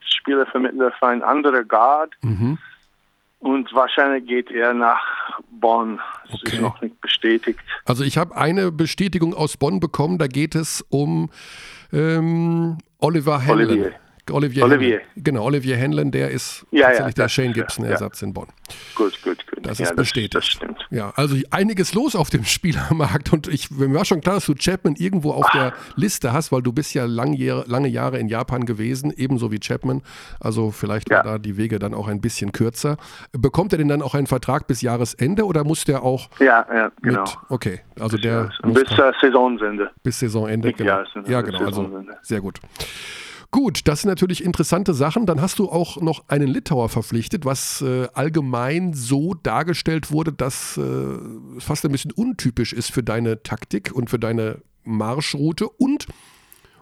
Spielervermittler 0.00 0.92
für 0.92 1.06
ein 1.06 1.22
anderer 1.22 1.64
Guard. 1.64 2.12
Mhm. 2.22 2.58
Und 3.40 3.72
wahrscheinlich 3.72 4.26
geht 4.26 4.50
er 4.50 4.74
nach 4.74 5.00
Bonn. 5.50 5.98
Das 6.30 6.42
okay. 6.42 6.56
ist 6.56 6.60
noch 6.60 6.80
nicht 6.82 7.00
bestätigt. 7.00 7.58
Also 7.86 8.04
ich 8.04 8.18
habe 8.18 8.36
eine 8.36 8.70
Bestätigung 8.70 9.32
aus 9.32 9.56
Bonn 9.56 9.80
bekommen. 9.80 10.18
Da 10.18 10.26
geht 10.26 10.54
es 10.54 10.84
um 10.90 11.30
ähm, 11.90 12.76
Oliver 12.98 13.44
Hanlon. 13.46 13.66
Olivier. 13.66 13.94
Olivier, 14.30 14.64
Olivier. 14.64 15.00
Hanlon. 15.00 15.24
Genau, 15.24 15.44
Olivier 15.44 15.78
Hanlon, 15.78 16.10
der 16.10 16.30
ist 16.30 16.66
ja, 16.70 16.86
tatsächlich 16.86 17.16
ja, 17.16 17.22
der 17.22 17.28
Shane 17.28 17.52
Gibson-Ersatz 17.52 18.20
ja. 18.20 18.26
in 18.26 18.34
Bonn. 18.34 18.48
Gut, 18.94 19.20
gut, 19.22 19.46
gut. 19.46 19.66
Das 19.66 19.80
ist 19.80 19.96
bestätigt. 19.96 20.34
Das, 20.34 20.44
das, 20.44 20.52
stimmt. 20.52 20.86
Ja, 20.90 21.12
also 21.16 21.36
einiges 21.50 21.94
los 21.94 22.14
auf 22.14 22.30
dem 22.30 22.44
Spielermarkt 22.60 23.32
und 23.32 23.48
ich, 23.48 23.70
mir 23.70 23.92
war 23.94 24.04
schon 24.04 24.20
klar, 24.20 24.36
dass 24.36 24.46
du 24.46 24.54
Chapman 24.54 24.94
irgendwo 24.96 25.32
auf 25.32 25.48
der 25.50 25.72
Liste 25.96 26.32
hast, 26.32 26.52
weil 26.52 26.62
du 26.62 26.72
bist 26.72 26.94
ja 26.94 27.04
lang, 27.04 27.36
lange 27.36 27.88
Jahre 27.88 28.18
in 28.18 28.28
Japan 28.28 28.64
gewesen, 28.64 29.12
ebenso 29.16 29.50
wie 29.52 29.58
Chapman. 29.58 30.02
Also 30.40 30.70
vielleicht 30.70 31.10
war 31.10 31.22
da 31.22 31.38
die 31.38 31.56
Wege 31.56 31.78
dann 31.78 31.94
auch 31.94 32.08
ein 32.08 32.20
bisschen 32.20 32.52
kürzer. 32.52 32.96
Bekommt 33.32 33.72
er 33.72 33.78
denn 33.78 33.88
dann 33.88 34.02
auch 34.02 34.14
einen 34.14 34.26
Vertrag 34.26 34.66
bis 34.66 34.82
Jahresende 34.82 35.44
oder 35.44 35.64
muss 35.64 35.84
der 35.84 36.02
auch 36.02 36.28
Ja, 36.38 36.66
ja, 36.72 36.90
genau. 37.02 37.22
Mit, 37.22 37.38
okay, 37.48 37.80
also 37.98 38.16
der 38.16 38.50
bis 38.64 38.90
äh, 38.98 39.12
Saisonende. 39.20 39.90
Bis 40.02 40.18
Saisonende, 40.18 40.72
genau. 40.72 41.02
Ja, 41.26 41.42
genau, 41.42 41.64
also 41.64 42.04
sehr 42.22 42.40
gut. 42.40 42.60
Gut, 43.52 43.88
das 43.88 44.02
sind 44.02 44.10
natürlich 44.10 44.44
interessante 44.44 44.94
Sachen. 44.94 45.26
Dann 45.26 45.40
hast 45.40 45.58
du 45.58 45.68
auch 45.68 46.00
noch 46.00 46.28
einen 46.28 46.46
Litauer 46.46 46.88
verpflichtet, 46.88 47.44
was 47.44 47.82
äh, 47.82 48.06
allgemein 48.14 48.94
so 48.94 49.34
dargestellt 49.34 50.12
wurde, 50.12 50.32
dass 50.32 50.76
äh, 50.76 51.18
fast 51.58 51.84
ein 51.84 51.90
bisschen 51.90 52.12
untypisch 52.12 52.72
ist 52.72 52.92
für 52.92 53.02
deine 53.02 53.42
Taktik 53.42 53.92
und 53.92 54.08
für 54.08 54.20
deine 54.20 54.62
Marschroute. 54.84 55.68
Und 55.68 56.06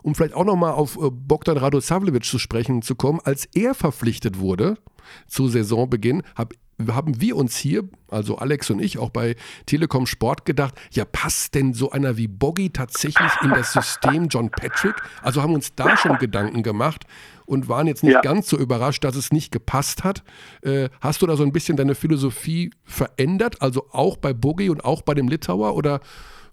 um 0.09 0.15
vielleicht 0.15 0.35
auch 0.35 0.45
nochmal 0.45 0.73
auf 0.73 0.97
äh, 0.97 1.11
Bogdan 1.11 1.59
Radosavljevic 1.59 2.25
zu 2.25 2.39
sprechen 2.39 2.81
zu 2.81 2.95
kommen, 2.95 3.21
als 3.23 3.47
er 3.55 3.75
verpflichtet 3.75 4.39
wurde 4.39 4.79
zu 5.27 5.49
Saisonbeginn, 5.49 6.23
habe 6.35 6.57
haben 6.87 7.21
wir 7.21 7.35
uns 7.35 7.57
hier, 7.57 7.89
also 8.07 8.39
Alex 8.39 8.71
und 8.71 8.81
ich, 8.81 8.99
auch 8.99 9.11
bei 9.11 9.35
Telekom 9.67 10.07
Sport 10.07 10.45
gedacht, 10.45 10.75
ja, 10.93 11.05
passt 11.05 11.57
denn 11.57 11.75
so 11.75 11.91
einer 11.91 12.17
wie 12.17 12.29
Boggy 12.29 12.71
tatsächlich 12.71 13.33
in 13.43 13.51
das 13.51 13.73
System 13.73 14.29
John 14.29 14.49
Patrick? 14.49 14.95
Also 15.21 15.43
haben 15.43 15.55
uns 15.55 15.75
da 15.75 15.97
schon 15.97 16.19
Gedanken 16.19 16.63
gemacht 16.63 17.05
und 17.47 17.69
waren 17.69 17.89
jetzt 17.89 18.05
nicht 18.05 18.13
ja. 18.13 18.21
ganz 18.21 18.49
so 18.49 18.57
überrascht, 18.57 19.03
dass 19.03 19.17
es 19.17 19.33
nicht 19.33 19.51
gepasst 19.51 20.05
hat. 20.05 20.23
Äh, 20.63 20.89
hast 21.01 21.21
du 21.21 21.27
da 21.27 21.37
so 21.37 21.43
ein 21.43 21.51
bisschen 21.51 21.77
deine 21.77 21.97
Philosophie 21.97 22.71
verändert, 22.85 23.61
also 23.61 23.89
auch 23.91 24.17
bei 24.17 24.33
Boggy 24.33 24.71
und 24.71 24.85
auch 24.85 25.03
bei 25.03 25.15
dem 25.15 25.27
Litauer 25.27 25.75
oder 25.75 25.99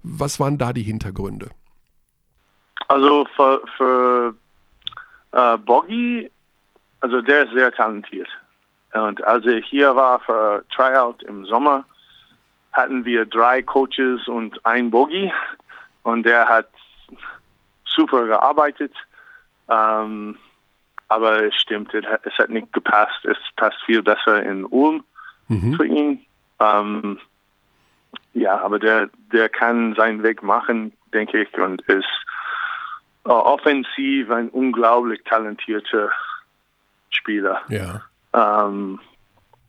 was 0.01 0.39
waren 0.39 0.58
da 0.58 0.74
die 0.74 0.82
Hintergründe? 0.82 1.51
Also 2.88 3.25
für, 3.36 3.61
für 3.77 4.36
äh, 5.31 5.57
Boggy, 5.57 6.31
also 7.01 7.21
der 7.21 7.43
ist 7.45 7.53
sehr 7.53 7.71
talentiert. 7.71 8.29
Und 8.93 9.23
als 9.23 9.45
ich 9.45 9.65
hier 9.65 9.95
war 9.95 10.19
für 10.19 10.63
Tryout 10.73 11.23
im 11.23 11.45
Sommer, 11.45 11.86
hatten 12.71 13.05
wir 13.05 13.25
drei 13.25 13.61
Coaches 13.61 14.27
und 14.27 14.65
ein 14.65 14.91
Bogie. 14.91 15.31
Und 16.03 16.23
der 16.23 16.47
hat 16.47 16.69
super 17.86 18.25
gearbeitet. 18.25 18.93
Ähm, 19.69 20.38
aber 21.07 21.43
es 21.43 21.55
stimmt, 21.55 21.93
es 21.93 22.33
hat 22.38 22.49
nicht 22.49 22.71
gepasst. 22.73 23.25
Es 23.25 23.38
passt 23.55 23.77
viel 23.86 24.01
besser 24.01 24.43
in 24.43 24.65
Ulm 24.65 25.03
mhm. 25.47 25.75
für 25.75 25.86
ihn. 25.86 26.25
Ähm, 26.59 27.19
ja, 28.33 28.59
aber 28.61 28.79
der, 28.79 29.09
der 29.31 29.49
kann 29.49 29.95
seinen 29.95 30.23
Weg 30.23 30.43
machen, 30.43 30.93
denke 31.13 31.41
ich, 31.41 31.57
und 31.57 31.81
ist 31.83 32.07
äh, 33.26 33.30
offensiv 33.30 34.30
ein 34.30 34.49
unglaublich 34.49 35.21
talentierter 35.23 36.09
Spieler. 37.09 37.61
Ja. 37.69 38.03
Ähm, 38.34 38.99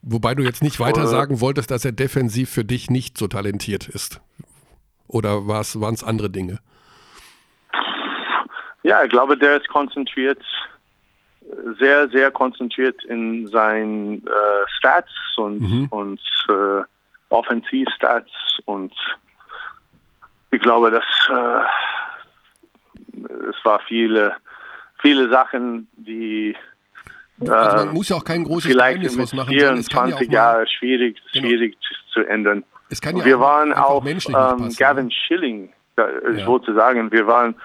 Wobei 0.02 0.34
du 0.34 0.42
jetzt 0.42 0.62
nicht 0.62 0.78
weiter 0.78 1.07
sagen 1.07 1.40
wolltest, 1.40 1.70
dass 1.70 1.84
er 1.84 1.92
defensiv 1.92 2.50
für 2.50 2.64
dich 2.64 2.90
nicht 2.90 3.18
so 3.18 3.26
talentiert 3.26 3.88
ist. 3.88 4.20
Oder 5.09 5.46
waren 5.46 5.94
es 5.94 6.04
andere 6.04 6.30
Dinge? 6.30 6.61
Ja, 8.82 9.02
ich 9.02 9.11
glaube, 9.11 9.36
der 9.36 9.57
ist 9.57 9.68
konzentriert, 9.68 10.40
sehr, 11.78 12.09
sehr 12.11 12.30
konzentriert 12.30 13.02
in 13.04 13.48
seinen 13.48 14.24
äh, 14.26 14.30
Stats 14.78 15.11
und, 15.36 15.61
mhm. 15.61 15.86
und 15.90 16.20
äh, 16.48 16.82
Offensivstats 17.28 18.30
und 18.64 18.92
ich 20.52 20.61
glaube, 20.61 20.92
dass 20.92 21.04
äh, 21.28 21.66
es 23.50 23.64
war 23.64 23.80
viele, 23.86 24.34
viele 25.00 25.28
Sachen, 25.28 25.88
die 25.96 26.56
also 27.40 27.76
man 27.76 27.88
äh, 27.88 27.92
muss 27.92 28.08
ja 28.08 28.16
auch 28.16 28.24
kein 28.24 28.44
großes 28.44 28.70
vielleicht 28.70 29.02
Geheimnis 29.02 29.32
machen. 29.34 29.50
24 29.50 30.28
ja 30.28 30.32
Jahre 30.32 30.66
schwierig, 30.66 31.18
genau. 31.32 31.46
schwierig 31.46 31.76
zu 32.12 32.20
ändern. 32.20 32.64
Ja 32.88 33.24
wir 33.24 33.40
waren 33.40 33.72
auch 33.74 34.04
ähm, 34.06 34.74
Gavin 34.78 35.10
Schilling, 35.10 35.72
ich 36.32 36.40
ja. 36.40 36.46
wollte 36.46 36.72
sagen, 36.74 37.10
wir 37.10 37.26
waren 37.26 37.56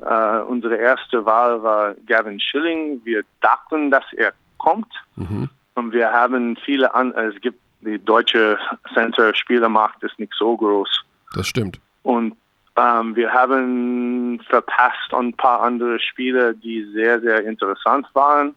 äh, 0.00 0.40
unsere 0.42 0.76
erste 0.76 1.24
Wahl 1.24 1.62
war 1.62 1.94
Gavin 2.06 2.40
Schilling. 2.40 3.00
Wir 3.04 3.22
dachten, 3.40 3.90
dass 3.90 4.04
er 4.16 4.32
kommt. 4.58 4.92
Mhm. 5.16 5.48
Und 5.74 5.92
wir 5.92 6.12
haben 6.12 6.56
viele 6.64 6.94
an, 6.94 7.12
es 7.12 7.40
gibt 7.40 7.60
die 7.80 7.98
deutsche 7.98 8.58
Center-Spielermacht 8.94 10.02
ist 10.02 10.18
nicht 10.18 10.32
so 10.38 10.56
groß. 10.56 11.04
Das 11.34 11.46
stimmt. 11.46 11.80
Und 12.02 12.34
ähm, 12.76 13.14
wir 13.14 13.32
haben 13.32 14.40
verpasst 14.48 15.12
ein 15.12 15.32
paar 15.34 15.62
andere 15.62 15.98
Spieler, 16.00 16.54
die 16.54 16.84
sehr, 16.92 17.20
sehr 17.20 17.44
interessant 17.44 18.06
waren, 18.14 18.54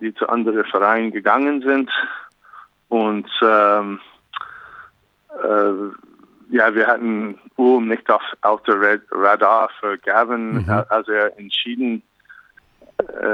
die 0.00 0.14
zu 0.14 0.28
anderen 0.28 0.64
Vereinen 0.64 1.10
gegangen 1.10 1.62
sind. 1.62 1.90
Und 2.88 3.28
ähm, 3.42 4.00
äh, 5.42 6.54
ja, 6.54 6.74
wir 6.74 6.86
hatten 6.86 7.38
Ulm 7.56 7.88
nicht 7.88 8.08
auf, 8.10 8.22
auf 8.42 8.62
der 8.64 9.00
Radar 9.10 9.70
für 9.78 9.98
Gavin, 9.98 10.64
mhm. 10.64 10.84
als 10.88 11.08
er 11.08 11.38
entschieden, 11.38 12.02
äh, 12.98 13.24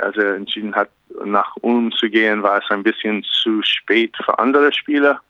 als 0.00 0.16
er 0.16 0.34
entschieden 0.34 0.74
hat, 0.74 0.90
nach 1.24 1.54
Ulm 1.62 1.92
zu 1.92 2.10
gehen, 2.10 2.42
war 2.42 2.58
es 2.58 2.70
ein 2.70 2.82
bisschen 2.82 3.24
zu 3.42 3.62
spät 3.62 4.16
für 4.24 4.38
andere 4.38 4.72
Spieler. 4.72 5.20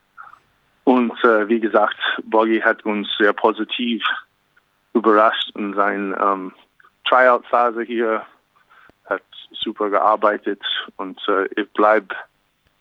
Und 0.86 1.12
äh, 1.24 1.48
wie 1.48 1.58
gesagt, 1.58 1.96
Boggy 2.22 2.60
hat 2.60 2.84
uns 2.84 3.08
sehr 3.18 3.32
positiv 3.32 4.04
überrascht 4.94 5.50
in 5.56 5.74
seiner 5.74 6.20
ähm, 6.20 6.52
Tryout-Phase 7.08 7.82
hier, 7.82 8.22
hat 9.06 9.24
super 9.50 9.90
gearbeitet 9.90 10.62
und 10.96 11.20
äh, 11.26 11.46
ich 11.60 11.68
bleibe 11.72 12.14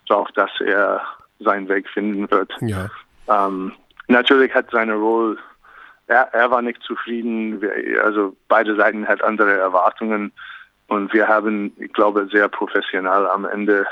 darauf, 0.08 0.32
dass 0.34 0.52
er 0.60 1.02
seinen 1.40 1.68
Weg 1.68 1.90
finden 1.90 2.30
wird. 2.30 2.54
Ja. 2.62 2.92
Ähm, 3.28 3.72
natürlich 4.08 4.54
hat 4.54 4.70
seine 4.70 4.94
Rolle, 4.94 5.38
er, 6.06 6.32
er 6.32 6.52
war 6.52 6.62
nicht 6.62 6.84
zufrieden, 6.84 7.60
also 8.04 8.36
beide 8.48 8.76
Seiten 8.76 9.08
hat 9.08 9.24
andere 9.24 9.58
Erwartungen 9.58 10.32
und 10.90 11.12
wir 11.12 11.28
haben, 11.28 11.74
ich 11.80 11.92
glaube, 11.92 12.28
sehr 12.32 12.50
professionell 12.50 13.26
am 13.26 13.46
Ende 13.46 13.88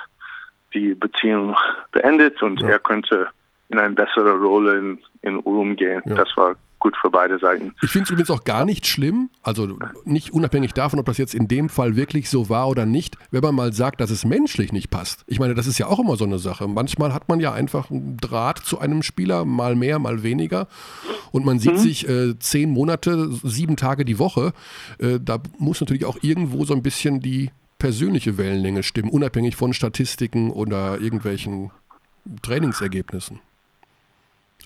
die 0.76 0.94
Beziehung 0.94 1.58
beendet 1.92 2.44
und 2.44 2.62
ja. 2.62 2.70
er 2.70 2.80
könnte 2.80 3.30
in 3.70 3.80
eine 3.80 3.94
bessere 3.96 4.38
Rolle 4.38 4.78
in, 4.78 5.00
in 5.22 5.40
Ulm 5.40 5.76
gehen. 5.76 6.02
Ja. 6.06 6.16
Das 6.16 6.30
war 6.36 6.56
gut 6.84 6.96
für 7.02 7.10
beide 7.10 7.40
Seiten. 7.40 7.74
Ich 7.82 7.92
finde 7.92 8.04
es 8.04 8.10
übrigens 8.12 8.30
auch 8.30 8.44
gar 8.44 8.66
nicht 8.66 8.86
schlimm, 8.86 9.30
also 9.42 9.80
nicht 10.04 10.34
unabhängig 10.34 10.74
davon, 10.74 11.00
ob 11.00 11.06
das 11.06 11.18
jetzt 11.18 11.34
in 11.34 11.48
dem 11.48 11.70
Fall 11.70 11.96
wirklich 11.96 12.30
so 12.30 12.50
war 12.50 12.68
oder 12.68 12.86
nicht, 12.86 13.18
wenn 13.32 13.42
man 13.42 13.56
mal 13.56 13.72
sagt, 13.72 14.02
dass 14.02 14.12
es 14.12 14.26
menschlich 14.26 14.74
nicht 14.74 14.92
passt. 14.92 15.24
Ich 15.26 15.40
meine, 15.40 15.56
das 15.56 15.66
ist 15.66 15.78
ja 15.78 15.88
auch 15.88 16.00
immer 16.00 16.18
so 16.18 16.26
eine 16.26 16.40
Sache. 16.40 16.68
Manchmal 16.68 17.14
hat 17.14 17.30
man 17.30 17.40
ja 17.40 17.54
einfach 17.54 17.90
einen 17.90 18.18
Draht 18.18 18.60
zu 18.60 18.80
einem 18.80 19.02
Spieler, 19.02 19.46
mal 19.46 19.76
mehr, 19.76 19.98
mal 19.98 20.24
weniger. 20.24 20.68
Und 21.32 21.46
man 21.46 21.58
sieht 21.58 21.74
mhm. 21.74 21.78
sich 21.78 22.08
äh, 22.08 22.38
zehn 22.38 22.70
Monate, 22.70 23.30
sieben 23.44 23.78
Tage 23.78 24.04
die 24.04 24.20
Woche. 24.20 24.52
Äh, 25.00 25.20
da 25.22 25.40
muss 25.58 25.80
natürlich 25.80 26.06
auch 26.06 26.18
irgendwo 26.22 26.66
so 26.66 26.74
ein 26.74 26.84
bisschen 26.84 27.22
die 27.22 27.50
persönliche 27.80 28.38
Wellenlänge 28.38 28.84
stimmen, 28.84 29.10
unabhängig 29.10 29.56
von 29.56 29.74
Statistiken 29.74 30.52
oder 30.52 31.00
irgendwelchen 31.00 31.72
Trainingsergebnissen. 32.42 33.40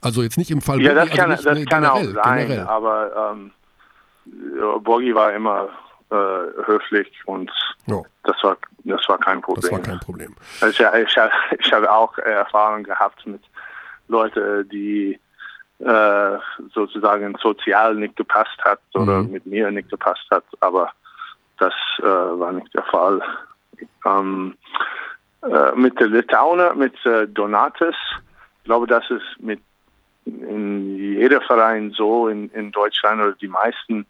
Also 0.01 0.21
jetzt 0.21 0.37
nicht 0.37 0.51
im 0.51 0.61
Fall 0.61 0.81
Ja, 0.81 0.93
das, 0.93 1.09
kann, 1.09 1.31
also 1.31 1.49
das 1.49 1.65
kann 1.65 1.85
auch 1.85 2.03
sein, 2.03 2.47
generell. 2.47 2.67
aber 2.67 3.31
ähm, 3.33 3.51
Borgi 4.83 5.13
war 5.15 5.33
immer 5.33 5.69
äh, 6.09 6.15
höflich 6.65 7.11
und 7.25 7.51
oh. 7.89 8.05
das, 8.23 8.35
war, 8.43 8.57
das 8.83 9.01
war 9.07 9.17
kein 9.17 9.41
Problem. 9.41 9.61
Das 9.61 9.71
war 9.71 9.79
kein 9.79 9.99
Problem. 9.99 10.35
Also 10.61 10.83
ich, 10.83 11.07
ich, 11.07 11.17
ich 11.59 11.73
habe 11.73 11.91
auch 11.91 12.17
Erfahrungen 12.17 12.83
gehabt 12.83 13.25
mit 13.25 13.41
Leuten, 14.07 14.67
die 14.69 15.19
äh, 15.79 16.37
sozusagen 16.73 17.35
sozial 17.41 17.95
nicht 17.95 18.15
gepasst 18.15 18.57
hat 18.63 18.79
oder 18.93 19.23
mhm. 19.23 19.31
mit 19.31 19.45
mir 19.45 19.69
nicht 19.71 19.89
gepasst 19.89 20.25
hat, 20.31 20.43
aber 20.59 20.91
das 21.59 21.73
äh, 21.99 22.03
war 22.03 22.51
nicht 22.51 22.73
der 22.73 22.83
Fall. 22.83 23.21
Ähm, 24.05 24.55
äh, 25.43 25.71
mit 25.75 25.99
der 25.99 26.07
Litauer, 26.07 26.73
mit 26.73 26.93
äh, 27.05 27.27
Donatus, 27.27 27.95
ich 28.59 28.63
glaube, 28.65 28.87
das 28.87 29.03
ist 29.09 29.23
mit 29.39 29.61
in 30.27 30.95
jeder 30.97 31.41
Verein 31.41 31.91
so 31.91 32.27
in, 32.27 32.49
in 32.51 32.71
Deutschland 32.71 33.21
oder 33.21 33.33
die 33.33 33.47
meisten. 33.47 34.05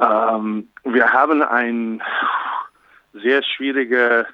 Ähm, 0.00 0.68
wir 0.84 1.12
haben 1.12 1.42
eine 1.42 2.00
sehr 3.12 3.42
schwierige 3.42 4.26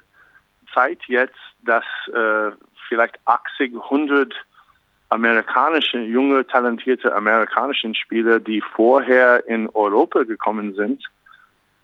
Zeit 0.73 0.99
jetzt, 1.07 1.37
dass 1.63 1.83
äh, 2.13 2.51
vielleicht 2.87 3.19
80, 3.25 3.73
100 3.75 4.33
amerikanische, 5.09 5.99
junge, 5.99 6.45
talentierte 6.45 7.13
amerikanische 7.15 7.93
Spieler, 7.95 8.39
die 8.39 8.61
vorher 8.61 9.47
in 9.47 9.67
Europa 9.69 10.23
gekommen 10.23 10.75
sind, 10.75 11.03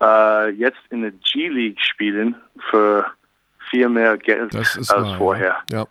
äh, 0.00 0.50
jetzt 0.50 0.80
in 0.90 1.02
der 1.02 1.10
G-League 1.10 1.80
spielen 1.80 2.36
für 2.70 3.06
viel 3.70 3.88
mehr 3.88 4.16
Geld 4.16 4.54
als 4.54 4.88
wahr, 4.88 5.16
vorher. 5.16 5.56
Ja. 5.70 5.86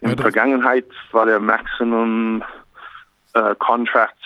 In 0.00 0.08
der 0.08 0.18
Vergangenheit 0.18 0.86
war 1.12 1.26
der 1.26 1.40
Maximum 1.40 2.42
äh, 3.34 3.54
Contract 3.56 4.16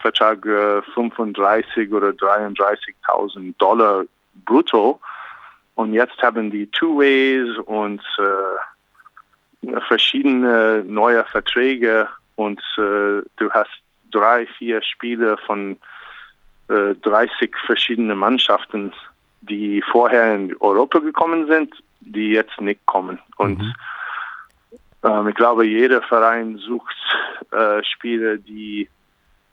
Vertrag 0.00 0.44
äh, 0.46 0.82
35 0.94 1.92
oder 1.92 2.08
33.000 2.10 3.54
Dollar 3.58 4.04
brutto. 4.44 5.00
Und 5.74 5.92
jetzt 5.92 6.20
haben 6.22 6.50
die 6.50 6.66
Two-Ways 6.68 7.58
und 7.66 8.00
äh, 8.18 9.80
verschiedene 9.86 10.84
neue 10.84 11.24
Verträge 11.24 12.08
und 12.36 12.60
äh, 12.76 13.22
du 13.36 13.50
hast 13.50 13.70
drei, 14.10 14.46
vier 14.46 14.82
Spiele 14.82 15.36
von 15.46 15.76
äh, 16.68 16.94
30 17.02 17.56
verschiedenen 17.66 18.18
Mannschaften, 18.18 18.92
die 19.40 19.82
vorher 19.82 20.34
in 20.34 20.56
Europa 20.60 20.98
gekommen 20.98 21.46
sind, 21.46 21.74
die 22.00 22.30
jetzt 22.30 22.60
nicht 22.60 22.84
kommen. 22.86 23.18
Und 23.36 23.58
mhm. 23.58 23.74
Ähm, 25.02 25.28
ich 25.28 25.34
glaube, 25.34 25.66
jeder 25.66 26.02
Verein 26.02 26.58
sucht 26.58 26.96
äh, 27.52 27.82
Spieler, 27.84 28.36
die 28.36 28.88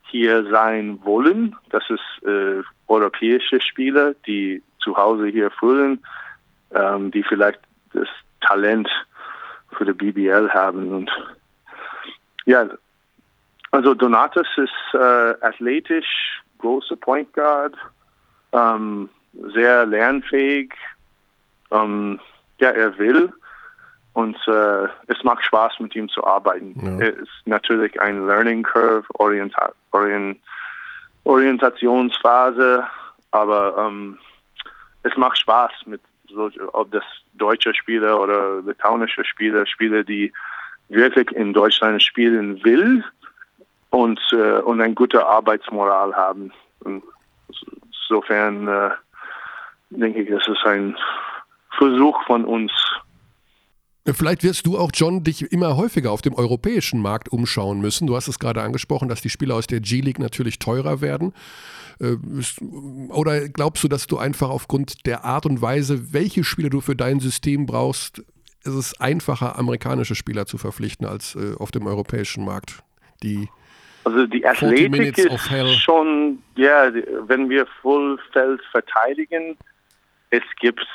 hier 0.03 0.45
sein 0.49 0.99
wollen. 1.03 1.55
Das 1.69 1.83
ist 1.89 2.27
äh, 2.27 2.61
europäische 2.87 3.59
Spieler, 3.61 4.13
die 4.25 4.61
zu 4.79 4.95
Hause 4.95 5.27
hier 5.27 5.51
fühlen, 5.51 6.03
ähm, 6.71 7.11
die 7.11 7.23
vielleicht 7.23 7.59
das 7.93 8.07
Talent 8.41 8.89
für 9.71 9.85
die 9.85 9.93
BBL 9.93 10.49
haben. 10.51 10.91
Und 10.91 11.11
ja, 12.45 12.67
also 13.71 13.93
Donatus 13.93 14.47
ist 14.57 14.93
äh, 14.93 15.33
athletisch, 15.41 16.41
großer 16.59 16.95
Point 16.95 17.33
Guard, 17.33 17.75
ähm, 18.51 19.09
sehr 19.53 19.85
lernfähig. 19.85 20.73
Ähm, 21.71 22.19
ja, 22.59 22.69
er 22.69 22.97
will. 22.97 23.33
Und 24.15 24.37
äh, 24.47 24.85
es 25.07 25.21
macht 25.23 25.43
Spaß, 25.43 25.73
mit 25.79 25.93
ihm 25.93 26.07
zu 26.07 26.25
arbeiten. 26.25 26.73
Ja. 26.81 27.05
Es 27.05 27.17
ist 27.17 27.29
natürlich 27.45 27.99
ein 27.99 28.25
Learning 28.25 28.63
Curve, 28.63 29.05
Orienta 29.15 29.73
Orient 29.91 30.39
Orientationsphase, 31.25 32.87
aber 33.31 33.75
ähm, 33.77 34.17
es 35.03 35.17
macht 35.17 35.37
Spaß 35.37 35.71
mit 35.85 35.99
so, 36.29 36.49
ob 36.71 36.91
das 36.91 37.03
deutsche 37.33 37.73
Spieler 37.73 38.21
oder 38.21 38.61
litauische 38.61 39.25
Spieler, 39.25 39.65
Spieler, 39.65 40.03
die 40.03 40.31
wirklich 40.87 41.29
in 41.31 41.51
Deutschland 41.51 42.01
spielen 42.01 42.63
will 42.63 43.03
und, 43.89 44.21
äh, 44.31 44.59
und 44.61 44.79
eine 44.79 44.93
gute 44.93 45.25
Arbeitsmoral 45.25 46.15
haben. 46.15 46.53
Und 46.79 47.03
insofern 47.91 48.67
äh, 48.67 48.91
denke 49.89 50.21
ich, 50.21 50.29
das 50.29 50.47
ist 50.47 50.65
ein 50.65 50.95
Versuch 51.77 52.23
von 52.23 52.45
uns. 52.45 52.71
Vielleicht 54.13 54.43
wirst 54.43 54.67
du 54.67 54.77
auch, 54.77 54.91
John, 54.93 55.23
dich 55.23 55.51
immer 55.51 55.77
häufiger 55.77 56.11
auf 56.11 56.21
dem 56.21 56.35
europäischen 56.35 57.01
Markt 57.01 57.29
umschauen 57.29 57.81
müssen. 57.81 58.05
Du 58.05 58.15
hast 58.15 58.27
es 58.27 58.37
gerade 58.37 58.61
angesprochen, 58.61 59.09
dass 59.09 59.21
die 59.21 59.31
Spieler 59.31 59.55
aus 59.55 59.65
der 59.65 59.79
G-League 59.79 60.19
natürlich 60.19 60.59
teurer 60.59 61.01
werden. 61.01 61.33
Äh, 61.99 62.17
oder 63.09 63.49
glaubst 63.49 63.83
du, 63.83 63.87
dass 63.87 64.05
du 64.05 64.19
einfach 64.19 64.49
aufgrund 64.49 65.07
der 65.07 65.25
Art 65.25 65.47
und 65.47 65.61
Weise, 65.61 66.13
welche 66.13 66.43
Spieler 66.43 66.69
du 66.69 66.81
für 66.81 66.95
dein 66.95 67.19
System 67.19 67.65
brauchst, 67.65 68.19
ist 68.63 68.73
es 68.73 68.99
einfacher, 68.99 69.57
amerikanische 69.57 70.15
Spieler 70.15 70.45
zu 70.45 70.59
verpflichten 70.59 71.07
als 71.07 71.35
äh, 71.35 71.55
auf 71.57 71.71
dem 71.71 71.87
europäischen 71.87 72.45
Markt? 72.45 72.83
Die 73.23 73.49
also 74.03 74.27
die 74.27 74.45
Athletik 74.45 75.17
ist 75.17 75.81
schon, 75.81 76.37
ja, 76.55 76.91
wenn 77.27 77.49
wir 77.49 77.65
Vollfeld 77.81 78.61
verteidigen, 78.69 79.57
es 80.29 80.43
gibt 80.59 80.85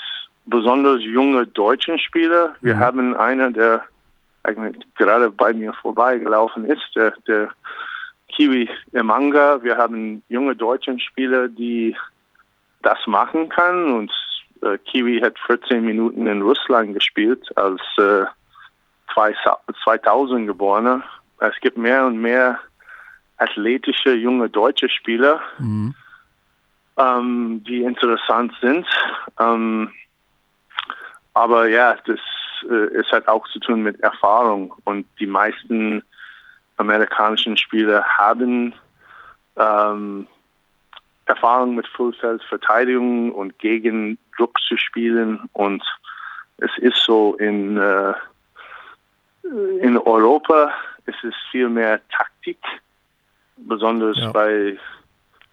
besonders 0.50 1.00
junge 1.02 1.46
deutsche 1.46 1.98
Spieler. 1.98 2.54
Wir 2.60 2.76
mhm. 2.76 2.80
haben 2.80 3.16
einen, 3.16 3.54
der 3.54 3.84
eigentlich 4.42 4.84
gerade 4.96 5.30
bei 5.30 5.52
mir 5.52 5.72
vorbeigelaufen 5.74 6.64
ist, 6.64 6.84
der, 6.94 7.14
der 7.26 7.50
Kiwi 8.28 8.68
Emanga. 8.92 9.62
Wir 9.62 9.76
haben 9.76 10.22
junge 10.28 10.56
deutsche 10.56 10.98
Spieler, 10.98 11.48
die 11.48 11.96
das 12.82 12.98
machen 13.06 13.48
kann 13.48 13.92
und 13.92 14.12
äh, 14.62 14.78
Kiwi 14.78 15.20
hat 15.20 15.38
14 15.46 15.84
Minuten 15.84 16.26
in 16.26 16.42
Russland 16.42 16.94
gespielt 16.94 17.46
als 17.56 17.80
äh, 17.98 18.24
2000 19.84 20.46
geborener. 20.46 21.02
Es 21.40 21.54
gibt 21.60 21.76
mehr 21.76 22.06
und 22.06 22.20
mehr 22.20 22.58
athletische 23.38 24.14
junge 24.14 24.48
deutsche 24.48 24.88
Spieler, 24.88 25.40
mhm. 25.58 25.94
ähm, 26.96 27.64
die 27.66 27.82
interessant 27.82 28.52
sind. 28.60 28.86
Ähm, 29.38 29.90
aber 31.34 31.68
ja, 31.68 31.96
das 32.06 32.20
äh, 32.68 32.96
es 32.96 33.10
hat 33.12 33.28
auch 33.28 33.46
zu 33.48 33.58
tun 33.60 33.82
mit 33.82 34.00
Erfahrung 34.00 34.74
und 34.84 35.06
die 35.18 35.26
meisten 35.26 36.02
amerikanischen 36.76 37.56
Spieler 37.56 38.04
haben 38.04 38.74
ähm, 39.56 40.26
Erfahrung 41.26 41.74
mit 41.76 41.86
Fullfeldverteidigung 41.88 43.32
und 43.32 43.58
gegen 43.58 44.18
Druck 44.36 44.58
zu 44.66 44.76
spielen 44.76 45.48
und 45.52 45.82
es 46.58 46.70
ist 46.78 46.98
so 47.04 47.36
in 47.36 47.76
äh, 47.76 48.14
in 49.80 49.96
Europa 49.98 50.72
ist 51.06 51.24
es 51.24 51.34
viel 51.50 51.68
mehr 51.68 52.00
Taktik, 52.10 52.58
besonders 53.56 54.16
ja. 54.18 54.30
bei 54.30 54.78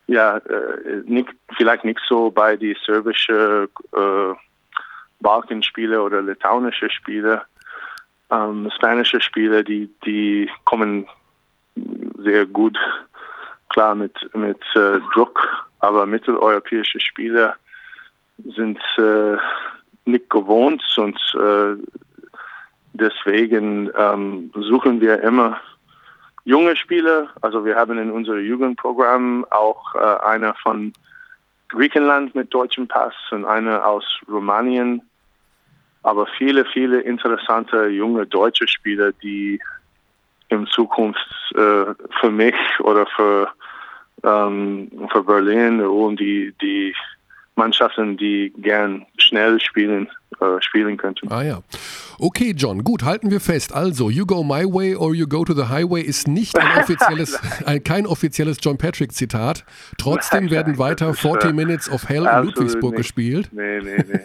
ja 0.08 0.38
äh, 0.38 1.02
nicht, 1.06 1.30
vielleicht 1.58 1.84
nicht 1.84 2.00
so 2.08 2.32
bei 2.32 2.56
die 2.56 2.78
serbische 2.86 3.70
äh, 3.94 4.47
Balkanspiele 5.20 6.02
oder 6.02 6.22
litauische 6.22 6.90
Spiele. 6.90 7.44
Ähm, 8.30 8.70
spanische 8.76 9.22
Spieler, 9.22 9.64
die 9.64 9.90
die 10.06 10.50
kommen 10.66 11.08
sehr 12.18 12.46
gut 12.46 12.78
klar 13.70 13.96
mit 13.96 14.14
mit 14.36 14.62
äh, 14.76 15.00
Druck, 15.14 15.48
aber 15.80 16.06
mitteleuropäische 16.06 17.00
Spieler 17.00 17.56
sind 18.56 18.80
äh, 18.98 19.38
nicht 20.06 20.30
gewohnt 20.30 20.84
und 20.98 21.20
äh, 21.36 21.76
deswegen 22.94 23.90
ähm, 23.98 24.52
suchen 24.56 25.02
wir 25.02 25.22
immer 25.22 25.60
junge 26.46 26.76
Spieler. 26.76 27.30
Also 27.42 27.66
wir 27.66 27.76
haben 27.76 27.98
in 27.98 28.12
unserem 28.12 28.44
Jugendprogramm 28.46 29.46
auch 29.50 29.96
äh, 29.96 30.26
einer 30.26 30.54
von 30.56 30.94
Griechenland 31.70 32.36
mit 32.36 32.54
deutschem 32.54 32.88
Pass 32.88 33.14
und 33.32 33.46
einer 33.46 33.86
aus 33.86 34.06
Rumänien. 34.28 35.02
Aber 36.04 36.26
viele, 36.38 36.66
viele 36.66 37.02
interessante 37.02 37.88
junge 37.88 38.26
deutsche 38.26 38.68
Spieler, 38.68 39.12
die 39.12 39.60
in 40.50 40.66
Zukunft 40.68 41.28
äh, 41.56 41.94
für 42.22 42.32
mich 42.32 42.56
oder 42.80 43.06
für, 43.08 43.50
ähm, 44.24 44.90
für 45.12 45.24
Berlin 45.24 45.82
und 45.82 46.20
die, 46.20 46.54
die 46.62 46.96
Mannschaften, 47.58 48.18
die 48.18 48.54
gern 48.58 49.06
schnell 49.18 49.60
spielen, 49.60 50.10
äh, 50.40 50.62
spielen 50.62 50.98
könnten. 50.98 51.32
Ah 51.32 51.44
ja. 51.44 51.60
Okay, 52.20 52.54
John, 52.56 52.84
gut, 52.84 53.04
halten 53.04 53.32
wir 53.32 53.40
fest. 53.40 53.74
Also, 53.74 54.10
You 54.10 54.26
Go 54.26 54.44
My 54.44 54.64
Way 54.66 54.96
or 54.96 55.14
You 55.14 55.28
Go 55.28 55.44
to 55.44 55.54
the 55.54 55.70
Highway 55.70 56.02
ist 56.02 56.28
nicht 56.28 56.58
ein 56.58 56.68
offizielles, 56.80 57.40
ein, 57.66 57.84
kein 57.84 58.08
offizielles 58.08 58.58
John 58.62 58.78
Patrick-Zitat. 58.78 59.66
Trotzdem 59.98 60.46
nein, 60.46 60.52
werden 60.52 60.78
weiter 60.78 61.14
40 61.14 61.54
Minutes 61.54 61.90
of 61.92 62.08
Hell 62.08 62.26
in 62.26 62.46
Ludwigsburg 62.46 62.92
nicht. 62.92 62.98
gespielt. 62.98 63.50
Nee, 63.52 63.80
nee, 63.82 64.04
nee. 64.08 64.20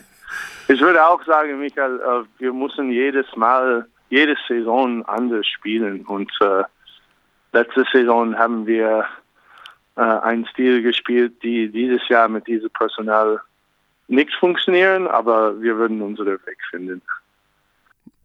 ich 0.68 0.80
würde 0.80 1.06
auch 1.06 1.22
sagen, 1.24 1.58
Michael, 1.58 2.00
äh, 2.00 2.40
wir 2.40 2.52
müssen 2.52 2.90
jedes 2.90 3.26
Mal, 3.36 3.86
jede 4.10 4.36
Saison 4.48 5.04
anders 5.06 5.46
spielen. 5.46 6.04
Und 6.06 6.30
äh, 6.40 6.62
letzte 7.52 7.84
Saison 7.92 8.36
haben 8.36 8.66
wir 8.66 9.06
äh, 9.96 10.00
einen 10.00 10.46
Stil 10.46 10.82
gespielt, 10.82 11.42
die 11.42 11.70
dieses 11.70 12.06
Jahr 12.08 12.28
mit 12.28 12.46
diesem 12.46 12.70
Personal 12.70 13.40
nicht 14.08 14.32
funktionieren, 14.34 15.06
aber 15.06 15.60
wir 15.60 15.76
würden 15.76 16.02
unsere 16.02 16.32
Weg 16.46 16.58
finden. 16.70 17.02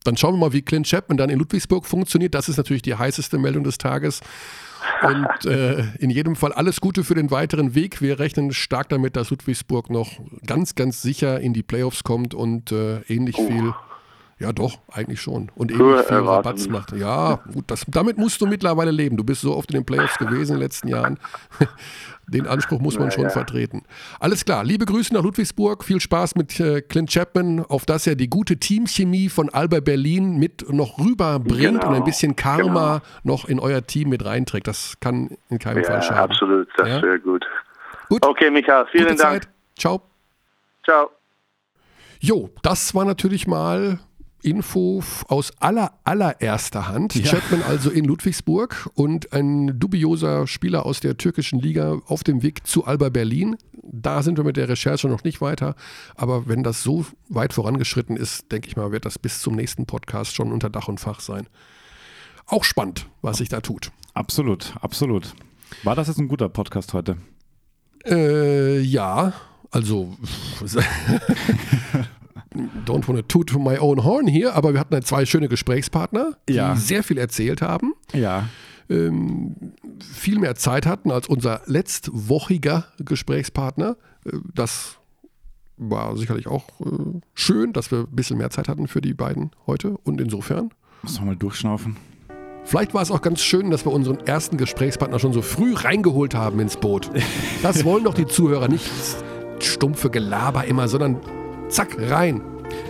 Dann 0.03 0.15
schauen 0.15 0.35
wir 0.35 0.39
mal, 0.39 0.53
wie 0.53 0.61
Clint 0.61 0.87
Chapman 0.87 1.17
dann 1.17 1.29
in 1.29 1.39
Ludwigsburg 1.39 1.85
funktioniert. 1.85 2.33
Das 2.33 2.47
ist 2.47 2.57
natürlich 2.57 2.81
die 2.81 2.95
heißeste 2.95 3.37
Meldung 3.37 3.63
des 3.63 3.77
Tages. 3.77 4.21
Und 5.01 5.45
äh, 5.45 5.83
in 5.99 6.09
jedem 6.09 6.35
Fall 6.35 6.53
alles 6.53 6.79
Gute 6.79 7.03
für 7.03 7.15
den 7.15 7.29
weiteren 7.29 7.75
Weg. 7.75 8.01
Wir 8.01 8.19
rechnen 8.19 8.53
stark 8.53 8.87
damit, 8.89 9.17
dass 9.17 9.31
Ludwigsburg 9.31 9.89
noch 9.89 10.07
ganz, 10.45 10.75
ganz 10.75 11.01
sicher 11.01 11.41
in 11.41 11.53
die 11.53 11.63
Playoffs 11.63 12.03
kommt 12.03 12.33
und 12.33 12.71
äh, 12.71 13.01
ähnlich 13.07 13.37
oh. 13.37 13.47
viel 13.47 13.73
ja, 14.39 14.53
doch, 14.53 14.77
eigentlich 14.91 15.19
schon. 15.19 15.51
Und 15.55 15.71
ähnlich 15.71 16.05
viel 16.05 16.17
Rabatz 16.17 16.67
macht. 16.67 16.91
Ja, 16.91 17.39
gut, 17.51 17.65
das, 17.67 17.85
damit 17.87 18.19
musst 18.19 18.39
du 18.39 18.45
mittlerweile 18.45 18.91
leben. 18.91 19.17
Du 19.17 19.23
bist 19.23 19.41
so 19.41 19.55
oft 19.55 19.71
in 19.71 19.79
den 19.79 19.85
Playoffs 19.85 20.17
gewesen 20.19 20.53
in 20.53 20.57
den 20.57 20.63
letzten 20.63 20.87
Jahren. 20.89 21.19
Den 22.29 22.45
Anspruch 22.45 22.81
muss 22.81 22.99
man 22.99 23.07
ja, 23.07 23.11
schon 23.11 23.23
ja. 23.23 23.29
vertreten. 23.29 23.83
Alles 24.19 24.43
klar, 24.43 24.65
liebe 24.65 24.85
Grüße 24.85 25.13
nach 25.13 25.23
Ludwigsburg. 25.23 25.85
Viel 25.85 26.01
Spaß 26.01 26.35
mit 26.35 26.59
äh, 26.59 26.81
Clint 26.81 27.09
Chapman, 27.09 27.61
auf 27.61 27.85
dass 27.85 28.05
er 28.05 28.15
die 28.15 28.29
gute 28.29 28.57
Teamchemie 28.57 29.29
von 29.29 29.49
Alba 29.49 29.79
Berlin 29.79 30.37
mit 30.37 30.69
noch 30.69 30.99
rüberbringt 30.99 31.79
genau. 31.79 31.87
und 31.87 31.95
ein 31.95 32.03
bisschen 32.03 32.35
Karma 32.35 32.97
genau. 32.97 33.35
noch 33.35 33.45
in 33.45 33.61
euer 33.61 33.87
Team 33.87 34.09
mit 34.09 34.25
reinträgt. 34.25 34.67
Das 34.67 34.99
kann 34.99 35.37
in 35.49 35.57
keinem 35.57 35.83
ja, 35.83 35.89
Fall 35.89 36.01
schaden. 36.01 36.31
Absolut, 36.31 36.67
das 36.75 36.89
ja? 36.89 37.01
wäre 37.01 37.19
gut. 37.21 37.45
Gut. 38.09 38.25
Okay, 38.25 38.51
Michael, 38.51 38.85
vielen 38.91 39.15
Dank. 39.15 39.19
Zeit. 39.19 39.47
Ciao. 39.77 40.01
Ciao. 40.83 41.09
Jo, 42.19 42.49
das 42.61 42.93
war 42.93 43.05
natürlich 43.05 43.47
mal 43.47 43.99
Info 44.43 45.03
aus 45.27 45.51
aller, 45.59 45.93
allererster 46.03 46.87
Hand. 46.87 47.15
Ja. 47.15 47.31
Chapman 47.31 47.63
also 47.63 47.89
in 47.89 48.05
Ludwigsburg 48.05 48.89
und 48.93 49.33
ein 49.33 49.79
dubioser 49.79 50.47
Spieler 50.47 50.85
aus 50.85 50.99
der 50.99 51.17
türkischen 51.17 51.59
Liga 51.59 51.99
auf 52.05 52.23
dem 52.23 52.43
Weg 52.43 52.65
zu 52.67 52.85
Alba 52.85 53.09
Berlin. 53.09 53.57
Da 53.83 54.21
sind 54.21 54.37
wir 54.37 54.43
mit 54.43 54.57
der 54.57 54.69
Recherche 54.69 55.07
noch 55.07 55.23
nicht 55.23 55.41
weiter. 55.41 55.75
Aber 56.15 56.47
wenn 56.47 56.63
das 56.63 56.83
so 56.83 57.05
weit 57.29 57.53
vorangeschritten 57.53 58.17
ist, 58.17 58.51
denke 58.51 58.67
ich 58.67 58.75
mal, 58.75 58.91
wird 58.91 59.05
das 59.05 59.19
bis 59.19 59.41
zum 59.41 59.55
nächsten 59.55 59.85
Podcast 59.85 60.35
schon 60.35 60.51
unter 60.51 60.69
Dach 60.69 60.87
und 60.87 60.99
Fach 60.99 61.19
sein. 61.19 61.47
Auch 62.45 62.63
spannend, 62.63 63.07
was 63.21 63.37
sich 63.37 63.49
da 63.49 63.61
tut. 63.61 63.91
Absolut, 64.13 64.73
absolut. 64.81 65.33
War 65.83 65.95
das 65.95 66.07
jetzt 66.07 66.19
ein 66.19 66.27
guter 66.27 66.49
Podcast 66.49 66.93
heute? 66.93 67.17
Äh, 68.05 68.79
ja, 68.79 69.33
also 69.71 70.15
don't 72.85 73.07
want 73.07 73.17
to 73.17 73.21
toot 73.21 73.49
to 73.49 73.59
my 73.59 73.77
own 73.77 74.03
horn 74.03 74.27
hier, 74.27 74.55
aber 74.55 74.73
wir 74.73 74.79
hatten 74.79 75.01
zwei 75.03 75.25
schöne 75.25 75.47
Gesprächspartner, 75.47 76.37
die 76.47 76.53
ja. 76.53 76.75
sehr 76.75 77.03
viel 77.03 77.17
erzählt 77.17 77.61
haben. 77.61 77.93
Ja. 78.13 78.49
Ähm, 78.89 79.55
viel 79.99 80.39
mehr 80.39 80.55
Zeit 80.55 80.85
hatten 80.85 81.11
als 81.11 81.27
unser 81.27 81.61
letztwochiger 81.65 82.87
Gesprächspartner. 82.99 83.97
Äh, 84.25 84.37
das 84.53 84.97
war 85.77 86.15
sicherlich 86.17 86.47
auch 86.47 86.67
äh, 86.79 87.19
schön, 87.33 87.73
dass 87.73 87.91
wir 87.91 87.99
ein 87.99 88.15
bisschen 88.15 88.37
mehr 88.37 88.49
Zeit 88.49 88.67
hatten 88.67 88.87
für 88.87 89.01
die 89.01 89.13
beiden 89.13 89.51
heute 89.67 89.97
und 90.03 90.21
insofern. 90.21 90.71
Muss 91.03 91.21
mal 91.21 91.35
durchschnaufen. 91.35 91.97
Vielleicht 92.63 92.93
war 92.93 93.01
es 93.01 93.11
auch 93.11 93.21
ganz 93.21 93.41
schön, 93.41 93.71
dass 93.71 93.85
wir 93.85 93.93
unseren 93.93 94.19
ersten 94.19 94.57
Gesprächspartner 94.57 95.19
schon 95.19 95.31
so 95.31 95.41
früh 95.41 95.73
reingeholt 95.73 96.35
haben 96.35 96.59
ins 96.59 96.75
Boot. 96.75 97.09
Das 97.63 97.85
wollen 97.85 98.03
doch 98.03 98.13
die 98.13 98.25
Zuhörer 98.25 98.67
nicht 98.67 98.91
stumpfe 99.59 100.09
Gelaber 100.09 100.65
immer, 100.65 100.87
sondern 100.87 101.21
Zack, 101.69 101.97
rein. 102.09 102.41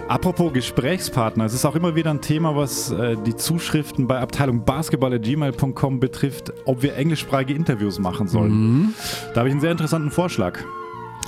Apropos 0.08 0.54
Gesprächspartner, 0.54 1.46
es 1.46 1.54
ist 1.54 1.66
auch 1.66 1.76
immer 1.76 1.96
wieder 1.96 2.12
ein 2.12 2.22
Thema, 2.22 2.56
was 2.56 2.92
äh, 2.92 3.18
die 3.26 3.36
Zuschriften 3.36 4.08
bei 4.08 4.20
Abteilung 4.20 4.64
basketball.gmail.com 4.64 6.00
betrifft, 6.00 6.54
ob 6.66 6.82
wir 6.82 6.96
englischsprachige 6.96 7.54
Interviews 7.54 8.00
machen 8.00 8.28
sollen. 8.28 8.52
Mhm. 8.52 8.94
Da 9.34 9.42
habe 9.42 9.50
ich 9.50 9.54
einen 9.54 9.62
sehr 9.62 9.72
interessanten 9.72 10.12
Vorschlag 10.12 10.60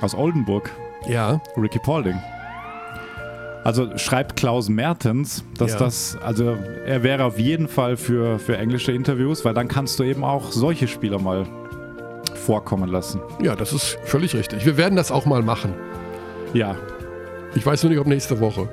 aus 0.02 0.16
Oldenburg. 0.16 0.72
Ja. 1.08 1.42
Ricky 1.58 1.80
Paulding. 1.80 2.20
Also 3.64 3.98
schreibt 3.98 4.38
Klaus 4.38 4.70
Mertens, 4.70 5.44
dass 5.58 5.74
ja. 5.74 5.80
das, 5.80 6.18
also 6.24 6.56
er 6.86 7.04
wäre 7.04 7.26
auf 7.26 7.38
jeden 7.38 7.68
Fall 7.68 7.98
für, 7.98 8.40
für 8.40 8.58
englische 8.58 8.94
Interviews, 8.94 9.44
weil 9.44 9.54
dann 9.54 9.68
kannst 9.68 10.00
du 10.00 10.04
eben 10.04 10.24
auch 10.24 10.52
solche 10.52 10.88
Spieler 10.88 11.20
mal 11.20 11.46
vorkommen 12.36 12.90
lassen. 12.90 13.20
Ja, 13.42 13.56
das 13.56 13.74
ist 13.74 13.98
völlig 14.06 14.34
richtig. 14.34 14.66
Wir 14.66 14.78
werden 14.78 14.96
das 14.96 15.12
auch 15.12 15.26
mal 15.26 15.44
machen. 15.44 15.74
Ja. 16.54 16.78
Ich 17.56 17.66
weiß 17.66 17.84
nur 17.84 17.90
nicht, 17.92 18.00
ob 18.00 18.08
nächste 18.08 18.40
Woche. 18.40 18.68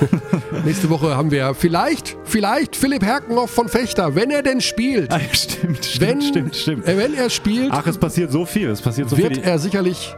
nächste 0.64 0.88
Woche 0.88 1.16
haben 1.16 1.30
wir 1.30 1.54
vielleicht, 1.54 2.16
vielleicht 2.24 2.74
Philipp 2.74 3.04
Herkenhoff 3.04 3.50
von 3.50 3.68
Fechter, 3.68 4.14
wenn 4.14 4.30
er 4.30 4.42
denn 4.42 4.60
spielt. 4.60 5.12
Ah, 5.12 5.20
stimmt, 5.32 5.84
stimmt, 5.84 6.00
wenn, 6.00 6.22
stimmt, 6.22 6.56
stimmt. 6.56 6.88
Äh, 6.88 6.96
wenn 6.96 7.14
er 7.14 7.28
spielt, 7.30 7.70
Ach, 7.70 7.86
es 7.86 7.98
passiert 7.98 8.32
so 8.32 8.46
viel. 8.46 8.70
Es 8.70 8.80
passiert 8.80 9.10
so 9.10 9.18
wird 9.18 9.34
viel. 9.36 9.44
er 9.44 9.58
sicherlich 9.58 10.14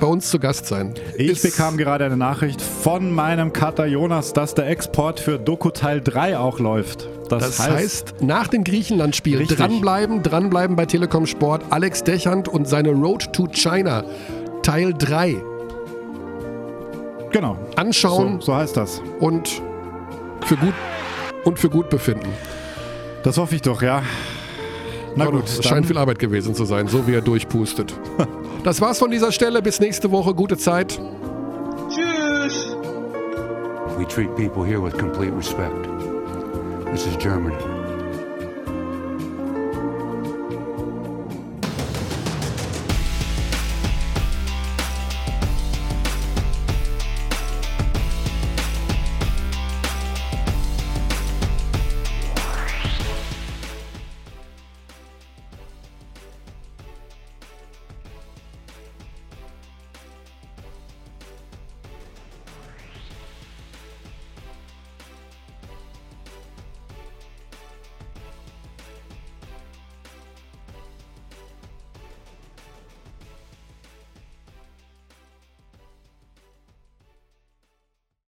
bei 0.00 0.06
uns 0.06 0.30
zu 0.30 0.38
Gast 0.38 0.66
sein. 0.66 0.94
Ich 1.16 1.28
Ist- 1.30 1.42
bekam 1.42 1.76
gerade 1.76 2.04
eine 2.06 2.16
Nachricht 2.16 2.62
von 2.62 3.12
meinem 3.12 3.52
Cutter 3.52 3.84
Jonas, 3.86 4.32
dass 4.32 4.54
der 4.54 4.68
Export 4.68 5.20
für 5.20 5.38
Doku 5.38 5.70
Teil 5.70 6.00
3 6.00 6.38
auch 6.38 6.58
läuft. 6.60 7.08
Das, 7.28 7.56
Das 7.58 7.68
heißt, 7.68 8.14
nach 8.22 8.46
den 8.46 8.64
Griechenland-Spielen 8.64 9.40
Richtig. 9.40 9.58
dranbleiben, 9.58 10.22
dranbleiben 10.22 10.76
bei 10.76 10.86
Telekom 10.86 11.26
Sport. 11.26 11.64
Alex 11.70 12.02
Dechand 12.04 12.48
und 12.48 12.66
seine 12.66 12.90
Road 12.92 13.32
to 13.34 13.48
China, 13.52 14.04
Teil 14.62 14.94
3. 14.96 15.36
genau. 17.40 17.56
Anschauen 17.76 18.40
So, 18.40 18.46
so 18.46 18.54
heißt 18.54 18.76
das. 18.76 19.02
und 19.20 19.62
für 20.44 20.56
gut 20.56 20.74
und 21.44 21.58
für 21.58 21.68
gut 21.70 21.88
befinden. 21.88 22.32
Das 23.22 23.38
hoffe 23.38 23.54
ich 23.54 23.62
doch, 23.62 23.82
ja. 23.82 24.02
Na 25.16 25.24
Aber 25.24 25.38
gut, 25.38 25.44
es 25.48 25.64
scheint 25.64 25.86
viel 25.86 25.98
Arbeit 25.98 26.18
gewesen 26.18 26.54
zu 26.54 26.64
sein, 26.64 26.88
so 26.88 27.06
wie 27.06 27.14
er 27.14 27.20
durchpustet. 27.20 27.92
das 28.64 28.80
war's 28.80 28.98
von 28.98 29.10
dieser 29.10 29.32
Stelle. 29.32 29.62
Bis 29.62 29.80
nächste 29.80 30.10
Woche. 30.10 30.34
Gute 30.34 30.56
Zeit. 30.56 31.00
We 33.96 34.06
treat 34.06 34.34
people 34.36 34.64
here 34.64 34.80
with 34.80 34.96
complete 34.96 35.34
respect. 35.36 35.88
This 36.92 37.06
is 37.06 37.16
Germany. 37.18 37.77